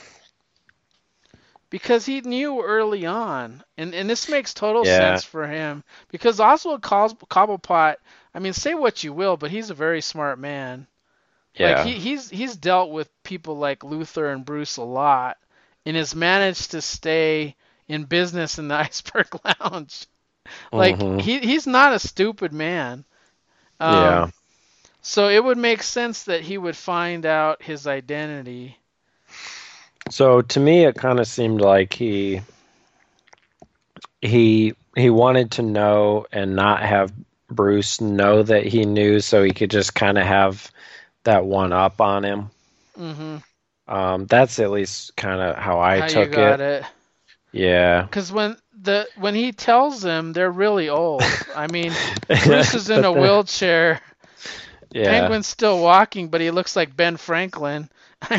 Because 1.70 2.06
he 2.06 2.20
knew 2.20 2.62
early 2.62 3.06
on, 3.06 3.64
and, 3.76 3.94
and 3.94 4.08
this 4.10 4.28
makes 4.28 4.54
total 4.54 4.84
Yeah. 4.84 4.84
sense 4.86 5.24
for 5.24 5.46
him. 5.48 5.84
Because 6.10 6.40
Oswald 6.40 6.82
Cobblepot, 6.82 7.96
I 8.34 8.38
mean, 8.40 8.52
say 8.54 8.74
what 8.74 9.04
you 9.04 9.12
will, 9.12 9.36
but 9.36 9.50
he's 9.50 9.70
a 9.70 9.74
very 9.74 10.00
smart 10.02 10.38
man. 10.38 10.86
yeah. 11.54 11.58
Like 11.58 11.78
he, 11.78 11.98
he's 11.98 12.30
he's 12.30 12.56
dealt 12.56 12.90
with 12.90 13.10
people 13.24 13.56
like 13.58 13.80
Luthor 13.80 14.32
and 14.32 14.44
Bruce 14.44 14.76
a 14.76 14.82
lot, 14.84 15.38
and 15.86 15.96
has 15.96 16.14
managed 16.14 16.72
to 16.72 16.82
stay 16.82 17.56
in 17.88 18.04
business 18.04 18.58
in 18.58 18.68
the 18.68 18.74
Iceberg 18.86 19.28
Lounge. 19.44 20.06
Like 20.74 20.98
Mhm. 20.98 21.18
he 21.18 21.38
he's 21.40 21.66
not 21.66 21.94
a 21.94 21.98
stupid 22.00 22.52
man. 22.52 23.04
Um, 23.80 24.24
Yeah. 24.24 24.30
So 25.02 25.28
it 25.28 25.44
would 25.44 25.58
make 25.58 25.82
sense 25.82 26.24
that 26.24 26.40
he 26.42 26.56
would 26.56 26.76
find 26.76 27.24
out 27.26 27.62
his 27.62 27.86
identity. 27.86 28.78
So 30.10 30.42
to 30.42 30.60
me, 30.60 30.84
it 30.84 30.96
kind 30.96 31.18
of 31.20 31.26
seemed 31.26 31.60
like 31.60 31.92
he 31.94 32.40
he 34.20 34.74
he 34.96 35.10
wanted 35.10 35.52
to 35.52 35.62
know 35.62 36.26
and 36.32 36.54
not 36.56 36.82
have 36.82 37.12
Bruce 37.48 38.00
know 38.00 38.42
that 38.42 38.64
he 38.66 38.84
knew, 38.84 39.20
so 39.20 39.42
he 39.42 39.52
could 39.52 39.70
just 39.70 39.94
kind 39.94 40.18
of 40.18 40.24
have 40.26 40.70
that 41.24 41.44
one 41.44 41.72
up 41.72 42.00
on 42.00 42.24
him. 42.24 42.50
hmm 42.96 43.38
Um, 43.88 44.26
that's 44.26 44.58
at 44.60 44.70
least 44.70 45.16
kind 45.16 45.40
of 45.40 45.56
how 45.56 45.80
I 45.80 46.00
How 46.00 46.06
took 46.06 46.36
it. 46.38 46.60
it? 46.60 46.84
Yeah. 47.52 48.08
Because 48.08 48.32
when 48.32 48.56
the 48.72 49.08
when 49.14 49.34
he 49.34 49.52
tells 49.52 50.00
them, 50.02 50.32
they're 50.32 50.50
really 50.50 50.88
old. 50.88 51.44
I 51.54 51.66
mean, 51.66 51.98
Bruce 52.38 52.74
is 52.74 52.90
in 52.90 53.04
a 53.04 53.12
wheelchair. 53.12 54.00
Yeah. 54.92 55.04
Penguin's 55.04 55.46
still 55.46 55.80
walking, 55.82 56.28
but 56.28 56.40
he 56.40 56.50
looks 56.50 56.76
like 56.76 56.96
Ben 56.96 57.16
Franklin. 57.16 57.88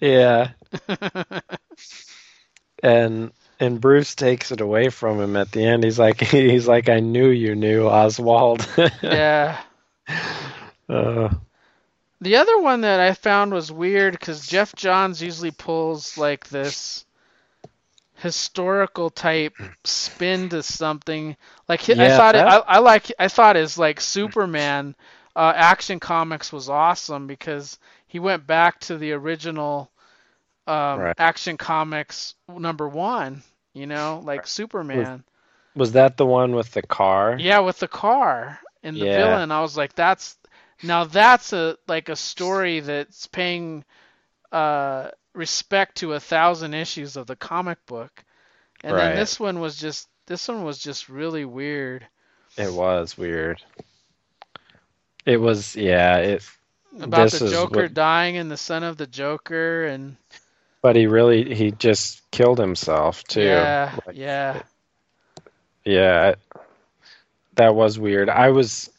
yeah. 0.00 0.50
And 2.82 3.32
and 3.60 3.80
Bruce 3.80 4.14
takes 4.14 4.52
it 4.52 4.60
away 4.60 4.88
from 4.88 5.20
him 5.20 5.36
at 5.36 5.50
the 5.50 5.64
end. 5.64 5.84
He's 5.84 5.98
like 5.98 6.20
he's 6.22 6.68
like 6.68 6.88
I 6.88 7.00
knew 7.00 7.28
you 7.28 7.54
knew 7.54 7.86
Oswald. 7.88 8.66
yeah. 9.02 9.60
uh, 10.88 11.28
The 12.20 12.36
other 12.36 12.58
one 12.60 12.82
that 12.82 13.00
I 13.00 13.14
found 13.14 13.52
was 13.52 13.72
weird 13.72 14.12
because 14.12 14.46
Geoff 14.46 14.74
Johns 14.74 15.22
usually 15.22 15.50
pulls 15.50 16.16
like 16.16 16.48
this 16.48 17.04
historical 18.18 19.10
type 19.10 19.54
spin 19.84 20.50
to 20.50 20.62
something. 20.62 21.36
Like 21.68 21.82
hi- 21.86 21.96
I 21.98 22.08
Yeah, 22.08 22.10
thought 22.10 22.36
it, 22.36 22.44
I, 22.46 22.58
I 22.58 22.78
like 22.78 23.12
I 23.18 23.28
thought 23.28 23.56
his 23.56 23.78
like 23.78 24.00
Superman 24.00 24.96
uh, 25.36 25.52
action 25.56 26.00
comics 26.00 26.52
was 26.52 26.68
awesome 26.70 27.26
because 27.26 27.78
he 28.06 28.20
went 28.20 28.46
back 28.46 28.80
to 28.82 28.98
the 28.98 29.12
original 29.12 29.90
um, 30.66 31.08
Right. 31.08 31.16
action 31.18 31.56
comics 31.58 32.34
number 32.48 32.88
one. 32.88 33.42
You 33.74 33.86
know, 33.86 34.22
like 34.24 34.46
Superman. 34.46 35.24
was 35.74 35.92
that 35.92 36.16
the 36.16 36.26
one 36.26 36.54
with 36.54 36.72
the 36.72 36.82
car? 36.82 37.38
Yeah, 37.38 37.60
with 37.60 37.78
the 37.80 37.88
car 37.88 38.60
and 38.82 39.00
the 39.00 39.06
Yeah. 39.06 39.06
villain, 39.06 39.50
I 39.52 39.60
was 39.62 39.76
like, 39.76 39.94
that's 39.94 40.38
now 40.82 41.04
that's 41.04 41.52
a 41.52 41.76
like 41.88 42.08
a 42.08 42.16
story 42.16 42.80
that's 42.80 43.26
paying 43.26 43.84
uh 44.52 45.10
respect 45.38 45.98
to 45.98 46.12
a 46.12 46.20
thousand 46.20 46.74
issues 46.74 47.16
of 47.16 47.26
the 47.26 47.36
comic 47.36 47.78
book. 47.86 48.24
And 48.84 48.92
Right. 48.94 49.08
then 49.08 49.16
this 49.16 49.40
one 49.40 49.60
was 49.60 49.76
just 49.76 50.08
this 50.26 50.46
one 50.48 50.64
was 50.64 50.78
just 50.78 51.08
really 51.08 51.44
weird. 51.46 52.06
It 52.58 52.72
was 52.72 53.16
weird. 53.16 53.62
It 55.24 55.38
was 55.38 55.74
yeah, 55.76 56.16
it 56.18 56.50
About 57.00 57.30
This 57.30 57.38
the 57.38 57.46
is 57.46 57.52
Joker 57.52 57.82
what- 57.82 57.94
dying 57.94 58.36
and 58.36 58.50
the 58.50 58.56
son 58.56 58.82
of 58.82 58.96
the 58.96 59.06
Joker 59.06 59.86
and 59.86 60.16
but 60.82 60.96
he 60.96 61.06
really 61.06 61.54
he 61.54 61.70
just 61.72 62.28
killed 62.30 62.58
himself 62.58 63.24
too. 63.24 63.42
yeah, 63.42 63.96
Like, 64.06 64.16
yeah. 64.16 64.62
Yeah, 65.84 66.34
that 67.54 67.74
was 67.74 67.98
weird. 67.98 68.28
I 68.28 68.50
was, 68.50 68.90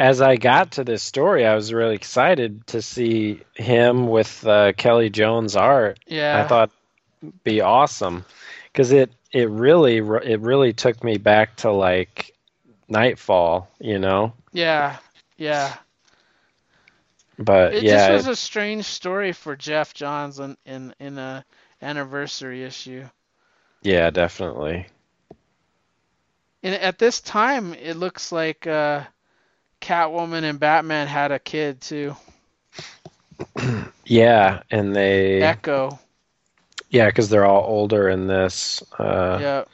as 0.00 0.22
I 0.22 0.36
got 0.36 0.72
to 0.72 0.84
this 0.84 1.02
story, 1.02 1.44
I 1.46 1.54
was 1.54 1.74
really 1.74 1.94
excited 1.94 2.66
to 2.68 2.80
see 2.80 3.42
him 3.54 4.08
with 4.08 4.46
uh, 4.46 4.72
Kelley 4.72 5.10
Jones 5.10 5.56
art. 5.56 6.00
Yeah. 6.06 6.42
I 6.42 6.48
thought 6.48 6.70
be 7.44 7.60
awesome 7.60 8.24
because 8.72 8.92
it 8.92 9.12
it 9.30 9.50
really 9.50 9.98
it 9.98 10.40
really 10.40 10.72
took 10.72 11.04
me 11.04 11.18
back 11.18 11.56
to 11.56 11.70
like 11.70 12.34
Knightfall, 12.88 13.68
you 13.78 13.98
know. 13.98 14.32
Yeah. 14.52 14.96
Yeah. 15.36 15.76
But 17.38 17.74
It 17.74 17.82
yeah, 17.84 18.08
just 18.08 18.26
was 18.26 18.26
a 18.28 18.36
strange 18.36 18.86
story 18.86 19.32
for 19.32 19.54
Geoff 19.54 19.92
Johns 19.92 20.38
in 20.40 20.56
in, 20.64 20.94
in 20.98 21.18
a 21.18 21.44
anniversary 21.82 22.64
issue. 22.64 23.04
yeah, 23.82 24.10
definitely. 24.10 24.86
And 26.62 26.74
at 26.74 26.98
this 26.98 27.20
time, 27.20 27.74
it 27.74 27.96
looks 27.96 28.32
like 28.32 28.66
uh, 28.66 29.04
Catwoman 29.80 30.42
and 30.44 30.60
Batman 30.60 31.06
had 31.06 31.32
a 31.32 31.38
kid 31.38 31.80
too. 31.80 32.16
Yeah, 34.04 34.62
and 34.72 34.94
they 34.96 35.40
Echo. 35.40 35.96
yeah, 36.88 37.06
because 37.06 37.28
they're 37.28 37.46
all 37.46 37.62
older 37.64 38.08
in 38.08 38.26
this. 38.26 38.82
Uh, 38.98 39.38
yeah. 39.40 39.64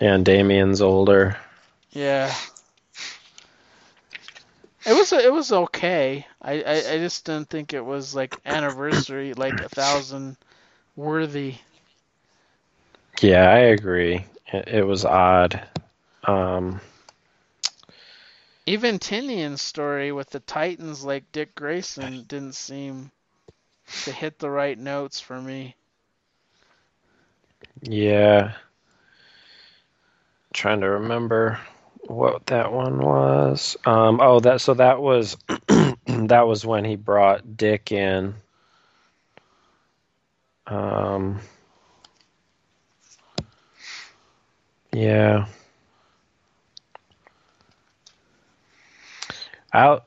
and 0.00 0.24
Damian's 0.24 0.82
older. 0.82 1.36
Yeah. 1.92 2.34
It 4.86 4.92
was 4.92 5.12
it 5.12 5.32
was 5.32 5.52
okay. 5.52 6.26
I, 6.42 6.62
I, 6.62 6.72
I 6.72 6.98
just 6.98 7.24
didn't 7.24 7.48
think 7.48 7.72
it 7.72 7.84
was 7.84 8.14
like 8.14 8.38
anniversary 8.44 9.32
like 9.32 9.54
a 9.60 9.68
thousand 9.68 10.36
worthy. 10.94 11.54
Yeah, 13.22 13.48
I 13.48 13.58
agree. 13.58 14.26
It, 14.54 14.68
it 14.68 14.84
was 14.84 15.04
odd. 15.04 15.60
Um, 16.24 16.80
Even 18.66 18.98
Tynion's 18.98 19.62
story 19.62 20.12
with 20.12 20.30
the 20.30 20.40
Titans 20.40 21.04
like 21.04 21.32
Dick 21.32 21.54
Grayson 21.56 22.24
didn't 22.24 22.54
seem 22.54 23.10
to 24.04 24.12
hit 24.12 24.38
the 24.38 24.50
right 24.50 24.78
notes 24.78 25.20
for 25.20 25.40
me. 25.40 25.76
yeah. 27.82 28.52
Trying 30.54 30.80
to 30.80 30.90
remember 30.90 31.58
what 32.06 32.46
that 32.46 32.72
one 32.72 32.98
was. 32.98 33.76
Um, 33.84 34.20
oh, 34.20 34.40
that 34.40 34.60
so 34.60 34.74
that 34.74 35.00
was 35.02 35.36
that 36.06 36.46
was 36.46 36.64
when 36.64 36.84
he 36.84 36.96
brought 36.96 37.56
Dick 37.56 37.92
in. 37.92 38.34
Um, 40.66 41.40
yeah. 44.94 45.46
Out 49.72 50.04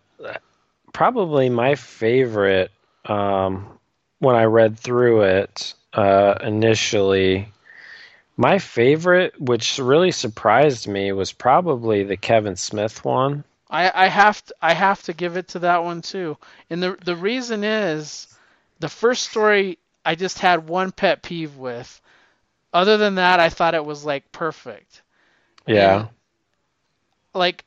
probably 0.93 1.49
my 1.49 1.75
favorite 1.75 2.71
um, 3.05 3.77
when 4.19 4.35
I 4.35 4.45
read 4.45 4.79
through 4.79 5.21
it 5.23 5.73
uh, 5.93 6.35
initially. 6.41 7.51
My 8.35 8.59
favorite, 8.59 9.39
which 9.39 9.77
really 9.77 10.11
surprised 10.11 10.87
me, 10.87 11.11
was 11.11 11.31
probably 11.31 12.03
the 12.03 12.17
Kevin 12.17 12.55
Smith 12.55 13.03
one. 13.03 13.43
I, 13.69 13.91
I 13.93 14.07
have 14.07 14.43
to 14.45 14.55
I 14.61 14.73
have 14.73 15.03
to 15.03 15.13
give 15.13 15.37
it 15.37 15.49
to 15.49 15.59
that 15.59 15.83
one 15.83 16.01
too. 16.01 16.37
And 16.69 16.81
the 16.81 16.97
the 17.03 17.15
reason 17.15 17.63
is 17.63 18.27
the 18.79 18.89
first 18.89 19.29
story 19.29 19.77
I 20.05 20.15
just 20.15 20.39
had 20.39 20.67
one 20.67 20.91
pet 20.91 21.21
peeve 21.21 21.57
with. 21.57 22.01
Other 22.73 22.97
than 22.97 23.15
that, 23.15 23.39
I 23.39 23.49
thought 23.49 23.75
it 23.75 23.85
was 23.85 24.05
like 24.05 24.31
perfect. 24.31 25.01
Yeah. 25.67 26.05
And, 26.05 26.09
like 27.33 27.63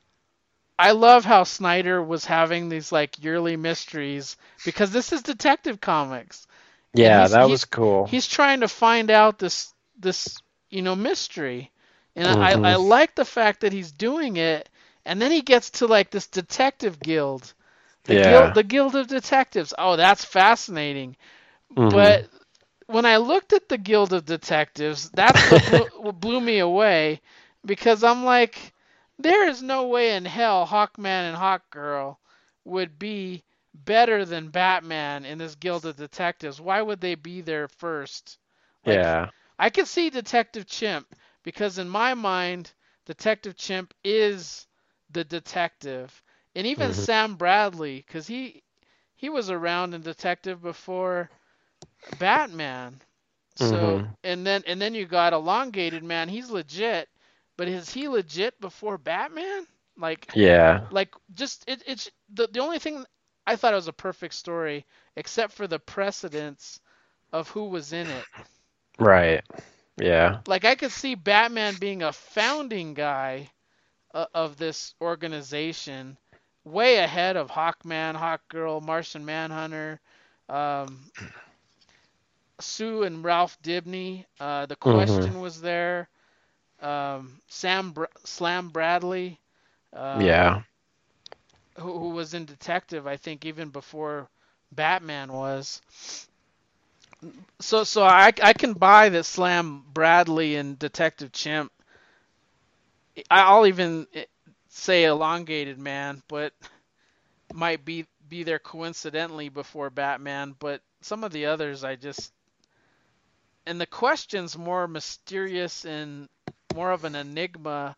I 0.79 0.93
love 0.93 1.25
how 1.25 1.45
Snyder 1.45 2.03
was 2.03 2.25
having 2.25 2.69
these 2.69 2.93
like 2.93 3.23
yearly 3.23 3.57
mysteries 3.57 4.37
because 4.65 4.91
this 4.93 5.13
is 5.13 5.23
Detective 5.23 5.81
Comics. 5.81 6.47
Yeah, 6.95 7.29
that 7.29 7.49
was 7.49 7.65
cool. 7.65 8.11
He's 8.11 8.27
trying 8.27 8.61
to 8.61 8.69
find 8.69 9.11
out 9.11 9.39
this 9.39 9.75
this 9.99 10.43
you 10.71 10.83
know 10.83 10.95
mystery, 10.97 11.71
and 12.17 12.27
Mhm. 12.27 12.35
I 12.41 12.73
I 12.73 12.77
like 12.77 13.15
the 13.15 13.25
fact 13.25 13.61
that 13.61 13.73
he's 13.73 13.93
doing 13.93 14.37
it, 14.37 14.69
and 15.05 15.21
then 15.21 15.31
he 15.33 15.43
gets 15.43 15.71
to 15.73 15.87
like 15.87 16.11
this 16.11 16.27
detective 16.29 17.03
guild, 17.03 17.53
the 18.05 18.15
Yeah. 18.15 18.17
guild 18.17 18.55
the 18.55 18.63
guild 18.65 18.95
of 18.97 19.07
detectives. 19.09 19.75
Oh, 19.79 19.97
that's 19.97 20.25
fascinating. 20.25 21.17
Mhm. 21.77 21.89
But 21.89 22.29
when 22.91 23.07
I 23.07 23.17
looked 23.19 23.53
at 23.53 23.69
the 23.69 23.79
guild 23.79 24.13
of 24.13 24.25
detectives, 24.27 25.11
that's 25.11 25.45
what 25.51 25.65
blew, 25.65 26.13
blew 26.13 26.41
me 26.41 26.59
away 26.59 27.21
because 27.65 28.03
I'm 28.05 28.25
like, 28.25 28.73
there 29.19 29.49
is 29.49 29.63
no 29.63 29.87
way 29.89 30.15
in 30.17 30.25
hell 30.25 30.67
Hawkman 30.67 31.29
and 31.31 31.37
Hawkgirl 31.37 32.17
would 32.65 32.99
be 32.99 33.45
better 33.75 34.25
than 34.25 34.49
Batman 34.51 35.25
in 35.25 35.39
this 35.39 35.55
guild 35.57 35.85
of 35.87 35.97
detectives. 35.97 36.61
Why 36.61 36.81
would 36.83 37.01
they 37.01 37.15
be 37.15 37.41
there 37.43 37.69
first? 37.69 38.39
Like, 38.85 39.07
yeah. 39.07 39.31
I 39.59 39.71
could 39.71 39.89
see 39.89 40.11
Detective 40.11 40.67
Chimp 40.67 41.15
because 41.43 41.79
in 41.79 41.89
my 41.89 42.15
mind, 42.15 42.73
Detective 43.07 43.57
Chimp 43.57 43.95
is 44.05 44.67
the 45.11 45.25
detective, 45.25 46.23
and 46.55 46.67
even 46.67 46.93
Mhm. 46.93 46.95
Sam 46.95 47.37
Bradley 47.37 47.97
because 48.07 48.27
he 48.27 48.63
he 49.17 49.29
was 49.29 49.51
around 49.51 49.95
in 49.95 50.03
Detective 50.03 50.61
before 50.63 51.31
Batman. 52.13 53.01
So 53.57 54.03
Mhm. 54.03 54.17
and 54.25 54.47
then 54.47 54.63
and 54.67 54.81
then 54.81 54.95
you 54.95 55.07
got 55.07 55.33
Elongated 55.33 56.03
Man. 56.05 56.29
He's 56.29 56.51
legit, 56.51 57.09
but 57.57 57.69
is 57.69 57.91
he 57.91 58.09
legit 58.09 58.61
before 58.61 58.99
Batman? 58.99 59.67
Like 59.97 60.29
Yeah. 60.35 60.89
like 60.91 61.15
just 61.35 61.65
it, 61.69 61.83
it's 61.87 62.11
the 62.31 62.47
the 62.49 62.61
only 62.61 62.79
thing 62.79 63.05
I 63.47 63.57
thought 63.57 63.73
it 63.73 63.77
was 63.77 63.89
a 63.89 63.93
perfect 63.93 64.35
story 64.35 64.87
except 65.17 65.53
for 65.53 65.67
the 65.67 65.79
precedence 65.79 66.81
of 67.33 67.49
who 67.51 67.69
was 67.69 67.93
in 67.93 68.11
it. 68.11 68.29
Right. 68.99 69.43
Yeah. 69.99 70.41
Like 70.47 70.65
I 70.65 70.75
could 70.75 70.93
see 70.93 71.15
Batman 71.15 71.77
being 71.77 72.03
a 72.03 72.13
founding 72.13 72.95
guy 72.95 73.53
uh, 74.15 74.27
of 74.35 74.57
this 74.57 74.95
organization, 75.01 76.19
way 76.65 76.97
ahead 76.99 77.37
of 77.37 77.51
Hawkman, 77.51 78.17
Hawkgirl, 78.17 78.83
Martian 78.83 79.25
Manhunter, 79.25 80.01
um, 80.49 81.11
Sue 82.63 83.03
and 83.03 83.25
Ralph 83.25 83.61
Dibney. 83.63 84.25
Uh, 84.39 84.67
the. 84.67 84.77
Question 84.77 85.41
was 85.41 85.61
there. 85.61 86.09
Um, 86.81 87.41
Sam 87.49 87.93
Br- 87.93 88.05
Slam 88.25 88.69
Bradley. 88.69 89.39
Um, 89.93 90.21
yeah. 90.21 90.63
who, 91.79 91.99
who 91.99 92.09
was 92.11 92.35
in 92.35 92.45
Detective, 92.45 93.07
I 93.07 93.17
think, 93.17 93.45
even 93.45 93.69
before 93.71 94.29
Batman 94.73 95.33
was. 95.33 95.83
So, 97.59 97.85
so 97.85 98.03
I, 98.03 98.33
I 98.43 98.53
can 98.53 98.73
buy 98.73 99.11
that 99.11 99.25
Slam 99.25 99.85
Bradley 99.93 100.57
and 100.57 100.79
Detective 100.79 101.33
Chimp. 101.33 101.73
I'll 103.31 103.67
even 103.67 104.07
say 104.69 105.05
Elongated 105.05 105.79
Man, 105.79 106.23
but 106.29 106.55
might 107.53 107.85
be 107.85 108.07
be 108.29 108.45
there 108.45 108.61
coincidentally 108.61 109.49
before 109.49 109.91
Batman. 109.91 110.55
But 110.59 110.81
some 111.03 111.25
of 111.25 111.33
the 111.33 111.47
others, 111.47 111.85
I 111.85 111.97
just 111.97 112.33
and 113.67 113.81
the 113.81 113.87
question's 113.87 114.57
more 114.57 114.87
mysterious 114.89 115.85
and 115.85 116.29
more 116.75 116.91
of 116.91 117.05
an 117.05 117.15
enigma 117.15 117.97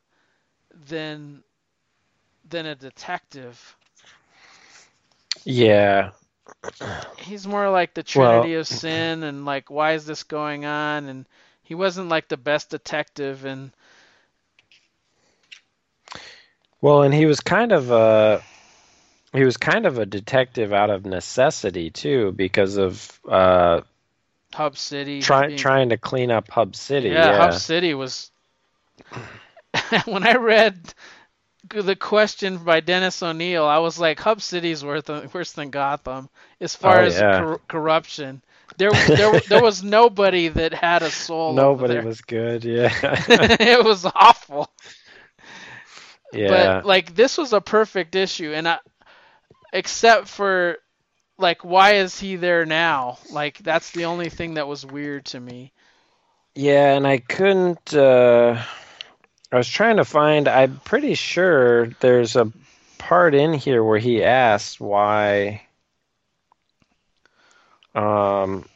than 0.89 1.43
than 2.49 2.67
a 2.67 2.75
detective. 2.75 3.77
Yeah. 5.45 6.11
He's 7.19 7.47
more 7.47 7.71
like 7.71 7.95
the 7.95 8.05
Well- 8.15 8.31
Trinity 8.43 8.55
of 8.55 8.67
Sin 8.67 9.23
and 9.23 9.45
like 9.45 9.71
why 9.71 9.93
is 9.93 10.07
this 10.07 10.23
going 10.25 10.65
on 10.65 11.07
and 11.07 11.27
he 11.63 11.75
wasn't 11.75 12.09
like 12.09 12.29
the 12.29 12.37
best 12.37 12.71
detective 12.71 13.45
and 13.45 13.71
Well, 16.81 17.03
and 17.03 17.15
he 17.15 17.27
was 17.27 17.39
kind 17.41 17.71
of 17.71 17.91
a 17.93 18.43
he 19.33 19.45
was 19.45 19.57
kind 19.57 19.87
of 19.87 19.99
a 19.99 20.05
detective 20.05 20.73
out 20.73 20.91
of 20.91 21.07
necessity 21.07 21.91
too, 21.91 22.33
because 22.33 22.77
of 22.77 23.21
uh, 23.29 23.81
Hub 24.55 24.77
City. 24.77 25.21
trying 25.23 25.49
being- 25.49 25.59
trying 25.59 25.89
to 25.91 25.97
clean 25.99 26.31
up 26.31 26.51
Hub 26.51 26.75
City. 26.77 27.09
yeah, 27.09 27.31
Yeah. 27.33 27.37
Hub 27.39 27.55
City 27.55 27.95
was. 27.95 28.31
when 30.05 30.27
I 30.27 30.35
read 30.35 30.79
the 31.69 31.97
question 31.97 32.59
by 32.59 32.81
Dennis 32.81 33.23
O'Neil, 33.23 33.65
I 33.65 33.79
was 33.79 33.99
like, 33.99 34.21
Hub 34.21 34.41
City's 34.43 34.85
worth 34.85 35.09
worse 35.33 35.53
than 35.53 35.71
Gotham 35.71 36.29
as 36.61 36.77
far 36.77 37.01
Oh, 37.01 37.05
as 37.05 37.19
yeah. 37.19 37.41
cor- 37.41 37.61
corruption. 37.69 38.43
There, 38.79 38.91
there, 38.91 39.41
there 39.49 39.63
was 39.63 39.83
nobody 39.83 40.49
that 40.49 40.73
had 40.75 41.03
a 41.03 41.11
soul. 41.11 41.51
over 41.59 41.87
Nobody 41.89 42.07
was 42.07 42.21
good. 42.21 42.65
Yeah. 42.65 42.91
it 43.03 43.85
was 43.85 44.05
awful. 44.05 44.71
yeah. 46.33 46.49
But 46.49 46.87
like 46.87 47.15
this 47.15 47.39
was 47.39 47.53
a 47.53 47.61
perfect 47.61 48.15
issue, 48.15 48.53
and 48.55 48.69
I, 48.69 48.79
except 49.73 50.29
for 50.29 50.77
like 51.39 51.65
why 51.65 51.95
is 51.95 52.19
he 52.19 52.37
there 52.37 52.65
now? 52.65 53.19
Like 53.31 53.59
that's 53.59 53.91
the 53.91 54.07
only 54.07 54.29
thing 54.29 54.55
that 54.55 54.69
was 54.69 54.87
weird 54.87 55.27
to 55.27 55.41
me. 55.41 55.73
Yeah, 56.55 56.95
and 56.95 57.07
I 57.07 57.19
couldn't. 57.19 57.95
Uh, 57.95 58.63
I 59.51 59.57
was 59.57 59.69
trying 59.69 59.97
to 59.97 60.05
find. 60.05 60.49
I'm 60.49 60.81
pretty 60.85 61.15
sure 61.15 61.87
there's 62.01 62.37
a 62.37 62.53
part 62.99 63.35
in 63.35 63.55
here 63.55 63.83
where 63.83 63.99
he 63.99 64.23
asks 64.23 64.79
why. 64.79 65.63
Um, 67.95 68.67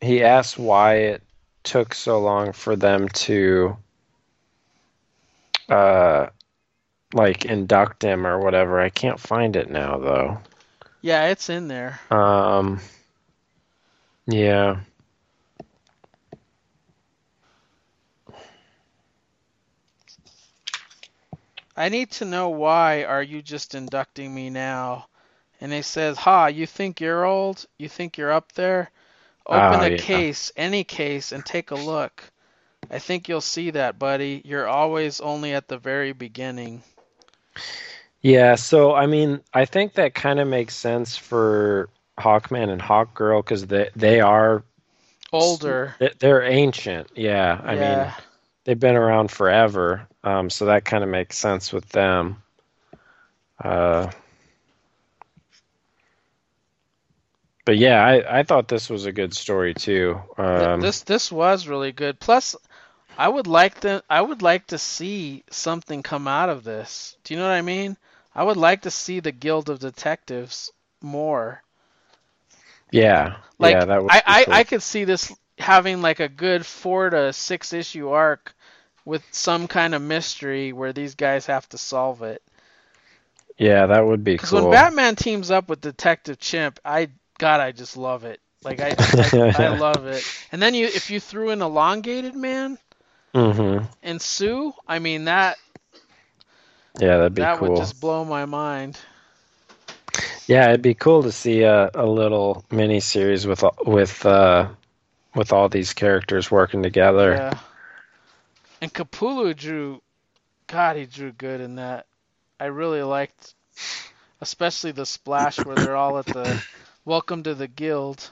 he 0.00 0.22
asks 0.22 0.58
why 0.58 0.94
it 0.96 1.22
took 1.62 1.94
so 1.94 2.20
long 2.20 2.52
for 2.52 2.76
them 2.76 3.08
to, 3.08 3.76
uh, 5.68 6.26
like 7.14 7.44
induct 7.44 8.02
him 8.02 8.26
or 8.26 8.38
whatever. 8.38 8.80
I 8.80 8.90
can't 8.90 9.20
find 9.20 9.56
it 9.56 9.70
now 9.70 9.98
though. 9.98 10.38
Yeah, 11.02 11.26
it's 11.26 11.50
in 11.50 11.68
there. 11.68 12.00
Um, 12.10 12.80
yeah. 14.26 14.80
I 21.76 21.88
need 21.88 22.10
to 22.12 22.24
know 22.24 22.48
why 22.50 23.04
are 23.04 23.22
you 23.22 23.42
just 23.42 23.74
inducting 23.74 24.34
me 24.34 24.50
now? 24.50 25.08
And 25.60 25.72
he 25.72 25.82
says, 25.82 26.18
"Ha, 26.18 26.46
you 26.46 26.66
think 26.66 27.00
you're 27.00 27.24
old? 27.24 27.66
You 27.78 27.88
think 27.88 28.18
you're 28.18 28.32
up 28.32 28.52
there? 28.52 28.90
Open 29.46 29.80
Oh, 29.80 29.84
a 29.84 29.90
yeah. 29.90 29.90
case, 29.90 30.52
any 30.56 30.84
case, 30.84 31.32
and 31.32 31.44
take 31.44 31.70
a 31.70 31.76
look. 31.76 32.32
I 32.90 32.98
think 32.98 33.28
you'll 33.28 33.40
see 33.40 33.70
that, 33.70 33.98
buddy. 33.98 34.42
You're 34.44 34.68
always 34.68 35.20
only 35.20 35.54
at 35.54 35.68
the 35.68 35.78
very 35.78 36.12
beginning." 36.12 36.82
Yeah, 38.22 38.54
so 38.54 38.94
I 38.94 39.06
mean, 39.06 39.40
I 39.52 39.64
think 39.64 39.94
that 39.94 40.14
kind 40.14 40.38
of 40.38 40.46
makes 40.46 40.76
sense 40.76 41.16
for 41.16 41.88
Hawkman 42.18 42.70
and 42.70 42.80
Hawkgirl 42.80 43.44
because 43.44 43.66
they 43.66 43.90
they 43.96 44.20
are 44.20 44.62
Older. 45.32 45.96
they- 45.98 46.14
they're 46.18 46.42
ancient. 46.44 47.10
Yeah, 47.16 47.60
I 47.64 47.74
mean, 47.74 48.12
they've 48.64 48.78
been 48.78 48.96
around 48.96 49.30
forever. 49.30 50.06
Um, 50.22 50.50
so 50.50 50.66
that 50.66 50.84
kind 50.84 51.02
of 51.02 51.10
makes 51.10 51.36
sense 51.36 51.72
with 51.72 51.88
them. 51.88 52.42
Uh, 53.62 54.10
but 57.64 57.76
yeah, 57.76 58.04
I 58.04 58.38
I 58.38 58.42
thought 58.44 58.68
this 58.68 58.88
was 58.88 59.06
a 59.06 59.12
good 59.12 59.34
story 59.34 59.74
too. 59.74 60.20
Um, 60.38 60.80
this 60.80 61.02
this 61.02 61.32
was 61.32 61.66
really 61.66 61.90
good. 61.92 62.20
Plus, 62.20 62.54
I 63.18 63.28
would 63.28 63.48
like 63.48 63.80
to 63.80 64.02
I 64.08 64.20
would 64.20 64.42
like 64.42 64.68
to 64.68 64.78
see 64.78 65.42
something 65.50 66.02
come 66.04 66.28
out 66.28 66.50
of 66.50 66.62
this. 66.62 67.16
Do 67.24 67.34
you 67.34 67.40
know 67.40 67.46
what 67.46 67.54
I 67.54 67.62
mean? 67.62 67.96
I 68.34 68.42
would 68.44 68.56
like 68.56 68.82
to 68.82 68.90
see 68.90 69.20
the 69.20 69.32
Guild 69.32 69.68
of 69.68 69.78
Detectives 69.80 70.70
more. 71.00 71.62
yeah, 72.90 73.36
Like 73.58 73.82
yeah, 73.82 73.84
that 73.84 74.02
would 74.02 74.10
I 74.10 74.22
I, 74.26 74.46
cool. 74.46 74.60
I 74.60 74.64
could 74.64 74.82
see 74.82 75.04
this 75.04 75.32
having 75.58 76.02
like 76.02 76.20
a 76.20 76.28
good 76.28 76.66
four 76.66 77.10
to 77.10 77.32
six 77.32 77.72
issue 77.72 78.08
arc 78.10 78.54
with 79.04 79.24
some 79.30 79.66
kind 79.68 79.94
of 79.94 80.02
mystery 80.02 80.72
where 80.72 80.92
these 80.92 81.14
guys 81.14 81.46
have 81.46 81.68
to 81.70 81.78
solve 81.78 82.22
it. 82.22 82.42
Yeah, 83.58 83.86
that 83.86 84.06
would 84.06 84.24
be 84.24 84.36
Because 84.36 84.52
cool. 84.52 84.52
when 84.52 84.66
Batman 84.66 85.16
teams 85.16 85.50
up 85.50 85.68
with 85.68 85.80
Detective 85.80 86.38
Chimp, 86.38 86.78
I 86.84 87.10
God, 87.38 87.60
I 87.60 87.72
just 87.72 87.96
love 87.96 88.24
it. 88.24 88.40
Like 88.62 88.80
I, 88.80 88.96
I, 89.18 89.32
I 89.52 89.68
love 89.68 90.06
it. 90.06 90.26
And 90.52 90.60
then 90.62 90.74
you, 90.74 90.86
if 90.86 91.10
you 91.10 91.20
threw 91.20 91.50
in 91.50 91.62
Elongated 91.62 92.34
Man 92.34 92.78
hmm 93.34 93.86
and 94.02 94.20
Sue, 94.20 94.74
I 94.86 94.98
mean 94.98 95.24
that 95.24 95.58
Yeah, 96.98 97.16
that'd 97.18 97.34
be 97.34 97.42
cool. 97.42 97.46
that 97.50 97.58
cool. 97.58 97.68
would 97.70 97.76
just 97.78 98.00
blow 98.00 98.24
my 98.24 98.44
mind. 98.44 98.98
Yeah, 100.46 100.68
it'd 100.68 100.82
be 100.82 100.94
cool 100.94 101.22
to 101.22 101.32
see 101.32 101.62
a, 101.62 101.90
a 101.94 102.06
little 102.06 102.64
mini 102.70 103.00
series 103.00 103.46
with 103.46 103.62
all- 103.64 103.76
with 103.86 104.26
uh, 104.26 104.68
with 105.34 105.52
all 105.52 105.68
these 105.68 105.94
characters 105.94 106.50
working 106.50 106.82
together. 106.82 107.32
Yeah. 107.32 107.58
And 108.80 108.92
Capullo 108.92 109.56
drew, 109.56 110.02
God, 110.66 110.96
he 110.96 111.06
drew 111.06 111.32
good 111.32 111.60
in 111.60 111.76
that. 111.76 112.06
I 112.58 112.66
really 112.66 113.02
liked, 113.02 113.54
especially 114.40 114.92
the 114.92 115.06
splash 115.06 115.64
where 115.64 115.76
they're 115.76 115.96
all 115.96 116.18
at 116.18 116.26
the 116.26 116.62
welcome 117.04 117.44
to 117.44 117.54
the 117.54 117.68
guild. 117.68 118.28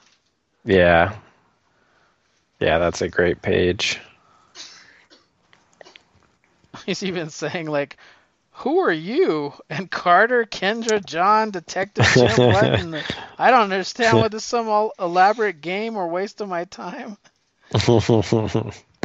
Yeah. 0.65 1.15
Yeah, 2.59 2.77
that's 2.77 3.01
a 3.01 3.09
great 3.09 3.41
page. 3.41 3.99
He's 6.85 7.01
even 7.03 7.29
saying 7.29 7.67
like, 7.67 7.97
"Who 8.61 8.79
are 8.79 8.91
you?" 8.91 9.53
And 9.69 9.89
Carter, 9.89 10.45
Kendra, 10.45 11.03
John, 11.05 11.51
Detective 11.51 12.05
Chimp. 12.05 12.35
The- 12.35 13.03
I 13.37 13.51
don't 13.51 13.63
understand. 13.63 14.17
What 14.17 14.33
is 14.33 14.43
some 14.43 14.69
all 14.69 14.93
elaborate 14.99 15.61
game 15.61 15.97
or 15.97 16.07
waste 16.07 16.41
of 16.41 16.49
my 16.49 16.65
time? 16.65 17.17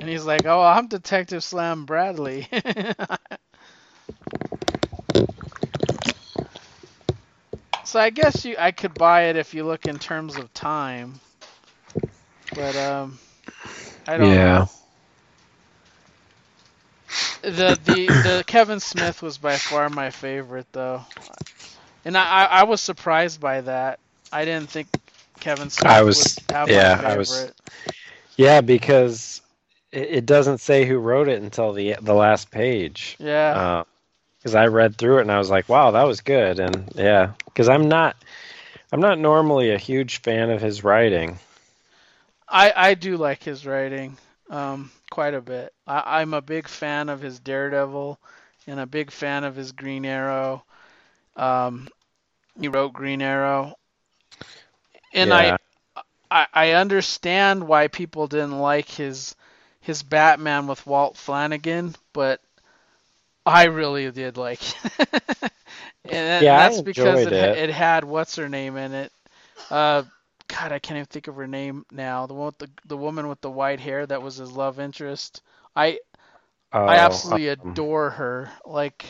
And 0.00 0.10
he's 0.10 0.24
like, 0.24 0.44
"Oh, 0.44 0.60
I'm 0.60 0.88
Detective 0.88 1.42
Slam 1.42 1.84
Bradley." 1.86 2.48
so 7.84 8.00
I 8.00 8.10
guess 8.10 8.44
you, 8.44 8.56
I 8.58 8.72
could 8.72 8.92
buy 8.94 9.24
it 9.24 9.36
if 9.36 9.54
you 9.54 9.64
look 9.64 9.86
in 9.86 9.98
terms 9.98 10.36
of 10.36 10.52
time, 10.52 11.20
but 12.54 12.76
um, 12.76 13.18
I 14.06 14.18
don't 14.18 14.28
yeah. 14.28 14.58
know. 14.58 14.68
The 17.46 17.78
the 17.84 18.06
the 18.06 18.44
Kevin 18.44 18.80
Smith 18.80 19.22
was 19.22 19.38
by 19.38 19.56
far 19.56 19.88
my 19.88 20.10
favorite 20.10 20.66
though, 20.72 21.04
and 22.04 22.16
I 22.18 22.44
I, 22.44 22.64
was 22.64 22.80
surprised 22.80 23.40
by 23.40 23.60
that. 23.60 24.00
I 24.32 24.44
didn't 24.44 24.68
think 24.68 24.88
Kevin 25.38 25.70
Smith 25.70 25.92
I 25.92 26.02
was- 26.02 26.36
yeah. 26.50 27.00
I 27.04 27.16
was- 27.16 27.52
Yeah, 28.36 28.62
because 28.62 29.42
it, 29.92 30.08
it 30.10 30.26
doesn't 30.26 30.58
say 30.58 30.86
who 30.86 30.98
wrote 30.98 31.28
it 31.28 31.40
until 31.40 31.72
the 31.72 31.94
the 32.00 32.14
last 32.14 32.50
page. 32.50 33.16
yeah. 33.20 33.84
because 34.38 34.56
I 34.56 34.66
read 34.66 34.96
through 34.96 35.18
it 35.18 35.22
and 35.22 35.30
I 35.30 35.38
was 35.38 35.48
like, 35.48 35.68
"Wow, 35.68 35.92
that 35.92 36.02
was 36.02 36.22
good." 36.22 36.58
And 36.58 36.90
yeah, 36.96 37.34
because 37.44 37.68
I'm 37.68 37.88
not, 37.88 38.16
I'm 38.90 39.00
not 39.00 39.20
normally 39.20 39.70
a 39.70 39.78
huge 39.78 40.20
fan 40.20 40.50
of 40.50 40.60
his 40.60 40.82
writing. 40.82 41.38
I, 42.48 42.72
I 42.74 42.94
do 42.94 43.16
like 43.16 43.44
his 43.44 43.64
writing 43.64 44.16
um, 44.50 44.90
quite 45.10 45.34
a 45.34 45.40
bit. 45.42 45.72
I, 45.86 46.20
I'm 46.20 46.34
a 46.34 46.42
big 46.42 46.68
fan 46.68 47.08
of 47.08 47.20
his 47.20 47.40
Daredevil 47.40 48.18
and 48.66 48.80
a 48.80 48.86
big 48.86 49.10
fan 49.10 49.44
of 49.44 49.56
his 49.56 49.72
Green 49.72 50.04
Arrow. 50.04 50.64
Um, 51.36 51.88
he 52.60 52.68
wrote 52.68 52.92
Green 52.94 53.22
Arrow, 53.22 53.76
and 55.12 55.32
Yeah. 55.32 55.56
I, 55.56 55.58
I 56.30 56.46
I 56.54 56.70
understand 56.72 57.66
why 57.66 57.88
people 57.88 58.26
didn't 58.28 58.58
like 58.60 58.88
his 58.88 59.36
his 59.80 60.02
Batman 60.02 60.66
with 60.66 60.86
Walt 60.86 61.16
Flanagan, 61.16 61.94
but 62.12 62.40
I 63.44 63.64
really 63.64 64.10
did 64.10 64.36
like. 64.36 64.60
it. 66.04 66.14
and 66.14 66.56
Yeah, 66.56 66.56
that's 66.58 66.80
because 66.80 67.24
it, 67.26 67.34
it. 67.34 67.52
it 67.52 67.70
had 67.70 68.04
what's 68.04 68.36
her 68.36 68.48
name 68.48 68.76
in 68.76 68.92
it. 68.94 69.12
Uh, 69.70 70.04
God, 70.48 70.72
I 70.72 70.78
can't 70.78 70.96
even 70.98 71.06
think 71.06 71.28
of 71.28 71.36
her 71.36 71.46
name 71.46 71.84
now. 71.90 72.26
The 72.26 72.34
one 72.34 72.46
with 72.46 72.58
the 72.58 72.70
the 72.86 72.96
woman 72.96 73.28
with 73.28 73.40
the 73.40 73.50
white 73.50 73.80
hair 73.80 74.06
that 74.06 74.22
was 74.22 74.36
his 74.36 74.52
love 74.52 74.78
interest. 74.80 75.42
I 75.76 76.00
I 76.86 76.96
Oh, 76.96 76.98
absolutely 76.98 77.48
um, 77.62 77.80
adore 77.80 78.10
her. 78.10 78.50
Like, 78.64 79.06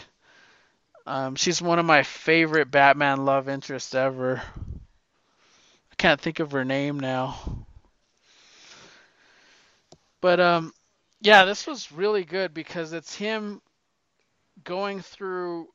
um, 1.06 1.34
she's 1.36 1.60
one 1.62 1.78
of 1.78 1.86
my 1.86 2.02
favorite 2.02 2.70
Batman 2.70 3.24
love 3.24 3.48
interests 3.48 3.94
ever. 3.94 4.42
I 5.92 5.94
can't 5.96 6.20
think 6.20 6.38
of 6.40 6.52
her 6.52 6.64
name 6.64 7.00
now. 7.00 7.66
But 10.20 10.40
um, 10.40 10.72
yeah, 11.20 11.44
this 11.44 11.66
was 11.66 11.90
really 11.92 12.24
good 12.24 12.54
because 12.54 12.92
it's 12.92 13.14
him 13.14 13.60
going 14.64 15.00
through 15.00 15.72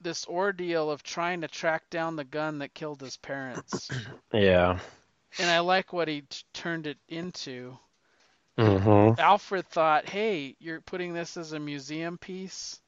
this 0.00 0.26
ordeal 0.26 0.90
of 0.90 1.02
trying 1.02 1.40
to 1.40 1.48
track 1.48 1.88
down 1.90 2.16
the 2.16 2.24
gun 2.24 2.58
that 2.58 2.74
killed 2.74 3.00
his 3.00 3.16
parents. 3.16 3.90
Yeah. 4.32 4.78
And 5.38 5.50
I 5.50 5.60
like 5.60 5.92
what 5.92 6.08
he 6.08 6.22
t- 6.22 6.44
turned 6.52 6.86
it 6.86 6.98
into. 7.08 7.78
hmm 8.58 9.14
Alfred 9.18 9.68
thought, 9.68 10.08
"Hey, 10.08 10.56
you're 10.60 10.80
putting 10.80 11.12
this 11.14 11.36
as 11.36 11.52
a 11.52 11.58
museum 11.58 12.16
piece," 12.18 12.80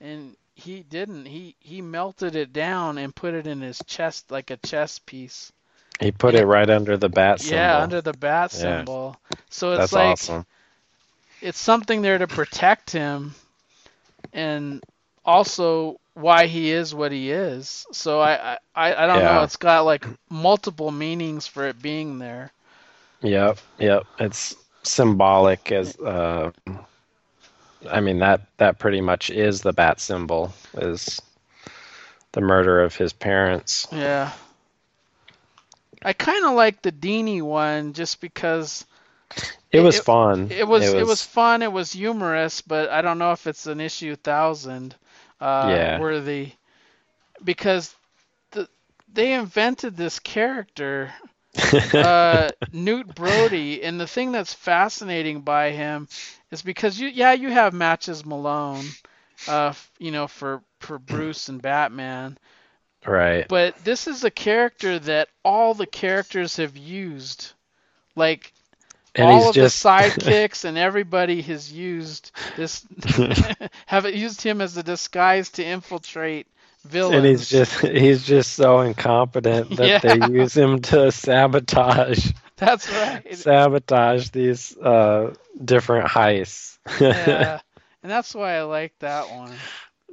and 0.00 0.36
he 0.54 0.82
didn't. 0.82 1.26
He 1.26 1.56
he 1.60 1.80
melted 1.82 2.36
it 2.36 2.52
down 2.52 2.98
and 2.98 3.14
put 3.14 3.34
it 3.34 3.46
in 3.46 3.60
his 3.60 3.82
chest 3.86 4.30
like 4.30 4.50
a 4.50 4.56
chess 4.58 4.98
piece. 4.98 5.52
He 6.00 6.10
put 6.12 6.34
it 6.34 6.46
right 6.46 6.68
under 6.68 6.96
the 6.96 7.08
bat 7.08 7.40
symbol. 7.40 7.56
Yeah, 7.56 7.80
under 7.80 8.00
the 8.00 8.12
bat 8.14 8.52
Yeah. 8.52 8.84
symbol. 8.84 9.20
So 9.50 9.72
it's 9.72 9.80
That's 9.80 9.92
like 9.92 10.18
awesome. 10.22 10.46
it's 11.40 11.58
something 11.58 12.02
there 12.02 12.18
to 12.18 12.26
protect 12.26 12.90
him, 12.90 13.34
and 14.32 14.82
also 15.24 16.00
why 16.14 16.46
he 16.46 16.70
is 16.70 16.94
what 16.94 17.12
he 17.12 17.30
is. 17.30 17.86
So 17.92 18.20
I 18.20 18.58
I, 18.74 18.94
I 18.94 19.06
don't 19.06 19.22
know. 19.22 19.42
It's 19.42 19.56
got 19.56 19.84
like 19.84 20.06
multiple 20.28 20.90
meanings 20.90 21.46
for 21.46 21.66
it 21.66 21.80
being 21.80 22.18
there. 22.18 22.52
Yep. 23.22 23.58
Yep. 23.78 24.06
It's 24.18 24.56
symbolic 24.82 25.70
as. 25.72 25.96
Uh, 25.98 26.50
I 27.88 28.00
mean 28.00 28.18
that 28.18 28.42
that 28.58 28.78
pretty 28.78 29.00
much 29.00 29.30
is 29.30 29.62
the 29.62 29.72
bat 29.72 30.00
symbol 30.00 30.52
is 30.74 31.20
the 32.32 32.40
murder 32.40 32.82
of 32.82 32.94
his 32.94 33.12
parents. 33.12 33.86
Yeah. 33.92 34.32
I 36.02 36.12
kind 36.14 36.44
of 36.46 36.52
like 36.52 36.82
the 36.82 36.92
Dini 36.92 37.42
one 37.42 37.92
just 37.92 38.20
because 38.20 38.86
It 39.70 39.80
was 39.80 39.96
It- 39.98 40.04
fun. 40.04 40.48
it 40.50 40.66
was 40.66 40.82
it 40.82 41.06
was, 41.06 41.22
fun, 41.22 41.62
it 41.62 41.70
was 41.70 41.92
humorous, 41.92 42.60
but 42.62 42.88
I 42.90 43.02
don't 43.02 43.18
know 43.18 43.32
if 43.32 43.46
it's 43.46 43.66
an 43.66 43.80
issue 43.80 44.16
thousand 44.16 44.96
uh, 45.40 45.80
Yeah. 45.80 46.00
worthy 46.00 46.52
because 47.44 47.94
the 48.52 48.68
they 49.12 49.34
invented 49.34 49.96
this 49.96 50.18
character 50.20 51.12
uh, 52.00 52.50
Knute 52.72 53.14
Brody, 53.14 53.82
and 53.82 54.00
the 54.00 54.06
thing 54.06 54.32
that's 54.32 54.54
fascinating 54.54 55.42
by 55.42 55.70
him 55.70 56.08
is 56.50 56.62
because 56.62 56.98
you 57.00 57.08
yeah 57.08 57.32
you 57.32 57.50
have 57.50 57.72
matches 57.74 58.24
Malone, 58.24 58.96
uh, 59.46 59.72
you 59.98 60.10
know 60.10 60.26
for 60.26 60.62
for 60.80 60.98
Bruce 60.98 61.48
and 61.48 61.60
Batman, 61.62 62.38
right. 63.06 63.48
but 63.48 63.76
this 63.84 64.06
is 64.06 64.24
a 64.24 64.30
character 64.30 64.98
that 64.98 65.28
all 65.44 65.74
the 65.74 65.86
characters 65.86 66.56
have 66.56 66.76
used, 66.76 67.52
like 68.14 68.52
And 69.14 69.26
all 69.26 69.38
he's 69.38 69.48
of 69.48 69.54
just 69.54 69.82
the 69.82 69.88
sidekicks 69.88 70.64
and 70.64 70.78
everybody 70.78 71.42
has 71.42 71.72
used 71.72 72.30
this 72.56 72.86
have 73.86 74.04
used 74.14 74.42
him 74.42 74.60
as 74.60 74.76
a 74.76 74.82
disguise 74.82 75.50
to 75.50 75.64
infiltrate 75.64 76.46
villains. 76.84 77.16
and 77.16 77.26
he's 77.26 77.48
just 77.48 77.80
he's 77.80 78.24
just 78.24 78.52
so 78.54 78.80
incompetent 78.80 79.70
that 79.76 79.86
Yeah. 79.88 79.98
they 79.98 80.26
use 80.32 80.56
him 80.56 80.80
to 80.82 81.10
sabotage 81.12 82.30
that's 82.56 82.88
right. 82.90 83.34
sabotage 83.36 84.28
these 84.30 84.76
uh 84.76 85.34
different 85.62 86.08
heists. 86.08 86.78
yeah, 87.00 87.60
and 88.02 88.10
that's 88.12 88.34
why 88.34 88.54
I 88.56 88.62
like 88.62 88.98
that 89.00 89.30
one. 89.30 89.52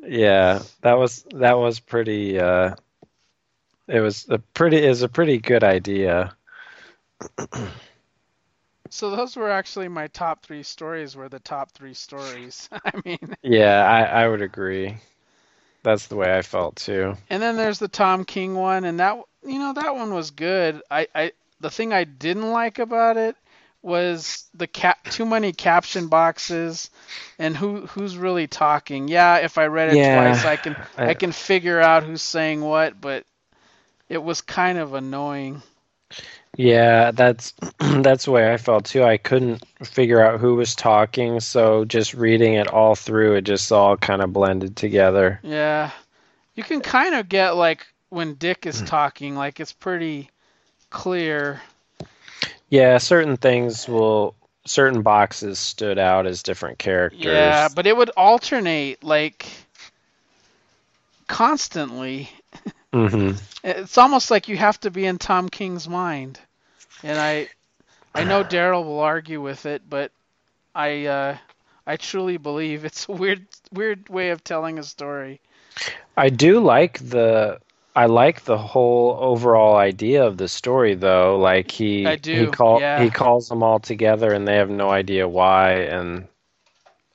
Yeah, 0.03 0.61
that 0.81 0.97
was 0.97 1.25
that 1.33 1.57
was 1.57 1.79
pretty 1.79 2.39
uh 2.39 2.75
it 3.87 3.99
was 3.99 4.27
a 4.29 4.37
pretty 4.39 4.77
is 4.77 5.01
a 5.03 5.09
pretty 5.09 5.37
good 5.39 5.63
idea. 5.63 6.35
So 8.89 9.09
those 9.11 9.35
were 9.35 9.49
actually 9.51 9.87
my 9.87 10.07
top 10.07 10.43
three 10.45 10.63
stories. 10.63 11.15
Were 11.15 11.29
the 11.29 11.39
top 11.39 11.71
three 11.71 11.93
stories. 11.93 12.69
I 12.85 12.91
mean, 13.05 13.35
Yeah, 13.43 13.83
I 13.85 14.23
I 14.23 14.27
would 14.27 14.41
agree. 14.41 14.97
That's 15.83 16.07
the 16.07 16.15
way 16.15 16.37
I 16.37 16.41
felt 16.43 16.77
too. 16.77 17.17
and 17.29 17.41
then 17.41 17.55
there's 17.57 17.79
the 17.79 17.87
Tom 17.87 18.25
King 18.25 18.55
one, 18.55 18.83
and 18.85 18.99
that 18.99 19.17
you 19.43 19.59
know 19.59 19.73
that 19.73 19.95
one 19.95 20.13
was 20.13 20.31
good. 20.31 20.81
I 20.89 21.07
I 21.15 21.31
the 21.59 21.69
thing 21.69 21.93
I 21.93 22.03
didn't 22.03 22.51
like 22.51 22.79
about 22.79 23.17
it 23.17 23.35
was 23.81 24.45
the 24.53 24.67
cap 24.67 24.97
too 25.09 25.25
many 25.25 25.51
caption 25.53 26.07
boxes 26.07 26.89
and 27.39 27.55
who 27.55 27.85
who's 27.87 28.17
really 28.17 28.47
talking. 28.47 29.07
Yeah, 29.07 29.37
if 29.37 29.57
I 29.57 29.67
read 29.67 29.89
it 29.89 30.03
Yeah, 30.03 30.03
twice, 30.03 30.45
I 30.45 30.57
can 30.57 30.77
I, 31.05 31.13
I- 31.13 31.15
can 31.15 31.31
figure 31.31 31.79
out 31.81 32.03
who's 32.03 32.21
saying 32.21 32.61
what, 32.61 32.99
but 32.99 33.25
it 34.09 34.23
was 34.23 34.41
kind 34.41 34.77
of 34.77 34.93
annoying. 34.93 35.61
Yeah, 36.57 37.11
that's 37.11 37.53
that's 37.79 38.25
the 38.25 38.31
way 38.31 38.51
I 38.51 38.57
felt 38.57 38.85
too. 38.85 39.03
I 39.03 39.17
couldn't 39.17 39.63
figure 39.83 40.21
out 40.21 40.39
who 40.39 40.55
was 40.55 40.75
talking, 40.75 41.39
so 41.39 41.85
just 41.85 42.15
reading 42.15 42.55
it 42.55 42.67
all 42.67 42.95
through, 42.95 43.35
it 43.35 43.43
just 43.43 43.71
all 43.71 43.95
kind 43.95 44.23
of 44.23 44.33
blended 44.33 44.75
together. 44.75 45.39
Yeah. 45.43 45.91
You 46.55 46.63
can 46.63 46.81
kind 46.81 47.13
of 47.13 47.29
get 47.29 47.51
like 47.51 47.85
when 48.09 48.33
Dick 48.33 48.65
is 48.65 48.81
talking, 48.81 49.35
like 49.35 49.59
it's 49.59 49.71
pretty 49.71 50.31
clear. 50.89 51.61
Yeah, 52.69 52.97
certain 52.97 53.37
things 53.37 53.87
will 53.87 54.33
certain 54.65 55.03
boxes 55.03 55.59
stood 55.59 55.99
out 55.99 56.25
as 56.25 56.41
different 56.41 56.79
characters. 56.79 57.23
Yeah, 57.23 57.69
but 57.75 57.85
it 57.85 57.95
would 57.95 58.09
alternate 58.17 59.03
like 59.03 59.47
constantly. 61.27 62.31
hmm 62.91 63.31
It's 63.63 63.97
almost 63.97 64.31
like 64.31 64.47
you 64.47 64.55
have 64.57 64.79
to 64.81 64.91
be 64.91 65.05
in 65.05 65.17
Tom 65.17 65.49
King's 65.49 65.89
mind. 65.89 66.39
And 67.03 67.17
I 67.17 67.47
I 68.13 68.23
know 68.23 68.43
Daryl 68.43 68.83
will 68.83 68.99
argue 68.99 69.41
with 69.41 69.65
it, 69.65 69.87
but 69.87 70.11
I 70.73 71.05
uh 71.05 71.37
I 71.85 71.97
truly 71.97 72.37
believe 72.37 72.85
it's 72.85 73.07
a 73.07 73.11
weird 73.11 73.47
weird 73.71 74.09
way 74.09 74.29
of 74.29 74.43
telling 74.43 74.79
a 74.79 74.83
story. 74.83 75.39
I 76.15 76.29
do 76.29 76.59
like 76.59 76.99
the 76.99 77.59
I 77.95 78.05
like 78.05 78.43
the 78.43 78.57
whole 78.57 79.17
overall 79.19 79.75
idea 79.75 80.25
of 80.25 80.37
the 80.37 80.47
story 80.47 80.95
though. 80.95 81.37
Like 81.37 81.71
he 81.71 82.05
I 82.05 82.15
do, 82.15 82.45
he 82.45 82.47
call 82.47 82.79
yeah. 82.79 83.03
he 83.03 83.09
calls 83.09 83.49
them 83.49 83.63
all 83.63 83.79
together 83.79 84.31
and 84.31 84.47
they 84.47 84.55
have 84.55 84.69
no 84.69 84.89
idea 84.89 85.27
why 85.27 85.73
and 85.73 86.27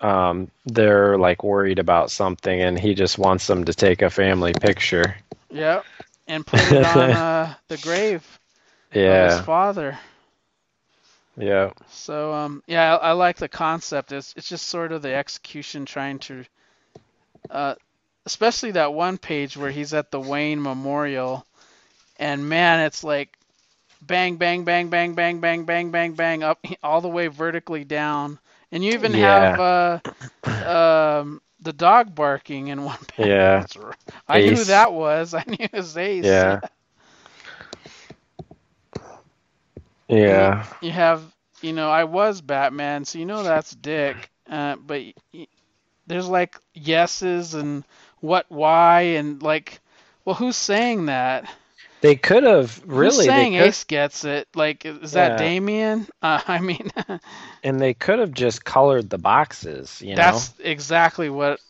um 0.00 0.50
they're 0.66 1.18
like 1.18 1.44
worried 1.44 1.78
about 1.78 2.10
something 2.10 2.60
and 2.60 2.78
he 2.78 2.94
just 2.94 3.18
wants 3.18 3.46
them 3.46 3.64
to 3.64 3.74
take 3.74 4.02
a 4.02 4.10
family 4.10 4.52
picture. 4.52 5.16
Yep. 5.50 5.84
And 6.28 6.46
put 6.46 6.60
it 6.72 6.84
on 6.84 7.10
uh, 7.10 7.54
the 7.68 7.76
grave 7.78 8.40
of 9.06 9.20
his 9.20 9.38
Yeah. 9.38 9.40
father. 9.40 9.98
Yeah. 11.36 11.72
So 11.88 12.32
um, 12.32 12.62
yeah, 12.66 12.96
I, 12.96 13.08
I 13.08 13.12
like 13.12 13.36
the 13.36 13.48
concept. 13.48 14.12
It's 14.12 14.34
it's 14.36 14.48
just 14.48 14.66
sort 14.68 14.92
of 14.92 15.02
the 15.02 15.14
execution 15.14 15.84
trying 15.86 16.18
to, 16.20 16.44
uh, 17.50 17.74
especially 18.26 18.72
that 18.72 18.92
one 18.94 19.18
page 19.18 19.56
where 19.56 19.70
he's 19.70 19.94
at 19.94 20.10
the 20.10 20.20
Wayne 20.20 20.62
Memorial, 20.62 21.46
and 22.18 22.48
man, 22.48 22.80
it's 22.80 23.04
like, 23.04 23.36
bang 24.02 24.36
bang 24.36 24.64
bang 24.64 24.88
bang 24.90 25.14
bang 25.14 25.40
bang 25.40 25.64
bang 25.64 25.90
bang 25.90 26.12
bang 26.14 26.42
up 26.42 26.64
all 26.82 27.00
the 27.00 27.08
way 27.08 27.28
vertically 27.28 27.84
down, 27.84 28.38
and 28.72 28.84
you 28.84 28.92
even 28.92 29.14
have 29.14 29.58
uh, 29.58 30.00
um, 30.60 31.40
the 31.60 31.72
dog 31.72 32.14
barking 32.14 32.68
in 32.68 32.84
one 32.84 33.04
page. 33.08 33.46
Yeah. 33.48 33.66
I 34.28 34.40
knew 34.40 34.64
that 34.64 34.92
was. 34.92 35.34
I 35.34 35.44
knew 35.46 35.56
it 35.60 35.72
was 35.72 35.96
Ace. 35.96 36.44
Yeah. 36.44 36.60
Yeah. 40.12 40.64
you 40.80 40.90
have 40.90 41.22
you 41.62 41.72
know 41.72 41.90
i 41.90 42.04
was 42.04 42.40
batman 42.40 43.04
so 43.04 43.18
you 43.18 43.26
know 43.26 43.42
that's 43.42 43.70
dick 43.72 44.30
uh, 44.50 44.76
but 44.76 45.02
y- 45.32 45.46
there's 46.06 46.28
like 46.28 46.56
yeses 46.74 47.54
and 47.54 47.84
what 48.20 48.46
why 48.50 49.00
and 49.18 49.42
like 49.42 49.80
well 50.24 50.34
who's 50.34 50.56
saying 50.56 51.06
that 51.06 51.48
They 52.02 52.16
could 52.16 52.44
have 52.44 52.82
who's 52.96 53.14
really 53.14 53.30
saying 53.30 53.54
they 53.54 53.54
ace 53.54 53.84
gets 53.84 54.24
it 54.24 54.48
like 54.54 54.84
is 54.84 55.12
that 55.12 55.36
Yeah. 55.36 55.36
damian 55.36 56.06
uh, 56.22 56.40
i 56.48 56.60
mean 56.60 56.88
and 57.62 57.80
they 57.80 57.94
could 57.94 58.18
have 58.18 58.32
just 58.32 58.64
colored 58.64 59.10
the 59.10 59.18
boxes, 59.18 60.00
you 60.02 60.16
know. 60.16 60.44
that's 60.44 60.58
exactly 60.60 61.28
what. 61.30 61.60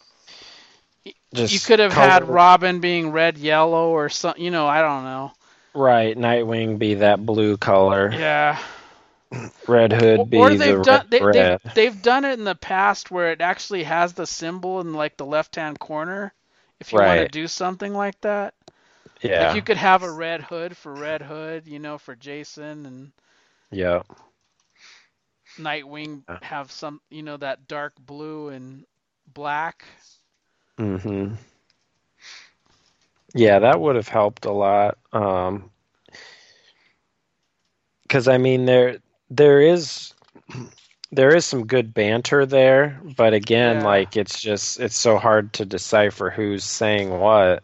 Just 1.35 1.47
you 1.47 1.60
could 1.60 1.78
have 1.78 1.93
had 1.93 2.24
robin 2.24 2.81
being 2.81 3.10
red 3.10 3.36
yellow 3.39 3.90
or 3.90 4.09
something 4.09 4.43
you 4.43 4.51
know 4.51 4.66
i 4.66 4.81
don't 4.81 5.05
know 5.05 5.32
right, 5.74 6.16
Nightwing 6.16 6.78
be 6.78 6.94
that 6.94 7.24
blue 7.24 7.57
color. 7.57 8.19
yeah 8.19 8.59
Red 9.66 9.93
Hood 9.93 10.31
be 10.31 10.44
or 10.44 10.55
the 10.57 10.57
they've 10.57 10.81
red. 10.81 10.82
done 10.82 11.07
they, 11.09 11.20
red. 11.20 11.61
they've, 11.61 11.61
they've 11.74 12.03
done 12.03 12.24
it 12.24 12.39
in 12.39 12.44
the 12.44 12.55
past 12.55 13.11
where 13.11 13.32
it 13.32 13.40
actually 13.40 13.85
has 13.85 14.12
the 14.15 14.27
symbol 14.27 14.81
in 14.81 14.93
like 14.94 15.16
the 15.16 15.27
left 15.27 15.57
hand 15.57 15.78
corner 15.78 16.32
if 16.81 16.93
you 16.93 17.01
want 17.03 17.19
to 17.19 17.27
do 17.27 17.47
something 17.49 17.93
like 17.94 18.20
that 18.20 18.55
yeah. 19.23 19.39
like 19.39 19.53
you 19.55 19.62
could 19.62 19.77
have 19.77 20.03
a 20.03 20.11
red 20.11 20.43
hood 20.43 20.77
for 20.77 20.94
red 20.94 21.23
hood 21.23 21.66
you 21.66 21.78
know 21.78 21.99
for 21.99 22.15
jason 22.16 22.86
and 22.86 23.12
yeah. 23.70 24.03
nightwing 25.59 26.24
have 26.40 26.70
some 26.70 27.01
you 27.11 27.23
know 27.23 27.36
that 27.36 27.66
dark 27.66 27.94
blue 27.99 28.49
and 28.49 28.86
black 29.27 29.85
Mhm. 30.78 31.36
Yeah, 33.35 33.59
that 33.61 33.81
would 33.81 33.97
have 33.97 34.09
helped 34.09 34.45
a 34.47 34.53
lot. 34.53 34.99
Um 35.13 35.71
'cause 38.09 38.29
I 38.29 38.39
mean 38.39 38.65
there 38.67 38.99
there 39.31 39.61
is 39.61 40.13
there 41.13 41.35
is 41.35 41.45
some 41.45 41.67
good 41.67 41.93
banter 41.95 42.45
there, 42.47 43.01
but 43.17 43.33
again, 43.35 43.81
Yeah. 43.81 43.83
like 43.83 44.17
it's 44.17 44.41
just 44.41 44.81
it's 44.81 44.97
so 44.97 45.19
hard 45.19 45.53
to 45.55 45.65
decipher 45.65 46.31
who's 46.31 46.65
saying 46.65 47.11
what. 47.11 47.63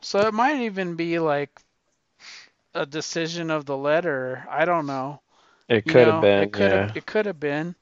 so 0.00 0.20
it 0.26 0.34
might 0.34 0.60
even 0.60 0.94
be 0.96 1.18
like 1.18 1.60
a 2.74 2.84
decision 2.86 3.50
of 3.50 3.64
the 3.66 3.76
letter 3.76 4.46
i 4.50 4.64
don't 4.64 4.86
know 4.86 5.20
It 5.68 5.86
You 5.86 5.94
could 5.94 6.06
know, 6.06 6.08
have 6.08 6.20
been, 6.20 6.50
It 6.50 6.52
could 6.52 6.72
yeah. 6.72 6.72
have. 6.72 6.90
It 6.94 7.06
could 7.06 7.26
have 7.26 7.40
been. 7.40 7.74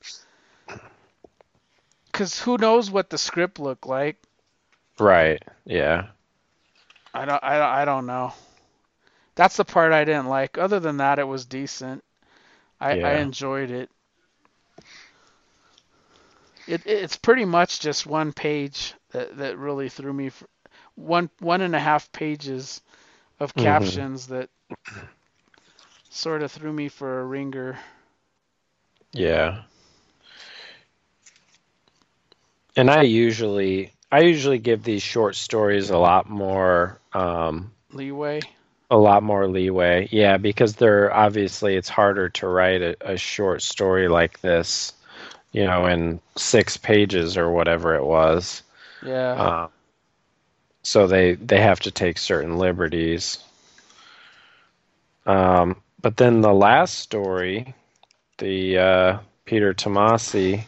Because 2.12 2.40
who 2.40 2.56
knows 2.58 2.90
what 2.90 3.10
the 3.10 3.18
script 3.18 3.58
looked 3.58 3.86
like? 3.86 4.16
Right. 4.98 5.42
Yeah. 5.64 6.08
I 7.14 7.24
don't. 7.24 7.42
I 7.42 7.58
don't. 7.58 7.68
I 7.68 7.84
don't 7.84 8.06
know. 8.06 8.32
That's 9.36 9.56
the 9.56 9.64
part 9.64 9.92
I 9.92 10.04
didn't 10.04 10.28
like. 10.28 10.58
Other 10.58 10.80
than 10.80 10.98
that, 10.98 11.18
it 11.18 11.24
was 11.28 11.44
decent. 11.46 12.04
I, 12.80 12.98
I 13.02 13.12
enjoyed 13.14 13.70
it. 13.70 13.90
It 16.66 16.82
it's 16.86 17.16
pretty 17.16 17.44
much 17.44 17.80
just 17.80 18.06
one 18.06 18.32
page 18.32 18.94
that 19.10 19.36
that 19.38 19.58
really 19.58 19.88
threw 19.88 20.12
me. 20.12 20.28
For, 20.30 20.48
one 20.94 21.30
one 21.40 21.60
and 21.62 21.74
a 21.74 21.80
half 21.80 22.10
pages 22.12 22.82
of 23.40 23.56
Mhm. 23.56 24.06
captions 24.08 24.28
that 24.28 24.50
sort 26.10 26.42
of 26.42 26.50
threw 26.52 26.72
me 26.72 26.88
for 26.88 27.20
a 27.20 27.24
ringer. 27.24 27.78
Yeah. 29.12 29.64
And 32.76 32.90
I 32.90 33.02
usually 33.02 33.92
I 34.16 34.20
usually 34.20 34.58
give 34.58 34.82
these 34.82 35.02
short 35.02 35.34
stories 35.36 35.90
a 35.90 35.98
lot 35.98 36.26
more 36.26 36.98
um 37.12 37.70
Leeway. 37.92 38.40
a 38.90 38.96
lot 38.96 39.22
more 39.22 39.46
leeway. 39.46 40.08
Yeah, 40.10 40.38
because 40.38 40.74
they're 40.74 41.12
obviously 41.12 41.76
it's 41.76 41.90
harder 41.90 42.30
to 42.30 42.48
write 42.48 42.80
a, 42.80 42.96
a 43.12 43.16
short 43.18 43.60
story 43.60 44.08
like 44.08 44.40
this, 44.40 44.94
you 45.52 45.64
know, 45.64 45.84
in 45.84 46.20
six 46.34 46.78
pages 46.78 47.36
or 47.36 47.50
whatever 47.50 47.94
it 47.94 48.04
was. 48.06 48.62
Yeah. 49.04 49.32
Uh, 49.32 49.68
so 50.82 51.06
they 51.06 51.34
they 51.34 51.60
have 51.60 51.80
to 51.80 51.90
take 51.90 52.16
certain 52.16 52.56
liberties. 52.56 53.38
Um, 55.26 55.76
but 56.00 56.16
then 56.16 56.40
the 56.40 56.54
last 56.54 57.00
story, 57.00 57.74
the 58.38 58.78
uh, 58.78 59.18
Peter 59.44 59.74
Tomasi, 59.74 60.64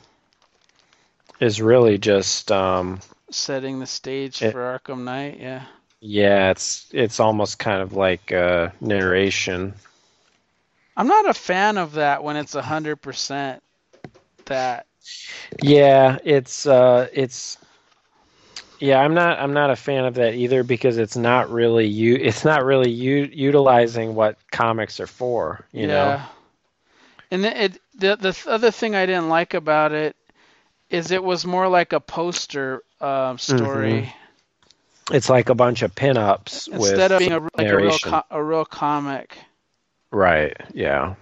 is 1.41 1.63
really 1.63 1.97
just 1.97 2.53
um, 2.53 3.01
Setting 3.31 3.79
the 3.81 3.87
stage 3.87 4.43
it- 4.43 4.53
for 4.53 4.61
Arkham 4.61 5.05
Knight. 5.05 5.39
Yeah. 5.41 5.65
yeah, 6.01 6.51
it's 6.51 6.89
it's 6.93 7.21
almost 7.21 7.59
kind 7.59 7.83
of 7.83 7.93
like 7.95 8.33
uh, 8.33 8.71
narration. 8.81 9.75
I'm 10.97 11.07
not 11.09 11.29
a 11.29 11.35
fan 11.35 11.79
of 11.79 11.93
that 11.95 12.23
when 12.23 12.37
it's 12.37 12.55
a 12.55 12.63
hundred 12.63 12.97
percent 12.97 13.63
that. 14.47 14.87
Yeah, 15.63 16.19
it's 16.25 16.67
uh, 16.67 17.09
it's 17.13 17.59
yeah. 18.81 18.99
I'm 19.01 19.15
not 19.15 19.39
I'm 19.39 19.53
not 19.53 19.71
a 19.71 19.77
fan 19.77 20.05
of 20.05 20.15
that 20.15 20.35
either 20.35 20.63
because 20.63 20.99
it's 20.99 21.17
not 21.17 21.51
really 21.51 21.87
you. 21.87 22.17
It's 22.17 22.45
not 22.45 22.65
really 22.65 22.91
u- 22.91 23.31
utilizing 23.33 24.15
what 24.15 24.37
comics 24.51 25.01
are 25.01 25.07
for. 25.07 25.65
You 25.73 25.87
know. 25.87 26.21
And 27.31 27.45
it 27.45 27.81
the 27.95 28.17
the 28.17 28.37
other 28.47 28.71
thing 28.71 28.95
I 28.95 29.07
didn't 29.07 29.29
like 29.29 29.55
about 29.55 29.93
it 29.93 30.17
is 30.91 31.11
it 31.11 31.23
was 31.23 31.47
more 31.47 31.69
like 31.69 31.93
a 31.93 32.01
poster 32.01 32.83
um, 33.01 33.39
story 33.39 34.13
It's 35.11 35.29
like 35.31 35.49
a 35.49 35.55
bunch 35.55 35.83
of 35.83 35.95
pinups 35.95 36.69
instead 36.69 37.11
with 37.11 37.13
of 37.13 37.19
being 37.19 37.33
a, 37.33 37.41
like 37.41 37.67
a 37.69 37.77
real 37.77 37.99
a 38.31 38.43
real 38.43 38.65
comic. 38.65 39.37
right. 40.11 40.57
Yeah. 40.75 41.15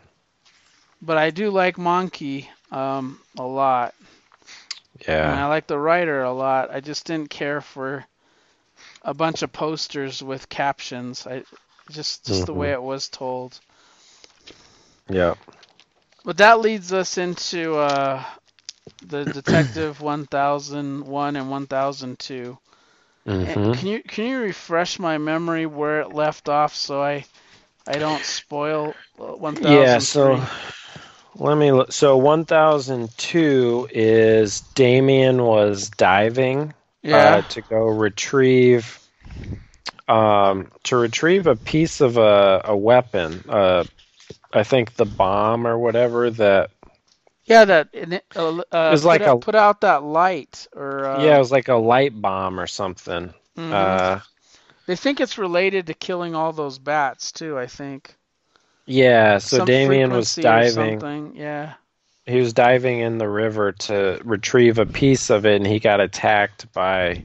But 1.03 1.19
I 1.19 1.31
do 1.31 1.51
like 1.51 1.77
Mahnke 1.77 2.49
um, 2.73 3.21
a 3.39 3.43
lot, 3.45 3.95
Yeah. 5.07 5.31
and 5.31 5.39
I 5.41 5.47
like 5.47 5.67
the 5.67 5.79
writer 5.79 6.23
a 6.23 6.33
lot. 6.33 6.71
I 6.71 6.81
just 6.81 7.05
didn't 7.07 7.31
care 7.31 7.61
for 7.61 8.05
a 9.03 9.15
bunch 9.15 9.43
of 9.43 9.53
posters 9.53 10.23
with 10.23 10.49
captions. 10.49 11.27
I 11.27 11.45
just 11.91 12.25
just 12.27 12.47
the 12.47 12.53
Mhm. 12.53 12.57
way 12.57 12.73
it 12.73 12.83
was 12.83 13.09
told. 13.09 13.61
Yeah. 15.09 15.35
But 16.25 16.39
that 16.39 16.59
leads 16.61 16.93
us 16.93 17.19
into 17.19 17.77
uh, 17.77 18.25
the 19.03 19.27
Detective 19.27 20.01
1001 20.01 21.37
and 21.37 21.51
1002. 21.51 22.59
And 23.43 23.61
hmm 23.61 23.73
Can 23.73 23.89
you 23.89 24.03
can 24.03 24.27
you 24.27 24.39
refresh 24.39 24.99
my 24.99 25.19
memory 25.19 25.67
where 25.67 26.01
it 26.01 26.11
left 26.13 26.49
off 26.49 26.75
so 26.75 27.03
I 27.03 27.27
I 27.87 27.99
don't 27.99 28.25
spoil 28.25 29.01
uh, 29.19 29.35
1003? 29.37 29.99
Yeah. 29.99 29.99
So 29.99 30.41
let 31.37 31.57
me 31.57 31.73
look. 31.73 31.93
So 31.93 32.17
1002 32.17 33.89
is 33.93 34.61
Damian 34.75 35.43
was 35.43 35.91
diving 35.91 36.75
Yeah. 37.03 37.39
uh, 37.39 37.43
to 37.49 37.63
go 37.63 37.79
retrieve 37.87 38.99
um, 40.09 40.71
to 40.85 40.97
retrieve 40.97 41.47
a 41.47 41.57
piece 41.57 42.01
of 42.01 42.17
a, 42.17 42.63
a 42.65 42.77
weapon. 42.77 43.45
Uh, 43.49 43.85
I 44.53 44.63
think 44.65 44.95
the 44.95 45.07
bomb 45.07 45.67
or 45.67 45.79
whatever 45.79 46.31
that 46.31 46.71
yeah, 47.47 47.65
that 47.65 47.89
it, 47.93 48.25
uh, 48.37 48.59
uh, 48.59 48.89
was 48.93 49.03
put 49.03 49.09
like 49.09 49.21
out, 49.23 49.37
a- 49.37 49.41
put 49.41 49.55
out 49.55 49.81
that 49.83 50.03
light 50.03 50.67
or 50.75 51.07
uh, 51.07 51.25
yeah, 51.25 51.37
it 51.37 51.39
was 51.39 51.53
like 51.53 51.69
a 51.69 51.75
light 51.75 52.21
bomb 52.21 52.61
or 52.61 52.67
something. 52.67 53.33
mhm. 53.57 53.73
Uh, 53.73 54.21
they 54.87 54.95
think 54.97 55.21
it's 55.21 55.37
related 55.39 55.87
to 55.89 55.95
killing 55.95 56.35
all 56.37 56.53
those 56.53 56.79
bats 56.79 57.33
too. 57.33 57.59
I 57.59 57.67
think. 57.67 58.15
yeah, 58.87 59.39
so 59.39 59.59
Some 59.59 59.67
Damian 59.67 60.11
was 60.13 60.35
diving. 60.35 61.01
something. 61.01 61.37
Yeah. 61.37 61.75
He 62.27 62.39
was 62.41 62.53
diving 62.53 63.01
in 63.01 63.19
the 63.19 63.29
river 63.29 63.71
to 63.73 64.21
retrieve 64.25 64.79
a 64.79 64.87
piece 64.87 65.31
of 65.31 65.47
it, 65.47 65.57
and 65.57 65.67
he 65.67 65.79
got 65.79 66.01
attacked 66.01 66.73
by 66.73 67.23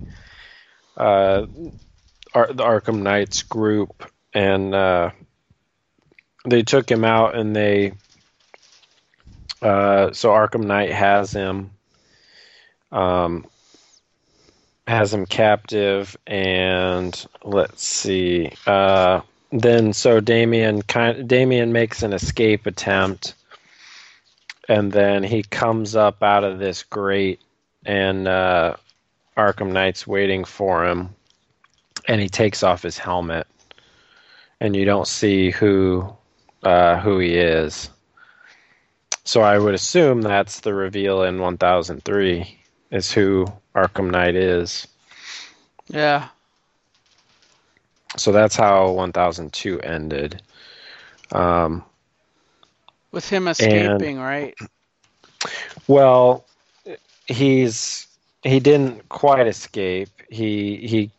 uh, 0.95 1.45
Ar- 2.35 2.53
the 2.53 2.64
Arkham 2.64 3.02
Knights 3.02 3.41
group, 3.43 4.06
and 4.34 4.73
uh, 4.76 5.10
they 6.45 6.61
took 6.64 6.89
him 6.89 7.03
out, 7.03 7.35
and 7.35 7.56
they 7.56 7.93
uh, 9.61 10.11
so 10.11 10.29
Arkham 10.29 10.65
Knight 10.65 10.91
has 10.91 11.31
him, 11.31 11.71
um, 12.91 13.45
has 14.88 15.13
him 15.13 15.25
captive, 15.25 16.17
and 16.27 17.25
let's 17.43 17.83
see, 17.83 18.51
uh, 18.65 19.21
then 19.51 19.93
so 19.93 20.19
Damian 20.19 20.81
kind 20.81 21.27
Damian 21.27 21.73
makes 21.73 22.03
an 22.03 22.13
escape 22.13 22.65
attempt 22.65 23.35
and 24.69 24.91
then 24.91 25.23
he 25.23 25.43
comes 25.43 25.95
up 25.95 26.23
out 26.23 26.45
of 26.45 26.59
this 26.59 26.83
grate 26.83 27.41
and 27.85 28.27
uh, 28.27 28.75
arkham 29.35 29.71
knight's 29.71 30.07
waiting 30.07 30.45
for 30.45 30.85
him 30.85 31.09
and 32.07 32.21
he 32.21 32.29
takes 32.29 32.63
off 32.63 32.81
his 32.81 32.97
helmet 32.97 33.47
and 34.61 34.75
you 34.75 34.85
don't 34.85 35.07
see 35.07 35.51
who 35.51 36.09
uh, 36.63 36.97
who 36.99 37.19
he 37.19 37.35
is 37.35 37.89
so 39.23 39.41
i 39.41 39.57
would 39.57 39.73
assume 39.73 40.22
that's 40.22 40.60
the 40.61 40.73
reveal 40.73 41.23
in 41.23 41.39
1003 41.39 42.57
is 42.91 43.11
who 43.11 43.45
arkham 43.76 44.10
knight 44.10 44.35
is 44.35 44.88
Yeah. 45.88 46.30
so 48.18 48.31
that's 48.31 48.56
how 48.56 48.91
1002 48.91 49.80
ended 49.81 50.41
um, 51.31 51.84
With 53.11 53.30
him 53.30 53.48
escaping, 53.48 54.19
right? 54.19 54.53
Well, 55.88 56.45
he's 57.27 58.07
he 58.43 58.60
didn't 58.60 59.07
quite 59.10 59.48
escape. 59.48 60.10
He 60.30 60.76
he 60.77 61.11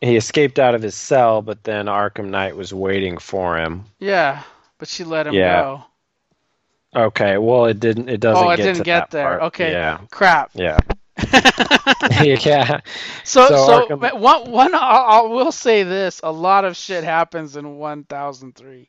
he 0.00 0.16
escaped 0.16 0.58
out 0.58 0.74
of 0.74 0.82
his 0.82 0.94
cell, 0.94 1.42
but 1.42 1.64
then 1.64 1.86
Arkham 1.86 2.26
Knight 2.30 2.56
was 2.56 2.72
waiting 2.72 3.18
for 3.18 3.58
him. 3.58 3.84
Yeah, 3.98 4.42
but 4.78 4.88
she 4.88 5.04
let 5.04 5.26
him 5.26 5.34
Yeah. 5.34 5.62
go. 5.62 5.84
Okay, 6.94 7.38
well 7.38 7.66
it 7.66 7.80
didn't 7.80 8.08
it 8.08 8.20
doesn't 8.20 8.44
Oh, 8.44 8.50
it 8.50 8.56
get 8.58 8.62
didn't 8.64 8.82
get 8.84 9.10
there. 9.10 9.24
part. 9.24 9.42
Okay. 9.42 9.72
Yeah. 9.72 9.98
Crap. 10.10 10.50
Yeah. 10.54 10.78
yeah. 12.22 12.80
So, 13.24 13.46
So 13.48 13.66
so, 13.66 13.86
Arkham- 13.88 14.18
one, 14.20 14.50
one, 14.50 14.74
I, 14.74 15.22
will 15.22 15.52
say 15.52 15.82
this: 15.82 16.20
a 16.22 16.30
lot 16.32 16.64
of 16.64 16.76
shit 16.76 17.04
happens 17.04 17.56
in 17.56 17.76
1003 17.78 18.88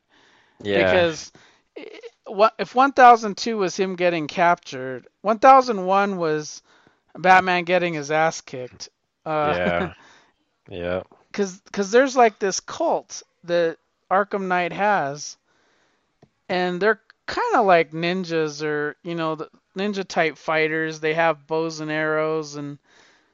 Yeah. 0.62 0.82
because 0.84 1.32
eh, 1.76 1.84
what 2.26 2.54
if 2.58 2.74
1002 2.74 3.56
was 3.56 3.76
him 3.76 3.96
getting 3.96 4.26
captured, 4.26 5.06
1001 5.22 6.16
was 6.16 6.62
Batman 7.16 7.64
getting 7.64 7.94
his 7.94 8.10
ass 8.10 8.40
kicked. 8.40 8.88
Uh, 9.24 9.54
yeah. 9.56 9.92
Yeah. 10.68 11.02
Cause, 11.32 11.60
cause 11.70 11.92
there's 11.92 12.16
like 12.16 12.40
this 12.40 12.58
cult 12.58 13.22
that 13.44 13.76
Arkham 14.10 14.48
Knight 14.48 14.72
has, 14.72 15.36
and 16.48 16.80
they're 16.82 17.00
kind 17.26 17.54
of 17.56 17.66
like 17.66 17.92
ninjas 17.92 18.62
or 18.62 18.96
you 19.02 19.14
know 19.14 19.34
the 19.34 19.48
ninja 19.76 20.06
type 20.06 20.36
fighters. 20.38 21.00
They 21.00 21.14
have 21.14 21.46
bows 21.46 21.80
and 21.80 21.90
arrows 21.90 22.56
and 22.56 22.78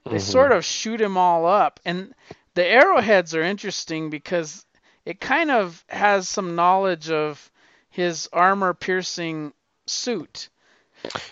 they 0.04 0.16
Mhm. 0.16 0.20
sort 0.20 0.52
of 0.52 0.64
shoot 0.64 1.00
him 1.00 1.16
all 1.16 1.46
up. 1.46 1.78
And 1.84 2.14
the 2.54 2.64
arrowheads 2.66 3.34
are 3.34 3.42
interesting 3.42 4.10
because 4.10 4.64
it 5.04 5.20
kind 5.20 5.50
of 5.50 5.84
has 5.88 6.28
some 6.28 6.54
knowledge 6.56 7.10
of 7.10 7.50
his 7.90 8.28
armor 8.32 8.74
piercing 8.74 9.52
suit. 9.86 10.48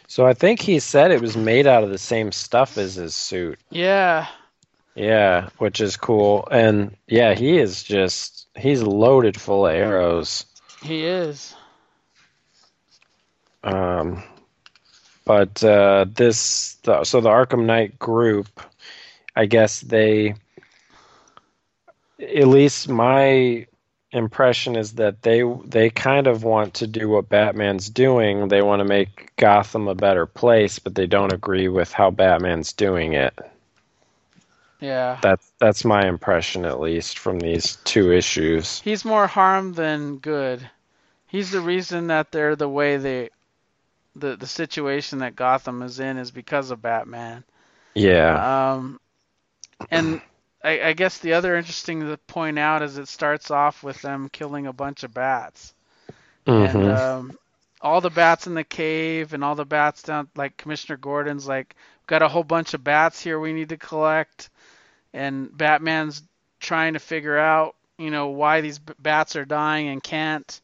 So 0.08 0.26
I 0.26 0.34
think 0.34 0.60
he 0.60 0.80
said 0.80 1.10
it 1.10 1.20
was 1.20 1.36
made 1.36 1.66
out 1.66 1.84
of 1.84 1.90
the 1.90 1.98
same 1.98 2.32
stuff 2.32 2.76
as 2.76 2.96
his 2.96 3.14
suit. 3.14 3.58
Yeah. 3.70 4.26
Yeah, 4.96 5.48
which 5.58 5.80
is 5.80 5.96
cool. 5.96 6.46
And 6.50 6.96
yeah, 7.06 7.34
he 7.34 7.58
is 7.58 7.82
just 7.82 8.48
he's 8.56 8.82
loaded 8.82 9.40
full 9.40 9.66
of 9.66 9.74
arrows. 9.74 10.44
He 10.82 11.04
is. 11.06 11.54
Um, 13.62 14.22
but 15.24 15.62
uh, 15.62 16.06
this, 16.14 16.74
the, 16.82 17.04
so 17.04 17.20
the 17.20 17.28
Arkham 17.28 17.66
Knight 17.66 17.98
group, 17.98 18.60
I 19.36 19.46
guess 19.46 19.80
they, 19.80 20.34
at 22.18 22.48
least 22.48 22.88
my 22.88 23.66
impression 24.12 24.76
is 24.76 24.94
that 24.94 25.22
they 25.22 25.42
they 25.64 25.88
kind 25.88 26.26
of 26.26 26.42
want 26.42 26.74
to 26.74 26.86
do 26.86 27.08
what 27.08 27.28
Batman's 27.28 27.88
doing. 27.88 28.48
They 28.48 28.62
want 28.62 28.80
to 28.80 28.84
make 28.84 29.34
Gotham 29.36 29.88
a 29.88 29.94
better 29.94 30.26
place, 30.26 30.78
but 30.78 30.94
they 30.94 31.06
don't 31.06 31.32
agree 31.32 31.68
with 31.68 31.92
how 31.92 32.10
Batman's 32.10 32.72
doing 32.72 33.12
it. 33.12 33.38
Yeah. 34.80 35.18
That's 35.22 35.52
that's 35.58 35.84
my 35.84 36.06
impression, 36.06 36.64
at 36.64 36.80
least 36.80 37.18
from 37.18 37.38
these 37.38 37.76
two 37.84 38.12
issues. 38.12 38.80
He's 38.80 39.04
more 39.04 39.26
harm 39.26 39.74
than 39.74 40.18
good. 40.18 40.68
He's 41.26 41.50
the 41.50 41.60
reason 41.60 42.08
that 42.08 42.32
they're 42.32 42.56
the 42.56 42.68
way 42.68 42.96
they 42.96 43.30
the 44.16 44.36
the 44.36 44.46
situation 44.46 45.18
that 45.20 45.36
Gotham 45.36 45.82
is 45.82 46.00
in 46.00 46.16
is 46.18 46.30
because 46.30 46.70
of 46.70 46.82
Batman. 46.82 47.44
Yeah, 47.94 48.42
Um 48.42 49.00
and 49.90 50.20
I, 50.62 50.80
I 50.88 50.92
guess 50.92 51.18
the 51.18 51.34
other 51.34 51.56
interesting 51.56 52.00
to 52.00 52.16
point 52.18 52.58
out 52.58 52.82
is 52.82 52.98
it 52.98 53.08
starts 53.08 53.50
off 53.50 53.82
with 53.82 54.00
them 54.02 54.28
killing 54.30 54.66
a 54.66 54.72
bunch 54.72 55.02
of 55.04 55.12
bats. 55.14 55.74
And 56.54 56.86
Mhm. 56.86 56.88
um 56.88 57.36
all 57.80 58.00
the 58.00 58.10
bats 58.10 58.46
in 58.46 58.54
the 58.54 58.64
cave 58.64 59.32
and 59.34 59.42
all 59.44 59.54
the 59.54 59.64
bats 59.66 60.02
down 60.02 60.28
like 60.36 60.56
Commissioner 60.56 60.96
Gordon's 60.96 61.46
like 61.48 61.76
got 62.06 62.22
a 62.22 62.28
whole 62.28 62.44
bunch 62.44 62.74
of 62.74 62.82
bats 62.84 63.20
here 63.20 63.38
we 63.38 63.52
need 63.52 63.68
to 63.70 63.76
collect 63.76 64.50
and 65.12 65.56
Batman's 65.56 66.22
trying 66.60 66.94
to 66.94 66.98
figure 67.00 67.38
out, 67.38 67.74
you 67.98 68.10
know, 68.10 68.28
why 68.28 68.60
these 68.60 68.78
b- 68.78 68.94
bats 68.98 69.36
are 69.36 69.44
dying 69.44 69.88
and 69.88 70.02
can't. 70.02 70.60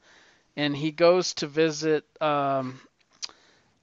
And 0.57 0.77
he 0.77 0.91
goes 0.93 1.35
to 1.35 1.47
visit 1.47 2.05
um, 2.21 2.81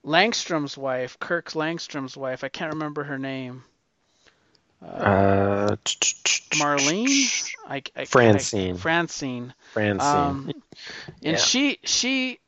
Langstrom's 0.04 0.76
wife, 0.76 1.18
Kirk 1.18 1.54
Langstrom's 1.54 2.16
wife. 2.16 2.44
I 2.44 2.48
can't 2.48 2.74
remember 2.74 3.04
her 3.04 3.18
name. 3.18 3.64
Uh, 4.82 4.86
uh, 4.86 5.76
Marlene? 6.56 7.54
I, 7.66 7.82
I, 7.96 8.04
Francine. 8.04 8.74
I, 8.74 8.78
Francine. 8.78 9.54
Francine. 9.72 10.00
Um, 10.00 10.52
and 11.22 11.36
Yeah. 11.36 11.36
she 11.36 11.78
she 11.84 12.38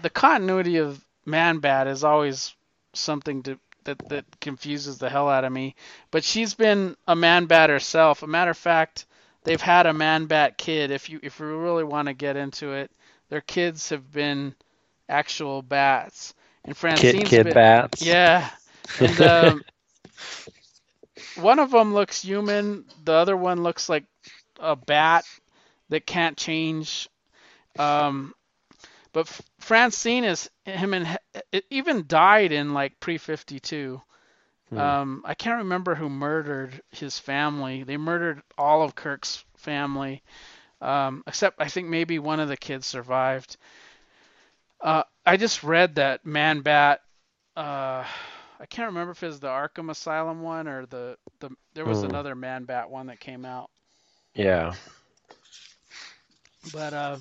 the 0.00 0.10
continuity 0.10 0.78
of 0.78 1.04
Man 1.26 1.58
Bat 1.58 1.88
is 1.88 2.04
always 2.04 2.54
something 2.94 3.42
to 3.44 3.58
that 3.84 3.98
that 4.08 4.40
confuses 4.40 4.98
the 4.98 5.10
hell 5.10 5.28
out 5.28 5.44
of 5.44 5.52
me. 5.52 5.74
But 6.10 6.24
she's 6.24 6.54
been 6.54 6.96
a 7.06 7.14
Man 7.16 7.46
Bat 7.46 7.70
herself. 7.70 8.22
A 8.22 8.26
matter 8.26 8.50
of 8.52 8.56
fact, 8.56 9.06
they've 9.44 9.60
had 9.60 9.86
a 9.86 9.92
Man 9.92 10.26
Bat 10.26 10.56
kid. 10.56 10.90
If 10.90 11.10
you 11.10 11.20
if 11.22 11.40
you 11.40 11.58
really 11.58 11.84
want 11.84 12.08
to 12.08 12.14
get 12.14 12.36
into 12.36 12.72
it, 12.72 12.90
their 13.28 13.40
kids 13.42 13.90
have 13.90 14.10
been 14.12 14.54
actual 15.08 15.60
bats. 15.62 16.34
And 16.64 16.76
Francine's 16.76 17.30
kid 17.30 17.44
kid 17.44 17.44
been, 17.44 17.54
bats. 17.54 18.02
yeah. 18.02 18.50
And 18.98 19.20
um, 19.22 19.64
one 21.36 21.58
of 21.58 21.70
them 21.70 21.94
looks 21.94 22.22
human. 22.22 22.84
The 23.04 23.12
other 23.12 23.36
one 23.36 23.62
looks 23.62 23.88
like 23.88 24.04
a 24.58 24.76
bat 24.76 25.24
that 25.88 26.06
can't 26.06 26.36
change. 26.36 27.08
Um, 27.78 28.34
but 29.12 29.26
F- 29.26 29.42
Francine 29.58 30.24
is 30.24 30.50
him 30.64 30.94
and 30.94 31.18
it 31.52 31.64
even 31.70 32.06
died 32.06 32.52
in 32.52 32.74
like 32.74 33.00
pre 33.00 33.18
52. 33.18 34.00
Hmm. 34.70 34.78
Um, 34.78 35.22
I 35.24 35.34
can't 35.34 35.58
remember 35.58 35.94
who 35.94 36.08
murdered 36.08 36.80
his 36.90 37.18
family. 37.18 37.82
They 37.82 37.96
murdered 37.96 38.42
all 38.56 38.82
of 38.82 38.94
Kirk's 38.94 39.44
family, 39.56 40.22
um, 40.80 41.24
except 41.26 41.60
I 41.60 41.68
think 41.68 41.88
maybe 41.88 42.18
one 42.18 42.40
of 42.40 42.48
the 42.48 42.56
kids 42.56 42.86
survived. 42.86 43.56
Uh, 44.80 45.02
I 45.26 45.36
just 45.36 45.62
read 45.62 45.96
that 45.96 46.24
Man 46.26 46.60
Bat. 46.62 47.00
Uh, 47.56 48.04
I 48.60 48.66
can't 48.68 48.88
remember 48.88 49.12
if 49.12 49.22
it 49.22 49.26
was 49.26 49.40
the 49.40 49.48
Arkham 49.48 49.90
Asylum 49.90 50.42
one 50.42 50.68
or 50.68 50.86
the, 50.86 51.16
the 51.40 51.50
there 51.74 51.86
was 51.86 52.02
Hmm. 52.02 52.04
another 52.04 52.34
Man 52.34 52.64
Bat 52.64 52.90
one 52.90 53.06
that 53.06 53.20
came 53.20 53.44
out. 53.44 53.70
Yeah. 54.34 54.74
But 56.64 56.94
uh, 56.94 57.18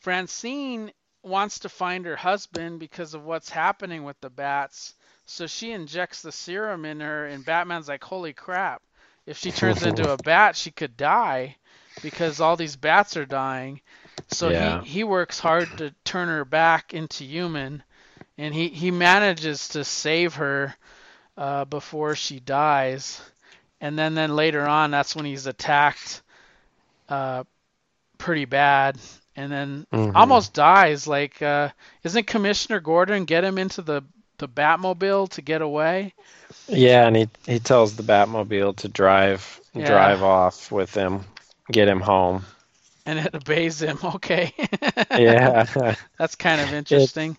Francine 0.00 0.92
wants 1.22 1.60
to 1.60 1.68
find 1.68 2.04
her 2.04 2.16
husband 2.16 2.80
because 2.80 3.14
of 3.14 3.24
what's 3.24 3.48
happening 3.50 4.04
with 4.04 4.20
the 4.20 4.30
bats. 4.30 4.94
So 5.26 5.46
she 5.46 5.72
injects 5.72 6.22
the 6.22 6.32
serum 6.32 6.84
in 6.84 7.00
her, 7.00 7.26
and 7.26 7.44
Batman's 7.44 7.88
like, 7.88 8.04
"Holy 8.04 8.32
crap! 8.34 8.82
If 9.26 9.38
she 9.38 9.52
turns 9.52 9.82
into 9.82 10.08
a 10.10 10.18
bat, 10.18 10.56
she 10.56 10.70
could 10.72 10.96
die 10.96 11.56
because 12.00 12.40
all 12.40 12.56
these 12.56 12.76
bats 12.76 13.16
are 13.16 13.26
dying." 13.26 13.80
So 14.30 14.50
Yeah. 14.50 14.80
he 14.80 14.84
he 14.84 15.04
works 15.04 15.38
hard 15.40 15.76
to 15.78 15.94
turn 16.04 16.28
her 16.28 16.44
back 16.44 16.94
into 16.94 17.24
human, 17.24 17.82
and 18.38 18.54
he 18.54 18.68
he 18.68 18.90
manages 18.90 19.68
to 19.70 19.84
save 19.84 20.34
her 20.36 20.74
uh, 21.36 21.64
before 21.66 22.14
she 22.16 22.40
dies. 22.40 23.22
And 23.80 23.98
then 23.98 24.14
then 24.14 24.36
later 24.36 24.66
on, 24.66 24.90
that's 24.90 25.16
when 25.16 25.24
he's 25.26 25.46
attacked 25.46 26.22
uh, 27.08 27.44
pretty 28.18 28.44
bad, 28.46 28.98
and 29.36 29.50
then 29.52 29.86
Mhm. 29.92 30.12
almost 30.14 30.54
dies. 30.54 31.06
Like, 31.06 31.40
uh, 31.42 31.70
isn't 32.04 32.26
Commissioner 32.26 32.80
Gordon 32.80 33.24
get 33.24 33.44
him 33.44 33.58
into 33.58 33.82
the 33.82 34.02
the 34.38 34.48
Batmobile 34.48 35.30
to 35.30 35.42
get 35.42 35.62
away? 35.62 36.14
Yeah, 36.68 37.06
and 37.06 37.16
he 37.16 37.28
he 37.46 37.58
tells 37.58 37.96
the 37.96 38.02
Batmobile 38.02 38.76
to 38.76 38.88
drive 38.88 39.60
Yeah. 39.74 39.82
drive 39.82 40.22
off 40.22 40.70
with 40.72 40.94
him, 40.94 41.24
get 41.70 41.88
him 41.88 42.00
home. 42.00 42.44
And 43.10 43.18
it 43.18 43.34
obeys 43.34 43.82
him. 43.82 43.98
Okay. 44.04 44.52
Yeah. 45.10 45.64
That's 46.18 46.36
kind 46.36 46.60
of 46.60 46.72
interesting. 46.72 47.36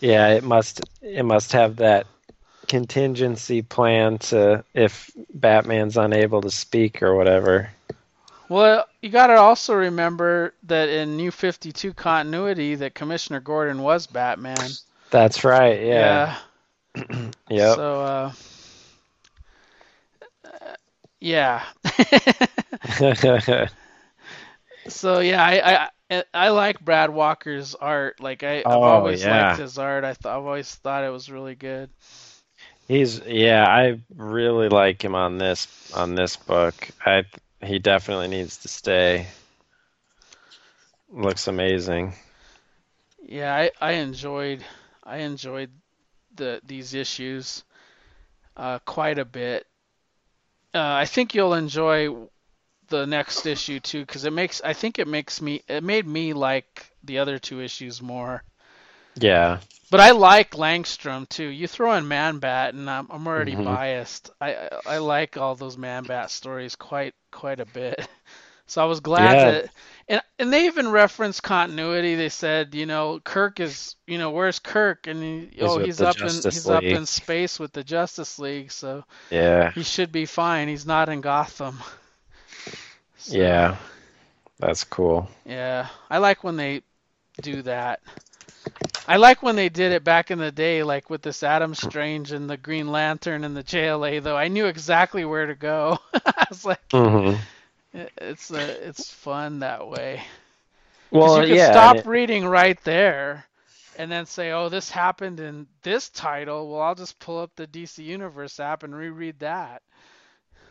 yeah, 0.00 0.28
it 0.28 0.44
must 0.44 0.82
it 1.02 1.24
must 1.24 1.52
have 1.52 1.76
that 1.76 2.06
contingency 2.68 3.62
plan 3.62 4.18
to 4.18 4.64
if 4.72 5.10
Batman's 5.34 5.96
unable 5.96 6.42
to 6.42 6.50
speak 6.50 7.02
or 7.02 7.16
whatever. 7.16 7.70
Well, 8.48 8.86
you 9.02 9.08
got 9.10 9.28
to 9.28 9.34
also 9.34 9.74
remember 9.74 10.54
that 10.64 10.88
in 10.88 11.16
New 11.16 11.32
52 11.32 11.92
continuity, 11.94 12.76
that 12.76 12.94
Commissioner 12.94 13.40
Gordon 13.40 13.82
was 13.82 14.06
Batman. 14.06 14.70
That's 15.10 15.42
right. 15.42 15.80
Yeah. 15.80 16.36
Yep. 17.50 17.74
So, 17.74 18.00
uh, 18.00 18.32
uh, 20.44 20.74
yeah. 21.20 21.64
so 24.88 25.20
yeah, 25.20 25.42
I, 25.42 25.88
I 26.10 26.24
I 26.34 26.48
like 26.50 26.80
Brad 26.84 27.10
Walker's 27.10 27.74
art. 27.74 28.20
Like 28.20 28.42
I, 28.42 28.64
I've 28.68 28.84
Oh, 28.84 28.86
always 28.86 29.26
yeah. 29.26 29.26
liked 29.26 29.56
his 29.56 29.78
art. 29.78 30.04
I 30.04 30.14
th- 30.14 30.26
I've 30.26 30.44
always 30.44 30.74
thought 30.76 31.04
it 31.04 31.10
was 31.10 31.30
really 31.30 31.54
good. 31.54 31.90
He's 32.88 33.20
yeah, 33.26 33.64
I 33.66 34.00
really 34.14 34.68
like 34.68 35.02
him 35.04 35.14
on 35.14 35.38
this 35.38 35.66
on 35.94 36.14
this 36.14 36.36
book. 36.36 36.88
I 37.04 37.24
he 37.62 37.78
definitely 37.78 38.28
needs 38.28 38.58
to 38.58 38.68
stay. 38.68 39.26
Looks 41.10 41.48
amazing. 41.48 42.14
Yeah, 43.22 43.54
I, 43.54 43.70
I 43.80 43.92
enjoyed 43.92 44.64
I 45.02 45.18
enjoyed 45.18 45.70
the 46.34 46.60
these 46.64 46.94
issues 46.94 47.64
uh, 48.56 48.78
quite 48.80 49.18
a 49.18 49.24
bit. 49.24 49.66
Uh, 50.74 50.80
I 51.02 51.04
think 51.06 51.34
you'll 51.34 51.54
enjoy 51.54 52.28
the 53.00 53.06
next 53.06 53.46
issue 53.46 53.80
too, 53.80 54.00
because 54.06 54.24
it 54.24 54.32
makes 54.32 54.60
I 54.62 54.72
think 54.74 54.98
it 54.98 55.08
makes 55.08 55.40
me 55.40 55.62
it 55.68 55.82
made 55.84 56.06
me 56.06 56.32
like 56.32 56.86
the 57.04 57.18
other 57.18 57.38
two 57.38 57.60
issues 57.60 58.02
more. 58.02 58.42
Yeah. 59.16 59.60
But 59.90 60.00
I 60.00 60.10
like 60.12 60.50
Langstrom 60.52 61.28
too. 61.28 61.46
You 61.46 61.66
throw 61.68 61.94
in 61.94 62.08
Man 62.08 62.38
Bat, 62.38 62.74
and 62.74 62.90
I'm 62.90 63.06
I'm 63.10 63.26
already 63.26 63.54
Mhm. 63.54 63.64
biased. 63.64 64.30
I, 64.40 64.68
I 64.84 64.98
like 64.98 65.36
all 65.36 65.54
those 65.54 65.78
Man 65.78 66.04
Bat 66.04 66.30
stories 66.30 66.76
quite 66.76 67.14
quite 67.30 67.60
a 67.60 67.66
bit. 67.66 68.06
So 68.66 68.82
I 68.82 68.86
was 68.86 69.00
glad 69.00 69.40
Yeah. 69.40 69.40
that, 69.40 69.70
and 70.08 70.22
and 70.38 70.52
they 70.52 70.66
even 70.66 70.90
referenced 70.90 71.42
continuity. 71.42 72.14
They 72.14 72.30
said, 72.30 72.74
you 72.74 72.86
know, 72.86 73.20
Kirk 73.20 73.60
is, 73.60 73.96
you 74.06 74.16
know, 74.16 74.30
where's 74.30 74.58
Kirk? 74.58 75.06
And 75.06 75.22
he, 75.22 75.60
oh, 75.60 75.78
he's 75.78 76.00
up 76.02 76.24
in 76.24 76.44
Justice 76.44 76.46
he's 76.48 76.70
up 76.70 76.92
in 76.94 77.04
space 77.06 77.60
with 77.60 77.72
the 77.72 77.84
Justice 77.84 78.38
League, 78.38 78.72
so 78.72 79.04
Yeah. 79.30 79.72
he 79.72 79.82
should 79.82 80.12
be 80.12 80.26
fine. 80.26 80.68
He's 80.68 80.86
not 80.86 81.08
in 81.08 81.20
Gotham. 81.20 81.78
So, 83.24 83.40
Yeah. 83.40 83.76
That's 84.58 84.84
cool. 84.84 85.28
Yeah, 85.44 85.88
I 86.10 86.18
like 86.18 86.42
when 86.44 86.56
they 86.56 86.82
do 87.40 87.62
that. 87.62 88.00
I 89.06 89.16
like 89.16 89.42
when 89.42 89.56
they 89.56 89.68
did 89.70 89.92
it 89.92 90.04
back 90.04 90.30
in 90.30 90.38
the 90.38 90.52
day, 90.52 90.82
like 90.82 91.08
with 91.10 91.22
this 91.22 91.42
Adam 91.42 91.74
Strange 91.74 92.32
and 92.32 92.48
the 92.50 92.56
Green 92.58 92.88
Lantern 92.92 93.44
and 93.44 93.56
the 93.56 93.62
JLA. 93.62 94.18
Though 94.20 94.36
I 94.36 94.48
knew 94.48 94.66
exactly 94.66 95.24
where 95.24 95.46
to 95.46 95.54
go. 95.54 95.98
I 96.14 96.46
was 96.50 96.64
like, 96.64 96.80
hmm 96.92 97.36
it- 97.92 98.12
it's 98.18 98.50
uh, 98.50 98.76
it's 98.82 99.10
fun 99.10 99.60
that 99.60 99.88
way. 99.88 100.22
Well, 101.10 101.40
you 101.40 101.44
can 101.44 101.58
yeah. 101.58 101.58
stop 101.58 101.98
it- 101.98 102.06
reading 102.06 102.46
right 102.46 102.78
there, 102.84 103.46
and 103.94 104.10
then 104.10 104.26
say, 104.26 104.52
"Oh, 104.52 104.68
this 104.68 104.90
happened 104.90 105.40
in 105.40 105.66
this 105.82 106.08
title." 106.10 106.70
Well, 106.70 106.82
I'll 106.82 106.94
just 106.94 107.18
pull 107.18 107.38
up 107.40 107.54
the 107.56 107.66
DC 107.66 108.02
Universe 108.04 108.60
app 108.60 108.82
and 108.84 108.94
reread 108.94 109.40
that. 109.40 109.82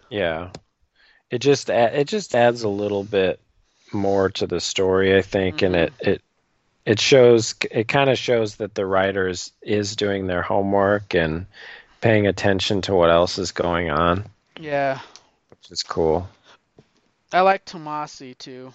yeah. 0.09 0.51
It 1.33 1.41
just 1.41 1.71
it 1.71 2.07
just 2.07 2.35
adds 2.35 2.61
a 2.61 2.69
little 2.69 3.03
bit 3.03 3.39
more 3.91 4.29
to 4.29 4.45
the 4.45 4.59
story, 4.59 5.17
I 5.17 5.23
think, 5.23 5.63
and 5.63 5.73
Mhm. 5.73 5.79
it 5.79 5.93
it 5.99 6.21
it 6.85 6.99
shows 6.99 7.55
it 7.71 7.87
kind 7.87 8.11
of 8.11 8.19
shows 8.19 8.57
that 8.57 8.75
the 8.75 8.85
writers 8.85 9.51
is 9.63 9.95
doing 9.95 10.27
their 10.27 10.43
homework 10.43 11.15
and 11.15 11.47
paying 12.01 12.27
attention 12.27 12.81
to 12.83 12.93
what 12.93 13.09
else 13.09 13.39
is 13.39 13.51
going 13.51 13.89
on, 13.89 14.29
Yeah, 14.59 14.99
which 15.49 15.71
is 15.71 15.81
cool. 15.81 16.29
I 17.31 17.41
like 17.41 17.65
Tomasi 17.65 18.37
too. 18.37 18.71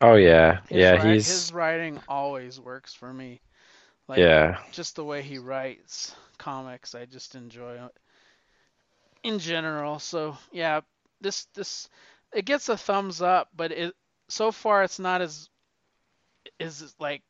Oh 0.00 0.14
yeah. 0.14 0.60
His 0.68 0.78
yeah, 0.78 1.04
he's 1.04 1.26
his 1.26 1.52
writing 1.52 2.00
always 2.08 2.60
works 2.60 2.94
for 2.94 3.12
me. 3.12 3.40
Like, 4.06 4.20
yeah. 4.20 4.58
just 4.70 4.94
the 4.94 5.04
way 5.04 5.20
he 5.20 5.38
writes 5.38 6.14
comics, 6.38 6.94
I 6.94 7.06
just 7.06 7.34
enjoy 7.34 7.74
it 7.74 7.96
in 9.24 9.40
general. 9.40 9.98
So 9.98 10.38
yeah, 10.52 10.82
this 11.22 11.46
this 11.54 11.88
it 12.34 12.44
gets 12.46 12.68
a 12.68 12.76
thumbs 12.78 13.22
up, 13.22 13.48
but 13.56 13.72
it 13.72 13.94
so 14.28 14.52
far 14.52 14.84
it's 14.84 14.98
not 15.00 15.22
as 15.22 15.50
is 16.58 16.94
like 16.98 17.22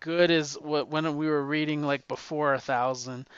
good 0.00 0.30
as 0.30 0.54
what 0.58 0.88
when 0.88 1.16
we 1.16 1.26
were 1.28 1.44
reading 1.44 1.82
like 1.82 2.06
before 2.08 2.54
a 2.54 2.60
thousand. 2.60 3.28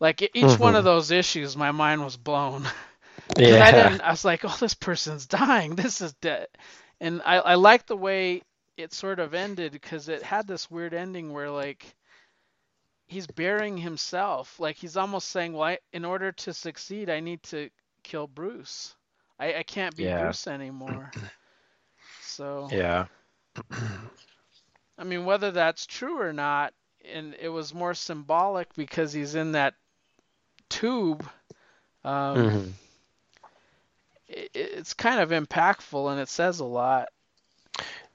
Like 0.00 0.28
each 0.34 0.58
one 0.58 0.74
Mhm. 0.74 0.84
of 0.84 0.84
those 0.84 1.10
issues, 1.12 1.56
my 1.56 1.72
mind 1.72 2.04
was 2.04 2.16
blown. 2.16 2.64
'Cause 3.44 3.60
I 3.60 3.72
Yeah. 3.72 3.72
didn't. 3.72 4.00
I 4.02 4.10
was 4.10 4.24
like, 4.24 4.44
oh, 4.44 4.56
this 4.60 4.74
person's 4.74 5.26
dying. 5.26 5.76
This 5.76 6.00
is 6.02 6.14
dead. 6.14 6.48
And 7.00 7.22
I 7.24 7.36
I 7.38 7.54
like 7.56 7.86
the 7.86 7.96
way 7.96 8.42
it 8.76 8.92
sort 8.92 9.20
of 9.20 9.34
ended 9.34 9.72
because 9.72 10.08
it 10.08 10.22
had 10.22 10.46
this 10.46 10.70
weird 10.70 10.94
ending 10.94 11.32
where 11.32 11.50
like 11.50 11.94
he's 13.06 13.26
burying 13.26 13.76
himself. 13.78 14.58
Like 14.60 14.76
he's 14.76 14.96
almost 14.96 15.28
saying, 15.28 15.52
well, 15.52 15.64
I, 15.64 15.78
in 15.92 16.04
order 16.04 16.32
to 16.32 16.52
succeed, 16.54 17.10
I 17.10 17.20
need 17.20 17.42
to 17.44 17.70
kill 18.02 18.26
Bruce. 18.26 18.94
I 19.38 19.54
I 19.56 19.62
can't 19.64 19.96
be 19.96 20.06
Yeah. 20.06 20.08
Bruce 20.08 20.46
anymore. 20.46 21.14
So 22.20 22.76
Yeah. 22.76 23.06
I 24.98 25.04
mean, 25.04 25.24
whether 25.24 25.50
that's 25.50 25.86
true 25.86 26.20
or 26.20 26.32
not, 26.32 26.74
and 27.04 27.34
it 27.40 27.48
was 27.48 27.74
more 27.74 27.94
symbolic 27.94 28.72
because 28.74 29.12
he's 29.12 29.34
in 29.34 29.52
that 29.52 29.74
tube. 30.68 31.28
Um, 32.04 32.54
Mhm. 32.54 32.74
it, 34.28 34.50
it's 34.54 34.94
kind 34.94 35.20
of 35.20 35.30
impactful 35.30 36.10
and 36.10 36.20
it 36.20 36.28
says 36.28 36.60
a 36.60 36.64
lot. 36.64 37.08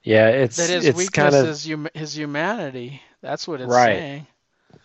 Yeah, 0.02 0.28
it's 0.28 0.56
That 0.56 0.70
his 0.70 0.90
it's 0.90 0.90
weakness 0.90 1.34
kind 1.34 1.34
of 1.34 1.50
is 1.50 1.66
hum- 1.66 1.88
his 1.94 2.16
humanity. 2.16 3.02
That's 3.20 3.46
what 3.46 3.60
it's 3.60 3.76
Right. 3.76 3.76
saying. 3.76 4.26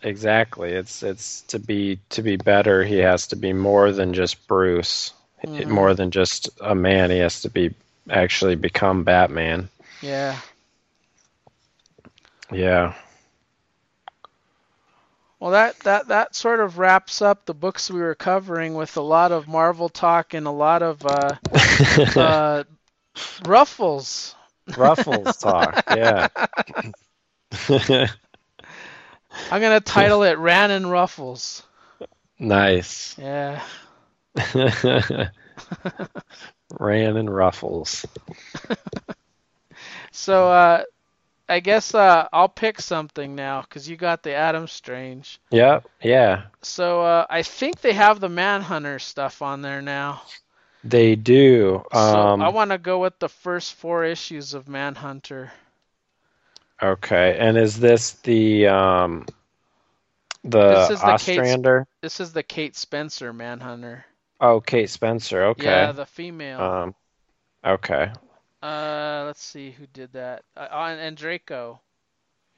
Exactly. 0.03 0.71
It's 0.71 1.03
it's 1.03 1.41
to 1.43 1.59
be 1.59 1.99
to 2.09 2.21
be 2.21 2.37
better, 2.37 2.83
he 2.83 2.97
has 2.97 3.27
to 3.27 3.35
be 3.35 3.53
more 3.53 3.91
than 3.91 4.13
just 4.13 4.47
Bruce. 4.47 5.13
Mhm. 5.45 5.67
More 5.67 5.93
than 5.93 6.11
just 6.11 6.49
a 6.61 6.75
man, 6.75 7.11
he 7.11 7.19
has 7.19 7.41
to 7.41 7.49
be 7.49 7.73
actually 8.09 8.55
become 8.55 9.03
Batman. 9.03 9.69
Yeah. 10.01 10.41
Yeah. 12.51 12.93
Well, 15.39 15.51
that, 15.51 15.79
that, 15.81 16.07
that 16.07 16.35
sort 16.35 16.59
of 16.59 16.77
wraps 16.77 17.21
up 17.21 17.45
the 17.45 17.53
books 17.53 17.89
we 17.89 18.01
were 18.01 18.15
covering 18.15 18.73
with 18.75 18.97
a 18.97 19.01
lot 19.01 19.31
of 19.31 19.47
Marvel 19.47 19.89
talk 19.89 20.33
and 20.33 20.45
a 20.47 20.51
lot 20.51 20.81
of 20.81 21.05
uh, 21.05 21.35
uh, 22.15 22.63
ruffles. 23.39 24.35
Ruffles 24.75 25.37
talk. 25.37 25.83
Yeah. 25.89 26.27
I'm 29.51 29.61
gonna 29.61 29.79
title 29.81 30.23
it 30.23 30.37
Rann 30.37 30.71
and 30.71 30.89
Ruffles. 30.89 31.63
nice. 32.39 33.17
Yeah. 33.17 33.61
Rann 36.79 37.17
and 37.17 37.33
Ruffles. 37.33 38.05
So 40.11 40.51
uh, 40.51 40.83
I 41.47 41.59
guess 41.59 41.93
uh, 41.93 42.27
I'll 42.31 42.49
pick 42.49 42.81
something 42.81 43.35
now 43.35 43.61
because 43.61 43.87
you 43.89 43.95
got 43.95 44.23
the 44.23 44.33
Adam 44.33 44.67
Strange. 44.67 45.39
Yep. 45.51 45.87
Yeah. 46.01 46.43
So 46.61 47.01
uh, 47.01 47.25
I 47.29 47.43
think 47.43 47.81
they 47.81 47.93
have 47.93 48.19
the 48.19 48.29
Manhunter 48.29 48.99
stuff 48.99 49.41
on 49.41 49.61
there 49.61 49.81
now. 49.81 50.21
They 50.83 51.15
do. 51.15 51.83
So 51.91 51.99
Um, 51.99 52.41
I 52.41 52.49
want 52.49 52.71
to 52.71 52.77
go 52.77 52.99
with 52.99 53.19
the 53.19 53.29
first 53.29 53.73
four 53.73 54.03
issues 54.05 54.53
of 54.53 54.67
Manhunter. 54.67 55.51
Okay. 56.81 57.37
And 57.39 57.57
is 57.57 57.79
this 57.79 58.13
the 58.13 58.67
um 58.67 59.25
The 60.43 60.69
This 60.69 60.89
is 60.91 61.01
the 61.01 61.17
Kate 61.17 61.39
Ostrander. 61.39 61.87
This 62.01 62.19
is 62.19 62.33
the 62.33 62.43
Kate 62.43 62.75
Spencer 62.75 63.33
Manhunter. 63.33 64.05
Oh, 64.41 64.61
Kate 64.61 64.89
Spencer. 64.89 65.43
Okay. 65.47 65.65
Yeah, 65.65 65.91
the 65.91 66.05
female. 66.05 66.61
Um. 66.61 66.95
Okay. 67.65 68.11
Uh, 68.61 69.23
let's 69.25 69.43
see 69.43 69.71
who 69.71 69.85
did 69.93 70.13
that. 70.13 70.43
Uh, 70.55 70.67
and, 70.71 71.17
Andreyko. 71.17 71.79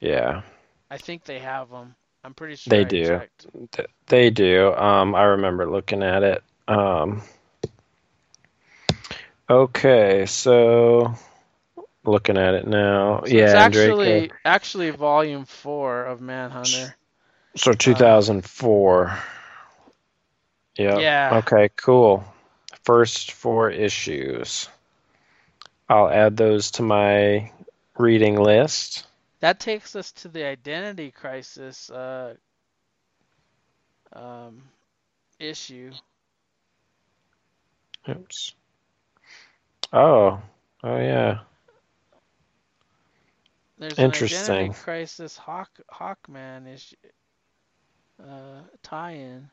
Yeah, 0.00 0.42
I 0.90 0.98
think 0.98 1.24
they 1.24 1.38
have 1.38 1.70
them. 1.70 1.94
I'm 2.24 2.34
pretty 2.34 2.56
sure 2.56 2.70
They 2.70 2.80
I 2.80 2.84
do. 2.84 3.04
checked. 3.06 3.46
they 4.06 4.30
do. 4.30 4.72
Um, 4.74 5.14
I 5.14 5.22
remember 5.24 5.68
looking 5.68 6.02
at 6.02 6.22
it. 6.22 6.42
Um. 6.68 7.22
Okay, 9.50 10.26
so 10.26 11.14
looking 12.04 12.36
at 12.36 12.54
it 12.54 12.66
now. 12.66 13.22
So 13.24 13.34
yeah, 13.34 13.44
it's 13.44 13.54
Andreyko- 13.54 13.90
actually 13.90 14.30
actually 14.44 14.90
volume 14.90 15.44
four 15.44 16.04
of 16.04 16.20
Manhunter. 16.20 16.96
So 17.56 17.72
2004. 17.72 19.18
Yep. 20.78 21.00
Yeah. 21.00 21.30
Okay, 21.44 21.70
cool. 21.76 22.24
First 22.84 23.32
four 23.32 23.70
issues. 23.70 24.68
I'll 25.88 26.08
add 26.08 26.36
those 26.36 26.70
to 26.72 26.82
my 26.82 27.52
reading 27.98 28.36
list. 28.36 29.06
That 29.40 29.60
takes 29.60 29.94
us 29.96 30.12
to 30.12 30.28
the 30.28 30.44
Identity 30.44 31.10
Crisis 31.10 31.90
uh, 31.90 32.34
um, 34.12 34.62
issue. 35.38 35.92
Oops. 38.08 38.54
Oh. 39.92 40.40
Oh 40.82 40.96
yeah. 40.96 41.40
There's 43.82 43.98
an 43.98 44.04
Interesting. 44.04 44.54
Identity 44.54 44.80
Crisis 44.80 45.36
Hawk 45.36 45.68
Hawkman 45.92 46.72
issue 46.72 46.94
uh, 48.22 48.60
tie-in. 48.84 49.50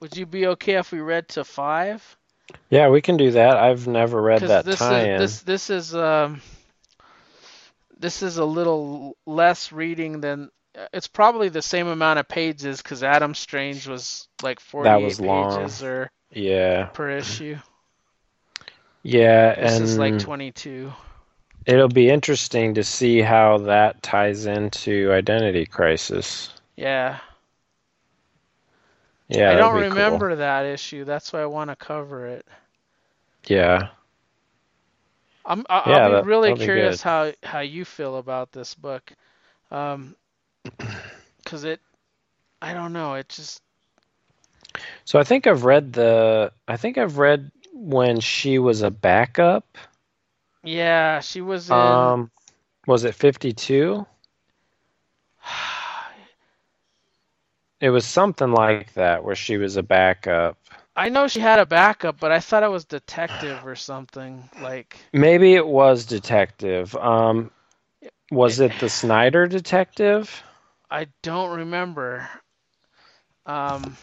Would 0.00 0.14
you 0.14 0.26
be 0.26 0.48
okay 0.48 0.74
if 0.74 0.92
we 0.92 1.00
read 1.00 1.26
to 1.28 1.44
five? 1.44 2.18
Yeah, 2.68 2.90
we 2.90 3.00
can 3.00 3.16
do 3.16 3.30
that. 3.30 3.56
I've 3.56 3.88
never 3.88 4.20
read 4.20 4.42
that 4.42 4.66
this 4.66 4.78
tie-in. 4.78 5.22
is 5.22 5.42
this 5.42 5.68
this 5.68 5.70
is 5.70 5.94
um 5.94 6.42
this 7.96 8.22
is 8.22 8.36
a 8.36 8.44
little 8.44 9.16
less 9.24 9.72
reading 9.72 10.20
than 10.20 10.50
it's 10.92 11.08
probably 11.08 11.48
the 11.48 11.62
same 11.62 11.86
amount 11.86 12.18
of 12.18 12.28
pages 12.28 12.82
because 12.82 13.02
Adam 13.02 13.34
Strange 13.34 13.88
was 13.88 14.28
like 14.42 14.60
48 14.60 15.02
was 15.02 15.18
pages 15.18 15.82
or 15.82 16.10
Yeah. 16.30 16.90
per 16.92 17.08
issue. 17.08 17.56
Yeah, 19.02 19.54
This 19.54 19.76
and 19.76 19.84
is 19.84 19.98
like 19.98 20.18
22. 20.18 20.92
It'll 21.66 21.88
be 21.88 22.08
interesting 22.08 22.74
to 22.74 22.84
see 22.84 23.20
how 23.20 23.58
that 23.58 24.02
ties 24.02 24.46
into 24.46 25.12
Identity 25.12 25.66
Crisis. 25.66 26.50
Yeah. 26.76 27.18
Yeah, 29.28 29.50
I 29.50 29.56
don't 29.56 29.74
be 29.74 29.80
cool. 29.80 29.88
remember 29.90 30.36
that 30.36 30.64
issue. 30.66 31.04
That's 31.04 31.32
why 31.32 31.40
I 31.42 31.46
want 31.46 31.70
to 31.70 31.76
cover 31.76 32.26
it. 32.26 32.46
Yeah. 33.48 33.88
I'm 35.44 35.64
I- 35.68 35.78
I'll 35.80 35.92
Yeah, 35.96 36.08
be 36.08 36.12
that- 36.14 36.26
really 36.26 36.48
that'll 36.50 36.58
be 36.58 36.64
curious 36.64 37.02
how 37.02 37.32
how 37.42 37.60
you 37.60 37.84
feel 37.84 38.16
about 38.18 38.52
this 38.52 38.74
book. 38.74 39.12
Um 39.70 40.14
'cause 41.44 41.64
it 41.64 41.80
I 42.62 42.72
don't 42.72 42.92
know, 42.92 43.14
it 43.14 43.28
just 43.28 43.62
So 45.04 45.18
I 45.18 45.24
think 45.24 45.46
I've 45.46 45.64
read 45.64 45.92
the 45.92 46.52
I 46.68 46.76
think 46.76 46.98
I've 46.98 47.18
read 47.18 47.50
when 47.72 48.20
she 48.20 48.58
was 48.58 48.82
a 48.82 48.90
backup. 48.90 49.78
Yeah, 50.66 51.20
she 51.20 51.42
was 51.42 51.70
in 51.70 52.14
Um 52.14 52.30
was 52.86 53.04
it 53.04 53.14
52? 53.14 54.06
It 57.80 57.90
was 57.90 58.06
something 58.06 58.52
like 58.52 58.94
that 58.94 59.24
where 59.24 59.36
she 59.36 59.58
was 59.58 59.76
a 59.76 59.82
backup. 59.82 60.58
I 60.96 61.10
know 61.10 61.28
she 61.28 61.40
had 61.40 61.60
a 61.60 61.66
backup, 61.66 62.20
but 62.20 62.32
I 62.32 62.40
thought 62.40 62.64
it 62.64 62.70
was 62.70 62.86
detective 62.86 63.66
or 63.66 63.76
something. 63.76 64.50
Like, 64.60 64.98
Maybe 65.12 65.54
it 65.54 65.66
was 65.66 66.06
detective. 66.06 66.96
Um 66.96 67.50
was 68.30 68.60
it 68.60 68.78
the 68.80 68.88
Snyder 68.90 69.46
detective? 69.46 70.42
I 70.90 71.08
don't 71.22 71.58
remember. 71.58 72.28
Um, 73.46 73.96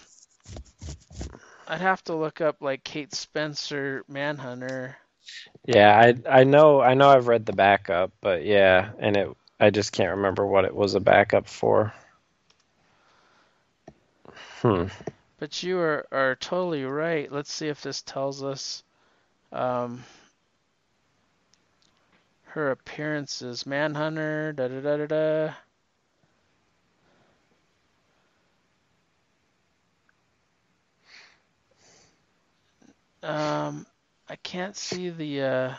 I'd 1.67 1.81
have 1.81 2.03
to 2.05 2.15
look 2.15 2.41
up 2.41 2.61
like 2.61 2.83
Kate 2.83 3.13
Spencer 3.13 4.03
Manhunter. 4.07 4.97
Yeah, 5.65 5.97
I 5.97 6.41
I 6.41 6.43
know 6.43 6.81
I 6.81 6.93
know 6.93 7.09
I've 7.09 7.27
read 7.27 7.45
the 7.45 7.53
backup, 7.53 8.11
but 8.21 8.43
yeah, 8.45 8.91
and 8.99 9.15
it 9.15 9.29
I 9.59 9.69
just 9.69 9.91
can't 9.93 10.17
remember 10.17 10.45
what 10.45 10.65
it 10.65 10.75
was 10.75 10.95
a 10.95 10.99
backup 10.99 11.47
for. 11.47 11.93
Hmm. 14.61 14.87
But 15.37 15.63
you 15.63 15.77
are, 15.79 16.05
are 16.11 16.35
totally 16.35 16.85
right. 16.85 17.31
Let's 17.31 17.51
see 17.51 17.67
if 17.67 17.81
this 17.81 18.01
tells 18.01 18.43
us 18.43 18.83
um, 19.51 20.03
her 22.43 22.71
appearances. 22.71 23.65
Manhunter, 23.65 24.53
da 24.53 24.67
da 24.67 24.81
da 24.81 25.05
da 25.05 25.05
da. 25.07 25.53
Um, 33.23 33.85
I 34.29 34.35
can't 34.37 34.75
see 34.75 35.09
the 35.09 35.41
uh, 35.41 35.73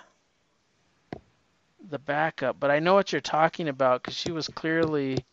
the 1.91 1.99
backup, 1.99 2.59
but 2.61 2.71
I 2.71 2.79
know 2.79 2.95
what 2.95 3.13
you're 3.13 3.21
talking 3.21 3.69
about 3.69 4.03
because 4.03 4.17
she 4.17 4.33
was 4.33 4.49
clearly 4.49 5.25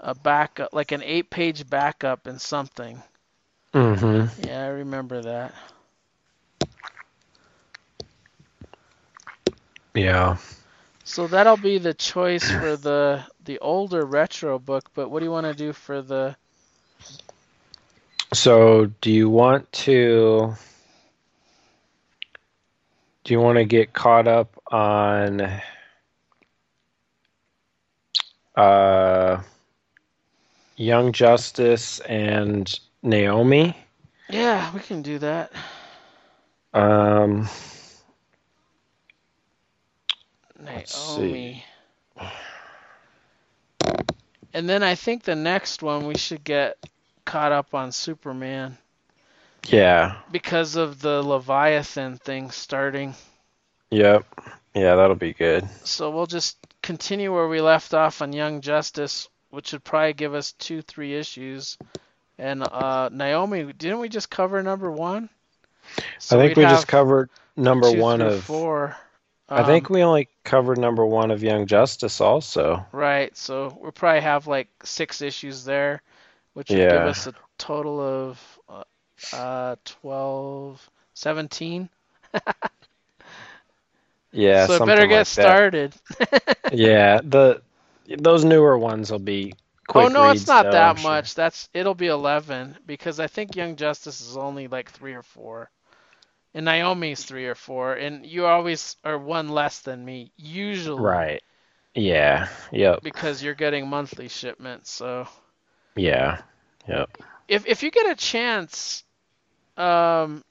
a 0.00 0.14
backup, 0.14 0.72
like 0.72 0.92
an 0.92 1.02
eight-page 1.02 1.68
backup 1.68 2.26
in 2.26 2.38
something. 2.38 3.02
Mm-hmm. 3.74 4.46
Yeah, 4.46 4.64
I 4.64 4.68
remember 4.68 5.22
that. 5.22 5.54
Yeah. 9.94 10.36
So 11.04 11.26
that'll 11.26 11.56
be 11.56 11.78
the 11.78 11.94
choice 11.94 12.48
for 12.48 12.76
the 12.76 13.24
the 13.44 13.58
older 13.60 14.04
retro 14.04 14.58
book, 14.58 14.90
but 14.94 15.10
what 15.10 15.20
do 15.20 15.24
you 15.24 15.32
want 15.32 15.46
to 15.46 15.54
do 15.54 15.72
for 15.72 16.02
the 16.02 16.36
So, 18.32 18.86
do 19.00 19.10
you 19.10 19.30
want 19.30 19.72
to 19.72 20.54
do 23.28 23.34
you 23.34 23.40
want 23.40 23.58
to 23.58 23.64
get 23.66 23.92
caught 23.92 24.26
up 24.26 24.58
on 24.68 25.42
uh 28.56 29.42
Young 30.76 31.12
Justice 31.12 32.00
and 32.00 32.80
Naomi? 33.02 33.76
Yeah, 34.30 34.72
we 34.72 34.80
can 34.80 35.02
do 35.02 35.18
that. 35.18 35.52
Um 36.72 37.50
Let's 40.58 40.96
see. 40.96 41.62
Naomi. 42.16 42.32
And 44.54 44.66
then 44.66 44.82
I 44.82 44.94
think 44.94 45.24
the 45.24 45.36
next 45.36 45.82
one 45.82 46.06
we 46.06 46.16
should 46.16 46.44
get 46.44 46.78
caught 47.26 47.52
up 47.52 47.74
on 47.74 47.92
Superman 47.92 48.78
yeah. 49.72 50.16
because 50.30 50.76
of 50.76 51.00
the 51.00 51.22
Leviathan 51.22 52.18
thing 52.18 52.50
starting. 52.50 53.14
Yep. 53.90 54.24
Yeah, 54.74 54.96
that'll 54.96 55.16
be 55.16 55.32
good. 55.32 55.68
So 55.84 56.10
we'll 56.10 56.26
just 56.26 56.58
continue 56.82 57.32
where 57.34 57.48
we 57.48 57.60
left 57.60 57.94
off 57.94 58.22
on 58.22 58.32
Young 58.32 58.60
Justice, 58.60 59.28
which 59.50 59.72
would 59.72 59.82
probably 59.84 60.12
give 60.12 60.34
us 60.34 60.52
two, 60.52 60.82
three 60.82 61.14
issues. 61.14 61.78
And 62.38 62.62
uh, 62.62 63.08
Naomi, 63.12 63.72
didn't 63.72 63.98
we 63.98 64.08
just 64.08 64.30
cover 64.30 64.62
number 64.62 64.90
one? 64.90 65.28
So 66.18 66.38
I 66.38 66.46
think 66.46 66.56
we 66.56 66.64
just 66.64 66.86
covered 66.86 67.30
number 67.56 67.90
two 67.90 67.98
1 68.00 68.18
through 68.20 68.28
of 68.28 68.44
four. 68.44 68.96
I 69.48 69.64
think 69.64 69.90
Um, 69.90 69.94
we 69.94 70.02
only 70.02 70.28
covered 70.44 70.76
number 70.78 71.06
1 71.06 71.30
of 71.30 71.42
Young 71.42 71.66
Justice 71.66 72.20
also. 72.20 72.84
right. 72.92 73.34
So 73.36 73.76
we'll 73.80 73.92
probably 73.92 74.20
have 74.20 74.46
like 74.46 74.68
six 74.84 75.22
issues 75.22 75.64
there, 75.64 76.02
which 76.52 76.68
would 76.68 76.76
give 76.76 76.92
us 76.92 77.26
a 77.26 77.32
total 77.56 78.00
of 78.00 78.57
uh, 79.32 79.36
uh 79.36 79.76
12, 79.84 80.90
17. 81.14 81.88
Yeah, 84.32 84.66
so 84.66 84.80
better 84.80 85.06
get 85.06 85.26
like 85.26 85.26
started. 85.26 85.94
Yeah, 86.70 87.20
the 87.22 87.62
those 88.18 88.44
newer 88.44 88.78
ones 88.78 89.10
will 89.10 89.18
be 89.18 89.54
quick 89.86 89.96
oh 89.96 90.08
no, 90.08 90.28
reads, 90.28 90.46
it's 90.46 90.46
not 90.46 90.70
though, 90.70 90.70
that 90.70 90.94
I'm 90.94 90.96
sure. 90.96 91.22
much. 91.22 91.34
That's 91.34 91.68
it'll 91.74 91.94
be 91.94 92.06
11 92.06 92.78
because 92.86 93.18
I 93.20 93.26
think 93.26 93.56
Young 93.56 93.76
Justice 93.76 94.20
is 94.20 94.36
only 94.36 94.66
like 94.68 94.90
3 94.90 95.14
or 95.14 95.22
4. 95.22 95.70
And 96.54 96.64
Naomi's 96.66 97.24
3 97.24 97.46
or 97.46 97.54
4 97.54 97.94
and 97.94 98.26
you 98.26 98.46
always 98.46 98.96
are 99.04 99.18
one 99.18 99.48
less 99.48 99.80
than 99.80 100.04
me 100.04 100.32
usually 100.36 101.26
Right. 101.26 101.42
Yeah. 101.94 102.48
Yep. 102.72 103.02
because 103.02 103.42
you're 103.42 103.54
getting 103.54 103.88
monthly 103.88 104.28
shipments. 104.28 104.90
So 104.90 105.28
Yeah. 105.96 106.42
Yep. 106.88 107.18
if 107.48 107.66
if 107.66 107.82
you 107.82 107.90
get 107.90 108.10
a 108.10 108.14
chance 108.16 109.04
um 109.78 110.44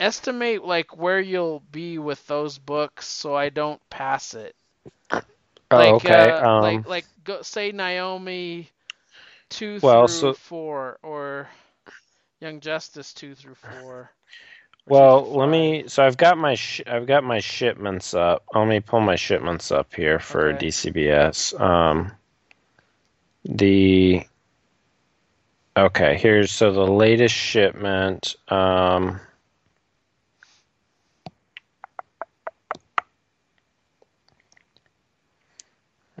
estimate 0.00 0.64
like 0.64 0.96
where 0.96 1.20
you'll 1.20 1.62
be 1.70 1.98
with 1.98 2.26
those 2.26 2.58
books 2.58 3.06
so 3.06 3.34
I 3.34 3.50
don't 3.50 3.80
pass 3.90 4.34
it. 4.34 4.54
Oh, 5.12 5.20
like 5.70 5.94
okay. 5.96 6.30
uh, 6.30 6.48
um, 6.50 6.62
like 6.62 6.88
like 6.88 7.04
go 7.24 7.42
say 7.42 7.70
Naomi 7.70 8.68
two 9.50 9.78
Well, 9.82 10.06
through 10.08 10.16
so- 10.18 10.32
four, 10.34 10.98
or 11.02 11.48
Young 12.40 12.60
Justice 12.60 13.12
two 13.12 13.34
through 13.34 13.54
four. 13.56 14.10
Well, 14.86 15.30
let 15.32 15.48
me. 15.48 15.84
So 15.86 16.02
I've 16.04 16.16
got 16.16 16.38
my 16.38 16.54
sh- 16.56 16.82
I've 16.86 17.06
got 17.06 17.22
my 17.22 17.38
shipments 17.38 18.14
up. 18.14 18.42
Let 18.52 18.66
me 18.66 18.80
pull 18.80 19.00
my 19.00 19.14
shipments 19.14 19.70
up 19.70 19.94
here 19.94 20.18
for 20.18 20.48
Okay. 20.48 20.66
DCBS. 20.66 21.60
Um, 21.60 22.10
the 23.44 24.22
okay 25.76 26.16
here's 26.16 26.50
so 26.50 26.72
the 26.72 26.86
latest 26.86 27.34
shipment. 27.34 28.36
Um, 28.48 29.20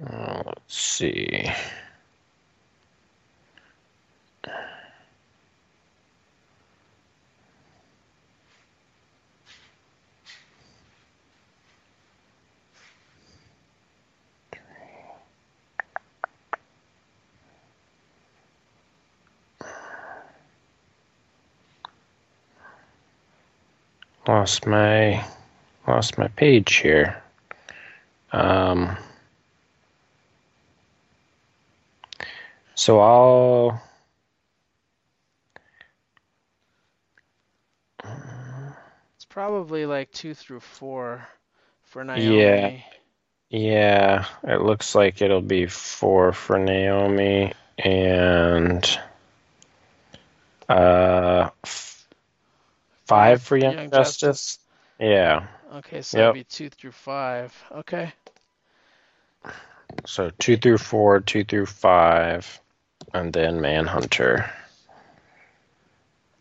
uh, 0.02 0.42
let's 0.46 0.60
see. 0.68 1.50
Lost 24.30 24.66
my 24.66 25.24
lost 25.86 26.18
my 26.18 26.28
page 26.28 26.76
here. 26.76 27.22
Um, 28.32 28.96
so 32.74 33.00
I'll 33.00 33.82
It's 39.16 39.24
probably 39.26 39.86
like 39.86 40.10
two 40.12 40.34
through 40.34 40.60
four 40.60 41.28
for 41.82 42.04
Naomi. 42.04 42.84
yeah, 42.84 42.94
Yeah, 43.50 44.26
it 44.44 44.62
looks 44.62 44.94
like 44.94 45.22
it'll 45.22 45.40
be 45.42 45.66
four 45.66 46.32
for 46.32 46.58
Naomi 46.58 47.52
and 47.78 48.98
uh 50.68 51.50
five 53.10 53.42
for 53.42 53.56
Young, 53.56 53.76
Young 53.76 53.90
Justice. 53.90 54.18
Justice. 54.22 54.58
Yeah, 54.98 55.46
Okay, 55.76 56.02
so 56.02 56.18
Yep. 56.18 56.34
that'd 56.34 56.34
be 56.34 56.44
two 56.44 56.70
through 56.70 56.92
five. 56.92 57.54
Okay. 57.72 58.12
so 60.06 60.30
two 60.38 60.56
through 60.56 60.78
four, 60.78 61.20
two 61.20 61.44
through 61.44 61.66
five, 61.66 62.60
and 63.14 63.32
then 63.32 63.60
Manhunter. 63.60 64.50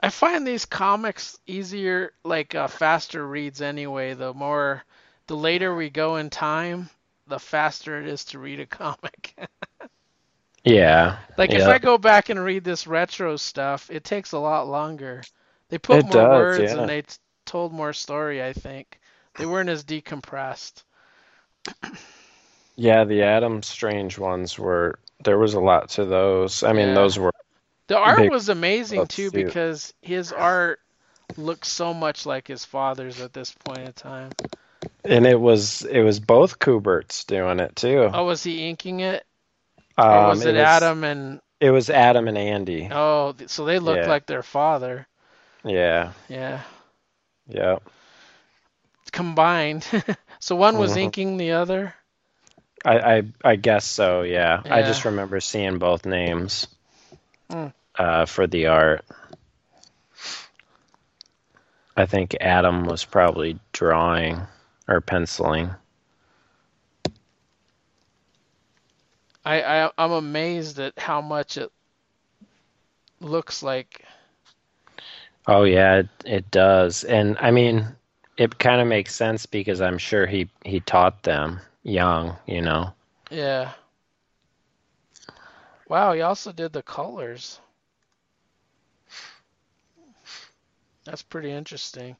I 0.01 0.09
find 0.09 0.45
these 0.47 0.65
comics 0.65 1.37
easier, 1.47 2.13
like 2.23 2.55
uh, 2.55 2.67
faster 2.67 3.25
reads 3.27 3.61
anyway. 3.61 4.13
The 4.13 4.33
more, 4.33 4.83
the 5.27 5.35
later 5.35 5.75
we 5.75 5.89
go 5.89 6.17
in 6.17 6.29
time, 6.29 6.89
the 7.27 7.39
faster 7.39 7.99
it 7.99 8.07
is 8.07 8.25
to 8.25 8.39
read 8.39 8.59
a 8.59 8.65
comic. 8.81 9.35
Yeah, 10.63 11.17
like 11.37 11.53
if. 11.53 11.67
I 11.67 11.79
go 11.79 11.97
back 11.97 12.29
and 12.29 12.43
read 12.43 12.63
this 12.63 12.87
retro 12.87 13.37
stuff, 13.37 13.89
it 13.91 14.03
takes 14.03 14.31
a 14.33 14.39
lot 14.39 14.67
longer. 14.67 15.21
They 15.69 15.77
put 15.77 15.99
It 15.99 16.03
more 16.05 16.11
does, 16.13 16.39
words 16.59 16.73
yeah. 16.73 16.79
and 16.79 16.89
they 16.89 17.01
t- 17.03 17.15
told 17.45 17.71
more 17.73 17.93
story. 17.93 18.43
I 18.43 18.53
think 18.53 18.99
they 19.37 19.45
weren't 19.45 19.69
as 19.69 19.83
decompressed. 19.83 20.83
Yeah, 22.75 23.03
the 23.03 23.23
Adam 23.23 23.61
Strange 23.61 24.17
ones 24.17 24.57
were 24.57 24.99
there 25.23 25.37
was 25.37 25.53
a 25.53 25.59
lot 25.59 25.89
to 25.91 26.05
those. 26.05 26.63
I 26.63 26.71
mean, 26.73 26.89
Yeah. 26.89 26.93
those 26.95 27.19
were 27.19 27.31
The 27.87 27.97
art 27.97 28.17
Big 28.19 28.31
was 28.31 28.49
amazing 28.49 29.07
too 29.07 29.31
because 29.31 29.93
his 30.01 30.31
art 30.31 30.79
looks 31.37 31.67
so 31.67 31.93
much 31.93 32.25
like 32.25 32.47
his 32.47 32.63
father's 32.65 33.19
at 33.21 33.33
this 33.33 33.51
point 33.65 33.79
in 33.79 33.93
time. 33.93 34.31
and 35.03 35.27
it 35.27 35.39
was 35.39 35.83
it 35.83 36.01
was 36.01 36.19
both 36.19 36.59
Kuberts 36.59 37.25
doing 37.25 37.59
it 37.59 37.75
too. 37.75 38.09
Oh, 38.13 38.25
was 38.25 38.43
he 38.43 38.67
inking 38.69 39.01
it? 39.01 39.25
um, 39.97 40.07
Or 40.07 40.27
was 40.29 40.45
it, 40.45 40.55
Adam 40.55 41.03
and 41.03 41.41
It 41.59 41.71
was 41.71 41.89
Adam 41.89 42.27
and 42.29 42.37
Andy. 42.37 42.87
oh, 42.91 43.35
so 43.47 43.65
they 43.65 43.79
looked 43.79 44.03
Yeah. 44.03 44.09
like 44.09 44.25
their 44.25 44.43
father. 44.43 45.05
Yeah, 45.63 46.13
Yeah, 46.27 46.63
yeah. 47.47 47.79
combined. 49.11 49.85
so 50.39 50.55
one 50.55 50.77
was 50.77 50.95
Mhm. 50.95 50.97
inking 50.97 51.37
the 51.37 51.51
other. 51.51 51.93
I 52.85 52.99
I, 53.17 53.23
I 53.43 53.55
guess 53.55 53.85
so. 53.85 54.21
Yeah. 54.23 54.63
I 54.69 54.81
just 54.83 55.05
remember 55.05 55.39
seeing 55.39 55.77
both 55.79 56.05
names 56.05 56.67
Mm. 57.49 57.71
uh, 57.97 58.25
for 58.25 58.47
the 58.47 58.67
art. 58.67 59.05
I 61.95 62.05
think 62.05 62.35
Adam 62.39 62.85
was 62.85 63.03
probably 63.05 63.59
drawing 63.73 64.47
or 64.87 65.01
penciling. 65.01 65.75
I, 69.45 69.61
I 69.85 69.91
I'm 69.97 70.11
amazed 70.11 70.79
at 70.79 70.97
how 70.99 71.21
much 71.21 71.57
it 71.57 71.71
looks 73.21 73.63
like. 73.63 74.03
Oh 75.49 75.63
yeah, 75.63 75.97
it, 75.97 76.09
it 76.25 76.51
does. 76.51 77.03
And 77.03 77.37
I 77.39 77.51
mean, 77.51 77.87
it 78.37 78.57
kind 78.59 78.81
of 78.81 78.87
makes 78.87 79.15
sense 79.15 79.45
because 79.45 79.81
I'm 79.81 79.97
sure 79.97 80.25
he 80.25 80.49
he 80.63 80.79
taught 80.79 81.23
them 81.23 81.59
young, 81.83 82.37
you 82.47 82.61
know. 82.61 82.93
Yeah. 83.31 83.73
Wow, 85.89 86.13
he 86.13 86.21
also 86.21 86.53
did 86.53 86.71
the 86.71 86.81
colors. 86.81 87.59
That's 91.05 91.23
pretty 91.23 91.51
interesting. 91.51 92.17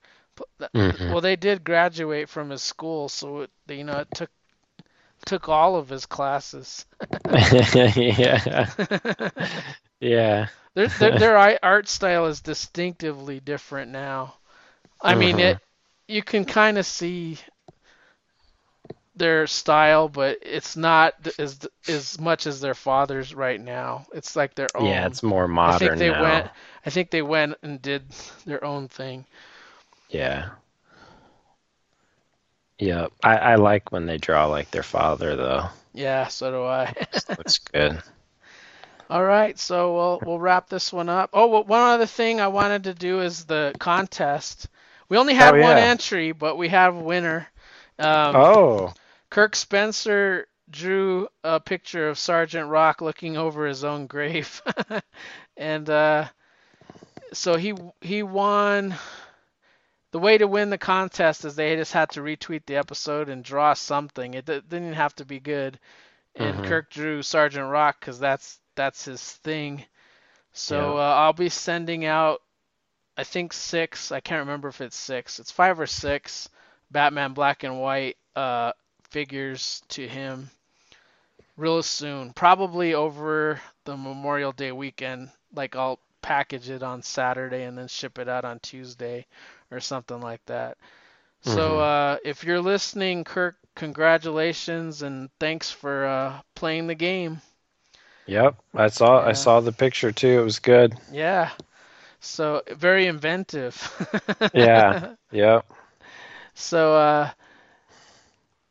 Mhm. 0.76 1.12
Well, 1.12 1.22
they 1.22 1.36
did 1.36 1.64
graduate 1.64 2.30
from 2.30 2.50
his 2.50 2.62
school, 2.64 3.10
so 3.10 3.42
it, 3.42 3.52
you 3.70 3.84
know, 3.84 4.00
it 4.00 4.10
took 4.14 4.32
took 5.26 5.50
all 5.50 5.76
of 5.76 5.90
his 5.90 6.06
classes. 6.06 6.86
yeah. 7.96 8.70
Yeah. 10.02 10.48
Their, 10.76 10.90
their 10.98 11.12
their 11.14 11.38
art 11.66 11.88
style 11.88 12.26
is 12.28 12.42
distinctively 12.42 13.40
different 13.40 13.92
now. 13.92 14.36
I 15.02 15.16
mean, 15.16 15.40
Mhm. 15.40 15.40
it 15.40 15.60
you 16.08 16.24
can 16.24 16.46
kind 16.46 16.78
of 16.78 16.86
see 16.86 17.40
their 19.16 19.48
style, 19.48 20.08
but 20.10 20.38
it's 20.42 20.76
not 20.78 21.14
as 21.38 21.60
as 21.88 22.20
much 22.20 22.48
as 22.48 22.62
their 22.62 22.74
father's 22.74 23.34
right 23.34 23.60
now. 23.60 24.06
It's 24.14 24.36
like 24.36 24.56
their 24.56 24.76
own. 24.76 24.80
Yeah, 24.80 25.06
it's 25.08 25.22
more 25.24 25.48
modern. 25.48 25.68
I 25.68 25.74
think 25.74 25.98
they 25.98 26.10
now. 26.10 26.12
went. 26.12 26.52
I 26.86 26.90
think 26.90 27.12
they 27.12 27.22
went 27.22 27.58
and 27.64 27.82
did 27.82 28.10
their 28.46 28.64
own 28.64 28.88
thing. 28.88 29.26
Yeah. 30.10 30.50
Yeah. 32.80 33.08
I, 33.24 33.38
I 33.38 33.56
like 33.56 33.92
when 33.92 34.06
they 34.08 34.18
draw 34.18 34.46
like 34.48 34.72
their 34.72 34.84
father 34.84 35.36
though. 35.36 35.70
Yeah, 35.94 36.28
so 36.28 36.52
do 36.52 36.64
I. 36.66 36.94
Looks 37.38 37.58
good. 37.60 38.02
All 39.10 39.24
right, 39.24 39.58
so 39.60 39.94
we'll 39.96 40.22
we'll 40.26 40.40
wrap 40.40 40.70
this 40.70 40.94
one 40.94 41.10
up. 41.10 41.32
Oh, 41.34 41.48
well, 41.48 41.64
one 41.64 41.82
other 41.82 42.06
thing 42.06 42.40
I 42.40 42.48
wanted 42.48 42.84
to 42.86 42.94
do 42.94 43.22
is 43.22 43.46
the 43.46 43.76
contest. 43.80 44.68
We 45.10 45.18
only 45.18 45.34
had 45.34 45.54
Oh, 45.54 45.56
one 45.56 45.78
yeah. 45.78 45.80
entry, 45.80 46.32
but 46.32 46.58
we 46.58 46.70
have 46.70 46.96
a 46.96 47.00
winner. 47.00 47.48
Um, 48.00 48.46
Oh. 48.46 48.94
Kirk 49.32 49.56
Spencer 49.56 50.48
drew 50.70 51.28
a 51.44 51.60
picture 51.60 52.10
of 52.10 52.20
Sergeant 52.20 52.70
Rock 52.70 53.02
looking 53.02 53.38
over 53.38 53.66
his 53.68 53.84
own 53.84 54.08
grave, 54.08 54.62
and 55.58 55.90
uh, 55.90 56.28
so 57.34 57.56
he 57.56 57.74
he 58.02 58.24
won. 58.24 58.96
The 60.12 60.20
way 60.20 60.38
to 60.38 60.48
win 60.48 60.70
the 60.70 60.78
contest 60.78 61.46
is 61.46 61.56
they 61.56 61.76
just 61.76 61.94
had 61.94 62.12
to 62.12 62.22
retweet 62.22 62.66
the 62.68 62.76
episode 62.76 63.28
and 63.30 63.44
draw 63.44 63.74
something. 63.74 64.36
It 64.36 64.46
didn't 64.46 64.94
have 64.94 65.16
to 65.16 65.26
be 65.26 65.40
good, 65.40 65.80
and 66.36 66.62
Mhm. 66.62 66.64
Kirk 66.64 66.90
drew 66.92 67.24
Sergeant 67.24 67.70
Rock 67.70 68.00
because 68.00 68.20
that's 68.20 68.60
that's 68.80 69.06
his 69.06 69.22
thing. 69.22 69.86
So 70.54 70.96
Yeah. 70.96 70.98
uh, 70.98 71.16
I'll 71.16 71.34
be 71.34 71.50
sending 71.50 72.06
out, 72.06 72.42
I 73.18 73.24
think 73.24 73.54
six. 73.54 74.12
I 74.12 74.22
can't 74.22 74.42
remember 74.42 74.70
if 74.70 74.82
it's 74.82 74.96
six. 74.98 75.40
It's 75.40 75.52
five 75.52 75.80
or 75.80 75.88
six 75.88 76.50
Batman 76.92 77.34
Black 77.34 77.64
and 77.64 77.80
White 77.82 78.18
uh, 78.36 78.74
figures 79.10 79.82
to 79.90 80.08
him 80.08 80.50
real 81.58 81.84
soon. 81.84 82.34
Probably 82.34 82.94
over 82.94 83.62
the 83.86 83.98
Memorial 83.98 84.52
Day 84.54 84.72
weekend. 84.72 85.30
Like 85.54 85.76
I'll 85.76 86.00
package 86.22 86.70
it 86.70 86.84
on 86.84 87.04
Saturday 87.04 87.64
and 87.64 87.78
then 87.78 87.88
ship 87.88 88.20
it 88.20 88.28
out 88.30 88.46
on 88.46 88.60
Tuesday 88.60 89.26
or 89.72 89.80
something 89.80 90.22
like 90.22 90.46
that. 90.46 90.78
So 91.42 91.80
Mhm. 91.80 91.80
uh, 91.80 92.18
if 92.24 92.44
you're 92.44 92.62
listening, 92.62 93.24
Kirk, 93.24 93.58
congratulations 93.76 95.02
and 95.04 95.30
thanks 95.40 95.72
for 95.72 96.06
uh, 96.06 96.42
playing 96.56 96.88
the 96.88 96.96
game. 96.96 97.42
Yep. 98.30 98.56
I 98.76 98.88
saw 98.90 99.26
Yeah. 99.26 99.28
I 99.28 99.34
saw 99.34 99.60
the 99.60 99.72
picture 99.72 100.12
too. 100.12 100.40
It 100.40 100.44
was 100.44 100.60
good. 100.60 100.96
Yeah. 101.12 101.50
So 102.20 102.62
very 102.72 103.08
inventive. 103.08 103.76
Yeah. 104.54 105.16
Yep. 105.32 105.66
So 106.56 106.96
uh, 106.96 107.30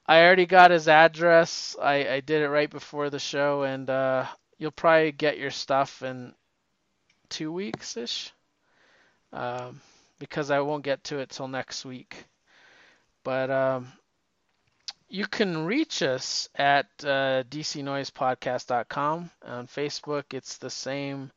I 0.06 0.22
already 0.24 0.46
got 0.46 0.70
his 0.70 0.88
address. 0.88 1.76
I, 1.80 2.08
I 2.08 2.20
did 2.20 2.42
it 2.42 2.48
right 2.48 2.70
before 2.70 3.10
the 3.10 3.18
show, 3.18 3.62
and 3.62 3.88
uh, 3.88 4.26
you'll 4.58 4.70
probably 4.70 5.12
get 5.12 5.38
your 5.38 5.50
stuff 5.50 6.02
in 6.02 6.34
two 7.28 7.52
weeks 7.52 7.96
ish, 7.96 8.32
um, 9.32 9.80
because 10.18 10.50
I 10.50 10.60
won't 10.60 10.84
get 10.84 11.04
to 11.04 11.18
it 11.18 11.30
till 11.30 11.48
next 11.48 11.84
week. 11.84 12.24
But 13.24 13.50
um, 13.50 13.92
you 15.08 15.26
can 15.26 15.64
reach 15.64 16.02
us 16.02 16.48
at 16.54 16.86
uh, 17.02 17.42
dcnoisepodcast.com. 17.50 19.30
On 19.46 19.66
Facebook, 19.66 20.24
it's 20.32 20.58
the 20.58 20.70
same 20.70 21.30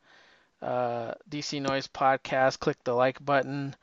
uh, 0.60 1.12
DC 1.30 1.60
Noise 1.60 1.88
Podcast. 1.88 2.60
Click 2.60 2.82
the 2.84 2.94
like 2.94 3.24
button. 3.24 3.74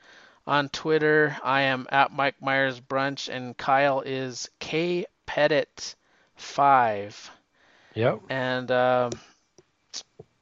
On 0.47 0.69
Twitter, 0.69 1.37
I 1.43 1.61
am 1.63 1.87
at 1.91 2.11
Mike 2.11 2.41
Myers 2.41 2.79
Brunch, 2.79 3.29
and 3.29 3.55
Kyle 3.55 4.01
is 4.01 4.49
K 4.59 5.05
Pettit 5.25 5.95
five. 6.35 7.29
Yep. 7.93 8.21
And 8.29 8.71
um, 8.71 9.11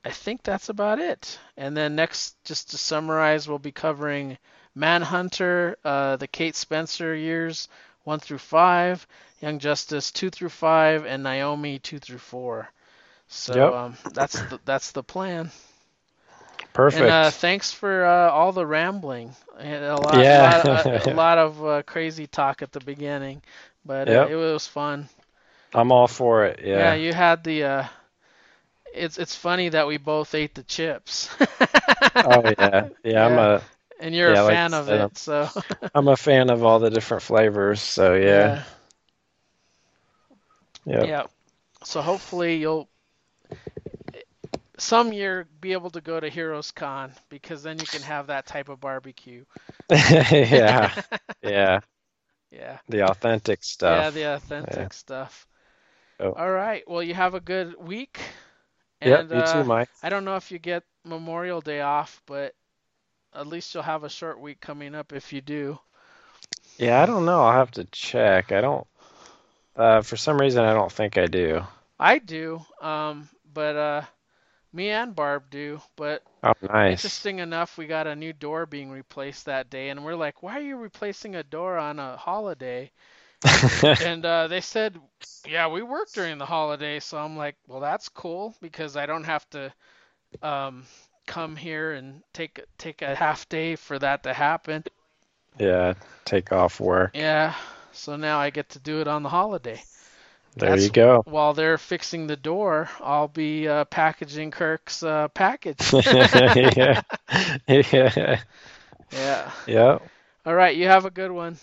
I 0.06 0.12
think 0.12 0.44
that's 0.44 0.70
about 0.70 1.00
it. 1.00 1.40
And 1.58 1.76
then 1.76 1.96
next, 1.96 2.38
just 2.46 2.72
to 2.72 2.78
summarize, 2.78 3.48
we'll 3.50 3.60
be 3.60 3.72
covering 3.72 4.38
Manhunter, 4.76 5.78
uh, 5.84 6.16
the 6.18 6.28
Kate 6.28 6.56
Spencer 6.56 7.16
years 7.16 7.68
one 8.08 8.20
through 8.22 8.38
five, 8.38 9.06
Young 9.40 9.60
Justice 9.60 10.12
two 10.12 10.30
through 10.30 10.50
five, 10.50 11.06
and 11.06 11.24
Naomi 11.24 11.80
two 11.80 12.00
through 12.00 12.20
four. 12.20 12.70
So 13.28 13.54
Yep. 13.54 13.76
um, 13.76 13.98
that's 14.14 14.42
the, 14.44 14.60
that's 14.66 14.92
the 14.92 15.04
plan. 15.04 15.52
Perfect. 16.74 16.92
And 16.92 17.08
uh, 17.10 17.32
thanks 17.32 17.72
for 17.72 18.06
uh, 18.06 18.30
all 18.32 18.52
the 18.52 18.66
rambling. 18.66 19.36
Had 19.60 19.84
a 19.84 19.98
lot, 19.98 20.34
Yeah. 20.34 20.52
lot, 20.52 20.62
a, 20.62 20.90
a 20.96 21.10
lot 21.10 21.38
of 21.38 21.66
uh, 21.66 21.84
crazy 21.84 22.28
talk 22.28 22.62
at 22.62 22.72
the 22.72 22.80
beginning, 22.82 23.42
but 23.86 24.10
uh, 24.10 24.12
Yep. 24.12 24.28
it 24.28 24.36
was 24.36 24.68
fun. 24.68 25.10
I'm 25.74 25.92
all 25.92 26.08
for 26.08 26.46
it. 26.46 26.60
Yeah, 26.74 26.94
Yeah. 26.94 26.94
you 26.94 27.14
had 27.14 27.44
the. 27.44 27.64
Uh, 27.64 27.86
it's 28.94 29.18
it's 29.18 29.36
funny 29.36 29.70
that 29.70 29.88
we 29.88 29.98
both 29.98 30.34
ate 30.36 30.56
the 30.56 30.64
chips. 30.64 31.30
oh 32.24 32.44
yeah. 32.58 32.88
Yeah. 33.04 33.26
I'm 33.26 33.38
a 33.38 33.64
and 34.00 34.14
you're 34.16 34.32
Yeah, 34.32 34.34
a 34.34 34.38
fan 34.38 34.74
I 34.74 34.74
of 34.74 34.90
it, 34.90 35.18
so 35.18 35.50
I'm 35.94 36.08
a 36.08 36.16
fan 36.18 36.50
of 36.50 36.64
all 36.64 36.80
the 36.80 36.90
different 36.90 37.24
flavors. 37.24 37.82
So 37.82 38.16
yeah. 38.16 38.64
Yeah. 40.88 41.04
Yeah. 41.04 41.24
So 41.84 42.02
hopefully 42.02 42.58
you'll 42.58 42.90
some 44.78 45.12
year 45.12 45.48
be 45.60 45.74
able 45.74 45.90
to 45.92 46.02
go 46.02 46.20
to 46.20 46.30
Heroes 46.30 46.72
Con 46.72 47.12
because 47.30 47.64
then 47.64 47.80
you 47.80 47.86
can 47.86 48.02
have 48.04 48.28
that 48.28 48.46
type 48.46 48.70
of 48.70 48.80
barbecue. 48.80 49.44
yeah. 49.90 50.94
Yeah. 51.44 51.80
Yeah. 52.52 52.80
The 52.90 53.04
authentic 53.10 53.64
stuff. 53.64 54.04
Yeah, 54.04 54.10
the 54.10 54.36
authentic 54.36 54.76
Yeah. 54.76 54.88
stuff. 54.90 55.48
Oh. 56.20 56.32
All 56.34 56.52
right. 56.52 56.84
Well, 56.88 57.04
you 57.04 57.14
have 57.14 57.36
a 57.36 57.40
good 57.40 57.76
week. 57.78 58.20
yep. 59.02 59.30
You 59.30 59.38
uh, 59.38 59.54
too, 59.54 59.68
Mike. 59.68 59.90
I 60.04 60.10
don't 60.10 60.26
know 60.26 60.36
if 60.36 60.52
you 60.52 60.60
get 60.60 60.84
Memorial 61.06 61.62
Day 61.62 61.82
off, 61.82 62.22
but 62.26 62.54
at 63.34 63.48
least 63.48 63.74
you'll 63.74 63.84
have 63.84 64.04
a 64.04 64.10
short 64.10 64.40
week 64.40 64.60
coming 64.60 64.96
up 64.96 65.14
if 65.14 65.32
you 65.32 65.42
do. 65.42 65.80
Yeah. 66.78 67.02
I 67.02 67.06
don't 67.06 67.26
know. 67.26 67.42
I'll 67.44 67.54
have 67.54 67.72
to 67.72 67.86
check. 67.86 68.52
I 68.52 68.62
don't. 68.62 68.88
Uh, 69.78 70.02
for 70.02 70.18
some 70.18 70.40
reason, 70.40 70.66
I 70.66 70.74
don't 70.74 70.92
think 70.92 71.18
I 71.18 71.28
do. 71.28 71.64
I 72.00 72.20
do, 72.20 72.66
um, 72.82 73.30
but 73.54 73.76
uh, 73.78 74.02
me 74.74 74.90
and 74.90 75.16
Barb 75.16 75.50
do. 75.50 75.82
But 75.96 76.24
Oh, 76.44 76.54
nice. 76.62 77.22
interesting 77.22 77.40
enough, 77.40 77.78
we 77.78 77.88
got 77.88 78.08
a 78.08 78.16
new 78.16 78.34
door 78.34 78.66
being 78.66 78.92
replaced 78.92 79.46
that 79.46 79.70
day, 79.70 79.90
and 79.90 80.04
we're 80.06 80.16
like, 80.16 80.44
"Why 80.44 80.58
are 80.60 80.62
you 80.64 80.78
replacing 80.78 81.36
a 81.36 81.44
door 81.44 81.78
on 81.78 82.00
a 82.00 82.18
holiday?" 82.18 82.92
and 84.00 84.26
uh, 84.26 84.48
they 84.48 84.62
said, 84.62 85.00
"Yeah, 85.46 85.68
we 85.68 85.82
work 85.84 86.12
during 86.14 86.38
the 86.40 86.46
holiday." 86.46 87.00
So 87.00 87.18
I'm 87.18 87.38
like, 87.38 87.56
"Well, 87.68 87.80
that's 87.82 88.10
cool 88.10 88.56
because 88.62 88.96
I 88.98 89.06
don't 89.06 89.24
have 89.26 89.50
to 89.52 89.74
um, 90.42 90.86
come 91.28 91.56
here 91.56 91.94
and 91.94 92.24
take 92.34 92.62
take 92.78 93.02
a 93.02 93.16
half 93.16 93.48
day 93.50 93.76
for 93.76 94.00
that 94.00 94.24
to 94.24 94.34
happen." 94.34 94.84
yeah. 95.60 95.94
Take 96.26 96.52
off 96.52 96.80
work. 96.80 97.14
Yeah. 97.14 97.56
So 97.98 98.16
now 98.16 98.40
I 98.40 98.50
get 98.50 98.70
to 98.70 98.80
do 98.80 99.02
it 99.02 99.08
on 99.08 99.24
the 99.24 99.30
holiday. 99.30 99.82
There 100.56 100.70
That's- 100.70 100.86
you 100.86 100.92
go. 100.92 101.22
While 101.26 101.54
they're 101.54 101.78
fixing 101.78 102.28
the 102.28 102.36
door, 102.36 102.90
I'll 103.00 103.28
be 103.28 103.68
uh, 103.68 103.86
packaging 103.86 104.52
Kirk's 104.52 105.04
uh, 105.04 105.28
package. 105.30 105.94
yeah. 105.94 107.02
Yeah. 107.68 108.42
yeah. 109.12 109.52
Yep. 109.68 110.02
All 110.46 110.56
right. 110.56 110.76
You 110.76 110.88
have 110.88 111.06
a 111.06 111.12
good 111.12 111.32
one. 111.32 111.58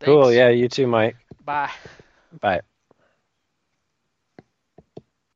Cool. 0.00 0.32
Yeah. 0.32 0.50
You 0.50 0.68
too, 0.68 0.86
Mike. 0.86 1.16
Bye. 1.44 1.70
Bye. 2.40 2.60